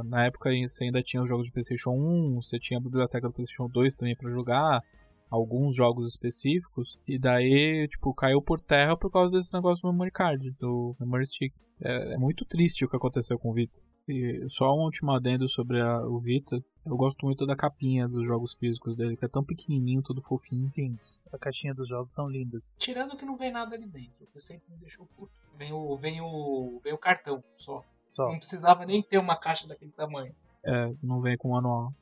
na 0.05 0.25
época 0.25 0.49
você 0.67 0.85
ainda 0.85 1.01
tinha 1.01 1.23
os 1.23 1.29
jogos 1.29 1.47
de 1.47 1.53
PlayStation 1.53 1.91
1, 1.91 2.41
você 2.41 2.59
tinha 2.59 2.79
a 2.79 2.83
biblioteca 2.83 3.27
do 3.27 3.33
PlayStation 3.33 3.69
2 3.69 3.95
também 3.95 4.15
para 4.15 4.29
jogar, 4.29 4.81
alguns 5.29 5.75
jogos 5.75 6.09
específicos, 6.09 6.97
e 7.07 7.19
daí, 7.19 7.87
tipo, 7.87 8.13
caiu 8.13 8.41
por 8.41 8.59
terra 8.59 8.97
por 8.97 9.11
causa 9.11 9.37
desse 9.37 9.53
negócio 9.53 9.81
do 9.81 9.91
memory 9.91 10.11
card, 10.11 10.51
do 10.59 10.95
memory 10.99 11.25
stick. 11.27 11.53
É, 11.81 12.13
é 12.13 12.17
muito 12.17 12.45
triste 12.45 12.83
o 12.83 12.89
que 12.89 12.95
aconteceu 12.95 13.37
com 13.37 13.51
o 13.51 13.53
Vita. 13.53 13.79
E 14.07 14.43
só 14.49 14.73
um 14.73 14.85
último 14.85 15.11
adendo 15.11 15.47
sobre 15.47 15.79
a, 15.79 16.01
o 16.01 16.19
Vita. 16.19 16.59
Eu 16.83 16.97
gosto 16.97 17.23
muito 17.23 17.45
da 17.45 17.55
capinha 17.55 18.07
dos 18.07 18.25
jogos 18.25 18.55
físicos 18.55 18.97
dele, 18.97 19.15
que 19.15 19.23
é 19.23 19.27
tão 19.27 19.43
pequenininho, 19.43 20.01
todo 20.01 20.19
fofinho. 20.19 20.65
Sim, 20.65 20.97
a 21.31 21.37
caixinha 21.37 21.75
dos 21.75 21.87
jogos 21.87 22.11
são 22.11 22.27
lindas. 22.27 22.67
Tirando 22.77 23.15
que 23.15 23.23
não 23.23 23.35
vem 23.35 23.51
nada 23.51 23.75
ali 23.75 23.85
dentro, 23.85 24.25
que 24.33 24.39
sempre 24.39 24.71
me 24.71 24.77
deixou 24.77 25.05
puto. 25.15 25.31
Vem 25.55 25.71
o, 25.71 25.95
vem 25.95 26.19
o, 26.21 26.79
vem 26.83 26.91
o 26.91 26.97
cartão 26.97 27.43
só. 27.55 27.83
só. 28.09 28.29
Não 28.29 28.39
precisava 28.39 28.83
nem 28.83 29.03
ter 29.03 29.19
uma 29.19 29.35
caixa 29.35 29.67
daquele 29.67 29.91
tamanho. 29.91 30.33
É, 30.65 30.91
não 31.03 31.21
vem 31.21 31.37
com 31.37 31.49
manual. 31.49 31.93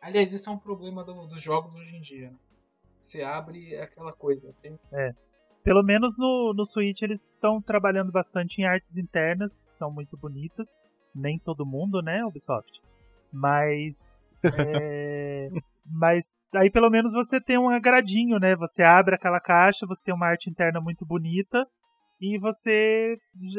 Aliás, 0.00 0.32
esse 0.32 0.48
é 0.48 0.52
um 0.52 0.58
problema 0.58 1.02
do, 1.02 1.26
dos 1.26 1.42
jogos 1.42 1.74
hoje 1.74 1.96
em 1.96 2.00
dia. 2.00 2.30
Né? 2.30 2.36
Você 3.06 3.22
abre 3.22 3.72
é 3.72 3.82
aquela 3.82 4.12
coisa. 4.12 4.52
Tem... 4.60 4.76
É. 4.92 5.12
Pelo 5.62 5.82
menos 5.82 6.18
no, 6.18 6.52
no 6.54 6.64
Switch 6.64 7.02
eles 7.02 7.26
estão 7.26 7.62
trabalhando 7.62 8.10
bastante 8.10 8.60
em 8.60 8.64
artes 8.64 8.96
internas, 8.96 9.62
que 9.62 9.72
são 9.72 9.92
muito 9.92 10.16
bonitas. 10.16 10.90
Nem 11.14 11.38
todo 11.38 11.64
mundo, 11.64 12.02
né, 12.02 12.24
Ubisoft? 12.24 12.82
Mas. 13.32 14.40
É... 14.80 15.48
Mas 15.88 16.34
aí 16.52 16.68
pelo 16.68 16.90
menos 16.90 17.12
você 17.12 17.40
tem 17.40 17.56
um 17.56 17.68
agradinho, 17.68 18.40
né? 18.40 18.56
Você 18.56 18.82
abre 18.82 19.14
aquela 19.14 19.38
caixa, 19.38 19.86
você 19.86 20.02
tem 20.04 20.14
uma 20.14 20.26
arte 20.26 20.50
interna 20.50 20.80
muito 20.80 21.06
bonita 21.06 21.64
e 22.20 22.36
você 22.40 23.16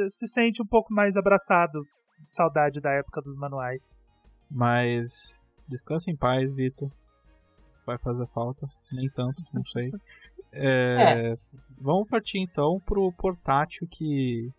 se 0.10 0.28
sente 0.28 0.62
um 0.62 0.66
pouco 0.66 0.94
mais 0.94 1.16
abraçado. 1.16 1.86
Saudade 2.28 2.82
da 2.82 2.92
época 2.92 3.22
dos 3.22 3.38
manuais. 3.38 3.82
Mas 4.52 5.40
descansa 5.70 6.12
em 6.12 6.18
paz, 6.18 6.54
Vitor. 6.54 6.92
Vai 7.88 7.98
fazer 7.98 8.28
falta. 8.28 8.68
Nem 8.92 9.10
tanto, 9.10 9.42
não 9.54 9.66
sei. 9.66 9.92
É, 10.60 11.34
é. 11.34 11.38
Vamos 11.82 12.08
partir 12.08 12.40
então 12.40 12.80
pro 12.80 13.12
portátil 13.12 13.86
que 13.86 14.50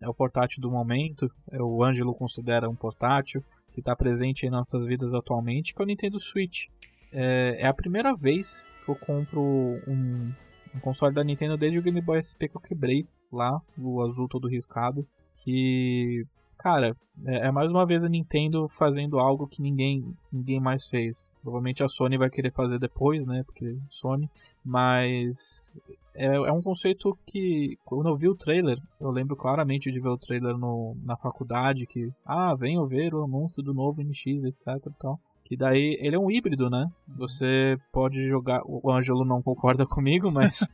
é 0.00 0.08
o 0.08 0.14
portátil 0.14 0.60
do 0.60 0.70
momento. 0.70 1.30
É 1.50 1.60
o 1.60 1.82
Ângelo 1.82 2.14
considera 2.14 2.68
um 2.68 2.76
portátil 2.76 3.42
que 3.72 3.80
está 3.80 3.96
presente 3.96 4.46
em 4.46 4.50
nossas 4.50 4.86
vidas 4.86 5.14
atualmente, 5.14 5.74
que 5.74 5.80
é 5.80 5.84
o 5.84 5.86
Nintendo 5.86 6.20
Switch. 6.20 6.66
É, 7.10 7.62
é 7.62 7.66
a 7.66 7.74
primeira 7.74 8.14
vez 8.14 8.64
que 8.84 8.90
eu 8.90 8.94
compro 8.94 9.40
um, 9.40 10.32
um, 10.74 10.80
console 10.80 11.14
da 11.14 11.24
Nintendo 11.24 11.56
desde 11.56 11.78
o 11.78 11.82
Game 11.82 12.00
Boy 12.00 12.22
SP 12.22 12.46
que 12.46 12.56
eu 12.56 12.60
quebrei 12.60 13.06
lá, 13.32 13.60
o 13.78 14.02
azul 14.02 14.28
todo 14.28 14.46
riscado. 14.46 15.06
Que, 15.38 16.24
cara, 16.58 16.96
é, 17.26 17.46
é 17.46 17.50
mais 17.50 17.70
uma 17.70 17.86
vez 17.86 18.04
a 18.04 18.08
Nintendo 18.08 18.68
fazendo 18.68 19.18
algo 19.18 19.46
que 19.46 19.62
ninguém, 19.62 20.14
ninguém 20.32 20.60
mais 20.60 20.86
fez. 20.86 21.34
Provavelmente 21.42 21.82
a 21.82 21.88
Sony 21.88 22.16
vai 22.16 22.30
querer 22.30 22.52
fazer 22.52 22.78
depois, 22.78 23.26
né? 23.26 23.42
Porque 23.44 23.76
Sony. 23.90 24.28
Mas 24.64 25.80
é, 26.14 26.26
é, 26.26 26.52
um 26.52 26.62
conceito 26.62 27.16
que, 27.26 27.76
quando 27.84 28.08
eu 28.08 28.16
vi 28.16 28.28
o 28.28 28.34
trailer, 28.34 28.78
eu 29.00 29.10
lembro 29.10 29.36
claramente 29.36 29.90
de 29.92 30.00
ver 30.00 30.08
o 30.08 30.18
trailer 30.18 30.56
no, 30.56 30.96
na 31.04 31.16
faculdade, 31.16 31.86
que, 31.86 32.10
ah, 32.24 32.54
venham 32.54 32.86
ver 32.86 33.14
o 33.14 33.24
anúncio 33.24 33.62
do 33.62 33.74
novo 33.74 34.02
NX, 34.02 34.44
etc 34.44 34.90
tal. 34.98 35.20
Que 35.44 35.56
daí, 35.56 35.98
ele 36.00 36.16
é 36.16 36.18
um 36.18 36.30
híbrido, 36.30 36.70
né? 36.70 36.86
Você 37.18 37.76
pode 37.92 38.26
jogar, 38.26 38.62
o 38.64 38.90
Ângelo 38.90 39.26
não 39.26 39.42
concorda 39.42 39.84
comigo, 39.86 40.30
mas... 40.30 40.66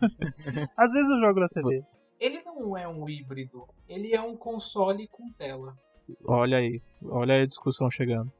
Às 0.76 0.92
vezes 0.92 1.10
eu 1.10 1.20
jogo 1.20 1.40
na 1.40 1.48
TV. 1.48 1.84
Ele 2.20 2.42
não 2.42 2.76
é 2.76 2.86
um 2.86 3.08
híbrido, 3.08 3.66
ele 3.88 4.14
é 4.14 4.20
um 4.20 4.36
console 4.36 5.08
com 5.08 5.32
tela. 5.32 5.74
Olha 6.24 6.58
aí, 6.58 6.82
olha 7.02 7.42
a 7.42 7.46
discussão 7.46 7.90
chegando. 7.90 8.30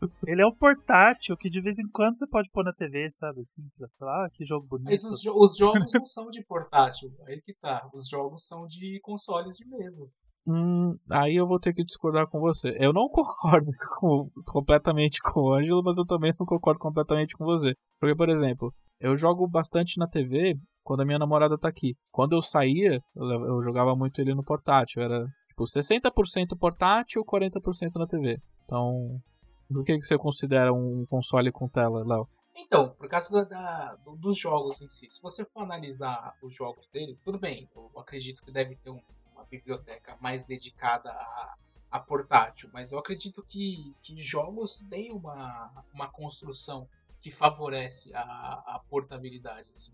Ele 0.26 0.40
é 0.40 0.46
um 0.46 0.54
portátil 0.54 1.36
que 1.36 1.50
de 1.50 1.60
vez 1.60 1.78
em 1.78 1.86
quando 1.88 2.16
você 2.16 2.26
pode 2.26 2.48
pôr 2.50 2.64
na 2.64 2.72
TV, 2.72 3.10
sabe? 3.10 3.42
Assim, 3.42 3.62
pra 3.76 3.88
falar, 3.98 4.26
ah, 4.26 4.30
que 4.30 4.46
jogo 4.46 4.66
bonito. 4.66 4.88
Mas 4.88 5.04
os, 5.04 5.20
jo 5.20 5.34
os 5.36 5.56
jogos 5.56 5.92
não 5.92 6.06
são 6.06 6.30
de 6.30 6.42
portátil, 6.44 7.12
aí 7.26 7.40
que 7.42 7.52
tá. 7.52 7.86
Os 7.92 8.08
jogos 8.08 8.46
são 8.46 8.66
de 8.66 8.98
consoles 9.02 9.56
de 9.56 9.68
mesa. 9.68 10.10
Hum, 10.46 10.96
aí 11.10 11.36
eu 11.36 11.46
vou 11.46 11.60
ter 11.60 11.74
que 11.74 11.84
discordar 11.84 12.26
com 12.28 12.40
você. 12.40 12.74
Eu 12.78 12.92
não 12.92 13.08
concordo 13.10 13.70
com, 13.98 14.30
completamente 14.46 15.20
com 15.20 15.40
o 15.40 15.52
Ângelo, 15.52 15.82
mas 15.84 15.98
eu 15.98 16.06
também 16.06 16.32
não 16.38 16.46
concordo 16.46 16.80
completamente 16.80 17.36
com 17.36 17.44
você. 17.44 17.74
Porque, 18.00 18.16
por 18.16 18.30
exemplo, 18.30 18.72
eu 18.98 19.14
jogo 19.16 19.46
bastante 19.46 19.98
na 19.98 20.08
TV 20.08 20.58
quando 20.90 21.02
a 21.02 21.04
minha 21.04 21.20
namorada 21.20 21.56
tá 21.56 21.68
aqui. 21.68 21.96
Quando 22.10 22.32
eu 22.32 22.42
saía, 22.42 23.00
eu, 23.14 23.62
jogava 23.62 23.94
muito 23.94 24.20
ele 24.20 24.34
no 24.34 24.42
portátil. 24.42 25.00
Era 25.00 25.24
tipo 25.46 25.62
60% 25.62 26.58
portátil, 26.58 27.24
40% 27.24 27.94
na 27.94 28.08
TV. 28.08 28.42
Então, 28.64 29.22
o 29.70 29.84
que, 29.84 29.96
que 29.96 30.02
você 30.02 30.18
considera 30.18 30.72
um 30.72 31.06
console 31.08 31.52
com 31.52 31.68
tela, 31.68 32.02
Léo? 32.04 32.28
Então, 32.56 32.88
por 32.98 33.08
causa 33.08 33.44
da, 33.44 33.48
da, 33.48 33.96
dos 34.18 34.36
jogos 34.36 34.82
em 34.82 34.88
si, 34.88 35.06
se 35.08 35.22
você 35.22 35.44
for 35.44 35.62
analisar 35.62 36.34
os 36.42 36.56
jogos 36.56 36.88
dele, 36.88 37.16
tudo 37.24 37.38
bem, 37.38 37.68
eu 37.72 38.00
acredito 38.00 38.42
que 38.42 38.50
deve 38.50 38.74
ter 38.74 38.90
um, 38.90 39.00
uma 39.32 39.44
biblioteca 39.44 40.18
mais 40.20 40.44
dedicada 40.44 41.08
a, 41.08 41.54
a, 41.92 42.00
portátil, 42.00 42.68
mas 42.72 42.90
eu 42.90 42.98
acredito 42.98 43.44
que, 43.48 43.94
que 44.02 44.20
jogos 44.20 44.84
têm 44.90 45.12
uma, 45.12 45.84
uma 45.94 46.10
construção 46.10 46.88
que 47.20 47.30
favorece 47.30 48.12
a, 48.12 48.24
a 48.66 48.82
portabilidade, 48.90 49.68
assim, 49.70 49.92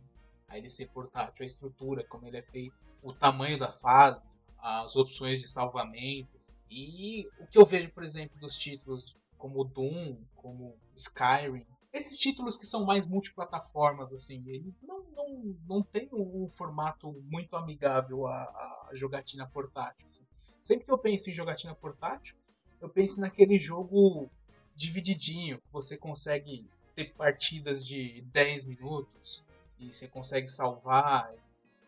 a 0.49 0.59
ele 0.59 0.69
ser 0.69 0.89
portátil, 0.89 1.43
a 1.43 1.47
estrutura, 1.47 2.05
como 2.05 2.27
ele 2.27 2.39
é 2.39 2.43
feito, 2.43 2.77
o 3.03 3.13
tamanho 3.13 3.59
da 3.59 3.71
fase, 3.71 4.29
as 4.59 4.97
opções 4.97 5.41
de 5.41 5.49
salvamento, 5.49 6.37
e 6.71 7.29
o 7.39 7.47
que 7.47 7.59
eu 7.59 7.65
vejo, 7.65 7.91
por 7.93 8.03
exemplo, 8.03 8.39
dos 8.39 8.57
títulos 8.57 9.17
como 9.39 9.65
Doom, 9.65 10.17
como 10.35 10.77
Skyrim. 10.97 11.65
Esses 11.93 12.19
títulos 12.19 12.57
que 12.57 12.67
são 12.67 12.85
mais 12.85 13.07
multiplataformas, 13.07 14.13
assim, 14.13 14.43
eles 14.47 14.83
não, 14.83 15.05
não, 15.11 15.57
não 15.69 15.83
têm 15.83 16.09
um 16.13 16.47
formato 16.47 17.13
muito 17.31 17.57
amigável 17.57 18.27
à, 18.27 18.43
à 18.43 18.91
jogatina 18.93 19.47
portátil. 19.47 20.07
Assim. 20.07 20.27
Sempre 20.61 20.85
que 20.85 20.93
eu 20.93 20.99
penso 20.99 21.31
em 21.31 21.33
jogatina 21.33 21.75
portátil, 21.75 22.37
eu 22.81 22.89
penso 22.89 23.21
naquele 23.21 23.59
jogo 23.59 24.29
divididinho, 24.75 25.59
que 25.59 25.73
você 25.73 25.97
consegue 25.97 26.69
ter 26.95 27.15
partidas 27.15 27.85
de 27.85 28.23
10 28.33 28.65
minutos 28.65 29.45
e 29.79 29.93
você 29.93 30.09
consegue 30.09 30.49
salvar, 30.49 31.33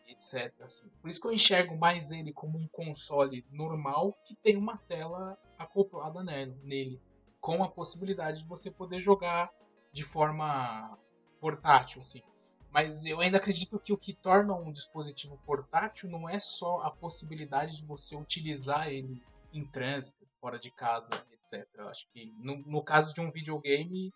etc. 0.07 0.53
Assim. 0.63 0.89
Por 1.01 1.09
isso 1.09 1.21
que 1.21 1.27
eu 1.27 1.33
enxergo 1.33 1.77
mais 1.77 2.11
ele 2.11 2.33
como 2.33 2.59
um 2.59 2.69
console 2.69 3.45
normal 3.51 4.17
que 4.25 4.35
tem 4.35 4.57
uma 4.57 4.79
tela 4.89 5.39
acoplada 5.59 6.23
nele 6.23 7.01
com 7.41 7.63
a 7.63 7.69
possibilidade 7.69 8.43
de 8.43 8.49
você 8.49 8.71
poder 8.71 9.01
jogar 9.01 9.51
de 9.93 10.05
forma 10.05 10.99
portátil, 11.41 12.01
assim. 12.01 12.23
Mas 12.71 13.07
eu 13.07 13.21
ainda 13.21 13.39
acredito 13.39 13.79
que 13.79 13.93
o 13.93 13.99
que 13.99 14.13
torna 14.13 14.55
um 14.55 14.71
dispositivo 14.71 15.39
portátil 15.47 16.11
não 16.11 16.29
é 16.29 16.39
só 16.39 16.81
a 16.81 16.91
possibilidade 16.91 17.79
de 17.79 17.87
você 17.87 18.15
utilizar 18.15 18.89
ele 18.89 19.23
em 19.53 19.65
trânsito, 19.65 20.27
fora 20.41 20.59
de 20.59 20.71
casa, 20.71 21.25
etc. 21.33 21.67
Eu 21.77 21.89
acho 21.89 22.07
que 22.13 22.27
no, 22.39 22.59
no 22.59 22.83
caso 22.83 23.15
de 23.15 23.21
um 23.21 23.31
videogame, 23.31 24.13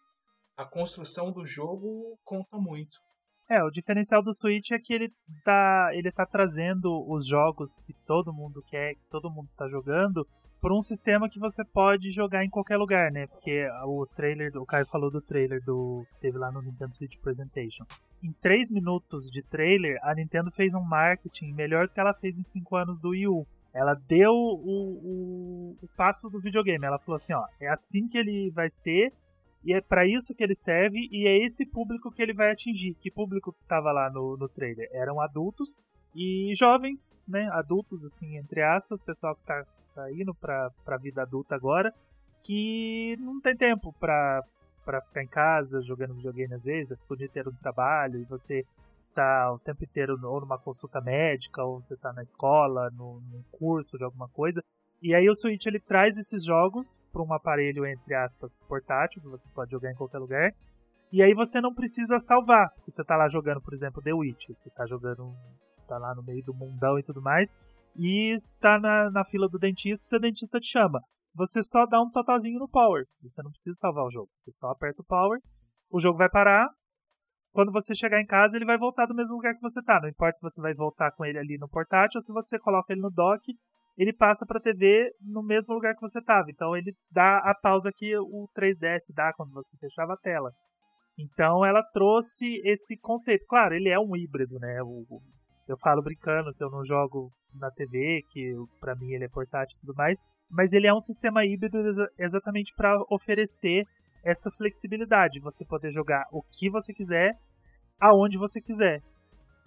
a 0.57 0.64
construção 0.64 1.33
do 1.33 1.45
jogo 1.45 2.18
conta 2.25 2.59
muito. 2.59 3.01
É, 3.53 3.62
o 3.62 3.70
diferencial 3.70 4.22
do 4.22 4.32
Switch 4.32 4.70
é 4.70 4.78
que 4.78 4.94
ele 4.94 5.12
tá, 5.44 5.90
ele 5.92 6.11
tá 6.11 6.24
trazendo 6.24 7.05
os 7.07 7.26
jogos 7.26 7.78
que 7.86 7.92
todo 8.07 8.32
mundo 8.32 8.64
quer, 8.66 8.94
que 8.94 9.07
todo 9.11 9.30
mundo 9.30 9.46
tá 9.55 9.68
jogando, 9.68 10.26
por 10.59 10.72
um 10.72 10.80
sistema 10.80 11.28
que 11.28 11.38
você 11.38 11.62
pode 11.62 12.11
jogar 12.11 12.46
em 12.46 12.48
qualquer 12.48 12.78
lugar, 12.78 13.12
né? 13.12 13.26
Porque 13.26 13.68
o 13.84 14.07
trailer, 14.16 14.57
o 14.57 14.64
Caio 14.64 14.86
falou 14.86 15.11
do 15.11 15.20
trailer 15.20 15.62
do 15.66 16.03
que 16.14 16.20
teve 16.20 16.38
lá 16.38 16.50
no 16.50 16.62
Nintendo 16.62 16.94
Switch 16.94 17.18
Presentation. 17.18 17.84
Em 18.24 18.32
3 18.40 18.70
minutos 18.70 19.30
de 19.30 19.42
trailer, 19.42 19.98
a 20.03 20.14
Nintendo 20.14 20.50
fez 20.50 20.72
um 20.72 20.80
marketing 20.80 21.53
melhor 21.53 21.86
do 21.86 21.92
que 21.92 22.00
ela 22.00 22.14
fez 22.14 22.38
em 22.38 22.44
5 22.44 22.74
anos 22.74 22.98
do 22.98 23.11
Wii 23.11 23.28
U. 23.28 23.46
Ela 23.74 23.92
deu 24.09 24.32
o, 24.32 25.74
o, 25.74 25.76
o 25.82 25.88
passo 25.94 26.30
do 26.30 26.40
videogame. 26.40 26.86
Ela 26.86 26.98
falou 26.98 27.16
assim, 27.16 27.34
ó, 27.34 27.44
é 27.61 27.68
assim 27.68 28.09
que 28.09 28.16
ele 28.16 28.50
vai 28.50 28.70
ser 28.70 29.12
e 29.64 29.72
é 29.72 29.80
para 29.80 30.06
isso 30.06 30.34
que 30.34 30.42
ele 30.42 30.54
serve 30.54 31.08
e 31.10 31.26
é 31.26 31.44
esse 31.44 31.64
público 31.64 32.10
que 32.10 32.22
ele 32.22 32.34
vai 32.34 32.50
atingir. 32.50 32.94
Que 32.94 33.10
público 33.10 33.52
que 33.52 33.64
tava 33.66 33.92
lá 33.92 34.10
no, 34.10 34.36
no 34.36 34.48
trailer? 34.48 34.88
Eram 34.92 35.20
adultos 35.20 35.80
e 36.14 36.52
jovens, 36.56 37.22
né? 37.26 37.48
Adultos, 37.52 38.04
assim, 38.04 38.36
entre 38.36 38.62
aspas, 38.62 39.02
pessoal 39.02 39.36
que 39.36 39.44
tá, 39.44 39.64
tá 39.94 40.12
indo 40.12 40.34
pra, 40.34 40.70
pra 40.84 40.96
vida 40.96 41.22
adulta 41.22 41.54
agora, 41.54 41.94
que 42.42 43.16
não 43.20 43.40
tem 43.40 43.56
tempo 43.56 43.94
pra, 44.00 44.42
pra 44.84 45.00
ficar 45.00 45.22
em 45.22 45.28
casa 45.28 45.80
jogando 45.82 46.14
videogame 46.14 46.54
às 46.54 46.64
vezes, 46.64 46.92
é 46.92 46.96
o 47.08 47.16
dia 47.16 47.26
inteiro 47.26 47.52
no 47.52 47.58
trabalho 47.58 48.20
e 48.20 48.24
você 48.24 48.64
tá 49.14 49.52
o 49.52 49.58
tempo 49.58 49.84
inteiro 49.84 50.18
ou 50.22 50.40
numa 50.40 50.58
consulta 50.58 51.00
médica, 51.00 51.62
ou 51.62 51.80
você 51.80 51.96
tá 51.96 52.12
na 52.12 52.22
escola, 52.22 52.90
no, 52.90 53.20
num 53.30 53.42
curso 53.52 53.96
de 53.96 54.04
alguma 54.04 54.28
coisa. 54.28 54.62
E 55.03 55.14
aí 55.14 55.28
o 55.28 55.34
Switch 55.34 55.66
ele 55.66 55.80
traz 55.80 56.16
esses 56.16 56.44
jogos 56.44 57.00
para 57.12 57.22
um 57.22 57.32
aparelho, 57.32 57.84
entre 57.84 58.14
aspas, 58.14 58.61
portátil, 58.68 59.20
que 59.20 59.28
você 59.28 59.48
pode 59.53 59.72
jogar 59.72 59.90
em 59.90 59.96
qualquer 59.96 60.18
lugar. 60.18 60.53
E 61.12 61.20
aí 61.20 61.34
você 61.34 61.61
não 61.61 61.74
precisa 61.74 62.20
salvar. 62.20 62.70
Você 62.86 63.05
tá 63.05 63.16
lá 63.16 63.28
jogando, 63.28 63.61
por 63.61 63.74
exemplo, 63.74 64.00
The 64.00 64.14
Witch. 64.14 64.48
Você 64.57 64.70
tá 64.70 64.86
jogando. 64.86 65.34
tá 65.88 65.98
lá 65.98 66.14
no 66.14 66.22
meio 66.22 66.44
do 66.44 66.55
mundão 66.55 66.98
e 66.98 67.03
tudo 67.03 67.20
mais. 67.20 67.57
E 67.96 68.32
está 68.34 68.78
na, 68.78 69.11
na 69.11 69.24
fila 69.24 69.48
do 69.48 69.59
dentista, 69.59 70.07
seu 70.07 70.20
dentista 70.20 70.61
te 70.61 70.68
chama. 70.68 71.00
Você 71.34 71.62
só 71.62 71.84
dá 71.84 72.00
um 72.00 72.11
totalzinho 72.11 72.61
no 72.61 72.68
power. 72.68 73.05
Você 73.22 73.42
não 73.42 73.50
precisa 73.50 73.76
salvar 73.78 74.05
o 74.05 74.11
jogo. 74.11 74.30
Você 74.38 74.53
só 74.53 74.68
aperta 74.68 75.03
o 75.03 75.05
power. 75.05 75.40
O 75.90 75.98
jogo 75.98 76.16
vai 76.16 76.30
parar, 76.30 76.68
quando 77.53 77.70
você 77.70 77.94
chegar 77.94 78.20
em 78.20 78.26
casa, 78.26 78.57
ele 78.57 78.64
vai 78.64 78.78
voltar 78.78 79.05
do 79.05 79.14
mesmo 79.14 79.34
lugar 79.34 79.55
que 79.55 79.61
você 79.61 79.82
tá. 79.82 80.00
Não 80.00 80.09
importa 80.09 80.36
se 80.36 80.42
você 80.42 80.61
vai 80.61 80.72
voltar 80.72 81.12
com 81.12 81.24
ele 81.24 81.38
ali 81.38 81.59
no 81.59 81.68
portátil 81.68 82.18
ou 82.18 82.22
se 82.22 82.32
você 82.32 82.59
coloca 82.59 82.92
ele 82.92 83.03
no 83.03 83.11
dock, 83.11 83.53
ele 83.97 84.12
passa 84.12 84.47
para 84.47 84.59
a 84.59 84.62
TV 84.62 85.11
no 85.20 85.43
mesmo 85.43 85.74
lugar 85.74 85.95
que 85.95 86.01
você 86.01 86.18
estava. 86.18 86.51
Então 86.51 86.76
ele 86.76 86.95
dá 87.11 87.38
a 87.38 87.55
pausa 87.55 87.90
que 87.95 88.16
o 88.16 88.49
3DS 88.57 89.14
dá 89.14 89.32
quando 89.34 89.53
você 89.53 89.76
fechava 89.78 90.14
a 90.14 90.16
tela. 90.16 90.51
Então 91.18 91.64
ela 91.64 91.82
trouxe 91.93 92.61
esse 92.64 92.97
conceito. 92.99 93.47
Claro, 93.47 93.74
ele 93.74 93.88
é 93.88 93.99
um 93.99 94.16
híbrido, 94.16 94.59
né? 94.59 94.78
eu 94.80 95.76
falo 95.78 96.03
brincando 96.03 96.53
que 96.55 96.62
eu 96.62 96.70
não 96.70 96.84
jogo 96.84 97.30
na 97.55 97.70
TV, 97.70 98.22
que 98.30 98.55
para 98.80 98.95
mim 98.95 99.12
ele 99.12 99.24
é 99.24 99.28
portátil 99.28 99.76
e 99.76 99.80
tudo 99.80 99.95
mais, 99.95 100.18
mas 100.51 100.72
ele 100.72 100.86
é 100.86 100.95
um 100.95 101.01
sistema 101.01 101.45
híbrido 101.45 101.78
exatamente 102.18 102.74
para 102.74 102.95
oferecer 103.11 103.84
essa 104.24 104.51
flexibilidade, 104.51 105.40
você 105.40 105.64
poder 105.64 105.93
jogar 105.93 106.24
o 106.32 106.43
que 106.43 106.70
você 106.70 106.93
quiser, 106.93 107.34
aonde 108.01 108.38
você 108.38 108.61
quiser. 108.61 109.01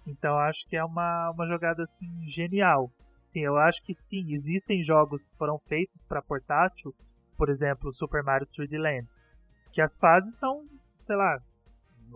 Então 0.06 0.38
acho 0.38 0.66
que 0.68 0.76
é 0.76 0.84
uma, 0.84 1.30
uma 1.30 1.46
jogada 1.46 1.82
assim 1.82 2.06
genial. 2.28 2.90
Sim, 3.26 3.40
eu 3.40 3.56
acho 3.56 3.82
que 3.82 3.92
sim, 3.92 4.32
existem 4.32 4.84
jogos 4.84 5.24
que 5.24 5.36
foram 5.36 5.58
feitos 5.58 6.04
para 6.04 6.22
portátil, 6.22 6.94
por 7.36 7.50
exemplo, 7.50 7.92
Super 7.92 8.22
Mario 8.22 8.46
3D 8.46 8.78
Land, 8.78 9.12
que 9.72 9.82
as 9.82 9.98
fases 9.98 10.38
são, 10.38 10.64
sei 11.02 11.16
lá, 11.16 11.42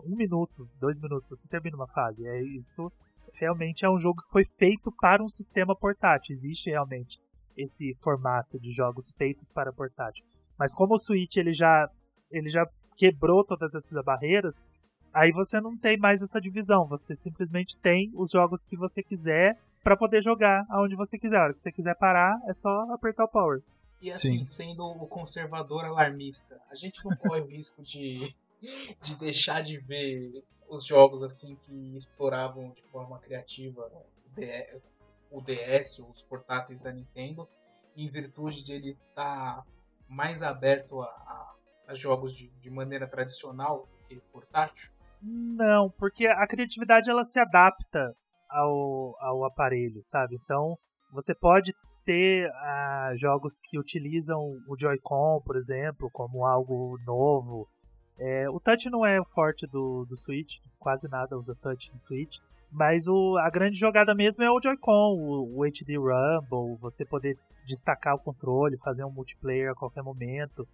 um 0.04 0.14
minuto, 0.14 0.70
dois 0.78 1.00
minutos, 1.00 1.28
você 1.28 1.48
termina 1.48 1.76
uma 1.76 1.88
fase. 1.88 2.24
É 2.24 2.40
isso. 2.40 2.92
Realmente 3.34 3.84
é 3.84 3.90
um 3.90 3.98
jogo 3.98 4.22
que 4.22 4.30
foi 4.30 4.44
feito 4.44 4.92
para 5.00 5.22
um 5.22 5.28
sistema 5.28 5.74
portátil. 5.74 6.32
Existe 6.32 6.70
realmente 6.70 7.20
esse 7.56 7.92
formato 7.96 8.58
de 8.60 8.70
jogos 8.70 9.12
feitos 9.18 9.50
para 9.50 9.72
portátil. 9.72 10.24
Mas 10.56 10.74
como 10.74 10.94
o 10.94 10.98
Switch 10.98 11.36
ele 11.36 11.52
já 11.52 11.90
ele 12.30 12.48
já 12.48 12.64
quebrou 12.96 13.44
todas 13.44 13.74
essas 13.74 14.04
barreiras, 14.04 14.68
aí 15.12 15.32
você 15.32 15.60
não 15.60 15.76
tem 15.76 15.98
mais 15.98 16.22
essa 16.22 16.40
divisão. 16.40 16.86
Você 16.86 17.14
simplesmente 17.14 17.76
tem 17.76 18.10
os 18.14 18.30
jogos 18.30 18.64
que 18.64 18.76
você 18.76 19.02
quiser 19.02 19.58
para 19.82 19.96
poder 19.96 20.22
jogar 20.22 20.64
aonde 20.68 20.94
você 20.94 21.18
quiser. 21.18 21.38
A 21.38 21.44
hora 21.44 21.54
que 21.54 21.60
você 21.60 21.72
quiser 21.72 21.96
parar, 21.96 22.40
é 22.46 22.54
só 22.54 22.92
apertar 22.92 23.24
o 23.24 23.28
power. 23.28 23.62
E 24.00 24.10
assim, 24.10 24.44
Sim. 24.44 24.68
sendo 24.68 24.84
o 24.84 25.06
conservador 25.06 25.84
alarmista, 25.84 26.60
a 26.70 26.74
gente 26.74 27.04
não 27.04 27.14
corre 27.16 27.40
o 27.40 27.46
risco 27.46 27.82
de, 27.82 28.34
de 29.02 29.16
deixar 29.18 29.62
de 29.62 29.78
ver 29.78 30.42
os 30.68 30.86
jogos 30.86 31.22
assim 31.22 31.56
que 31.62 31.94
exploravam 31.94 32.70
de 32.70 32.82
forma 32.84 33.18
criativa 33.18 33.90
o 35.30 35.40
DS, 35.40 35.98
os 35.98 36.22
portáteis 36.24 36.80
da 36.80 36.90
Nintendo, 36.90 37.46
em 37.96 38.08
virtude 38.08 38.62
de 38.62 38.72
ele 38.72 38.88
estar 38.88 39.64
mais 40.08 40.42
aberto 40.42 41.02
a, 41.02 41.06
a 41.06 41.54
a 41.90 41.94
jogos 41.94 42.32
de, 42.32 42.48
de 42.60 42.70
maneira 42.70 43.06
tradicional 43.06 43.88
que 44.08 44.20
portátil? 44.32 44.90
Não, 45.22 45.90
porque 45.98 46.26
a 46.26 46.46
criatividade 46.46 47.10
ela 47.10 47.24
se 47.24 47.38
adapta 47.38 48.14
ao, 48.48 49.14
ao 49.20 49.44
aparelho, 49.44 50.02
sabe? 50.02 50.36
Então 50.42 50.76
você 51.12 51.34
pode 51.34 51.72
ter 52.04 52.48
uh, 52.48 53.16
jogos 53.16 53.58
que 53.62 53.78
utilizam 53.78 54.38
o 54.66 54.76
Joy-Con, 54.78 55.42
por 55.44 55.56
exemplo, 55.56 56.10
como 56.12 56.44
algo 56.44 56.98
novo. 57.04 57.68
É, 58.18 58.48
o 58.50 58.60
touch 58.60 58.90
não 58.90 59.04
é 59.04 59.20
o 59.20 59.24
forte 59.24 59.66
do, 59.66 60.04
do 60.04 60.16
Switch, 60.16 60.56
quase 60.78 61.08
nada 61.08 61.36
usa 61.36 61.54
touch 61.60 61.90
no 61.92 61.98
Switch. 61.98 62.38
Mas 62.72 63.06
o, 63.08 63.36
a 63.38 63.50
grande 63.50 63.78
jogada 63.78 64.14
mesmo 64.14 64.44
é 64.44 64.50
o 64.50 64.60
Joy-Con, 64.60 65.14
o, 65.16 65.58
o 65.58 65.64
HD 65.64 65.96
Rumble, 65.96 66.78
você 66.80 67.04
poder 67.04 67.36
destacar 67.66 68.14
o 68.14 68.20
controle, 68.20 68.78
fazer 68.78 69.04
um 69.04 69.10
multiplayer 69.10 69.70
a 69.70 69.74
qualquer 69.74 70.02
momento. 70.02 70.66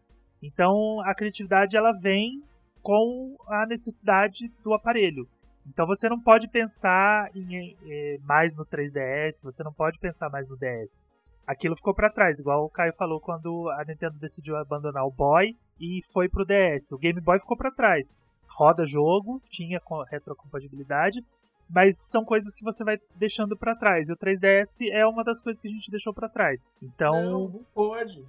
Então 0.42 1.00
a 1.04 1.14
criatividade 1.14 1.76
ela 1.76 1.92
vem 1.92 2.42
com 2.86 3.36
a 3.48 3.66
necessidade 3.66 4.48
do 4.62 4.72
aparelho. 4.72 5.28
Então 5.66 5.84
você 5.84 6.08
não 6.08 6.20
pode 6.20 6.46
pensar 6.46 7.28
em, 7.34 7.76
em, 7.82 8.18
mais 8.20 8.54
no 8.54 8.64
3DS, 8.64 9.42
você 9.42 9.64
não 9.64 9.72
pode 9.72 9.98
pensar 9.98 10.30
mais 10.30 10.48
no 10.48 10.56
DS. 10.56 11.02
Aquilo 11.44 11.74
ficou 11.74 11.92
para 11.92 12.12
trás, 12.12 12.38
igual 12.38 12.64
o 12.64 12.70
Caio 12.70 12.94
falou 12.94 13.20
quando 13.20 13.68
a 13.70 13.84
Nintendo 13.84 14.16
decidiu 14.20 14.56
abandonar 14.56 15.04
o 15.04 15.10
Boy 15.10 15.56
e 15.80 15.98
foi 16.12 16.28
pro 16.28 16.46
DS. 16.46 16.92
O 16.92 16.98
Game 16.98 17.20
Boy 17.20 17.40
ficou 17.40 17.56
para 17.56 17.72
trás. 17.72 18.24
Roda 18.46 18.86
jogo, 18.86 19.42
tinha 19.50 19.80
retrocompatibilidade, 20.08 21.24
mas 21.68 21.98
são 21.98 22.24
coisas 22.24 22.54
que 22.54 22.62
você 22.62 22.84
vai 22.84 22.98
deixando 23.16 23.56
para 23.56 23.74
trás. 23.74 24.08
E 24.08 24.12
o 24.12 24.16
3DS 24.16 24.88
é 24.92 25.04
uma 25.04 25.24
das 25.24 25.42
coisas 25.42 25.60
que 25.60 25.66
a 25.66 25.72
gente 25.72 25.90
deixou 25.90 26.14
para 26.14 26.28
trás. 26.28 26.72
Então, 26.80 27.10
não, 27.20 27.48
não 27.48 27.66
pode. 27.74 28.24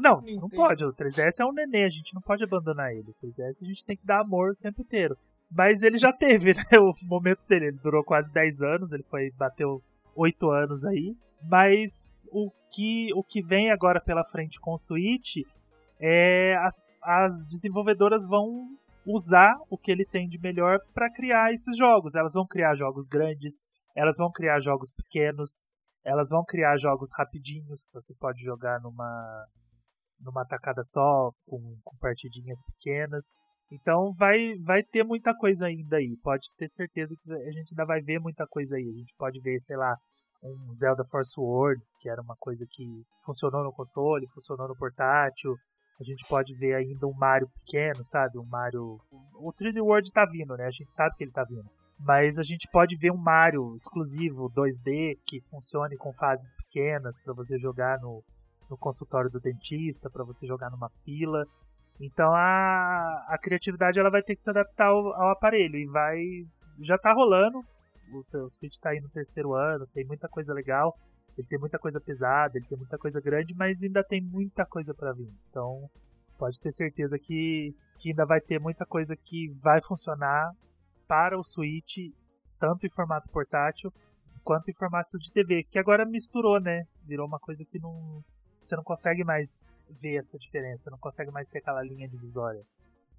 Não, 0.00 0.20
não 0.20 0.48
pode. 0.48 0.84
O 0.84 0.92
3DS 0.92 1.40
é 1.40 1.44
um 1.44 1.52
nenê, 1.52 1.84
a 1.84 1.90
gente 1.90 2.14
não 2.14 2.22
pode 2.22 2.44
abandonar 2.44 2.92
ele. 2.92 3.10
O 3.10 3.26
3DS 3.26 3.62
a 3.62 3.64
gente 3.64 3.84
tem 3.84 3.96
que 3.96 4.06
dar 4.06 4.20
amor 4.20 4.52
o 4.52 4.56
tempo 4.56 4.82
inteiro. 4.82 5.16
Mas 5.50 5.82
ele 5.82 5.98
já 5.98 6.12
teve, 6.14 6.54
né, 6.54 6.78
o 6.78 6.92
momento 7.02 7.40
dele. 7.48 7.66
Ele 7.66 7.78
durou 7.82 8.04
quase 8.04 8.32
10 8.32 8.62
anos, 8.62 8.92
ele 8.92 9.04
foi 9.04 9.30
bateu 9.32 9.82
8 10.14 10.50
anos 10.50 10.84
aí. 10.84 11.16
Mas 11.42 12.28
o 12.32 12.50
que, 12.70 13.12
o 13.14 13.22
que 13.22 13.40
vem 13.42 13.70
agora 13.70 14.00
pela 14.00 14.24
frente 14.24 14.60
com 14.60 14.74
o 14.74 14.78
Switch 14.78 15.36
é 16.00 16.56
as, 16.56 16.80
as 17.02 17.48
desenvolvedoras 17.48 18.26
vão 18.26 18.68
usar 19.06 19.56
o 19.70 19.78
que 19.78 19.90
ele 19.90 20.04
tem 20.04 20.28
de 20.28 20.38
melhor 20.38 20.78
para 20.92 21.10
criar 21.10 21.52
esses 21.52 21.76
jogos. 21.76 22.14
Elas 22.14 22.34
vão 22.34 22.46
criar 22.46 22.74
jogos 22.74 23.06
grandes, 23.08 23.60
elas 23.96 24.18
vão 24.18 24.30
criar 24.30 24.60
jogos 24.60 24.92
pequenos, 24.92 25.70
elas 26.04 26.30
vão 26.30 26.44
criar 26.44 26.76
jogos 26.76 27.10
rapidinhos 27.16 27.84
que 27.84 27.92
você 27.92 28.14
pode 28.14 28.42
jogar 28.42 28.80
numa 28.80 29.46
numa 30.20 30.44
tacada 30.44 30.82
só, 30.82 31.30
com, 31.46 31.76
com 31.84 31.96
partidinhas 31.98 32.62
pequenas. 32.64 33.36
Então 33.70 34.12
vai, 34.14 34.54
vai 34.64 34.82
ter 34.82 35.04
muita 35.04 35.34
coisa 35.34 35.66
ainda 35.66 35.96
aí. 35.96 36.16
Pode 36.22 36.48
ter 36.56 36.68
certeza 36.68 37.14
que 37.22 37.32
a 37.32 37.52
gente 37.52 37.72
ainda 37.72 37.84
vai 37.84 38.00
ver 38.00 38.18
muita 38.18 38.46
coisa 38.46 38.76
aí. 38.76 38.88
A 38.88 38.98
gente 38.98 39.14
pode 39.18 39.40
ver, 39.40 39.58
sei 39.60 39.76
lá, 39.76 39.94
um 40.42 40.74
Zelda 40.74 41.04
Force 41.04 41.38
Words, 41.38 41.96
que 42.00 42.08
era 42.08 42.22
uma 42.22 42.36
coisa 42.36 42.64
que 42.70 42.84
funcionou 43.24 43.62
no 43.64 43.72
console, 43.72 44.28
funcionou 44.28 44.68
no 44.68 44.76
portátil. 44.76 45.56
A 46.00 46.04
gente 46.04 46.26
pode 46.28 46.54
ver 46.54 46.74
ainda 46.74 47.06
um 47.06 47.12
Mario 47.12 47.48
pequeno, 47.64 48.04
sabe? 48.04 48.38
Um 48.38 48.46
Mario. 48.46 49.00
O 49.34 49.52
3D 49.52 49.82
World 49.82 50.12
tá 50.12 50.24
vindo, 50.24 50.56
né? 50.56 50.66
A 50.66 50.70
gente 50.70 50.94
sabe 50.94 51.14
que 51.16 51.24
ele 51.24 51.32
tá 51.32 51.44
vindo. 51.44 51.68
Mas 51.98 52.38
a 52.38 52.44
gente 52.44 52.68
pode 52.70 52.96
ver 52.96 53.10
um 53.10 53.16
Mario 53.16 53.74
exclusivo 53.74 54.48
2D 54.50 55.18
que 55.26 55.40
funcione 55.50 55.96
com 55.96 56.12
fases 56.12 56.54
pequenas 56.54 57.20
para 57.20 57.34
você 57.34 57.58
jogar 57.58 57.98
no, 58.00 58.22
no 58.68 58.76
consultório 58.76 59.30
do 59.30 59.40
dentista, 59.40 60.10
para 60.10 60.24
você 60.24 60.46
jogar 60.46 60.70
numa 60.70 60.88
fila. 61.04 61.44
Então 62.00 62.32
a, 62.32 63.26
a 63.28 63.38
criatividade 63.38 63.98
ela 63.98 64.10
vai 64.10 64.22
ter 64.22 64.34
que 64.34 64.40
se 64.40 64.50
adaptar 64.50 64.86
ao, 64.86 65.12
ao 65.14 65.30
aparelho 65.30 65.76
e 65.76 65.86
vai 65.86 66.18
já 66.80 66.96
tá 66.96 67.12
rolando. 67.12 67.58
O, 68.12 68.38
o 68.38 68.50
Switch 68.50 68.74
está 68.74 68.90
aí 68.90 69.00
no 69.00 69.08
terceiro 69.10 69.54
ano, 69.54 69.86
tem 69.92 70.04
muita 70.06 70.28
coisa 70.28 70.54
legal, 70.54 70.96
ele 71.36 71.46
tem 71.46 71.58
muita 71.58 71.78
coisa 71.78 72.00
pesada, 72.00 72.56
ele 72.56 72.66
tem 72.66 72.78
muita 72.78 72.96
coisa 72.96 73.20
grande, 73.20 73.54
mas 73.54 73.82
ainda 73.82 74.02
tem 74.04 74.20
muita 74.20 74.64
coisa 74.64 74.94
para 74.94 75.12
vir. 75.12 75.30
Então 75.50 75.90
pode 76.38 76.60
ter 76.60 76.72
certeza 76.72 77.18
que, 77.18 77.74
que 77.98 78.10
ainda 78.10 78.24
vai 78.24 78.40
ter 78.40 78.60
muita 78.60 78.86
coisa 78.86 79.16
que 79.16 79.48
vai 79.60 79.82
funcionar 79.82 80.52
para 81.06 81.38
o 81.38 81.42
Switch, 81.42 82.12
tanto 82.58 82.86
em 82.86 82.90
formato 82.90 83.28
portátil 83.30 83.92
quanto 84.48 84.70
em 84.70 84.74
formato 84.74 85.18
de 85.18 85.30
TV, 85.30 85.62
que 85.64 85.78
agora 85.78 86.06
misturou, 86.06 86.58
né? 86.58 86.84
Virou 87.04 87.26
uma 87.26 87.38
coisa 87.38 87.62
que 87.66 87.78
não 87.78 88.24
você 88.68 88.76
não 88.76 88.84
consegue 88.84 89.24
mais 89.24 89.80
ver 89.88 90.16
essa 90.16 90.38
diferença, 90.38 90.90
não 90.90 90.98
consegue 90.98 91.30
mais 91.30 91.48
ter 91.48 91.58
aquela 91.58 91.82
linha 91.82 92.06
divisória. 92.08 92.64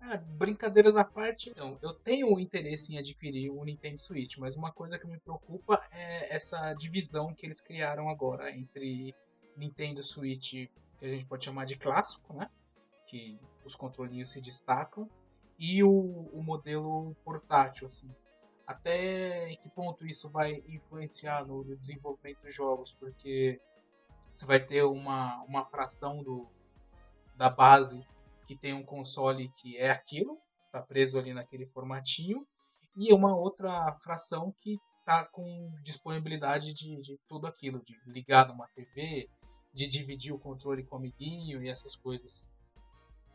Ah, 0.02 0.16
brincadeiras 0.16 0.96
à 0.96 1.04
parte, 1.04 1.50
então, 1.50 1.78
eu 1.82 1.94
tenho 1.94 2.40
interesse 2.40 2.94
em 2.94 3.00
adquirir 3.00 3.50
o 3.50 3.64
Nintendo 3.66 4.00
Switch, 4.00 4.38
mas 4.38 4.56
uma 4.56 4.72
coisa 4.72 4.98
que 4.98 5.06
me 5.06 5.20
preocupa 5.20 5.82
é 5.92 6.34
essa 6.34 6.74
divisão 6.74 7.34
que 7.34 7.46
eles 7.46 7.60
criaram 7.60 8.10
agora 8.10 8.50
entre 8.52 9.14
Nintendo 9.58 10.02
Switch, 10.02 10.70
que 10.98 11.06
a 11.06 11.10
gente 11.10 11.26
pode 11.26 11.44
chamar 11.44 11.66
de 11.66 11.76
clássico, 11.76 12.34
né? 12.34 12.50
Que 13.08 13.38
os 13.66 13.76
controlinhos 13.76 14.32
se 14.32 14.40
destacam, 14.40 15.10
e 15.58 15.84
o, 15.84 15.92
o 16.32 16.42
modelo 16.42 17.14
portátil, 17.26 17.86
assim. 17.88 18.10
Até 18.66 19.54
que 19.56 19.68
ponto 19.70 20.06
isso 20.06 20.30
vai 20.30 20.54
influenciar 20.70 21.46
no 21.46 21.64
desenvolvimento 21.76 22.42
dos 22.42 22.54
jogos, 22.54 22.94
porque 22.94 23.60
você 24.32 24.46
vai 24.46 24.60
ter 24.60 24.84
uma, 24.84 25.44
uma 25.44 25.66
fração 25.66 26.24
do, 26.24 26.48
da 27.36 27.50
base 27.50 28.06
que 28.48 28.56
tem 28.56 28.74
um 28.74 28.84
console 28.84 29.50
que 29.58 29.78
é 29.78 29.90
aquilo, 29.90 30.38
tá 30.72 30.82
preso 30.82 31.18
ali 31.18 31.34
naquele 31.34 31.66
formatinho, 31.66 32.46
e 32.98 33.14
uma 33.14 33.36
outra 33.36 33.96
fração 34.04 34.54
que 34.58 34.78
tá 35.06 35.26
com 35.26 35.72
disponibilidade 35.84 36.74
de, 36.74 37.00
de 37.02 37.18
tudo 37.28 37.48
aquilo, 37.48 37.82
de 37.84 37.96
ligar 38.06 38.48
numa 38.48 38.68
TV, 38.76 39.28
de 39.74 39.88
dividir 39.88 40.34
o 40.34 40.40
controle 40.40 40.84
com 40.84 40.96
o 40.96 41.00
amiguinho 41.00 41.62
e 41.62 41.70
essas 41.70 41.96
coisas. 41.96 42.44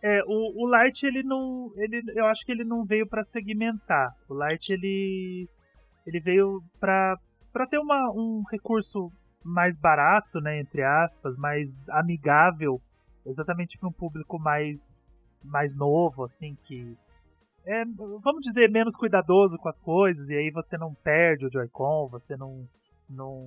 É, 0.03 0.23
o, 0.27 0.65
o 0.65 0.67
Light, 0.67 1.05
ele 1.05 1.23
não. 1.23 1.73
Ele, 1.77 2.03
eu 2.15 2.27
acho 2.27 2.45
que 2.45 2.53
ele 2.53 2.65
não 2.65 2.85
veio 2.85 3.09
para 3.09 3.25
segmentar. 3.25 4.15
O 4.29 4.35
Light, 4.35 4.71
ele. 4.71 5.49
Ele 6.07 6.21
veio 6.21 6.63
para 6.79 7.17
para 7.55 7.69
ter 7.69 7.79
uma, 7.79 8.11
um 8.11 8.43
recurso 8.51 9.13
mais 9.45 9.77
barato, 9.77 10.41
né, 10.41 10.59
entre 10.59 10.83
aspas, 10.83 11.37
mais 11.37 11.89
amigável, 11.91 12.81
exatamente 13.27 13.79
para 13.79 13.89
um 13.89 13.93
público 13.93 14.39
mais 14.39 15.23
mais 15.45 15.75
novo, 15.75 16.25
assim, 16.25 16.57
que 16.65 16.97
é, 17.67 17.85
vamos 17.85 18.43
dizer, 18.43 18.71
menos 18.71 18.97
cuidadoso 18.97 19.57
com 19.59 19.69
as 19.69 19.81
coisas, 19.81 20.29
e 20.29 20.35
aí 20.35 20.51
você 20.51 20.77
não 20.77 20.95
perde 20.95 21.47
o 21.47 21.51
Joy-Con, 21.51 22.09
você 22.09 22.37
não, 22.37 22.69
não, 23.09 23.43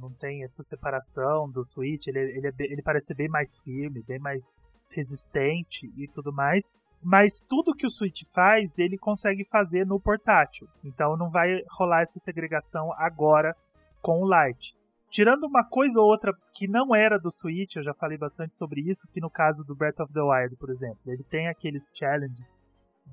não 0.00 0.12
tem 0.12 0.44
essa 0.44 0.62
separação 0.62 1.50
do 1.50 1.64
Switch, 1.64 2.06
ele, 2.06 2.18
ele, 2.18 2.48
é, 2.48 2.52
ele 2.58 2.82
parece 2.82 3.08
ser 3.08 3.14
bem 3.14 3.28
mais 3.28 3.58
firme, 3.58 4.02
bem 4.02 4.18
mais 4.18 4.58
resistente 4.90 5.90
e 5.96 6.06
tudo 6.08 6.32
mais. 6.32 6.72
Mas 7.02 7.40
tudo 7.40 7.74
que 7.74 7.86
o 7.86 7.90
Switch 7.90 8.22
faz, 8.32 8.78
ele 8.78 8.96
consegue 8.96 9.44
fazer 9.44 9.86
no 9.86 10.00
portátil. 10.00 10.66
Então 10.82 11.16
não 11.16 11.30
vai 11.30 11.62
rolar 11.70 12.02
essa 12.02 12.18
segregação 12.18 12.92
agora 12.94 13.54
com 14.00 14.22
o 14.22 14.28
Lite. 14.28 14.74
Tirando 15.14 15.44
uma 15.44 15.62
coisa 15.62 16.00
ou 16.00 16.08
outra 16.08 16.32
que 16.52 16.66
não 16.66 16.92
era 16.92 17.20
do 17.20 17.30
Switch, 17.30 17.76
eu 17.76 17.84
já 17.84 17.94
falei 17.94 18.18
bastante 18.18 18.56
sobre 18.56 18.80
isso, 18.80 19.06
que 19.12 19.20
no 19.20 19.30
caso 19.30 19.62
do 19.62 19.72
Breath 19.72 20.00
of 20.00 20.12
the 20.12 20.20
Wild, 20.20 20.56
por 20.56 20.70
exemplo, 20.70 20.98
ele 21.06 21.22
tem 21.22 21.46
aqueles 21.46 21.92
challenges 21.94 22.60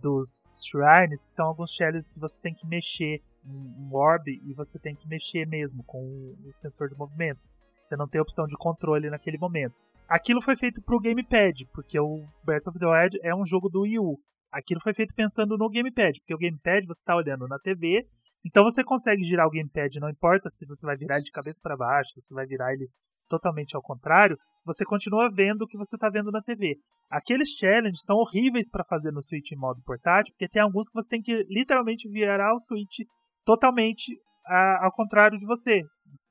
dos 0.02 0.64
shrines, 0.66 1.24
que 1.24 1.32
são 1.32 1.46
alguns 1.46 1.70
challenges 1.72 2.10
que 2.10 2.20
você 2.20 2.42
tem 2.42 2.56
que 2.56 2.66
mexer 2.66 3.22
um 3.46 3.94
orb 3.94 4.32
e 4.32 4.52
você 4.52 4.80
tem 4.80 4.96
que 4.96 5.08
mexer 5.08 5.46
mesmo 5.46 5.84
com 5.84 6.02
o 6.44 6.52
sensor 6.54 6.90
de 6.90 6.98
movimento. 6.98 7.40
Você 7.84 7.96
não 7.96 8.08
tem 8.08 8.20
opção 8.20 8.48
de 8.48 8.58
controle 8.58 9.08
naquele 9.12 9.38
momento. 9.38 9.76
Aquilo 10.10 10.42
foi 10.42 10.56
feito 10.56 10.82
pro 10.82 11.00
gamepad, 11.00 11.68
porque 11.72 12.00
o 12.00 12.26
Breath 12.44 12.66
of 12.66 12.80
the 12.80 12.88
Wild 12.88 13.20
é 13.22 13.36
um 13.36 13.46
jogo 13.46 13.70
do 13.70 13.82
Wii 13.82 14.00
U. 14.00 14.20
Aquilo 14.52 14.82
foi 14.82 14.96
feito 14.96 15.14
pensando 15.14 15.56
no 15.56 15.70
gamepad, 15.70 16.20
porque 16.20 16.34
o 16.34 16.40
gamepad 16.40 16.84
você 16.88 17.00
está 17.00 17.16
olhando 17.16 17.48
na 17.48 17.60
TV, 17.60 18.08
então 18.46 18.64
você 18.64 18.84
consegue 18.84 19.24
girar 19.24 19.48
o 19.48 19.52
gamepad, 19.52 20.00
não 20.00 20.10
importa 20.10 20.50
se 20.50 20.66
você 20.66 20.86
vai 20.86 20.96
virar 20.96 21.16
ele 21.16 21.26
de 21.26 21.32
cabeça 21.32 21.60
para 21.62 21.78
baixo, 21.78 22.10
se 22.16 22.22
você 22.22 22.34
vai 22.34 22.46
virar 22.46 22.74
ele 22.74 22.88
totalmente 23.28 23.76
ao 23.76 23.82
contrário, 23.82 24.38
você 24.66 24.84
continua 24.84 25.30
vendo 25.34 25.64
o 25.64 25.68
que 25.68 25.78
você 25.78 25.96
está 25.96 26.10
vendo 26.10 26.32
na 26.32 26.42
TV. 26.42 26.76
Aqueles 27.10 27.50
challenges 27.58 28.04
são 28.04 28.18
horríveis 28.18 28.70
para 28.70 28.86
fazer 28.86 29.12
no 29.12 29.22
Switch 29.22 29.52
em 29.52 29.58
modo 29.58 29.82
portátil, 29.84 30.34
porque 30.34 30.50
tem 30.50 30.62
alguns 30.62 30.90
que 30.90 30.94
você 30.94 31.10
tem 31.10 31.22
que 31.22 31.46
literalmente 31.50 32.10
virar 32.10 32.54
o 32.54 32.60
Switch 32.60 33.00
totalmente 33.46 34.18
a, 34.46 34.86
ao 34.86 34.92
contrário 34.92 35.38
de 35.38 35.46
você. 35.46 35.82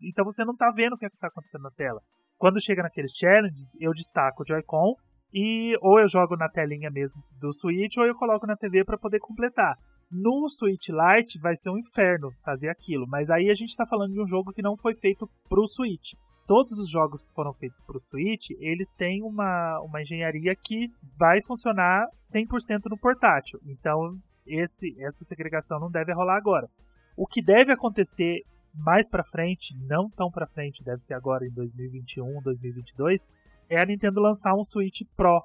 Então 0.04 0.24
você 0.24 0.44
não 0.44 0.52
está 0.52 0.70
vendo 0.70 0.94
o 0.94 0.98
que 0.98 1.06
é 1.06 1.08
está 1.08 1.28
acontecendo 1.28 1.62
na 1.62 1.70
tela. 1.70 2.00
Quando 2.36 2.62
chega 2.62 2.82
naqueles 2.82 3.12
challenges, 3.12 3.76
eu 3.80 3.92
destaco 3.92 4.42
o 4.42 4.46
Joy-Con 4.46 4.94
e 5.32 5.76
ou 5.80 6.00
eu 6.00 6.08
jogo 6.08 6.36
na 6.36 6.48
telinha 6.48 6.90
mesmo 6.90 7.22
do 7.38 7.52
Switch 7.52 7.96
ou 7.98 8.04
eu 8.04 8.14
coloco 8.14 8.46
na 8.46 8.56
TV 8.56 8.84
para 8.84 8.98
poder 8.98 9.20
completar. 9.20 9.76
No 10.10 10.48
Switch 10.48 10.88
Lite 10.88 11.38
vai 11.38 11.54
ser 11.54 11.70
um 11.70 11.78
inferno 11.78 12.32
fazer 12.42 12.68
aquilo, 12.68 13.06
mas 13.06 13.30
aí 13.30 13.48
a 13.48 13.54
gente 13.54 13.68
está 13.68 13.86
falando 13.86 14.12
de 14.12 14.20
um 14.20 14.26
jogo 14.26 14.52
que 14.52 14.60
não 14.60 14.76
foi 14.76 14.94
feito 14.94 15.30
para 15.48 15.60
o 15.60 15.68
Switch. 15.68 16.14
Todos 16.48 16.72
os 16.80 16.90
jogos 16.90 17.22
que 17.22 17.32
foram 17.32 17.54
feitos 17.54 17.80
para 17.80 17.96
o 17.96 18.00
Switch, 18.00 18.50
eles 18.58 18.92
têm 18.92 19.22
uma, 19.22 19.80
uma 19.82 20.02
engenharia 20.02 20.52
que 20.56 20.90
vai 21.16 21.40
funcionar 21.42 22.08
100% 22.20 22.90
no 22.90 22.98
portátil. 22.98 23.60
Então, 23.64 24.18
esse, 24.44 25.00
essa 25.00 25.22
segregação 25.22 25.78
não 25.78 25.88
deve 25.88 26.12
rolar 26.12 26.36
agora. 26.36 26.68
O 27.16 27.24
que 27.24 27.40
deve 27.40 27.70
acontecer 27.70 28.42
mais 28.74 29.08
para 29.08 29.22
frente, 29.22 29.76
não 29.78 30.10
tão 30.10 30.28
para 30.28 30.48
frente, 30.48 30.82
deve 30.82 31.02
ser 31.02 31.14
agora 31.14 31.46
em 31.46 31.50
2021, 31.50 32.42
2022, 32.42 33.28
é 33.68 33.80
a 33.80 33.86
Nintendo 33.86 34.20
lançar 34.20 34.54
um 34.54 34.64
Switch 34.64 35.02
Pro, 35.16 35.40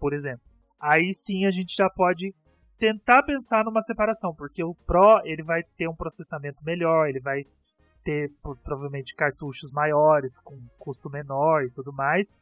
por 0.00 0.12
exemplo. 0.12 0.42
Aí 0.80 1.12
sim 1.14 1.46
a 1.46 1.50
gente 1.52 1.76
já 1.76 1.88
pode 1.88 2.34
tentar 2.80 3.22
pensar 3.22 3.62
numa 3.62 3.82
separação, 3.82 4.34
porque 4.34 4.64
o 4.64 4.74
Pro 4.74 5.20
ele 5.24 5.42
vai 5.42 5.62
ter 5.76 5.86
um 5.86 5.94
processamento 5.94 6.64
melhor, 6.64 7.08
ele 7.08 7.20
vai 7.20 7.44
ter 8.02 8.32
provavelmente 8.42 9.14
cartuchos 9.14 9.70
maiores, 9.70 10.40
com 10.40 10.58
custo 10.78 11.10
menor 11.10 11.64
e 11.64 11.70
tudo 11.70 11.92
mais. 11.92 12.40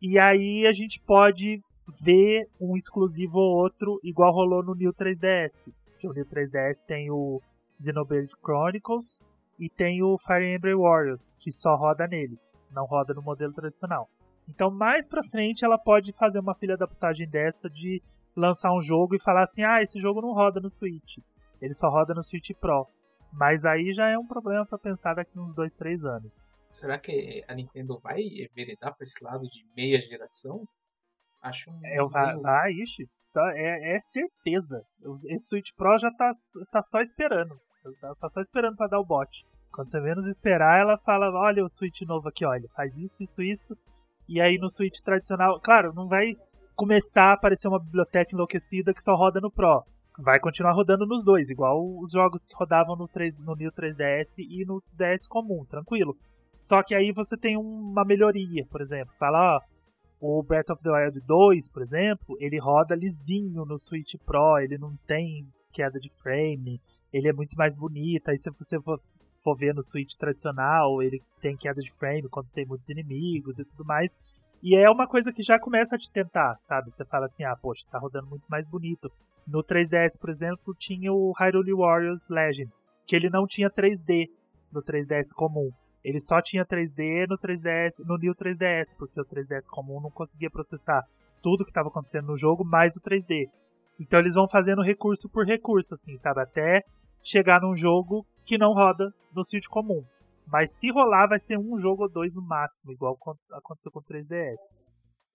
E 0.00 0.18
aí 0.18 0.66
a 0.66 0.72
gente 0.72 1.00
pode 1.00 1.62
ver 2.04 2.46
um 2.60 2.76
exclusivo 2.76 3.38
ou 3.38 3.56
outro, 3.56 3.98
igual 4.04 4.30
rolou 4.30 4.62
no 4.62 4.74
New 4.74 4.92
3DS. 4.92 5.72
o 6.04 6.12
New 6.12 6.26
3DS 6.26 6.84
tem 6.86 7.10
o 7.10 7.40
Xenoblade 7.80 8.28
Chronicles 8.44 9.20
e 9.58 9.70
tem 9.70 10.02
o 10.02 10.18
Fire 10.18 10.54
Emblem 10.54 10.76
Warriors, 10.76 11.32
que 11.38 11.50
só 11.50 11.74
roda 11.74 12.06
neles, 12.06 12.58
não 12.70 12.84
roda 12.84 13.14
no 13.14 13.22
modelo 13.22 13.54
tradicional. 13.54 14.08
Então, 14.46 14.70
mais 14.70 15.08
pra 15.08 15.22
frente, 15.22 15.64
ela 15.64 15.78
pode 15.78 16.12
fazer 16.12 16.40
uma 16.40 16.54
filha 16.54 16.76
da 16.76 16.86
putagem 16.86 17.28
dessa 17.28 17.68
de 17.68 18.02
lançar 18.36 18.72
um 18.72 18.82
jogo 18.82 19.14
e 19.14 19.22
falar 19.22 19.42
assim: 19.42 19.62
ah, 19.62 19.82
esse 19.82 20.00
jogo 20.00 20.20
não 20.20 20.32
roda 20.32 20.60
no 20.60 20.70
Switch, 20.70 21.18
ele 21.60 21.74
só 21.74 21.88
roda 21.88 22.14
no 22.14 22.22
Switch 22.22 22.50
Pro. 22.60 22.86
Mas 23.32 23.64
aí 23.64 23.92
já 23.92 24.08
é 24.08 24.18
um 24.18 24.26
problema 24.26 24.64
para 24.64 24.78
pensar 24.78 25.14
daqui 25.14 25.38
uns 25.38 25.54
2, 25.54 25.74
3 25.74 26.04
anos. 26.04 26.42
Será 26.70 26.98
que 26.98 27.44
a 27.46 27.54
Nintendo 27.54 27.98
vai 27.98 28.20
enveredar 28.20 28.94
pra 28.94 29.02
esse 29.02 29.22
lado 29.22 29.42
de 29.44 29.64
meia 29.76 30.00
geração? 30.00 30.66
Acho 31.42 31.70
um. 31.70 31.80
É, 31.84 32.04
vai, 32.06 32.32
meio... 32.32 32.42
vai, 32.42 32.72
ixi, 32.72 33.08
tá, 33.32 33.52
é, 33.54 33.96
é 33.96 34.00
certeza. 34.00 34.82
Esse 35.26 35.48
Switch 35.48 35.70
Pro 35.76 35.98
já 35.98 36.10
tá, 36.10 36.30
tá 36.70 36.82
só 36.82 37.00
esperando. 37.00 37.58
Ela 38.02 38.14
tá 38.16 38.28
só 38.28 38.40
esperando 38.40 38.76
para 38.76 38.88
dar 38.88 39.00
o 39.00 39.04
bot. 39.04 39.46
Quando 39.72 39.90
você 39.90 40.00
menos 40.00 40.26
esperar, 40.26 40.80
ela 40.80 40.98
fala: 40.98 41.30
olha 41.30 41.64
o 41.64 41.68
Switch 41.68 42.02
novo 42.02 42.28
aqui, 42.28 42.44
olha, 42.44 42.68
faz 42.74 42.96
isso, 42.98 43.22
isso, 43.22 43.42
isso. 43.42 43.76
E 44.28 44.40
aí 44.40 44.58
no 44.58 44.68
Switch 44.68 45.00
tradicional, 45.00 45.58
claro, 45.60 45.94
não 45.94 46.06
vai 46.06 46.36
começar 46.78 47.30
a 47.30 47.32
aparecer 47.32 47.66
uma 47.66 47.80
biblioteca 47.80 48.32
enlouquecida 48.32 48.94
que 48.94 49.02
só 49.02 49.16
roda 49.16 49.40
no 49.40 49.50
Pro. 49.50 49.82
Vai 50.16 50.38
continuar 50.38 50.72
rodando 50.72 51.04
nos 51.06 51.24
dois, 51.24 51.50
igual 51.50 51.76
os 52.00 52.12
jogos 52.12 52.44
que 52.44 52.54
rodavam 52.54 52.94
no, 52.94 53.08
3, 53.08 53.36
no 53.38 53.56
New 53.56 53.72
3DS 53.72 54.38
e 54.38 54.64
no 54.64 54.80
DS 54.92 55.26
comum, 55.26 55.64
tranquilo. 55.64 56.16
Só 56.56 56.80
que 56.84 56.94
aí 56.94 57.10
você 57.12 57.36
tem 57.36 57.56
uma 57.56 58.04
melhoria, 58.04 58.64
por 58.70 58.80
exemplo. 58.80 59.12
Fala, 59.18 59.56
ó, 59.56 59.60
o 60.20 60.42
Breath 60.44 60.70
of 60.70 60.82
the 60.84 60.90
Wild 60.90 61.20
2, 61.26 61.68
por 61.68 61.82
exemplo, 61.82 62.36
ele 62.38 62.60
roda 62.60 62.94
lisinho 62.94 63.64
no 63.64 63.76
Switch 63.76 64.14
Pro, 64.24 64.58
ele 64.58 64.78
não 64.78 64.96
tem 65.04 65.48
queda 65.72 65.98
de 65.98 66.10
frame, 66.22 66.80
ele 67.12 67.28
é 67.28 67.32
muito 67.32 67.56
mais 67.56 67.76
bonito. 67.76 68.28
Aí 68.28 68.38
se 68.38 68.50
você 68.50 68.80
for, 68.80 69.00
for 69.42 69.56
ver 69.56 69.74
no 69.74 69.82
Switch 69.82 70.14
tradicional, 70.16 71.02
ele 71.02 71.20
tem 71.40 71.56
queda 71.56 71.80
de 71.80 71.92
frame 71.92 72.28
quando 72.28 72.48
tem 72.50 72.64
muitos 72.64 72.88
inimigos 72.88 73.58
e 73.58 73.64
tudo 73.64 73.84
mais. 73.84 74.14
E 74.62 74.76
é 74.76 74.90
uma 74.90 75.06
coisa 75.06 75.32
que 75.32 75.42
já 75.42 75.58
começa 75.58 75.94
a 75.94 75.98
te 75.98 76.10
tentar, 76.10 76.56
sabe? 76.58 76.90
Você 76.90 77.04
fala 77.04 77.26
assim, 77.26 77.44
ah, 77.44 77.56
poxa, 77.56 77.86
tá 77.90 77.98
rodando 77.98 78.26
muito 78.26 78.46
mais 78.48 78.66
bonito. 78.66 79.10
No 79.46 79.62
3DS, 79.62 80.18
por 80.20 80.30
exemplo, 80.30 80.74
tinha 80.76 81.12
o 81.12 81.32
Hyrule 81.38 81.74
Warriors 81.74 82.28
Legends, 82.28 82.86
que 83.06 83.14
ele 83.14 83.30
não 83.30 83.46
tinha 83.46 83.70
3D 83.70 84.28
no 84.72 84.82
3DS 84.82 85.32
comum. 85.34 85.70
Ele 86.04 86.18
só 86.18 86.42
tinha 86.42 86.64
3D 86.64 87.26
no 87.28 87.38
3DS, 87.38 88.04
no 88.04 88.16
New 88.18 88.34
3DS, 88.34 88.96
porque 88.98 89.20
o 89.20 89.24
3DS 89.24 89.66
comum 89.70 90.00
não 90.00 90.10
conseguia 90.10 90.50
processar 90.50 91.04
tudo 91.42 91.64
que 91.64 91.70
estava 91.70 91.88
acontecendo 91.88 92.26
no 92.26 92.36
jogo, 92.36 92.64
mais 92.64 92.96
o 92.96 93.00
3D. 93.00 93.48
Então 94.00 94.18
eles 94.20 94.34
vão 94.34 94.48
fazendo 94.48 94.82
recurso 94.82 95.28
por 95.28 95.46
recurso, 95.46 95.94
assim, 95.94 96.16
sabe? 96.16 96.40
Até 96.40 96.82
chegar 97.22 97.60
num 97.60 97.76
jogo 97.76 98.26
que 98.44 98.58
não 98.58 98.72
roda 98.72 99.12
no 99.34 99.44
Switch 99.44 99.66
comum. 99.66 100.04
Mas 100.50 100.78
se 100.78 100.90
rolar, 100.90 101.28
vai 101.28 101.38
ser 101.38 101.58
um 101.58 101.78
jogo 101.78 102.04
ou 102.04 102.10
dois 102.10 102.34
no 102.34 102.42
máximo, 102.42 102.92
igual 102.92 103.18
aconteceu 103.52 103.92
com 103.92 104.00
o 104.00 104.02
3DS. 104.02 104.56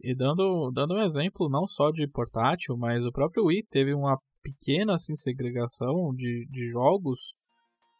E 0.01 0.15
dando, 0.15 0.71
dando 0.71 0.95
um 0.95 1.03
exemplo 1.03 1.49
não 1.49 1.67
só 1.67 1.91
de 1.91 2.07
portátil, 2.07 2.75
mas 2.75 3.05
o 3.05 3.11
próprio 3.11 3.45
Wii 3.45 3.67
teve 3.69 3.93
uma 3.93 4.17
pequena 4.41 4.93
assim, 4.93 5.15
segregação 5.15 6.13
de, 6.15 6.47
de 6.49 6.69
jogos 6.69 7.33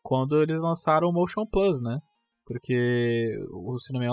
quando 0.02 0.42
eles 0.42 0.62
lançaram 0.62 1.08
o 1.08 1.14
Motion 1.14 1.46
Plus, 1.46 1.82
né? 1.82 2.00
Porque, 2.46 3.40
se 3.80 3.94
não 3.94 4.02
me 4.02 4.08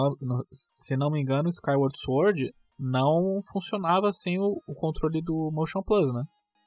se 0.53 0.97
não 0.97 1.11
me 1.11 1.21
engano 1.21 1.49
Skyward 1.49 1.99
Sword 1.99 2.55
não 2.79 3.41
funcionava 3.51 4.13
sem 4.13 4.39
o, 4.39 4.63
o 4.69 4.75
controle 4.75 5.21
do 5.21 5.51
Motion 5.53 5.83
Plus, 5.83 6.13
né? 6.13 6.23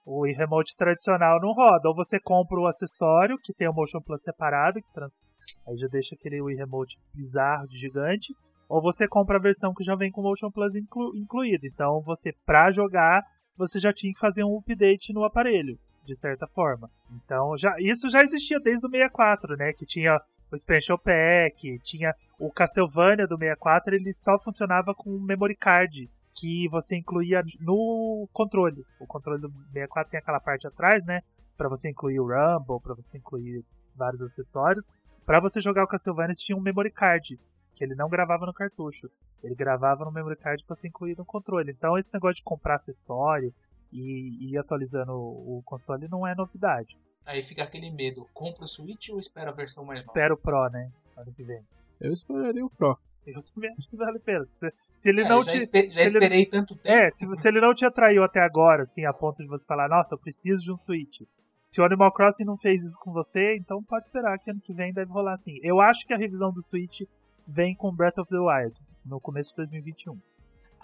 O 0.06 0.22
Wii 0.22 0.36
Remote 0.36 0.76
tradicional 0.76 1.40
não 1.40 1.54
roda. 1.54 1.90
Ou 1.90 1.96
você 1.96 2.20
compra 2.20 2.60
o 2.60 2.68
acessório, 2.68 3.38
que 3.42 3.54
tem 3.54 3.68
o 3.68 3.74
Motion 3.74 4.02
Plus 4.02 4.22
separado, 4.22 4.82
que 4.82 4.94
trans... 4.94 5.14
aí 5.68 5.78
já 5.78 5.88
deixa 5.88 6.16
aquele 6.16 6.42
Wii 6.42 6.58
Remote 6.58 6.98
bizarro 7.14 7.68
de 7.68 7.78
gigante. 7.78 8.34
Ou 8.68 8.82
você 8.82 9.08
compra 9.08 9.38
a 9.38 9.42
versão 9.42 9.74
que 9.74 9.84
já 9.84 9.96
vem 9.96 10.12
com 10.12 10.22
o 10.22 10.24
Motion 10.24 10.52
Plus 10.52 10.76
inclu... 10.76 11.16
incluído. 11.16 11.66
Então 11.66 12.02
você, 12.02 12.34
pra 12.46 12.72
jogar, 12.72 13.24
você 13.58 13.80
já 13.80 13.94
tinha 13.94 14.12
que 14.12 14.20
fazer 14.20 14.44
um 14.44 14.58
update 14.58 15.14
no 15.14 15.24
aparelho, 15.24 15.78
de 16.06 16.16
certa 16.16 16.48
forma. 16.48 16.90
Então 17.12 17.58
já 17.58 17.76
isso 17.80 18.10
já 18.10 18.22
existia 18.22 18.60
desde 18.60 18.86
o 18.86 18.90
64, 18.90 19.56
né? 19.56 19.74
Que 19.74 19.86
tinha 19.86 20.20
o 20.52 20.58
Special 20.58 20.98
Pack, 20.98 21.80
tinha 21.84 22.14
o 22.40 22.52
Castlevania 22.52 23.28
do 23.28 23.38
64, 23.38 23.96
ele 23.96 24.14
só 24.14 24.38
funcionava 24.40 24.94
com 24.94 25.20
memory 25.20 25.56
card 25.56 26.10
que 26.36 26.68
você 26.70 26.98
incluía 26.98 27.44
no 27.60 28.28
controle. 28.34 28.86
O 29.00 29.06
controle 29.06 29.42
do 29.42 29.52
64 29.74 30.12
tem 30.12 30.20
aquela 30.20 30.40
parte 30.40 30.68
atrás, 30.68 31.06
né? 31.06 31.22
Para 31.58 31.70
você 31.70 31.90
incluir 31.90 32.20
o 32.20 32.28
Rumble, 32.28 32.82
para 32.82 32.96
você 32.96 33.18
incluir 33.18 33.64
vários 33.96 34.22
acessórios. 34.22 34.92
Para 35.26 35.40
você 35.40 35.62
jogar 35.62 35.84
o 35.84 35.88
Castlevania, 35.88 36.34
tinha 36.34 36.58
um 36.58 36.62
memory 36.62 36.92
card 36.92 37.40
que 37.76 37.84
ele 37.84 37.96
não 37.96 38.10
gravava 38.10 38.46
no 38.46 38.54
cartucho. 38.54 39.10
Ele 39.44 39.56
gravava 39.56 40.06
no 40.06 40.12
memory 40.12 40.38
card 40.38 40.64
para 40.66 40.76
ser 40.76 40.88
incluído 40.88 41.20
no 41.20 41.26
controle. 41.26 41.72
Então 41.72 41.98
esse 41.98 42.14
negócio 42.14 42.36
de 42.36 42.44
comprar 42.44 42.76
acessório 42.76 43.54
e, 43.92 44.50
ir 44.52 44.58
atualizando 44.58 45.14
o, 45.14 45.62
console 45.66 46.08
não 46.08 46.26
é 46.26 46.34
novidade. 46.34 46.98
Aí 47.26 47.42
fica 47.42 47.64
aquele 47.64 47.92
medo, 47.92 48.28
compra 48.34 48.64
o 48.64 48.68
Switch 48.68 49.10
ou 49.10 49.20
espera 49.20 49.52
a 49.52 49.54
versão 49.54 49.86
mais 49.86 50.00
nova? 50.00 50.12
Espera 50.12 50.34
o 50.34 50.38
Pro, 50.38 50.70
né? 50.70 50.92
Ano 51.16 51.32
que 51.32 51.44
vem. 51.44 51.64
Eu 52.02 52.12
esperaria 52.12 52.66
o 52.66 52.70
Pro. 52.70 52.98
Eu 53.26 53.42
também 53.44 53.72
acho 53.78 53.90
que 53.90 53.96
vale 53.96 54.18
a 54.18 54.22
pena. 54.22 54.44
Se, 54.46 54.74
se 54.96 55.10
ele 55.10 55.22
é, 55.22 55.30
não 55.30 55.42
já 55.42 55.52
te. 55.52 55.58
Espe 55.58 55.90
já 55.90 56.04
esperei 56.04 56.46
tanto 56.46 56.76
tempo. 56.76 56.98
É, 56.98 57.12
se, 57.12 57.26
se 57.36 57.48
ele 57.48 57.62
não 57.62 57.74
te 57.74 57.86
atraiu 57.86 58.24
até 58.24 58.42
agora, 58.42 58.84
assim, 58.84 59.06
a 59.06 59.14
ponto 59.14 59.38
de 59.38 59.48
você 59.48 59.66
falar, 59.66 59.88
nossa, 59.88 60.16
eu 60.16 60.20
preciso 60.20 60.64
de 60.64 60.72
um 60.72 60.78
Switch. 60.78 61.22
Se 61.66 61.82
o 61.82 61.86
Animal 61.86 62.12
Crossing 62.12 62.44
não 62.44 62.58
fez 62.58 62.84
isso 62.84 63.00
com 63.00 63.12
você, 63.12 63.56
então 63.56 63.82
pode 63.84 64.06
esperar 64.06 64.38
que 64.38 64.52
ano 64.52 64.62
que 64.62 64.74
vem 64.74 64.94
deve 64.94 65.12
rolar 65.12 65.34
assim. 65.34 65.58
Eu 65.64 65.80
acho 65.80 66.06
que 66.06 66.14
a 66.14 66.18
revisão 66.18 66.52
do 66.52 66.62
Switch 66.62 67.02
vem 67.48 67.76
com 67.76 67.96
Breath 67.96 68.18
of 68.18 68.30
the 68.30 68.38
Wild, 68.38 68.76
no 69.06 69.20
começo 69.20 69.50
de 69.52 69.56
2021. 69.58 70.20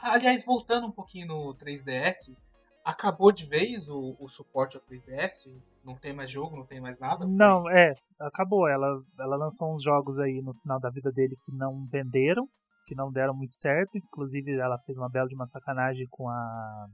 Aliás, 0.02 0.44
voltando 0.46 0.88
um 0.88 0.92
pouquinho 0.92 1.28
no 1.28 1.54
3DS, 1.56 2.36
acabou 2.84 3.32
de 3.32 3.46
vez 3.46 3.90
o, 3.90 4.16
o 4.20 4.28
suporte 4.28 4.78
ao 4.78 4.84
3DS? 4.84 5.52
Não 5.84 5.96
tem 5.96 6.14
mais 6.14 6.32
jogo, 6.32 6.56
não 6.56 6.66
tem 6.66 6.82
mais 6.82 7.00
nada? 7.00 7.26
Foi? 7.26 7.36
Não, 7.36 7.70
é, 7.70 7.94
acabou. 8.20 8.68
Ela, 8.68 9.02
ela 9.20 9.36
lançou 9.36 9.74
uns 9.74 9.84
jogos 9.84 10.20
aí 10.20 10.42
no 10.42 10.54
final 10.56 10.80
da 10.80 10.90
vida 10.90 11.12
dele 11.12 11.36
que 11.44 11.52
não 11.52 11.86
venderam, 11.92 12.48
que 12.86 12.96
não 12.96 13.12
deram 13.12 13.34
muito 13.34 13.54
certo. 13.54 13.98
Inclusive, 13.98 14.58
ela 14.58 14.78
fez 14.80 14.98
uma 14.98 15.10
bela 15.10 15.28
de 15.28 15.36
uma 15.36 15.48
sacanagem 15.48 16.08
com 16.10 16.28
a 16.28 16.88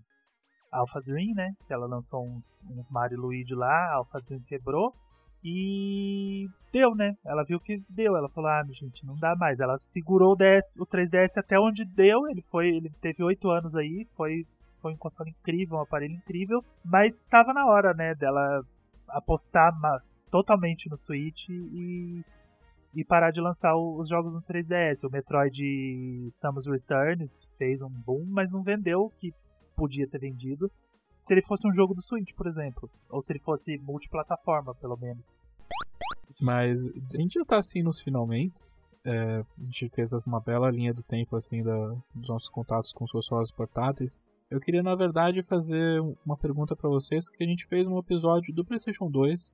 Alpha 0.71 1.01
Dream, 1.01 1.33
né? 1.35 1.51
Que 1.67 1.73
ela 1.73 1.87
lançou 1.87 2.25
uns, 2.25 2.45
uns 2.69 2.89
Mario 2.89 3.19
Luigi 3.19 3.55
lá, 3.55 3.91
a 3.91 3.95
Alpha 3.95 4.19
Dream 4.21 4.41
quebrou. 4.47 4.93
E 5.47 6.47
deu, 6.73 6.95
né? 6.95 7.13
Ela 7.23 7.43
viu 7.43 7.59
que 7.59 7.79
deu. 7.87 8.17
Ela 8.17 8.27
falou: 8.29 8.49
Ah, 8.49 8.63
gente, 8.71 9.05
não 9.05 9.13
dá 9.13 9.35
mais. 9.35 9.59
Ela 9.59 9.77
segurou 9.77 10.33
o, 10.33 10.35
DS, 10.35 10.75
o 10.79 10.87
3DS 10.87 11.37
até 11.37 11.59
onde 11.59 11.85
deu. 11.85 12.27
Ele 12.27 12.41
foi, 12.41 12.69
ele 12.69 12.89
teve 12.99 13.23
oito 13.23 13.51
anos 13.51 13.75
aí. 13.75 14.07
Foi, 14.15 14.43
foi 14.85 14.93
um 14.93 14.97
console 14.97 15.31
incrível, 15.31 15.77
um 15.77 15.81
aparelho 15.81 16.13
incrível. 16.13 16.63
Mas 16.83 17.15
estava 17.15 17.51
na 17.51 17.65
hora, 17.65 17.91
né? 17.95 18.13
Dela 18.13 18.63
apostar 19.07 19.73
totalmente 20.29 20.87
no 20.87 20.95
Switch 20.95 21.49
e, 21.49 22.23
e 22.93 23.03
parar 23.03 23.31
de 23.31 23.41
lançar 23.41 23.75
os 23.75 24.07
jogos 24.07 24.31
no 24.31 24.43
3DS. 24.43 25.03
O 25.03 25.11
Metroid 25.11 26.29
Samus 26.29 26.67
Returns 26.67 27.49
fez 27.57 27.81
um 27.81 27.89
boom, 27.89 28.25
mas 28.27 28.51
não 28.51 28.61
vendeu 28.61 29.05
o 29.05 29.09
que 29.09 29.33
podia 29.75 30.07
ter 30.07 30.19
vendido 30.19 30.71
se 31.19 31.33
ele 31.33 31.41
fosse 31.41 31.67
um 31.67 31.73
jogo 31.73 31.95
do 31.95 32.03
Switch, 32.03 32.35
por 32.35 32.45
exemplo. 32.45 32.87
Ou 33.09 33.19
se 33.21 33.33
ele 33.33 33.39
fosse 33.39 33.79
multiplataforma, 33.79 34.75
pelo 34.75 34.97
menos. 34.97 35.39
Mas 36.39 36.91
a 36.91 37.17
gente 37.17 37.39
já 37.39 37.45
tá 37.45 37.57
assim 37.57 37.81
nos 37.81 37.99
finalmente. 37.99 38.75
É, 39.03 39.39
a 39.39 39.63
gente 39.63 39.89
fez 39.89 40.11
uma 40.27 40.39
bela 40.39 40.69
linha 40.69 40.93
do 40.93 41.01
tempo 41.01 41.35
assim 41.35 41.63
da, 41.63 41.95
dos 42.13 42.29
nossos 42.29 42.49
contatos 42.49 42.93
com 42.93 43.03
os 43.03 43.11
consoles 43.11 43.51
portáteis. 43.51 44.21
Eu 44.49 44.59
queria, 44.59 44.83
na 44.83 44.95
verdade, 44.95 45.41
fazer 45.41 45.99
uma 46.25 46.37
pergunta 46.37 46.75
para 46.75 46.89
vocês 46.89 47.27
que 47.29 47.43
a 47.43 47.47
gente 47.47 47.65
fez 47.65 47.87
um 47.87 47.97
episódio 47.97 48.53
do 48.53 48.63
PlayStation 48.63 49.09
2. 49.09 49.53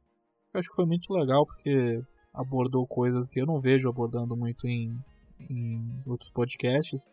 Eu 0.53 0.59
acho 0.59 0.69
que 0.69 0.75
foi 0.75 0.85
muito 0.85 1.13
legal 1.13 1.45
porque 1.45 2.03
abordou 2.33 2.85
coisas 2.85 3.29
que 3.29 3.39
eu 3.39 3.45
não 3.45 3.59
vejo 3.59 3.89
abordando 3.89 4.35
muito 4.35 4.67
em, 4.67 4.97
em 5.49 6.03
outros 6.05 6.29
podcasts. 6.29 7.11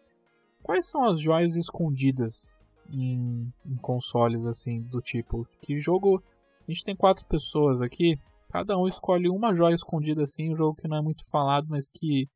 Quais 0.62 0.88
são 0.88 1.04
as 1.04 1.20
joias 1.20 1.54
escondidas 1.54 2.56
em, 2.90 3.52
em, 3.64 3.76
consoles 3.76 4.44
assim 4.44 4.82
do 4.82 5.00
tipo 5.00 5.46
que 5.60 5.78
jogo 5.78 6.22
a 6.66 6.72
gente 6.72 6.84
tem 6.84 6.96
quatro 6.96 7.24
pessoas 7.26 7.82
aqui 7.82 8.18
cada 8.50 8.78
um 8.78 8.88
escolhe 8.88 9.28
uma 9.28 9.52
joia 9.52 9.74
escondida 9.74 10.22
assim 10.22 10.50
um 10.50 10.56
jogo 10.56 10.74
que 10.74 10.88
não 10.88 10.96
é 10.96 11.02
muito 11.02 11.22
falado 11.26 11.66
mas 11.68 11.90
que 11.90 12.26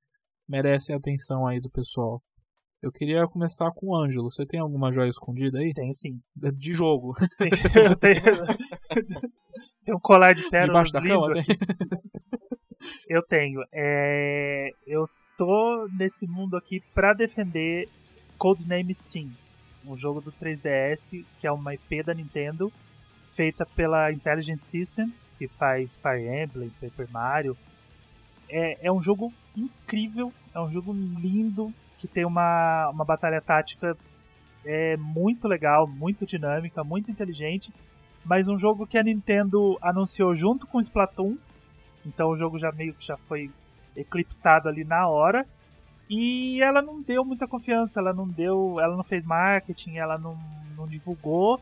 merece 0.46 0.92
a 0.92 0.96
atenção 0.96 1.46
aí 1.46 1.58
do 1.58 1.70
pessoal 1.70 2.22
eu 2.82 2.90
queria 2.90 3.26
começar 3.26 3.70
com 3.72 3.88
o 3.88 3.96
Ângelo. 3.96 4.30
Você 4.30 4.44
tem 4.44 4.60
alguma 4.60 4.90
joia 4.90 5.08
escondida 5.08 5.58
aí? 5.58 5.72
Tenho 5.72 5.94
sim. 5.94 6.20
De 6.34 6.72
jogo. 6.72 7.14
Sim, 7.34 7.48
eu 7.76 7.96
tenho. 7.96 8.20
tem 9.84 9.94
um 9.94 10.00
colar 10.00 10.34
de 10.34 10.48
pérolas 10.50 10.88
Debaixo 10.88 10.92
da 10.92 11.02
cama, 11.02 11.38
aqui. 11.38 11.58
Eu 13.08 13.22
tenho. 13.22 13.60
É... 13.72 14.70
Eu 14.86 15.08
tô 15.38 15.88
nesse 15.96 16.26
mundo 16.26 16.56
aqui 16.56 16.82
pra 16.92 17.14
defender 17.14 17.88
Codename 18.36 18.94
Steam 18.94 19.30
um 19.86 19.96
jogo 19.96 20.20
do 20.20 20.32
3DS, 20.32 21.24
que 21.38 21.46
é 21.46 21.52
uma 21.52 21.74
IP 21.74 22.02
da 22.02 22.14
Nintendo, 22.14 22.72
feita 23.28 23.66
pela 23.66 24.12
Intelligent 24.12 24.62
Systems, 24.62 25.28
que 25.38 25.48
faz 25.48 25.98
Fire 25.98 26.26
Emblem, 26.26 26.70
Paper 26.80 27.10
Mario. 27.10 27.56
É, 28.48 28.86
é 28.86 28.92
um 28.92 29.02
jogo 29.02 29.32
incrível, 29.56 30.32
é 30.54 30.60
um 30.60 30.70
jogo 30.70 30.92
lindo, 30.92 31.72
que 32.02 32.08
tem 32.08 32.24
uma, 32.24 32.90
uma 32.90 33.04
batalha 33.04 33.40
tática 33.40 33.96
é, 34.64 34.96
muito 34.96 35.46
legal, 35.46 35.86
muito 35.86 36.26
dinâmica, 36.26 36.82
muito 36.82 37.08
inteligente, 37.08 37.72
mas 38.24 38.48
um 38.48 38.58
jogo 38.58 38.86
que 38.86 38.98
a 38.98 39.02
Nintendo 39.04 39.78
anunciou 39.80 40.34
junto 40.34 40.66
com 40.66 40.80
Splatoon, 40.80 41.36
então 42.04 42.30
o 42.30 42.36
jogo 42.36 42.58
já 42.58 42.72
meio 42.72 42.92
que 42.94 43.06
já 43.06 43.16
foi 43.16 43.50
eclipsado 43.96 44.68
ali 44.68 44.82
na 44.82 45.06
hora, 45.06 45.46
e 46.10 46.60
ela 46.60 46.82
não 46.82 47.00
deu 47.00 47.24
muita 47.24 47.46
confiança, 47.46 48.00
ela 48.00 48.12
não 48.12 48.26
deu, 48.26 48.80
ela 48.80 48.96
não 48.96 49.04
fez 49.04 49.24
marketing, 49.24 49.98
ela 49.98 50.18
não, 50.18 50.36
não 50.76 50.88
divulgou 50.88 51.60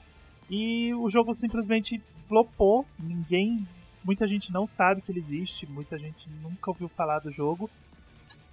e 0.49 0.93
o 0.95 1.09
jogo 1.09 1.35
simplesmente 1.35 2.03
flopou. 2.27 2.85
Ninguém, 2.99 3.69
muita 4.03 4.27
gente 4.27 4.53
não 4.53 4.67
sabe 4.67 5.03
que 5.03 5.13
ele 5.13 5.21
existe, 5.21 5.71
muita 5.71 5.99
gente 5.99 6.29
nunca 6.43 6.71
ouviu 6.71 6.89
falar 6.89 7.21
do 7.21 7.31
jogo. 7.31 7.71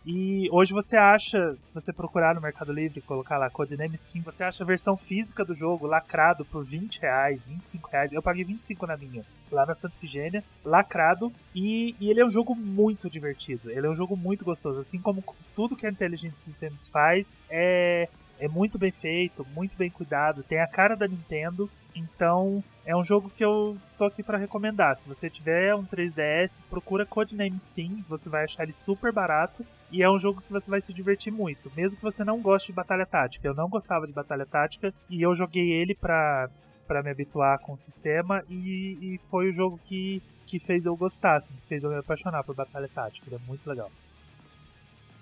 E 0.09 0.47
hoje 0.53 0.71
você 0.71 0.95
acha, 0.95 1.57
se 1.59 1.73
você 1.73 1.91
procurar 1.91 2.33
no 2.33 2.39
Mercado 2.39 2.71
Livre 2.71 3.01
colocar 3.01 3.37
lá 3.37 3.49
Codename 3.49 3.97
Steam, 3.97 4.23
você 4.23 4.41
acha 4.41 4.63
a 4.63 4.65
versão 4.65 4.95
física 4.95 5.43
do 5.43 5.53
jogo 5.53 5.85
lacrado 5.85 6.45
por 6.45 6.63
20 6.63 7.01
reais, 7.01 7.43
25 7.43 7.89
reais. 7.91 8.13
Eu 8.13 8.21
paguei 8.21 8.45
25 8.45 8.87
na 8.87 8.95
minha, 8.95 9.25
lá 9.51 9.65
na 9.65 9.75
Santa 9.75 9.97
Figênia, 9.99 10.45
lacrado. 10.63 11.29
E, 11.53 11.93
e, 11.99 12.09
ele 12.09 12.21
é 12.21 12.25
um 12.25 12.29
jogo 12.29 12.55
muito 12.55 13.09
divertido. 13.09 13.69
Ele 13.69 13.85
é 13.85 13.89
um 13.89 13.97
jogo 13.97 14.15
muito 14.15 14.45
gostoso. 14.45 14.79
Assim 14.79 14.97
como 14.97 15.21
tudo 15.53 15.75
que 15.75 15.85
a 15.85 15.89
Intelligent 15.89 16.37
Systems 16.37 16.87
faz, 16.87 17.41
é, 17.49 18.07
é 18.39 18.47
muito 18.47 18.77
bem 18.77 18.91
feito, 18.91 19.45
muito 19.53 19.77
bem 19.77 19.89
cuidado. 19.89 20.43
Tem 20.43 20.59
a 20.59 20.67
cara 20.67 20.95
da 20.95 21.07
Nintendo. 21.07 21.69
Então, 21.95 22.63
é 22.85 22.95
um 22.95 23.03
jogo 23.03 23.31
que 23.35 23.43
eu 23.43 23.75
tô 23.97 24.05
aqui 24.05 24.21
para 24.21 24.37
recomendar. 24.37 24.95
Se 24.95 25.07
você 25.07 25.29
tiver 25.29 25.73
um 25.73 25.83
3DS, 25.83 26.61
procura 26.69 27.05
Codename 27.05 27.57
Steam, 27.57 28.03
você 28.07 28.29
vai 28.29 28.43
achar 28.43 28.63
ele 28.63 28.73
super 28.73 29.11
barato 29.11 29.65
e 29.91 30.03
é 30.03 30.09
um 30.09 30.19
jogo 30.19 30.41
que 30.41 30.51
você 30.51 30.69
vai 30.69 30.79
se 30.79 30.93
divertir 30.93 31.31
muito, 31.31 31.71
mesmo 31.75 31.97
que 31.97 32.03
você 32.03 32.23
não 32.23 32.41
goste 32.41 32.67
de 32.67 32.73
batalha 32.75 33.05
tática. 33.05 33.47
Eu 33.47 33.55
não 33.55 33.67
gostava 33.67 34.05
de 34.05 34.13
batalha 34.13 34.45
tática 34.45 34.93
e 35.09 35.21
eu 35.21 35.35
joguei 35.35 35.71
ele 35.71 35.95
pra, 35.95 36.49
pra 36.87 37.01
me 37.01 37.09
habituar 37.09 37.59
com 37.59 37.73
o 37.73 37.77
sistema 37.77 38.43
e, 38.49 38.97
e 39.01 39.19
foi 39.29 39.49
o 39.49 39.53
jogo 39.53 39.79
que, 39.85 40.21
que 40.45 40.59
fez 40.59 40.85
eu 40.85 40.95
gostar, 40.95 41.37
assim, 41.37 41.53
que 41.55 41.67
fez 41.67 41.83
eu 41.83 41.89
me 41.89 41.97
apaixonar 41.97 42.43
por 42.43 42.55
batalha 42.55 42.89
tática. 42.93 43.25
Ele 43.27 43.35
é 43.35 43.47
muito 43.47 43.67
legal. 43.67 43.91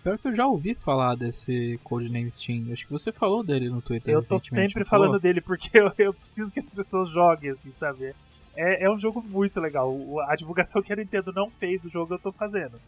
Pior 0.06 0.19
que 0.19 0.27
eu 0.27 0.36
já 0.36 0.45
ouvi 0.45 0.76
falar 0.76 1.15
desse 1.15 1.80
Codename 1.84 2.30
Steam. 2.30 2.72
Acho 2.72 2.86
que 2.86 2.91
você 2.91 3.11
falou 3.11 3.44
dele 3.44 3.69
no 3.69 3.82
Twitter. 3.82 4.14
Eu 4.14 4.22
tô 4.22 4.40
sempre 4.40 4.86
falando 4.86 5.07
falou? 5.07 5.19
dele 5.19 5.41
porque 5.41 5.69
eu, 5.73 5.91
eu, 5.98 6.14
preciso 6.14 6.52
que 6.52 6.60
as 6.60 6.69
pessoas 6.69 7.10
joguem, 7.10 7.49
assim, 7.49 7.72
sabe? 7.73 8.14
É, 8.56 8.86
é 8.86 8.90
um 8.90 8.99
jogo 8.99 9.19
muito 9.22 9.60
legal. 9.60 9.91
A 10.30 10.36
divulgação 10.36 10.82
que 10.84 10.94
a 10.94 10.95
Nintendo 10.95 11.34
não 11.34 11.49
fez 11.49 11.82
do 11.82 11.90
jogo 11.90 12.14
eu 12.14 12.19
tô 12.19 12.32
fazendo 12.32 12.80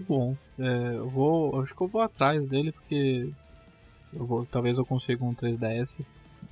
muito 0.00 0.04
bom. 0.04 0.36
É, 0.58 0.96
eu 0.96 1.08
vou. 1.08 1.60
Acho 1.60 1.74
que 1.74 1.82
eu 1.82 1.88
vou 1.88 2.00
atrás 2.00 2.46
dele 2.46 2.72
porque. 2.72 3.30
Eu 4.12 4.26
vou, 4.26 4.44
talvez 4.44 4.76
eu 4.76 4.84
consiga 4.84 5.24
um 5.24 5.34
3DS 5.34 6.00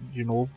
de 0.01 0.25
novo. 0.25 0.53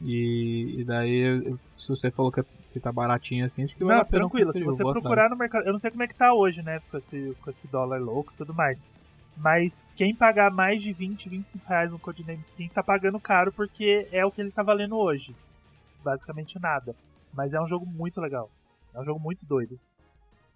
E, 0.00 0.80
e 0.80 0.84
daí, 0.84 1.56
se 1.74 1.88
você 1.88 2.10
falou 2.10 2.30
que, 2.30 2.42
que 2.70 2.78
tá 2.78 2.92
baratinho 2.92 3.44
assim, 3.44 3.64
acho 3.64 3.76
que 3.76 3.84
vai 3.84 3.96
Não, 3.96 4.04
tranquilo, 4.04 4.52
se 4.52 4.62
você 4.62 4.82
procurar 4.82 5.12
atrás. 5.12 5.30
no 5.30 5.36
mercado. 5.36 5.66
Eu 5.66 5.72
não 5.72 5.78
sei 5.78 5.90
como 5.90 6.02
é 6.02 6.06
que 6.06 6.14
tá 6.14 6.34
hoje, 6.34 6.62
né? 6.62 6.80
Com 6.90 6.98
esse, 6.98 7.36
com 7.42 7.50
esse 7.50 7.66
dólar 7.68 8.00
louco 8.00 8.32
e 8.34 8.36
tudo 8.36 8.52
mais. 8.54 8.86
Mas 9.36 9.86
quem 9.94 10.14
pagar 10.14 10.50
mais 10.50 10.82
de 10.82 10.92
20, 10.92 11.28
25 11.28 11.66
reais 11.66 11.90
no 11.90 11.98
Codename 11.98 12.42
Steam 12.42 12.68
tá 12.70 12.82
pagando 12.82 13.20
caro 13.20 13.52
porque 13.52 14.08
é 14.10 14.24
o 14.24 14.30
que 14.30 14.40
ele 14.40 14.50
tá 14.50 14.62
valendo 14.62 14.96
hoje. 14.96 15.34
basicamente 16.02 16.58
nada. 16.58 16.94
Mas 17.32 17.52
é 17.52 17.60
um 17.60 17.66
jogo 17.66 17.84
muito 17.84 18.20
legal. 18.20 18.50
É 18.94 19.00
um 19.00 19.04
jogo 19.04 19.20
muito 19.20 19.44
doido. 19.44 19.78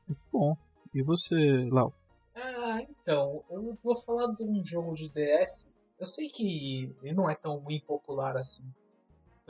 Muito 0.09 0.23
bom. 0.33 0.57
E 0.95 1.03
você, 1.03 1.69
Lau? 1.71 1.93
Ah, 2.35 2.81
então, 2.83 3.43
eu 3.51 3.77
vou 3.83 3.97
falar 4.03 4.29
de 4.35 4.43
um 4.43 4.65
jogo 4.65 4.95
de 4.95 5.09
DS. 5.11 5.69
Eu 5.99 6.07
sei 6.07 6.29
que 6.29 6.95
ele 7.03 7.15
não 7.15 7.29
é 7.29 7.35
tão 7.35 7.63
impopular 7.69 8.37
assim. 8.37 8.65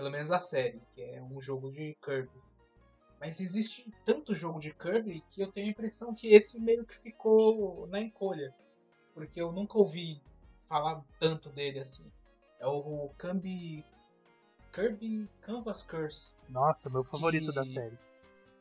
Pelo 0.00 0.10
menos 0.10 0.32
a 0.32 0.40
série, 0.40 0.80
que 0.94 1.02
é 1.02 1.22
um 1.22 1.38
jogo 1.38 1.70
de 1.70 1.94
Kirby. 2.02 2.40
Mas 3.20 3.38
existe 3.38 3.92
tanto 4.02 4.34
jogo 4.34 4.58
de 4.58 4.72
Kirby 4.72 5.22
que 5.30 5.42
eu 5.42 5.52
tenho 5.52 5.66
a 5.66 5.70
impressão 5.70 6.14
que 6.14 6.32
esse 6.32 6.58
meio 6.58 6.86
que 6.86 6.96
ficou 6.96 7.86
na 7.86 8.00
encolha. 8.00 8.54
Porque 9.12 9.38
eu 9.38 9.52
nunca 9.52 9.76
ouvi 9.76 10.18
falar 10.66 11.04
tanto 11.18 11.50
dele 11.50 11.80
assim. 11.80 12.10
É 12.58 12.66
o 12.66 13.10
Kirby. 13.18 13.84
Kirby 14.72 15.28
Canvas 15.42 15.82
Curse. 15.82 16.38
Nossa, 16.48 16.88
meu 16.88 17.04
favorito 17.04 17.48
Que- 17.48 17.54
da 17.54 17.64
série. 17.66 17.98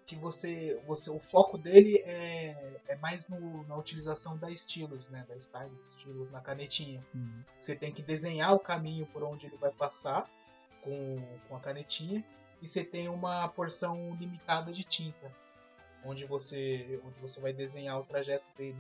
Que 0.05 0.17
você. 0.17 0.83
você 0.85 1.09
o 1.09 1.19
foco 1.19 1.57
dele 1.57 1.99
é, 1.99 2.81
é 2.89 2.95
mais 2.97 3.29
no, 3.29 3.65
na 3.65 3.77
utilização 3.77 4.37
da 4.37 4.51
estilos, 4.51 5.07
né? 5.07 5.25
Da 5.29 5.37
style, 5.37 5.71
estilos 5.87 6.29
na 6.31 6.41
canetinha. 6.41 7.01
Hum. 7.15 7.43
Você 7.57 7.77
tem 7.77 7.93
que 7.93 8.01
desenhar 8.01 8.51
o 8.53 8.59
caminho 8.59 9.05
por 9.05 9.23
onde 9.23 9.45
ele 9.45 9.55
vai 9.55 9.71
passar 9.71 10.29
com, 10.89 11.39
com 11.47 11.55
a 11.55 11.59
canetinha. 11.59 12.23
E 12.61 12.67
você 12.67 12.83
tem 12.83 13.07
uma 13.07 13.47
porção 13.49 14.15
limitada 14.19 14.71
de 14.71 14.83
tinta. 14.83 15.31
Onde 16.03 16.25
você, 16.25 16.99
onde 17.05 17.19
você 17.19 17.39
vai 17.41 17.53
desenhar 17.53 17.99
o 17.99 18.03
trajeto 18.03 18.45
dele. 18.57 18.77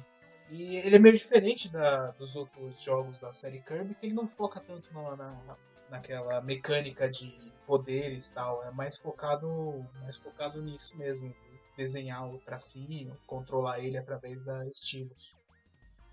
E 0.49 0.77
ele 0.77 0.95
é 0.95 0.99
meio 0.99 1.15
diferente 1.15 1.69
da, 1.69 2.11
dos 2.11 2.35
outros 2.35 2.81
jogos 2.81 3.19
da 3.19 3.31
série 3.31 3.61
Kirby, 3.61 3.93
que 3.95 4.05
ele 4.07 4.15
não 4.15 4.27
foca 4.27 4.59
tanto 4.59 4.91
na, 4.93 5.15
na- 5.15 5.57
naquela 5.89 6.41
mecânica 6.41 7.09
de 7.09 7.31
poderes 7.67 8.31
tal. 8.31 8.63
É 8.63 8.71
mais 8.71 8.97
focado, 8.97 9.85
mais 10.01 10.17
focado 10.17 10.61
nisso 10.61 10.97
mesmo. 10.97 11.33
Desenhar 11.77 12.27
o 12.27 12.39
tracinho, 12.39 13.17
controlar 13.27 13.79
ele 13.79 13.97
através 13.97 14.43
da 14.43 14.65
estilos. 14.65 15.37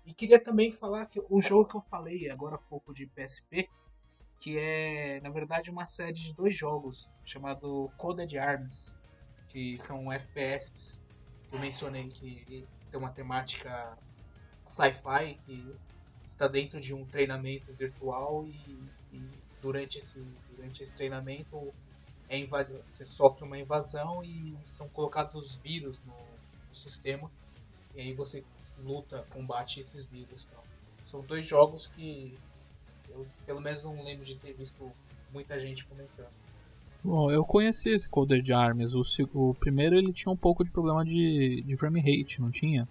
E 0.05 0.13
queria 0.13 0.39
também 0.41 0.71
falar 0.71 1.05
que 1.07 1.21
o 1.29 1.41
jogo 1.41 1.65
que 1.67 1.75
eu 1.75 1.81
falei 1.81 2.29
agora 2.29 2.55
há 2.55 2.59
pouco 2.59 2.93
de 2.93 3.05
PSP, 3.07 3.69
que 4.39 4.57
é 4.57 5.19
na 5.21 5.29
verdade 5.29 5.69
uma 5.69 5.85
série 5.85 6.13
de 6.13 6.33
dois 6.33 6.55
jogos 6.55 7.09
chamado 7.25 7.91
Coded 7.97 8.37
Arms, 8.37 8.99
que 9.49 9.77
são 9.77 10.11
FPS 10.11 11.01
eu 11.51 11.59
mencionei 11.59 12.07
que 12.09 12.67
tem 12.91 12.99
uma 12.99 13.09
temática 13.09 13.97
sci-fi 14.63 15.39
que 15.45 15.75
está 16.25 16.47
dentro 16.47 16.79
de 16.79 16.93
um 16.93 17.05
treinamento 17.05 17.73
virtual 17.73 18.45
e, 18.45 18.89
e 19.13 19.31
durante, 19.61 19.97
esse, 19.97 20.19
durante 20.55 20.83
esse 20.83 20.95
treinamento 20.95 21.73
é 22.29 22.45
você 22.45 23.05
sofre 23.05 23.45
uma 23.45 23.57
invasão 23.57 24.21
e 24.23 24.57
são 24.61 24.89
colocados 24.89 25.55
vírus 25.55 25.97
no, 26.05 26.13
no 26.69 26.75
sistema 26.75 27.31
e 27.95 28.01
aí 28.01 28.13
você 28.13 28.43
luta, 28.79 29.25
combate 29.31 29.79
esses 29.79 30.03
vírus. 30.05 30.43
e 30.43 30.47
tal. 30.49 30.63
São 31.03 31.21
dois 31.21 31.47
jogos 31.47 31.87
que 31.87 32.37
eu 33.09 33.25
pelo 33.45 33.61
menos 33.61 33.83
não 33.83 34.03
lembro 34.03 34.25
de 34.25 34.35
ter 34.35 34.53
visto 34.53 34.91
muita 35.31 35.59
gente 35.59 35.85
comentando. 35.85 36.31
Bom, 37.03 37.31
eu 37.31 37.43
conheci 37.45 37.89
esse 37.89 38.09
Coded 38.09 38.51
Arms. 38.51 38.93
O, 38.95 39.01
o 39.33 39.53
primeiro 39.53 39.97
ele 39.97 40.11
tinha 40.11 40.31
um 40.31 40.37
pouco 40.37 40.63
de 40.63 40.71
problema 40.71 41.05
de, 41.05 41.63
de 41.65 41.77
frame 41.77 41.99
rate, 41.99 42.41
não 42.41 42.51
tinha? 42.51 42.87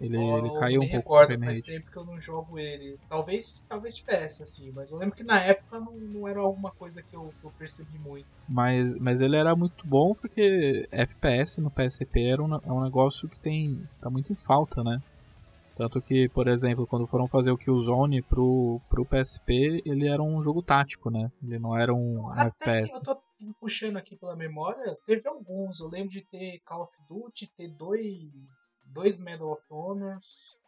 Ele, 0.00 0.16
Eu 0.16 0.38
ele 0.38 0.50
caiu 0.58 0.80
um 0.80 0.88
pouco 0.88 0.96
recordo, 0.96 1.44
faz 1.44 1.60
tempo 1.60 1.90
que 1.90 1.96
eu 1.96 2.04
não 2.04 2.20
jogo 2.20 2.58
ele. 2.58 2.96
Talvez, 3.08 3.64
talvez 3.68 3.96
tivesse, 3.96 4.44
assim, 4.44 4.70
mas 4.70 4.90
eu 4.90 4.98
lembro 4.98 5.16
que 5.16 5.24
na 5.24 5.42
época 5.42 5.80
não, 5.80 5.92
não 5.92 6.28
era 6.28 6.38
alguma 6.38 6.70
coisa 6.70 7.02
que 7.02 7.14
eu, 7.14 7.34
que 7.40 7.44
eu 7.44 7.52
percebi 7.58 7.98
muito. 7.98 8.26
Mas, 8.48 8.94
mas 8.94 9.20
ele 9.20 9.36
era 9.36 9.56
muito 9.56 9.86
bom 9.86 10.14
porque 10.14 10.88
FPS 10.92 11.60
no 11.60 11.70
PSP 11.70 12.22
era 12.22 12.42
um, 12.42 12.54
é 12.54 12.72
um 12.72 12.82
negócio 12.82 13.28
que 13.28 13.40
tem 13.40 13.82
tá 14.00 14.08
muito 14.08 14.32
em 14.32 14.36
falta, 14.36 14.84
né? 14.84 15.02
Tanto 15.78 16.02
que, 16.02 16.28
por 16.30 16.48
exemplo, 16.48 16.88
quando 16.88 17.06
foram 17.06 17.28
fazer 17.28 17.52
o 17.52 17.56
Killzone 17.56 18.20
pro, 18.20 18.80
pro 18.90 19.06
PSP, 19.06 19.80
ele 19.86 20.08
era 20.08 20.20
um 20.20 20.42
jogo 20.42 20.60
tático, 20.60 21.08
né? 21.08 21.30
Ele 21.40 21.56
não 21.56 21.78
era 21.78 21.94
um, 21.94 22.28
Até 22.32 22.78
FPS. 22.80 23.00
que 23.00 23.08
eu 23.08 23.14
tô 23.14 23.22
puxando 23.60 23.96
aqui 23.96 24.16
pela 24.16 24.34
memória, 24.34 24.98
teve 25.06 25.28
alguns. 25.28 25.78
Eu 25.78 25.88
lembro 25.88 26.08
de 26.08 26.22
ter 26.22 26.58
Call 26.66 26.82
of 26.82 26.92
Duty, 27.08 27.46
ter 27.56 27.68
dois, 27.68 28.76
dois 28.86 29.20
Medal 29.20 29.52
of 29.52 29.62
Honors. 29.70 30.58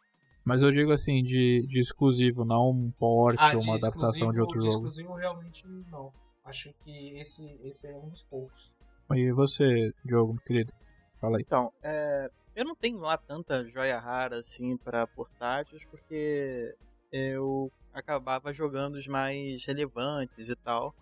Mas 0.45 0.63
eu 0.63 0.71
digo 0.71 0.93
assim, 0.93 1.21
de, 1.21 1.67
de 1.67 1.81
exclusivo, 1.81 2.45
não 2.45 2.69
um 2.71 2.91
port 2.97 3.35
Ah, 3.37 3.51
ou 3.53 3.59
de 3.59 3.67
uma 3.67 3.75
adaptação 3.75 4.31
de 4.31 4.39
outro 4.39 4.61
de 4.61 4.65
jogo. 4.65 4.87
exclusivo 4.87 5.13
realmente 5.15 5.67
não. 5.91 6.13
Acho 6.45 6.73
que 6.85 7.19
esse, 7.19 7.59
esse 7.65 7.85
é 7.91 7.97
um 7.97 8.07
dos 8.07 8.23
poucos. 8.23 8.71
E 9.13 9.29
você, 9.33 9.93
Diogo, 10.05 10.31
meu 10.33 10.41
querido? 10.43 10.71
Fala 11.19 11.37
aí. 11.37 11.43
Então, 11.45 11.69
é, 11.83 12.31
eu 12.55 12.65
não 12.65 12.75
tenho 12.75 12.99
lá 12.99 13.17
tanta 13.17 13.67
joia 13.69 13.99
rara 13.99 14.37
assim 14.37 14.77
pra 14.77 15.07
portáteis, 15.07 15.83
porque 15.85 16.75
eu 17.11 17.71
acabava 17.93 18.53
jogando 18.53 18.95
os 18.95 19.07
mais 19.07 19.65
relevantes 19.65 20.49
e 20.49 20.55
tal. 20.55 20.93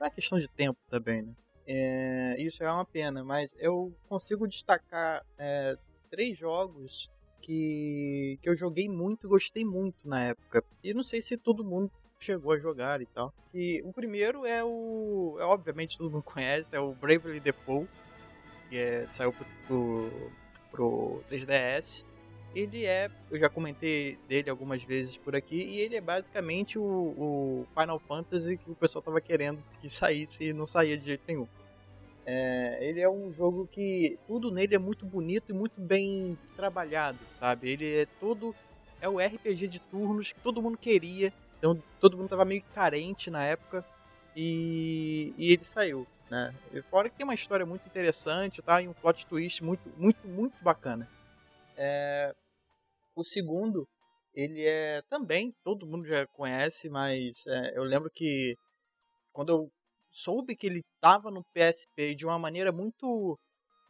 É 0.00 0.10
questão 0.10 0.38
de 0.38 0.48
tempo 0.48 0.78
também, 0.88 1.22
né? 1.22 1.32
É, 1.66 2.36
isso 2.38 2.62
é 2.62 2.72
uma 2.72 2.84
pena, 2.84 3.22
mas 3.22 3.50
eu 3.58 3.92
consigo 4.08 4.48
destacar 4.48 5.22
é, 5.36 5.76
três 6.10 6.38
jogos 6.38 7.10
que, 7.42 8.38
que 8.40 8.48
eu 8.48 8.54
joguei 8.54 8.88
muito 8.88 9.26
e 9.26 9.28
gostei 9.28 9.64
muito 9.64 9.96
na 10.04 10.24
época. 10.24 10.64
E 10.82 10.94
não 10.94 11.02
sei 11.02 11.20
se 11.20 11.36
todo 11.36 11.64
mundo 11.64 11.90
chegou 12.18 12.52
a 12.52 12.58
jogar 12.58 13.00
e 13.00 13.06
tal. 13.06 13.32
E 13.52 13.82
o 13.84 13.92
primeiro 13.92 14.46
é 14.46 14.62
o. 14.64 15.36
É, 15.38 15.44
obviamente 15.44 15.98
todo 15.98 16.10
mundo 16.10 16.22
conhece, 16.24 16.74
é 16.74 16.80
o 16.80 16.94
Bravely 16.94 17.40
Default, 17.40 17.90
que 18.68 18.78
é, 18.78 19.06
saiu 19.08 19.32
pro, 19.32 19.46
pro, 19.66 20.32
pro 20.70 21.22
3DS. 21.30 22.04
Ele 22.54 22.86
é, 22.86 23.10
eu 23.30 23.38
já 23.38 23.48
comentei 23.48 24.18
dele 24.26 24.48
algumas 24.48 24.82
vezes 24.82 25.16
por 25.16 25.36
aqui, 25.36 25.56
e 25.56 25.80
ele 25.80 25.96
é 25.96 26.00
basicamente 26.00 26.78
o, 26.78 26.82
o 26.82 27.66
Final 27.78 27.98
Fantasy 27.98 28.56
que 28.56 28.70
o 28.70 28.74
pessoal 28.74 29.02
tava 29.02 29.20
querendo 29.20 29.62
que 29.80 29.88
saísse 29.88 30.46
e 30.46 30.52
não 30.52 30.66
saía 30.66 30.96
de 30.96 31.04
jeito 31.04 31.22
nenhum. 31.28 31.46
É, 32.24 32.78
ele 32.82 33.00
é 33.00 33.08
um 33.08 33.32
jogo 33.32 33.66
que 33.70 34.18
tudo 34.26 34.50
nele 34.50 34.74
é 34.74 34.78
muito 34.78 35.06
bonito 35.06 35.50
e 35.50 35.54
muito 35.54 35.80
bem 35.80 36.36
trabalhado, 36.56 37.18
sabe? 37.32 37.70
Ele 37.70 38.00
é 38.00 38.06
todo. 38.20 38.54
É 39.00 39.08
o 39.08 39.18
RPG 39.18 39.68
de 39.68 39.78
turnos 39.78 40.32
que 40.32 40.40
todo 40.40 40.60
mundo 40.60 40.76
queria, 40.76 41.32
então 41.56 41.80
todo 42.00 42.16
mundo 42.16 42.28
tava 42.28 42.44
meio 42.44 42.62
carente 42.74 43.30
na 43.30 43.44
época, 43.44 43.84
e, 44.34 45.32
e 45.38 45.52
ele 45.52 45.64
saiu 45.64 46.06
né? 46.30 46.54
Fora 46.90 47.08
que 47.10 47.16
tem 47.16 47.24
uma 47.24 47.34
história 47.34 47.66
muito 47.66 47.86
interessante, 47.86 48.62
tá? 48.62 48.80
E 48.82 48.88
um 48.88 48.92
plot 48.94 49.26
twist 49.26 49.62
muito, 49.64 49.88
muito, 49.96 50.26
muito 50.28 50.62
bacana. 50.62 51.08
É, 51.76 52.34
O 53.16 53.24
segundo, 53.24 53.88
ele 54.34 54.64
é 54.66 55.02
também, 55.10 55.54
todo 55.64 55.86
mundo 55.86 56.06
já 56.06 56.26
conhece, 56.28 56.88
mas 56.90 57.46
é, 57.46 57.78
eu 57.78 57.84
lembro 57.84 58.10
que 58.14 58.56
quando 59.32 59.50
eu 59.50 59.72
soube 60.10 60.56
que 60.56 60.66
ele 60.66 60.82
tava 61.00 61.30
no 61.30 61.44
PSP 61.54 62.14
de 62.14 62.26
uma 62.26 62.38
maneira 62.38 62.72
muito 62.72 63.38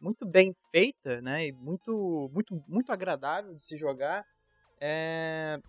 muito 0.01 0.25
bem 0.27 0.53
feita, 0.71 1.21
né? 1.21 1.47
E 1.47 1.51
muito, 1.53 2.29
muito, 2.33 2.63
muito 2.67 2.91
agradável 2.91 3.55
de 3.55 3.65
se 3.65 3.77
jogar, 3.77 4.23
é, 4.81 5.59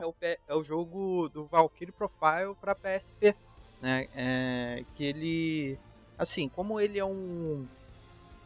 é, 0.00 0.06
o, 0.06 0.14
é 0.22 0.54
o 0.54 0.62
jogo 0.62 1.28
do 1.30 1.46
Valkyrie 1.48 1.92
Profile 1.92 2.54
para 2.60 2.74
PSP, 2.76 3.34
né? 3.80 4.06
É, 4.14 4.84
que 4.94 5.04
ele 5.04 5.80
assim, 6.18 6.48
como 6.48 6.80
ele 6.80 6.98
é 6.98 7.04
um, 7.04 7.68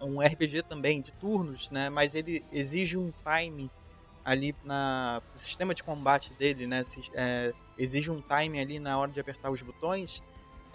um 0.03 0.23
RPG 0.23 0.63
também 0.65 1.03
de 1.03 1.13
turnos, 1.13 1.71
né? 1.71 1.91
Mas 1.91 2.15
ele 2.15 2.45
exige 2.51 2.97
um 2.99 3.13
time 3.13 3.73
ali 4.25 4.55
na 4.63 5.23
o 5.35 5.39
sistema 5.39 5.75
de 5.75 5.83
combate 5.85 6.35
dele, 6.35 6.67
né? 6.67 6.85
se- 6.85 7.03
é, 7.15 7.55
exige 7.77 8.11
um 8.11 8.23
time 8.23 8.61
ali 8.61 8.81
na 8.81 8.99
hora 8.99 9.13
de 9.13 9.21
apertar 9.21 9.51
os 9.53 9.63
botões. 9.63 10.21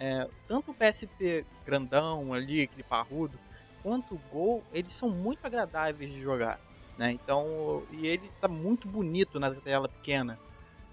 É, 0.00 0.26
tanto 0.46 0.72
o 0.72 0.76
PSP 0.76 1.46
grandão 1.64 2.32
ali, 2.34 2.62
aquele 2.62 2.84
parrudo, 2.84 3.40
quanto 3.82 4.14
o 4.16 4.18
Gol, 4.20 4.66
eles 4.70 4.94
são 4.96 5.10
muito 5.10 5.44
agradáveis 5.46 6.12
de 6.12 6.20
jogar, 6.20 6.60
né? 6.96 7.12
Então, 7.12 7.86
e 7.90 8.06
ele 8.06 8.30
tá 8.40 8.48
muito 8.48 8.88
bonito 8.88 9.40
na 9.40 9.54
tela 9.60 9.88
pequena. 9.88 10.40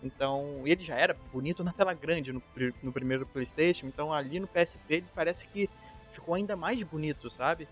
Então, 0.02 0.64
ele 0.68 0.84
já 0.84 0.96
era 0.98 1.14
bonito 1.14 1.64
na 1.64 1.74
tela 1.74 1.94
grande 1.94 2.34
no, 2.34 2.44
no 2.82 2.92
primeiro 2.94 3.28
PlayStation, 3.28 3.88
então 3.88 4.12
ali 4.14 4.40
no 4.40 4.48
PSP 4.50 4.96
ele 4.96 5.10
parece 5.14 5.48
que 5.48 5.70
ficou 6.14 6.36
ainda 6.36 6.56
mais 6.56 6.82
bonito, 6.84 7.30
sabe? 7.30 7.68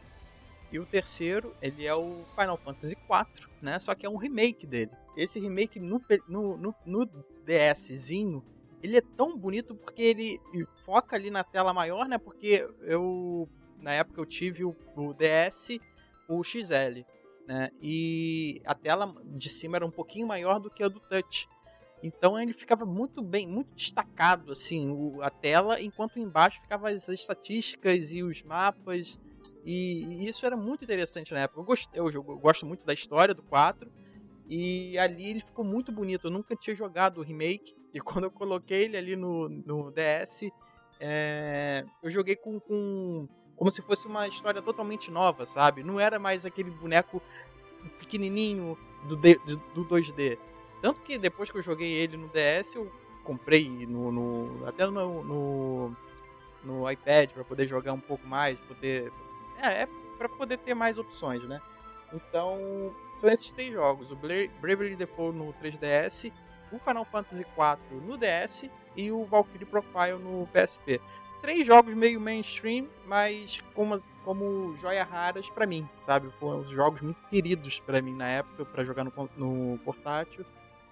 E 0.72 0.80
o 0.80 0.86
terceiro, 0.86 1.54
ele 1.62 1.86
é 1.86 1.94
o 1.94 2.24
Final 2.34 2.58
Fantasy 2.58 2.96
IV, 2.96 3.48
né? 3.62 3.78
Só 3.80 3.94
que 3.94 4.06
é 4.06 4.10
um 4.10 4.16
remake 4.16 4.66
dele. 4.66 4.92
Esse 5.18 5.40
remake 5.40 5.80
no, 5.80 6.02
no, 6.28 6.58
no, 6.58 6.76
no 6.86 7.06
DSzinho, 7.46 8.44
ele 8.82 8.98
é 8.98 9.02
tão 9.02 9.38
bonito 9.38 9.76
porque 9.76 10.02
ele 10.02 10.40
foca 10.86 11.16
ali 11.16 11.30
na 11.30 11.44
tela 11.44 11.74
maior, 11.74 12.08
né? 12.08 12.18
Porque 12.18 12.68
eu, 12.82 13.50
na 13.80 13.92
época 13.94 14.22
eu 14.22 14.26
tive 14.26 14.64
o, 14.64 14.76
o 14.96 15.14
DS, 15.14 15.78
o 16.28 16.42
XL, 16.42 17.04
né? 17.46 17.70
E 17.82 18.62
a 18.66 18.74
tela 18.74 19.14
de 19.26 19.50
cima 19.50 19.78
era 19.78 19.86
um 19.86 19.92
pouquinho 19.92 20.26
maior 20.26 20.60
do 20.60 20.70
que 20.70 20.84
a 20.84 20.88
do 20.88 21.02
Touch. 21.02 21.50
Então 22.04 22.40
ele 22.40 22.54
ficava 22.54 22.86
muito 22.86 23.22
bem, 23.22 23.48
muito 23.48 23.76
destacado 23.76 24.52
assim, 24.52 24.90
o, 24.90 25.22
a 25.22 25.30
tela, 25.30 25.82
enquanto 25.82 26.20
embaixo 26.20 26.60
ficava 26.62 26.90
as 26.90 27.08
estatísticas 27.08 28.12
e 28.12 28.24
os 28.24 28.42
mapas. 28.44 29.20
E, 29.64 30.04
e 30.06 30.30
isso 30.30 30.46
era 30.46 30.58
muito 30.58 30.84
interessante 30.84 31.34
na 31.34 31.42
época. 31.42 31.62
Eu, 31.62 31.64
gost, 31.64 31.90
eu, 31.94 32.10
eu, 32.10 32.24
gosto 32.24 32.66
muito 32.66 32.86
da 32.86 32.94
história 32.94 33.34
do 33.34 33.44
4. 33.44 33.92
E 34.50 34.98
ali 34.98 35.30
ele 35.30 35.42
ficou 35.42 35.64
muito 35.64 35.92
bonito. 35.92 36.28
Eu 36.28 36.32
nunca 36.32 36.56
tinha 36.56 36.76
jogado 36.76 37.20
o 37.20 37.24
remake. 37.24 37.76
E 37.94 38.00
quando 38.00 38.24
eu 38.24 38.32
coloquei 38.32 38.84
ele 38.86 38.96
ali 38.96 39.18
no, 39.18 39.50
no 39.50 39.92
DS, 39.92 40.50
é, 40.98 41.84
eu 42.02 42.10
joguei 42.10 42.38
com, 42.38 42.58
com 42.58 43.28
como 43.54 43.70
se 43.70 43.82
fosse 43.82 44.08
uma 44.08 44.30
história 44.30 44.62
totalmente 44.62 45.12
nova, 45.12 45.46
sabe? 45.46 45.84
Não 45.84 46.00
era 46.00 46.18
mais 46.18 46.46
aquele 46.46 46.72
boneco 46.72 47.22
pequenininho 48.00 48.78
do, 49.10 49.18
do 49.18 49.86
2D. 49.86 50.40
Tanto 50.82 51.02
que 51.02 51.18
depois 51.18 51.52
que 51.52 51.58
eu 51.58 51.62
joguei 51.62 51.92
ele 51.94 52.18
no 52.18 52.28
DS, 52.30 52.76
eu 52.76 52.92
comprei 53.24 53.70
no, 53.88 54.12
no 54.12 54.68
até 54.68 54.86
no, 54.86 55.24
no, 55.24 55.98
no 56.64 56.90
iPad 56.90 57.30
para 57.32 57.44
poder 57.44 57.68
jogar 57.68 57.94
um 57.94 58.00
pouco 58.00 58.26
mais, 58.28 58.60
poder 58.62 59.12
é, 59.58 59.84
é 59.84 59.88
para 60.18 60.28
poder 60.30 60.58
ter 60.58 60.74
mais 60.74 60.98
opções, 60.98 61.44
né? 61.44 61.62
Então, 62.14 62.94
são 63.16 63.30
esses 63.30 63.54
três 63.54 63.72
jogos: 63.72 64.12
o 64.12 64.16
Bravely 64.16 64.96
Default 64.96 65.38
no 65.38 65.54
3DS, 65.54 66.32
o 66.72 66.80
Final 66.80 67.06
Fantasy 67.06 67.44
IV 67.44 68.02
no 68.06 68.18
DS 68.18 68.70
e 68.96 69.12
o 69.12 69.24
Valkyrie 69.26 69.66
Profile 69.66 70.18
no 70.20 70.48
PSP 70.48 71.00
três 71.42 71.66
jogos 71.66 71.94
meio 71.96 72.22
mainstream, 72.22 72.88
mas 73.06 73.60
como, 73.74 74.00
como 74.24 74.78
joia 74.78 75.04
raras 75.04 75.50
para 75.50 75.66
mim, 75.66 75.90
sabe? 76.00 76.30
Foram 76.40 76.64
jogos 76.64 77.02
muito 77.02 77.20
queridos 77.28 77.80
para 77.80 78.02
mim 78.02 78.14
na 78.14 78.28
época, 78.28 78.64
para 78.64 78.84
jogar 78.84 79.04
no, 79.04 79.12
no 79.36 79.80
portátil. 79.80 80.46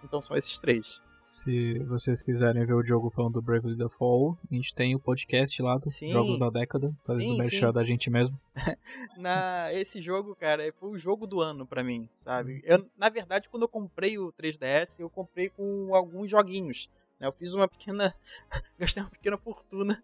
Então 0.04 0.22
são 0.22 0.36
esses 0.36 0.60
três. 0.60 1.02
Se 1.30 1.78
vocês 1.84 2.24
quiserem 2.24 2.66
ver 2.66 2.74
o 2.74 2.84
jogo 2.84 3.08
falando 3.08 3.34
do 3.34 3.42
Bravely 3.42 3.76
Default, 3.76 4.40
a 4.50 4.56
gente 4.56 4.74
tem 4.74 4.96
o 4.96 5.00
podcast 5.00 5.62
lá 5.62 5.78
dos. 5.78 5.96
Jogos 6.00 6.40
da 6.40 6.50
Década, 6.50 6.92
fazendo 7.06 7.38
merchan 7.38 7.72
da 7.72 7.84
gente 7.84 8.10
mesmo. 8.10 8.36
na, 9.16 9.72
esse 9.72 10.02
jogo, 10.02 10.36
cara, 10.36 10.74
foi 10.80 10.90
o 10.90 10.98
jogo 10.98 11.28
do 11.28 11.40
ano 11.40 11.68
para 11.68 11.84
mim, 11.84 12.10
sabe? 12.18 12.62
Eu, 12.64 12.84
na 12.98 13.10
verdade, 13.10 13.48
quando 13.48 13.62
eu 13.62 13.70
comprei 13.70 14.18
o 14.18 14.34
3DS, 14.34 14.96
eu 14.98 15.08
comprei 15.08 15.50
com 15.50 15.94
alguns 15.94 16.32
joguinhos. 16.32 16.90
Né? 17.20 17.28
Eu 17.28 17.32
fiz 17.32 17.54
uma 17.54 17.68
pequena. 17.68 18.12
gastei 18.80 19.04
uma 19.04 19.12
pequena 19.12 19.38
fortuna, 19.38 20.04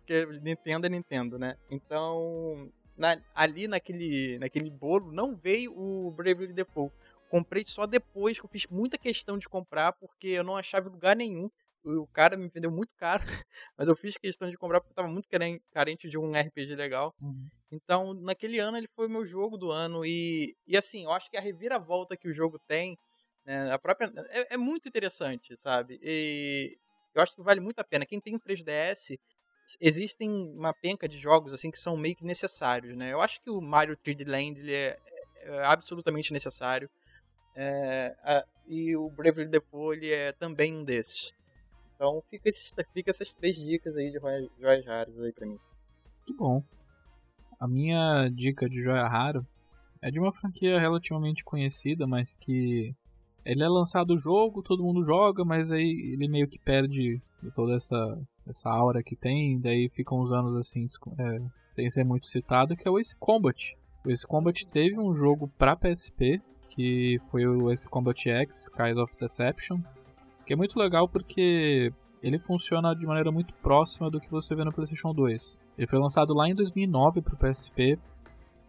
porque 0.00 0.26
Nintendo 0.42 0.86
é 0.86 0.90
Nintendo, 0.90 1.38
né? 1.38 1.56
Então, 1.70 2.70
na, 2.96 3.18
ali 3.34 3.66
naquele, 3.68 4.38
naquele 4.38 4.70
bolo 4.70 5.12
não 5.12 5.34
veio 5.34 5.72
o 5.72 6.10
Bravely 6.10 6.52
Default. 6.52 6.94
Comprei 7.28 7.64
só 7.64 7.86
depois 7.86 8.38
que 8.38 8.44
eu 8.44 8.50
fiz 8.50 8.66
muita 8.66 8.98
questão 8.98 9.36
de 9.38 9.48
comprar, 9.48 9.92
porque 9.92 10.28
eu 10.28 10.44
não 10.44 10.56
achava 10.56 10.88
lugar 10.88 11.16
nenhum. 11.16 11.50
O 11.84 12.06
cara 12.08 12.36
me 12.36 12.48
vendeu 12.48 12.70
muito 12.70 12.92
caro, 12.96 13.22
mas 13.76 13.86
eu 13.86 13.94
fiz 13.94 14.16
questão 14.16 14.50
de 14.50 14.56
comprar 14.56 14.80
porque 14.80 14.92
eu 14.92 14.96
tava 14.96 15.08
muito 15.08 15.28
carente 15.72 16.08
de 16.08 16.18
um 16.18 16.32
RPG 16.32 16.74
legal. 16.74 17.14
Uhum. 17.20 17.48
Então, 17.70 18.14
naquele 18.14 18.58
ano 18.58 18.76
ele 18.76 18.88
foi 18.94 19.06
o 19.06 19.10
meu 19.10 19.24
jogo 19.24 19.56
do 19.56 19.70
ano. 19.70 20.04
E, 20.04 20.56
e 20.66 20.76
assim, 20.76 21.04
eu 21.04 21.12
acho 21.12 21.30
que 21.30 21.36
a 21.36 21.40
reviravolta 21.40 22.16
que 22.16 22.28
o 22.28 22.32
jogo 22.32 22.58
tem 22.66 22.98
né? 23.46 23.70
A 23.72 23.78
própria 23.78 24.12
é, 24.30 24.54
é, 24.54 24.56
muito 24.56 24.88
interessante, 24.88 25.56
sabe? 25.56 26.00
E 26.02 26.76
eu 27.14 27.22
acho 27.22 27.34
que 27.34 27.42
vale 27.42 27.60
muito 27.60 27.78
a 27.78 27.84
pena. 27.84 28.04
Quem 28.04 28.20
tem 28.20 28.34
um 28.34 28.40
3DS, 28.40 29.16
existem 29.80 30.28
uma 30.28 30.74
penca 30.74 31.08
de 31.08 31.16
jogos 31.16 31.54
assim 31.54 31.70
que 31.70 31.78
são 31.78 31.96
meio 31.96 32.16
que 32.16 32.24
necessários, 32.24 32.96
né? 32.96 33.12
Eu 33.12 33.20
acho 33.20 33.40
que 33.40 33.48
o 33.48 33.60
Mario 33.60 33.96
3D 33.96 34.28
Land 34.28 34.60
ele 34.60 34.74
é, 34.74 34.98
é 35.42 35.64
absolutamente 35.64 36.32
necessário. 36.32 36.90
É, 37.56 38.14
a, 38.22 38.44
e 38.68 38.94
o 38.94 39.08
Bravely 39.08 39.48
Default 39.48 40.12
é 40.12 40.32
também 40.32 40.76
um 40.76 40.84
desses. 40.84 41.32
Então 41.94 42.22
fica, 42.28 42.48
esses, 42.48 42.74
fica 42.92 43.10
essas 43.10 43.34
três 43.34 43.56
dicas 43.56 43.96
aí 43.96 44.10
de 44.10 44.18
joias 44.60 44.84
raras 44.84 45.18
aí 45.18 45.32
pra 45.32 45.46
mim. 45.46 45.58
Muito 46.26 46.36
bom. 46.36 46.62
A 47.58 47.66
minha 47.66 48.28
dica 48.28 48.68
de 48.68 48.82
joia 48.82 49.08
raro 49.08 49.46
é 50.02 50.10
de 50.10 50.20
uma 50.20 50.32
franquia 50.32 50.78
relativamente 50.78 51.42
conhecida, 51.42 52.06
mas 52.06 52.36
que 52.36 52.94
ele 53.44 53.62
é 53.62 53.68
lançado 53.68 54.12
o 54.12 54.18
jogo, 54.18 54.62
todo 54.62 54.82
mundo 54.82 55.04
joga, 55.04 55.44
mas 55.44 55.72
aí 55.72 56.12
ele 56.12 56.28
meio 56.28 56.48
que 56.48 56.58
perde 56.58 57.22
toda 57.54 57.74
essa, 57.74 58.20
essa 58.46 58.68
aura 58.68 59.02
que 59.02 59.16
tem, 59.16 59.58
daí 59.58 59.88
ficam 59.88 60.20
uns 60.20 60.32
anos 60.32 60.54
assim, 60.56 60.88
é, 61.18 61.40
sem 61.70 61.88
ser 61.88 62.04
muito 62.04 62.26
citado, 62.26 62.76
que 62.76 62.86
é 62.86 62.90
o 62.90 62.98
Ace 62.98 63.16
Combat. 63.16 63.76
O 64.04 64.10
Ace 64.10 64.26
Combat 64.26 64.66
teve 64.68 64.98
um 64.98 65.14
jogo 65.14 65.48
pra 65.56 65.76
PSP, 65.76 66.42
que 66.76 67.18
foi 67.30 67.46
o 67.46 67.70
Ace 67.70 67.88
Combat 67.88 68.28
X, 68.28 68.64
Skies 68.64 68.98
of 68.98 69.16
Deception, 69.18 69.80
que 70.44 70.52
é 70.52 70.56
muito 70.56 70.78
legal 70.78 71.08
porque 71.08 71.90
ele 72.22 72.38
funciona 72.38 72.94
de 72.94 73.06
maneira 73.06 73.32
muito 73.32 73.54
próxima 73.54 74.10
do 74.10 74.20
que 74.20 74.30
você 74.30 74.54
vê 74.54 74.62
no 74.62 74.72
PlayStation 74.72 75.14
2. 75.14 75.58
Ele 75.78 75.86
foi 75.86 75.98
lançado 75.98 76.34
lá 76.34 76.48
em 76.48 76.54
2009 76.54 77.22
para 77.22 77.34
o 77.34 77.38
PSP 77.38 77.98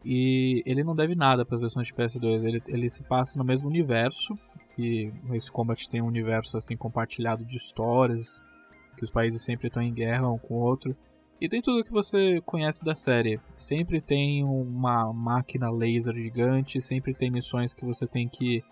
e 0.05 0.63
ele 0.65 0.83
não 0.83 0.95
deve 0.95 1.15
nada 1.15 1.45
para 1.45 1.55
as 1.55 1.61
versões 1.61 1.87
de 1.87 1.93
PS2. 1.93 2.45
Ele, 2.45 2.63
ele 2.67 2.89
se 2.89 3.03
passa 3.03 3.37
no 3.37 3.43
mesmo 3.43 3.67
universo, 3.67 4.37
que 4.75 5.11
esse 5.33 5.51
Combat 5.51 5.89
tem 5.89 6.01
um 6.01 6.07
universo 6.07 6.55
assim 6.55 6.77
compartilhado 6.77 7.43
de 7.43 7.57
histórias, 7.57 8.41
que 8.95 9.03
os 9.03 9.11
países 9.11 9.41
sempre 9.41 9.67
estão 9.67 9.83
em 9.83 9.93
guerra 9.93 10.29
um 10.29 10.37
com 10.37 10.55
o 10.55 10.59
outro. 10.59 10.95
E 11.39 11.47
tem 11.47 11.61
tudo 11.61 11.83
que 11.83 11.91
você 11.91 12.41
conhece 12.41 12.83
da 12.83 12.95
série. 12.95 13.39
Sempre 13.55 14.01
tem 14.01 14.43
uma 14.43 15.13
máquina 15.13 15.69
laser 15.69 16.15
gigante, 16.17 16.81
sempre 16.81 17.13
tem 17.13 17.29
missões 17.29 17.75
que 17.75 17.85
você 17.85 18.07
tem 18.07 18.27
que 18.27 18.63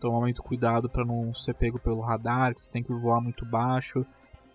tomar 0.00 0.20
muito 0.20 0.42
cuidado 0.42 0.88
para 0.88 1.04
não 1.04 1.34
ser 1.34 1.54
pego 1.54 1.78
pelo 1.78 2.00
radar, 2.00 2.54
que 2.54 2.62
você 2.62 2.72
tem 2.72 2.82
que 2.82 2.92
voar 2.94 3.20
muito 3.20 3.44
baixo. 3.44 4.06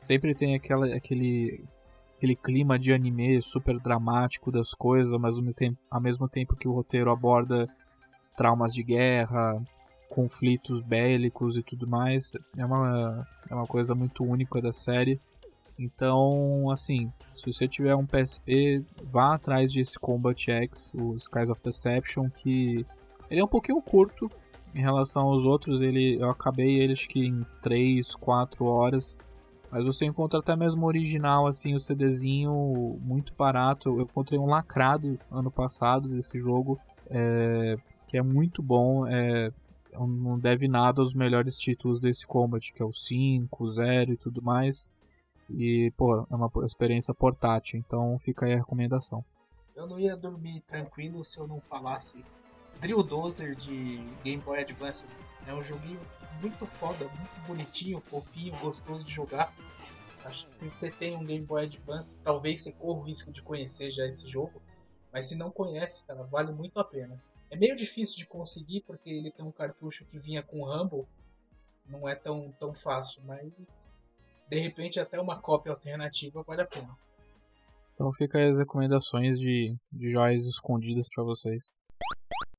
Sempre 0.02 0.34
tem 0.34 0.56
aquela, 0.56 0.96
aquele, 0.96 1.64
aquele 2.18 2.36
clima 2.36 2.80
de 2.80 2.92
anime 2.92 3.40
super 3.40 3.80
dramático 3.80 4.52
das 4.52 4.74
coisas, 4.74 5.20
mas 5.20 5.36
ao 5.36 5.44
mesmo 5.44 5.54
tempo, 5.54 5.78
ao 5.92 6.02
mesmo 6.02 6.28
tempo 6.28 6.56
que 6.56 6.68
o 6.68 6.74
roteiro 6.74 7.12
aborda 7.12 7.70
traumas 8.36 8.74
de 8.74 8.82
guerra, 8.82 9.62
conflitos 10.10 10.82
bélicos 10.82 11.56
e 11.56 11.62
tudo 11.62 11.88
mais. 11.88 12.36
É 12.58 12.66
uma, 12.66 13.28
é 13.48 13.54
uma 13.54 13.68
coisa 13.68 13.94
muito 13.94 14.24
única 14.24 14.60
da 14.60 14.74
série. 14.74 15.22
Então, 15.80 16.70
assim, 16.70 17.10
se 17.34 17.46
você 17.50 17.66
tiver 17.66 17.96
um 17.96 18.06
PSP, 18.06 18.84
vá 19.02 19.36
atrás 19.36 19.72
desse 19.72 19.98
Combat 19.98 20.52
X, 20.52 20.94
o 20.94 21.16
Skies 21.16 21.50
of 21.50 21.62
Deception, 21.64 22.30
que 22.30 22.86
ele 23.32 23.40
é 23.40 23.44
um 23.44 23.48
pouquinho 23.48 23.82
curto 23.82 24.30
em 24.76 24.82
relação 24.82 25.28
aos 25.28 25.46
outros. 25.46 25.82
Ele, 25.82 26.18
eu 26.20 26.30
acabei 26.30 26.82
ele 26.82 26.92
acho 26.92 27.08
que 27.08 27.26
em 27.26 27.46
3, 27.62 28.14
4 28.16 28.66
horas. 28.66 29.18
Mas 29.72 29.86
você 29.86 30.06
encontra 30.06 30.40
até 30.40 30.54
mesmo 30.54 30.86
original, 30.86 31.48
assim, 31.48 31.74
o 31.74 31.80
CDzinho 31.80 33.00
muito 33.02 33.34
barato. 33.34 33.88
Eu 33.88 34.02
encontrei 34.02 34.38
um 34.38 34.48
lacrado 34.48 35.18
ano 35.32 35.50
passado 35.50 36.10
desse 36.10 36.38
jogo, 36.40 36.78
é, 37.10 37.78
que 38.08 38.18
é 38.18 38.22
muito 38.22 38.62
bom. 38.62 39.08
É, 39.08 39.50
não 39.94 40.38
deve 40.38 40.68
nada 40.68 41.02
aos 41.02 41.14
melhores 41.14 41.58
títulos 41.58 42.02
desse 42.02 42.28
Combat, 42.28 42.74
que 42.74 42.82
é 42.82 42.86
o 42.86 42.92
5, 42.92 43.64
o 43.64 43.70
0 43.70 44.12
e 44.12 44.18
tudo 44.18 44.42
mais. 44.42 44.90
E, 45.50 45.92
pô, 45.98 46.26
é 46.30 46.36
uma 46.36 46.52
experiência 46.66 47.14
portátil, 47.14 47.80
então 47.80 48.18
fica 48.20 48.46
aí 48.46 48.54
a 48.54 48.58
recomendação. 48.58 49.24
Eu 49.76 49.88
não 49.88 50.00
ia 50.00 50.16
dormir 50.16 50.62
tranquilo 50.62 51.24
se 51.24 51.40
eu 51.40 51.48
não 51.48 51.60
falasse 51.60 52.24
Drill 52.80 53.04
Dozer 53.04 53.56
de 53.56 53.98
Game 54.24 54.42
Boy 54.42 54.60
Advance. 54.60 55.06
É 55.48 55.54
um 55.54 55.64
joguinho 55.64 56.00
muito 56.42 56.66
foda, 56.66 57.06
muito 57.06 57.48
bonitinho, 57.48 58.00
fofinho, 58.00 58.58
gostoso 58.60 59.06
de 59.06 59.12
jogar. 59.12 59.54
Acho 60.24 60.46
que 60.46 60.54
se 60.54 60.70
você 60.70 60.92
tem 60.92 61.16
um 61.16 61.26
Game 61.26 61.46
Boy 61.46 61.64
Advance, 61.64 62.18
talvez 62.24 62.62
você 62.62 62.72
corra 62.72 63.00
o 63.00 63.04
risco 63.04 63.32
de 63.32 63.42
conhecer 63.42 63.90
já 63.90 64.06
esse 64.06 64.28
jogo. 64.28 64.62
Mas 65.12 65.26
se 65.26 65.36
não 65.36 65.50
conhece, 65.50 66.04
cara, 66.06 66.24
vale 66.24 66.52
muito 66.52 66.80
a 66.80 66.84
pena. 66.84 67.22
É 67.50 67.58
meio 67.58 67.76
difícil 67.76 68.16
de 68.16 68.28
conseguir 68.28 68.82
porque 68.82 69.10
ele 69.10 69.32
tem 69.32 69.46
um 69.46 69.52
cartucho 69.52 70.06
que 70.06 70.20
vinha 70.20 70.44
com 70.44 70.64
Rumble. 70.64 71.08
Não 71.86 72.08
é 72.08 72.14
tão, 72.14 72.52
tão 72.60 72.74
fácil, 72.74 73.24
mas 73.26 73.92
de 74.50 74.60
repente 74.60 75.00
até 75.00 75.20
uma 75.20 75.40
cópia 75.40 75.72
alternativa 75.72 76.42
vale 76.44 76.62
a 76.62 76.66
pena. 76.66 76.90
Então 77.94 78.12
fica 78.14 78.38
aí 78.38 78.50
as 78.50 78.58
recomendações 78.58 79.38
de, 79.38 79.76
de 79.92 80.10
joias 80.10 80.46
escondidas 80.46 81.08
para 81.14 81.24
vocês. 81.24 81.76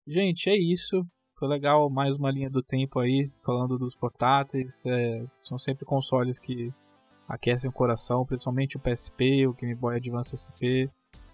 Gente, 0.06 0.50
é 0.50 0.56
isso. 0.56 1.04
Foi 1.38 1.48
legal 1.48 1.88
mais 1.88 2.16
uma 2.16 2.30
linha 2.30 2.50
do 2.50 2.62
tempo 2.62 3.00
aí, 3.00 3.24
falando 3.42 3.78
dos 3.78 3.94
portáteis. 3.94 4.84
É, 4.86 5.24
são 5.38 5.58
sempre 5.58 5.86
consoles 5.86 6.38
que 6.38 6.72
aquecem 7.26 7.70
o 7.70 7.72
coração, 7.72 8.26
principalmente 8.26 8.76
o 8.76 8.80
PSP, 8.80 9.46
o 9.46 9.54
Game 9.54 9.74
Boy 9.74 9.96
Advance 9.96 10.36
SP. 10.36 10.90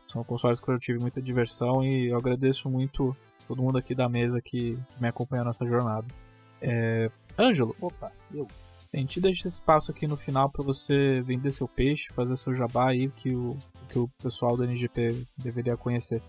São 0.06 0.22
consoles 0.22 0.60
que 0.60 0.68
eu 0.68 0.78
tive 0.78 1.00
muita 1.00 1.20
diversão 1.20 1.84
e 1.84 2.10
eu 2.10 2.16
agradeço 2.16 2.70
muito 2.70 3.16
todo 3.48 3.62
mundo 3.62 3.78
aqui 3.78 3.94
da 3.94 4.08
mesa 4.08 4.40
que 4.40 4.78
me 5.00 5.08
acompanha 5.08 5.42
nessa 5.42 5.66
jornada. 5.66 6.06
É... 6.62 7.10
Ângelo, 7.36 7.74
opa, 7.80 8.12
eu. 8.32 8.46
A 8.96 8.98
gente 8.98 9.20
deixa 9.20 9.46
espaço 9.46 9.90
aqui 9.90 10.06
no 10.06 10.16
final 10.16 10.48
para 10.48 10.64
você 10.64 11.20
vender 11.20 11.52
seu 11.52 11.68
peixe, 11.68 12.10
fazer 12.14 12.34
seu 12.34 12.54
jabá 12.54 12.88
aí 12.88 13.10
que 13.10 13.34
o, 13.34 13.54
que 13.90 13.98
o 13.98 14.08
pessoal 14.22 14.56
do 14.56 14.64
NGP 14.64 15.26
deveria 15.36 15.76
conhecer. 15.76 16.22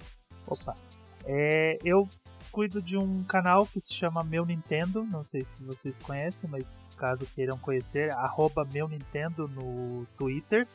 Opa. 0.45 0.76
É, 1.23 1.77
eu 1.81 2.06
cuido 2.52 2.81
de 2.81 2.98
um 2.98 3.23
canal 3.23 3.65
que 3.65 3.80
se 3.80 3.94
chama 3.94 4.22
Meu 4.22 4.45
Nintendo. 4.45 5.06
Não 5.06 5.23
sei 5.23 5.45
se 5.45 5.64
vocês 5.64 5.98
conhecem, 5.98 6.49
mas 6.49 6.65
caso 6.98 7.26
queiram 7.34 7.57
conhecer, 7.57 8.11
arroba 8.11 8.65
Meu 8.65 8.89
Nintendo 8.89 9.48
no 9.48 10.06
Twitter. 10.18 10.68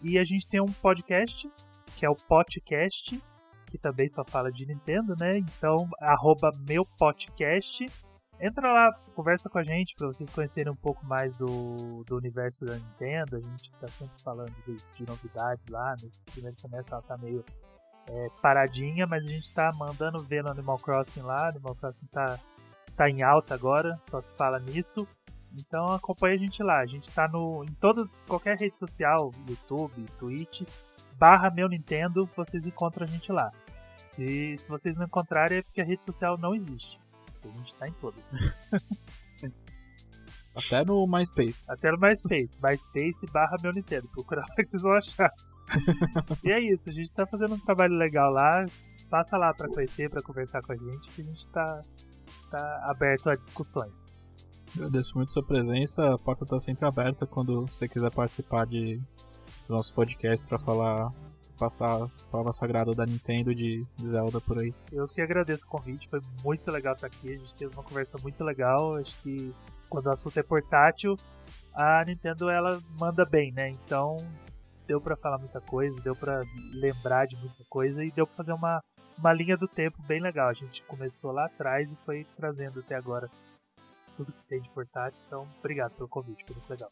E 0.00 0.18
a 0.18 0.24
gente 0.24 0.46
tem 0.46 0.60
um 0.60 0.72
podcast, 0.72 1.50
que 1.96 2.06
é 2.06 2.08
o 2.08 2.14
Podcast, 2.14 3.20
que 3.66 3.76
também 3.76 4.08
só 4.08 4.22
fala 4.24 4.52
de 4.52 4.64
Nintendo, 4.64 5.16
né? 5.16 5.38
Então, 5.38 5.90
arroba 5.98 6.52
Meu 6.64 6.86
Podcast. 6.86 7.88
Entra 8.44 8.70
lá, 8.70 8.92
conversa 9.14 9.48
com 9.48 9.56
a 9.56 9.62
gente 9.62 9.94
para 9.96 10.06
vocês 10.06 10.28
conhecerem 10.28 10.70
um 10.70 10.76
pouco 10.76 11.02
mais 11.06 11.34
do, 11.34 12.04
do 12.04 12.14
universo 12.14 12.66
da 12.66 12.74
Nintendo. 12.74 13.36
A 13.36 13.40
gente 13.40 13.72
tá 13.80 13.88
sempre 13.88 14.22
falando 14.22 14.52
de, 14.66 14.76
de 14.96 15.06
novidades 15.08 15.66
lá. 15.68 15.96
Nesse 16.02 16.20
primeiro 16.30 16.54
semestre 16.54 16.92
ela 16.92 17.00
tá 17.00 17.16
meio 17.16 17.42
é, 18.06 18.28
paradinha, 18.42 19.06
mas 19.06 19.24
a 19.26 19.30
gente 19.30 19.50
tá 19.50 19.72
mandando 19.72 20.20
ver 20.20 20.44
no 20.44 20.50
Animal 20.50 20.78
Crossing 20.78 21.22
lá. 21.22 21.48
Animal 21.48 21.74
Crossing 21.74 22.04
tá, 22.12 22.38
tá 22.94 23.08
em 23.08 23.22
alta 23.22 23.54
agora, 23.54 23.98
só 24.04 24.20
se 24.20 24.36
fala 24.36 24.58
nisso. 24.58 25.08
Então 25.56 25.94
acompanha 25.94 26.34
a 26.34 26.38
gente 26.38 26.62
lá. 26.62 26.80
A 26.80 26.86
gente 26.86 27.10
tá 27.12 27.26
no, 27.26 27.64
em 27.64 27.72
todas, 27.72 28.24
qualquer 28.24 28.58
rede 28.58 28.78
social, 28.78 29.32
YouTube, 29.48 30.04
Twitch, 30.18 30.68
barra 31.16 31.48
meu 31.48 31.66
Nintendo, 31.66 32.28
vocês 32.36 32.66
encontram 32.66 33.06
a 33.06 33.08
gente 33.08 33.32
lá. 33.32 33.50
Se, 34.04 34.58
se 34.58 34.68
vocês 34.68 34.98
não 34.98 35.06
encontrarem 35.06 35.60
é 35.60 35.62
porque 35.62 35.80
a 35.80 35.84
rede 35.84 36.04
social 36.04 36.36
não 36.36 36.54
existe. 36.54 37.02
A 37.48 37.58
gente 37.58 37.74
tá 37.76 37.88
em 37.88 37.92
todas. 37.92 38.32
Até 40.54 40.84
no 40.84 41.06
MySpace. 41.06 41.64
Até 41.68 41.90
no 41.90 41.98
MySpace. 41.98 42.56
MySpace 42.62 43.26
barra 43.32 43.56
meu 43.62 43.72
Nintendo. 43.72 44.08
Procura 44.08 44.40
lá 44.42 44.54
que 44.54 44.64
vocês 44.64 44.82
vão 44.82 44.92
achar. 44.92 45.30
e 46.44 46.50
é 46.50 46.60
isso, 46.60 46.90
a 46.90 46.92
gente 46.92 47.12
tá 47.12 47.26
fazendo 47.26 47.54
um 47.54 47.58
trabalho 47.58 47.94
legal 47.94 48.30
lá. 48.30 48.64
Passa 49.10 49.36
lá 49.36 49.52
pra 49.52 49.68
conhecer, 49.68 50.08
pra 50.10 50.22
conversar 50.22 50.62
com 50.62 50.72
a 50.72 50.76
gente, 50.76 51.10
que 51.10 51.22
a 51.22 51.24
gente 51.24 51.48
tá, 51.50 51.82
tá 52.50 52.90
aberto 52.90 53.28
a 53.30 53.36
discussões. 53.36 54.22
Agradeço 54.74 55.16
muito 55.16 55.32
sua 55.32 55.42
presença. 55.44 56.14
A 56.14 56.18
porta 56.18 56.46
tá 56.46 56.58
sempre 56.58 56.86
aberta 56.86 57.26
quando 57.26 57.66
você 57.66 57.88
quiser 57.88 58.10
participar 58.10 58.66
de 58.66 59.00
do 59.66 59.74
nosso 59.74 59.94
podcast 59.94 60.46
para 60.46 60.58
falar 60.58 61.12
passar 61.58 62.04
a 62.04 62.08
palavra 62.30 62.52
sagrada 62.52 62.94
da 62.94 63.06
Nintendo 63.06 63.54
de 63.54 63.86
Zelda 64.02 64.40
por 64.40 64.58
aí. 64.58 64.74
Eu 64.92 65.06
que 65.06 65.20
agradeço 65.20 65.64
o 65.66 65.68
convite, 65.68 66.08
foi 66.08 66.20
muito 66.42 66.70
legal 66.70 66.94
estar 66.94 67.06
aqui. 67.06 67.34
A 67.34 67.38
gente 67.38 67.56
teve 67.56 67.74
uma 67.74 67.82
conversa 67.82 68.18
muito 68.18 68.42
legal. 68.42 68.96
Acho 68.96 69.14
que 69.22 69.54
quando 69.88 70.06
o 70.06 70.10
assunto 70.10 70.38
é 70.38 70.42
portátil, 70.42 71.16
a 71.72 72.04
Nintendo 72.04 72.48
ela 72.48 72.80
manda 72.98 73.24
bem, 73.24 73.52
né? 73.52 73.70
Então 73.70 74.18
deu 74.86 75.00
para 75.00 75.16
falar 75.16 75.38
muita 75.38 75.60
coisa, 75.60 76.00
deu 76.00 76.14
para 76.14 76.42
lembrar 76.74 77.26
de 77.26 77.36
muita 77.36 77.64
coisa 77.68 78.04
e 78.04 78.10
deu 78.10 78.26
para 78.26 78.36
fazer 78.36 78.52
uma, 78.52 78.82
uma 79.18 79.32
linha 79.32 79.56
do 79.56 79.66
tempo 79.66 80.00
bem 80.02 80.20
legal. 80.20 80.48
A 80.48 80.54
gente 80.54 80.82
começou 80.84 81.32
lá 81.32 81.46
atrás 81.46 81.92
e 81.92 81.96
foi 82.04 82.26
trazendo 82.36 82.80
até 82.80 82.94
agora 82.94 83.30
tudo 84.16 84.32
que 84.32 84.44
tem 84.48 84.60
de 84.60 84.68
portátil. 84.70 85.20
Então, 85.26 85.48
obrigado 85.58 85.92
pelo 85.92 86.08
convite, 86.08 86.44
foi 86.44 86.54
muito 86.54 86.70
legal. 86.70 86.90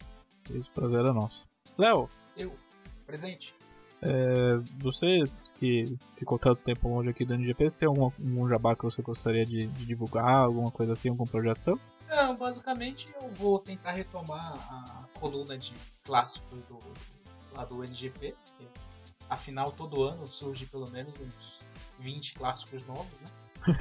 Isso, 0.50 0.70
prazer 0.72 1.04
é 1.04 1.12
nosso. 1.12 1.46
Léo! 1.78 2.08
Eu, 2.36 2.52
presente. 3.06 3.54
É, 4.04 4.56
você 4.78 5.22
que 5.60 5.96
ficou 6.16 6.36
tanto 6.36 6.60
tempo 6.60 6.88
longe 6.88 7.08
aqui 7.08 7.24
do 7.24 7.34
NGP, 7.34 7.68
tem 7.78 7.86
algum, 7.86 8.04
algum 8.04 8.48
jabá 8.48 8.74
que 8.74 8.82
você 8.82 9.00
gostaria 9.00 9.46
de, 9.46 9.68
de, 9.68 9.86
divulgar, 9.86 10.38
alguma 10.38 10.72
coisa 10.72 10.92
assim, 10.92 11.08
algum 11.08 11.24
projeto 11.24 11.62
seu? 11.62 11.80
Não, 12.08 12.36
basicamente 12.36 13.08
eu 13.14 13.28
vou 13.30 13.60
tentar 13.60 13.92
retomar 13.92 14.54
a 14.54 15.04
coluna 15.20 15.56
de 15.56 15.72
clássicos 16.02 16.58
do, 16.64 16.80
lá 17.54 17.64
do 17.64 17.84
NGP. 17.84 18.34
afinal, 19.30 19.70
todo 19.70 20.02
ano 20.02 20.28
surge 20.28 20.66
pelo 20.66 20.90
menos 20.90 21.14
uns 21.20 21.62
20 22.00 22.34
clássicos 22.34 22.84
novos, 22.84 23.12
né? 23.20 23.30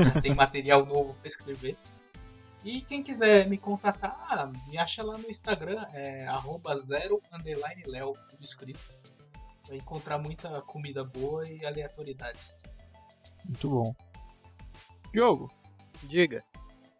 Já 0.05 0.21
tem 0.21 0.35
material 0.35 0.85
novo 0.85 1.15
para 1.15 1.25
escrever. 1.27 1.75
E 2.63 2.81
quem 2.81 3.01
quiser 3.01 3.49
me 3.49 3.57
contatar, 3.57 4.51
me 4.67 4.77
acha 4.77 5.01
lá 5.01 5.17
no 5.17 5.27
Instagram, 5.27 5.83
é 5.93 6.27
arroba 6.27 6.77
zero 6.77 7.19
underline 7.33 7.81
Léo, 7.87 8.13
tudo 8.29 8.43
escrito. 8.43 9.00
Vai 9.71 9.77
encontrar 9.77 10.17
muita 10.17 10.61
comida 10.63 11.01
boa 11.01 11.47
e 11.47 11.65
aleatoriedades. 11.65 12.67
Muito 13.45 13.69
bom. 13.69 13.95
Diogo, 15.13 15.49
diga. 16.03 16.43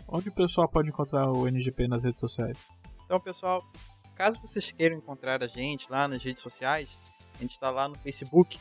Onde 0.07 0.30
o 0.30 0.31
pessoal 0.31 0.69
pode 0.69 0.88
encontrar 0.88 1.30
o 1.30 1.45
NGP 1.49 1.89
nas 1.89 2.06
redes 2.06 2.22
sociais? 2.22 2.65
Então, 3.03 3.19
pessoal, 3.19 3.61
caso 4.15 4.39
vocês 4.39 4.72
queiram 4.72 4.95
encontrar 4.95 5.43
a 5.43 5.48
gente 5.48 5.91
lá 5.91 6.07
nas 6.07 6.23
redes 6.23 6.41
sociais, 6.41 6.98
a 7.35 7.41
gente 7.41 7.52
está 7.52 7.69
lá 7.69 7.89
no 7.89 7.95
Facebook, 7.99 8.57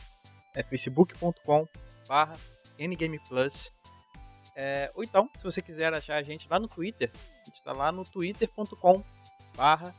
é 0.53 0.61
facebook.com 0.61 1.65
barra 2.05 2.37
ngameplus. 2.77 3.71
É, 4.57 4.91
ou 4.93 5.05
então, 5.05 5.29
se 5.37 5.43
você 5.45 5.61
quiser 5.61 5.93
achar 5.93 6.17
a 6.17 6.23
gente 6.23 6.49
lá 6.49 6.59
no 6.59 6.67
Twitter, 6.67 7.09
a 7.15 7.45
gente 7.45 7.55
está 7.55 7.71
lá 7.71 7.93
no 7.93 8.03
twitter.com 8.03 9.01
barra 9.55 9.95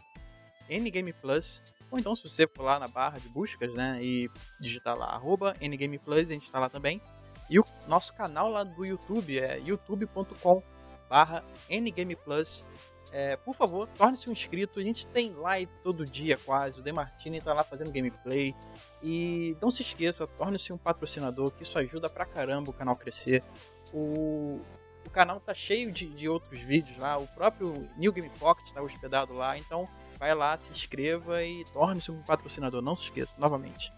ngameplus. 0.68 1.62
Ou 1.92 1.98
então, 1.98 2.16
se 2.16 2.26
você 2.26 2.48
for 2.48 2.62
lá 2.62 2.78
na 2.78 2.88
barra 2.88 3.18
de 3.18 3.28
buscas, 3.28 3.72
né, 3.74 3.98
e 4.02 4.30
digitar 4.58 4.96
lá, 4.96 5.08
arroba 5.08 5.54
ngameplus, 5.60 6.30
a 6.30 6.32
gente 6.32 6.44
está 6.44 6.58
lá 6.58 6.70
também. 6.70 7.02
E 7.50 7.60
o 7.60 7.64
nosso 7.86 8.14
canal 8.14 8.48
lá 8.48 8.64
do 8.64 8.82
YouTube 8.82 9.38
é 9.38 9.58
youtube.com 9.58 10.62
barra 11.06 11.44
ngameplus. 11.70 12.64
É, 13.12 13.36
por 13.36 13.54
favor, 13.54 13.86
torne-se 13.88 14.30
um 14.30 14.32
inscrito. 14.32 14.80
A 14.80 14.82
gente 14.82 15.06
tem 15.06 15.34
live 15.34 15.70
todo 15.82 16.06
dia 16.06 16.38
quase. 16.38 16.80
O 16.80 16.82
Demartini 16.82 17.36
está 17.36 17.52
lá 17.52 17.62
fazendo 17.62 17.92
gameplay. 17.92 18.54
E 19.02 19.54
não 19.60 19.70
se 19.70 19.82
esqueça, 19.82 20.26
torne-se 20.26 20.72
um 20.72 20.78
patrocinador, 20.78 21.50
que 21.50 21.62
isso 21.62 21.78
ajuda 21.78 22.08
pra 22.08 22.24
caramba 22.24 22.70
o 22.70 22.72
canal 22.72 22.96
crescer. 22.96 23.44
O, 23.92 24.62
o 25.04 25.10
canal 25.10 25.38
tá 25.40 25.52
cheio 25.52 25.92
de, 25.92 26.06
de 26.06 26.26
outros 26.26 26.58
vídeos 26.60 26.96
lá. 26.96 27.18
O 27.18 27.26
próprio 27.26 27.86
New 27.98 28.12
Game 28.14 28.30
Pocket 28.38 28.66
está 28.66 28.80
hospedado 28.80 29.34
lá. 29.34 29.58
Então 29.58 29.86
vai 30.22 30.36
lá, 30.36 30.56
se 30.56 30.70
inscreva 30.70 31.42
e 31.42 31.64
torne-se 31.72 32.12
um 32.12 32.22
patrocinador. 32.22 32.80
Não 32.80 32.94
se 32.94 33.06
esqueça, 33.06 33.34
novamente. 33.36 33.92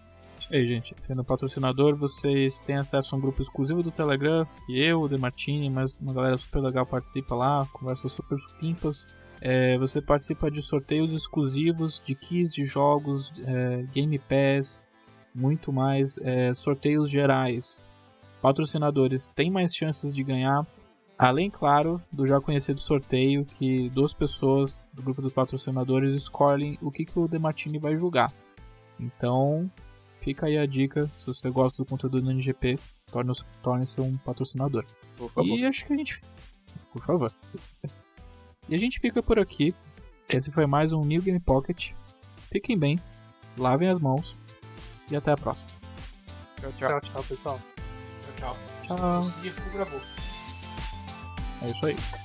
E 0.50 0.56
aí, 0.56 0.66
gente, 0.66 0.94
sendo 0.96 1.22
patrocinador, 1.22 1.94
vocês 1.96 2.62
têm 2.62 2.76
acesso 2.76 3.14
a 3.14 3.18
um 3.18 3.20
grupo 3.20 3.42
exclusivo 3.42 3.82
do 3.82 3.90
Telegram, 3.90 4.46
que 4.64 4.80
eu, 4.80 5.02
o 5.02 5.08
Demartini, 5.08 5.68
mas 5.68 5.94
uma 6.00 6.14
galera 6.14 6.38
super 6.38 6.60
legal 6.60 6.86
participa 6.86 7.34
lá, 7.34 7.68
conversa 7.74 8.08
super 8.08 8.38
supimpas. 8.38 9.10
É, 9.38 9.76
você 9.76 10.00
participa 10.00 10.50
de 10.50 10.62
sorteios 10.62 11.12
exclusivos 11.12 12.00
de 12.02 12.14
keys 12.14 12.50
de 12.50 12.64
jogos, 12.64 13.30
é, 13.46 13.82
Game 13.92 14.18
Pass, 14.18 14.82
muito 15.34 15.70
mais, 15.70 16.16
é, 16.22 16.54
sorteios 16.54 17.10
gerais. 17.10 17.84
Patrocinadores 18.40 19.28
têm 19.28 19.50
mais 19.50 19.74
chances 19.74 20.10
de 20.10 20.24
ganhar, 20.24 20.66
além, 21.18 21.50
claro, 21.50 22.00
do 22.12 22.26
já 22.26 22.40
conhecido 22.40 22.80
sorteio 22.80 23.44
que 23.44 23.88
duas 23.90 24.12
pessoas 24.12 24.80
do 24.92 25.02
grupo 25.02 25.22
dos 25.22 25.32
patrocinadores 25.32 26.14
escolhem 26.14 26.78
o 26.80 26.90
que, 26.90 27.04
que 27.04 27.18
o 27.18 27.28
Demartini 27.28 27.78
vai 27.78 27.96
julgar. 27.96 28.32
Então, 28.98 29.70
fica 30.20 30.46
aí 30.46 30.58
a 30.58 30.66
dica, 30.66 31.06
se 31.18 31.26
você 31.26 31.50
gosta 31.50 31.82
do 31.82 31.88
conteúdo 31.88 32.20
do 32.20 32.30
NGP, 32.30 32.78
torne-se 33.10 33.44
torne 33.62 33.84
um 33.98 34.16
patrocinador. 34.18 34.84
Por 35.16 35.30
favor. 35.30 35.58
E 35.58 35.64
acho 35.64 35.86
que 35.86 35.92
a 35.92 35.96
gente. 35.96 36.20
Por 36.92 37.04
favor. 37.04 37.32
E 38.68 38.74
a 38.74 38.78
gente 38.78 38.98
fica 38.98 39.22
por 39.22 39.38
aqui. 39.38 39.74
Esse 40.28 40.50
foi 40.50 40.66
mais 40.66 40.92
um 40.92 41.04
New 41.04 41.20
Game 41.20 41.40
Pocket. 41.40 41.92
Fiquem 42.50 42.78
bem, 42.78 42.98
lavem 43.58 43.88
as 43.88 43.98
mãos 43.98 44.36
e 45.10 45.16
até 45.16 45.32
a 45.32 45.36
próxima. 45.36 45.68
Tchau, 46.60 46.72
tchau. 46.78 46.88
Tchau, 46.88 47.00
tchau, 47.00 47.24
pessoal. 47.24 47.60
Tchau, 48.38 48.56
tchau. 48.86 48.96
Tchau. 48.96 49.24
Se 49.24 49.34
conseguir, 49.34 49.72
gravou. 49.72 50.13
É 51.64 51.70
isso 51.70 51.86
aí. 51.86 52.23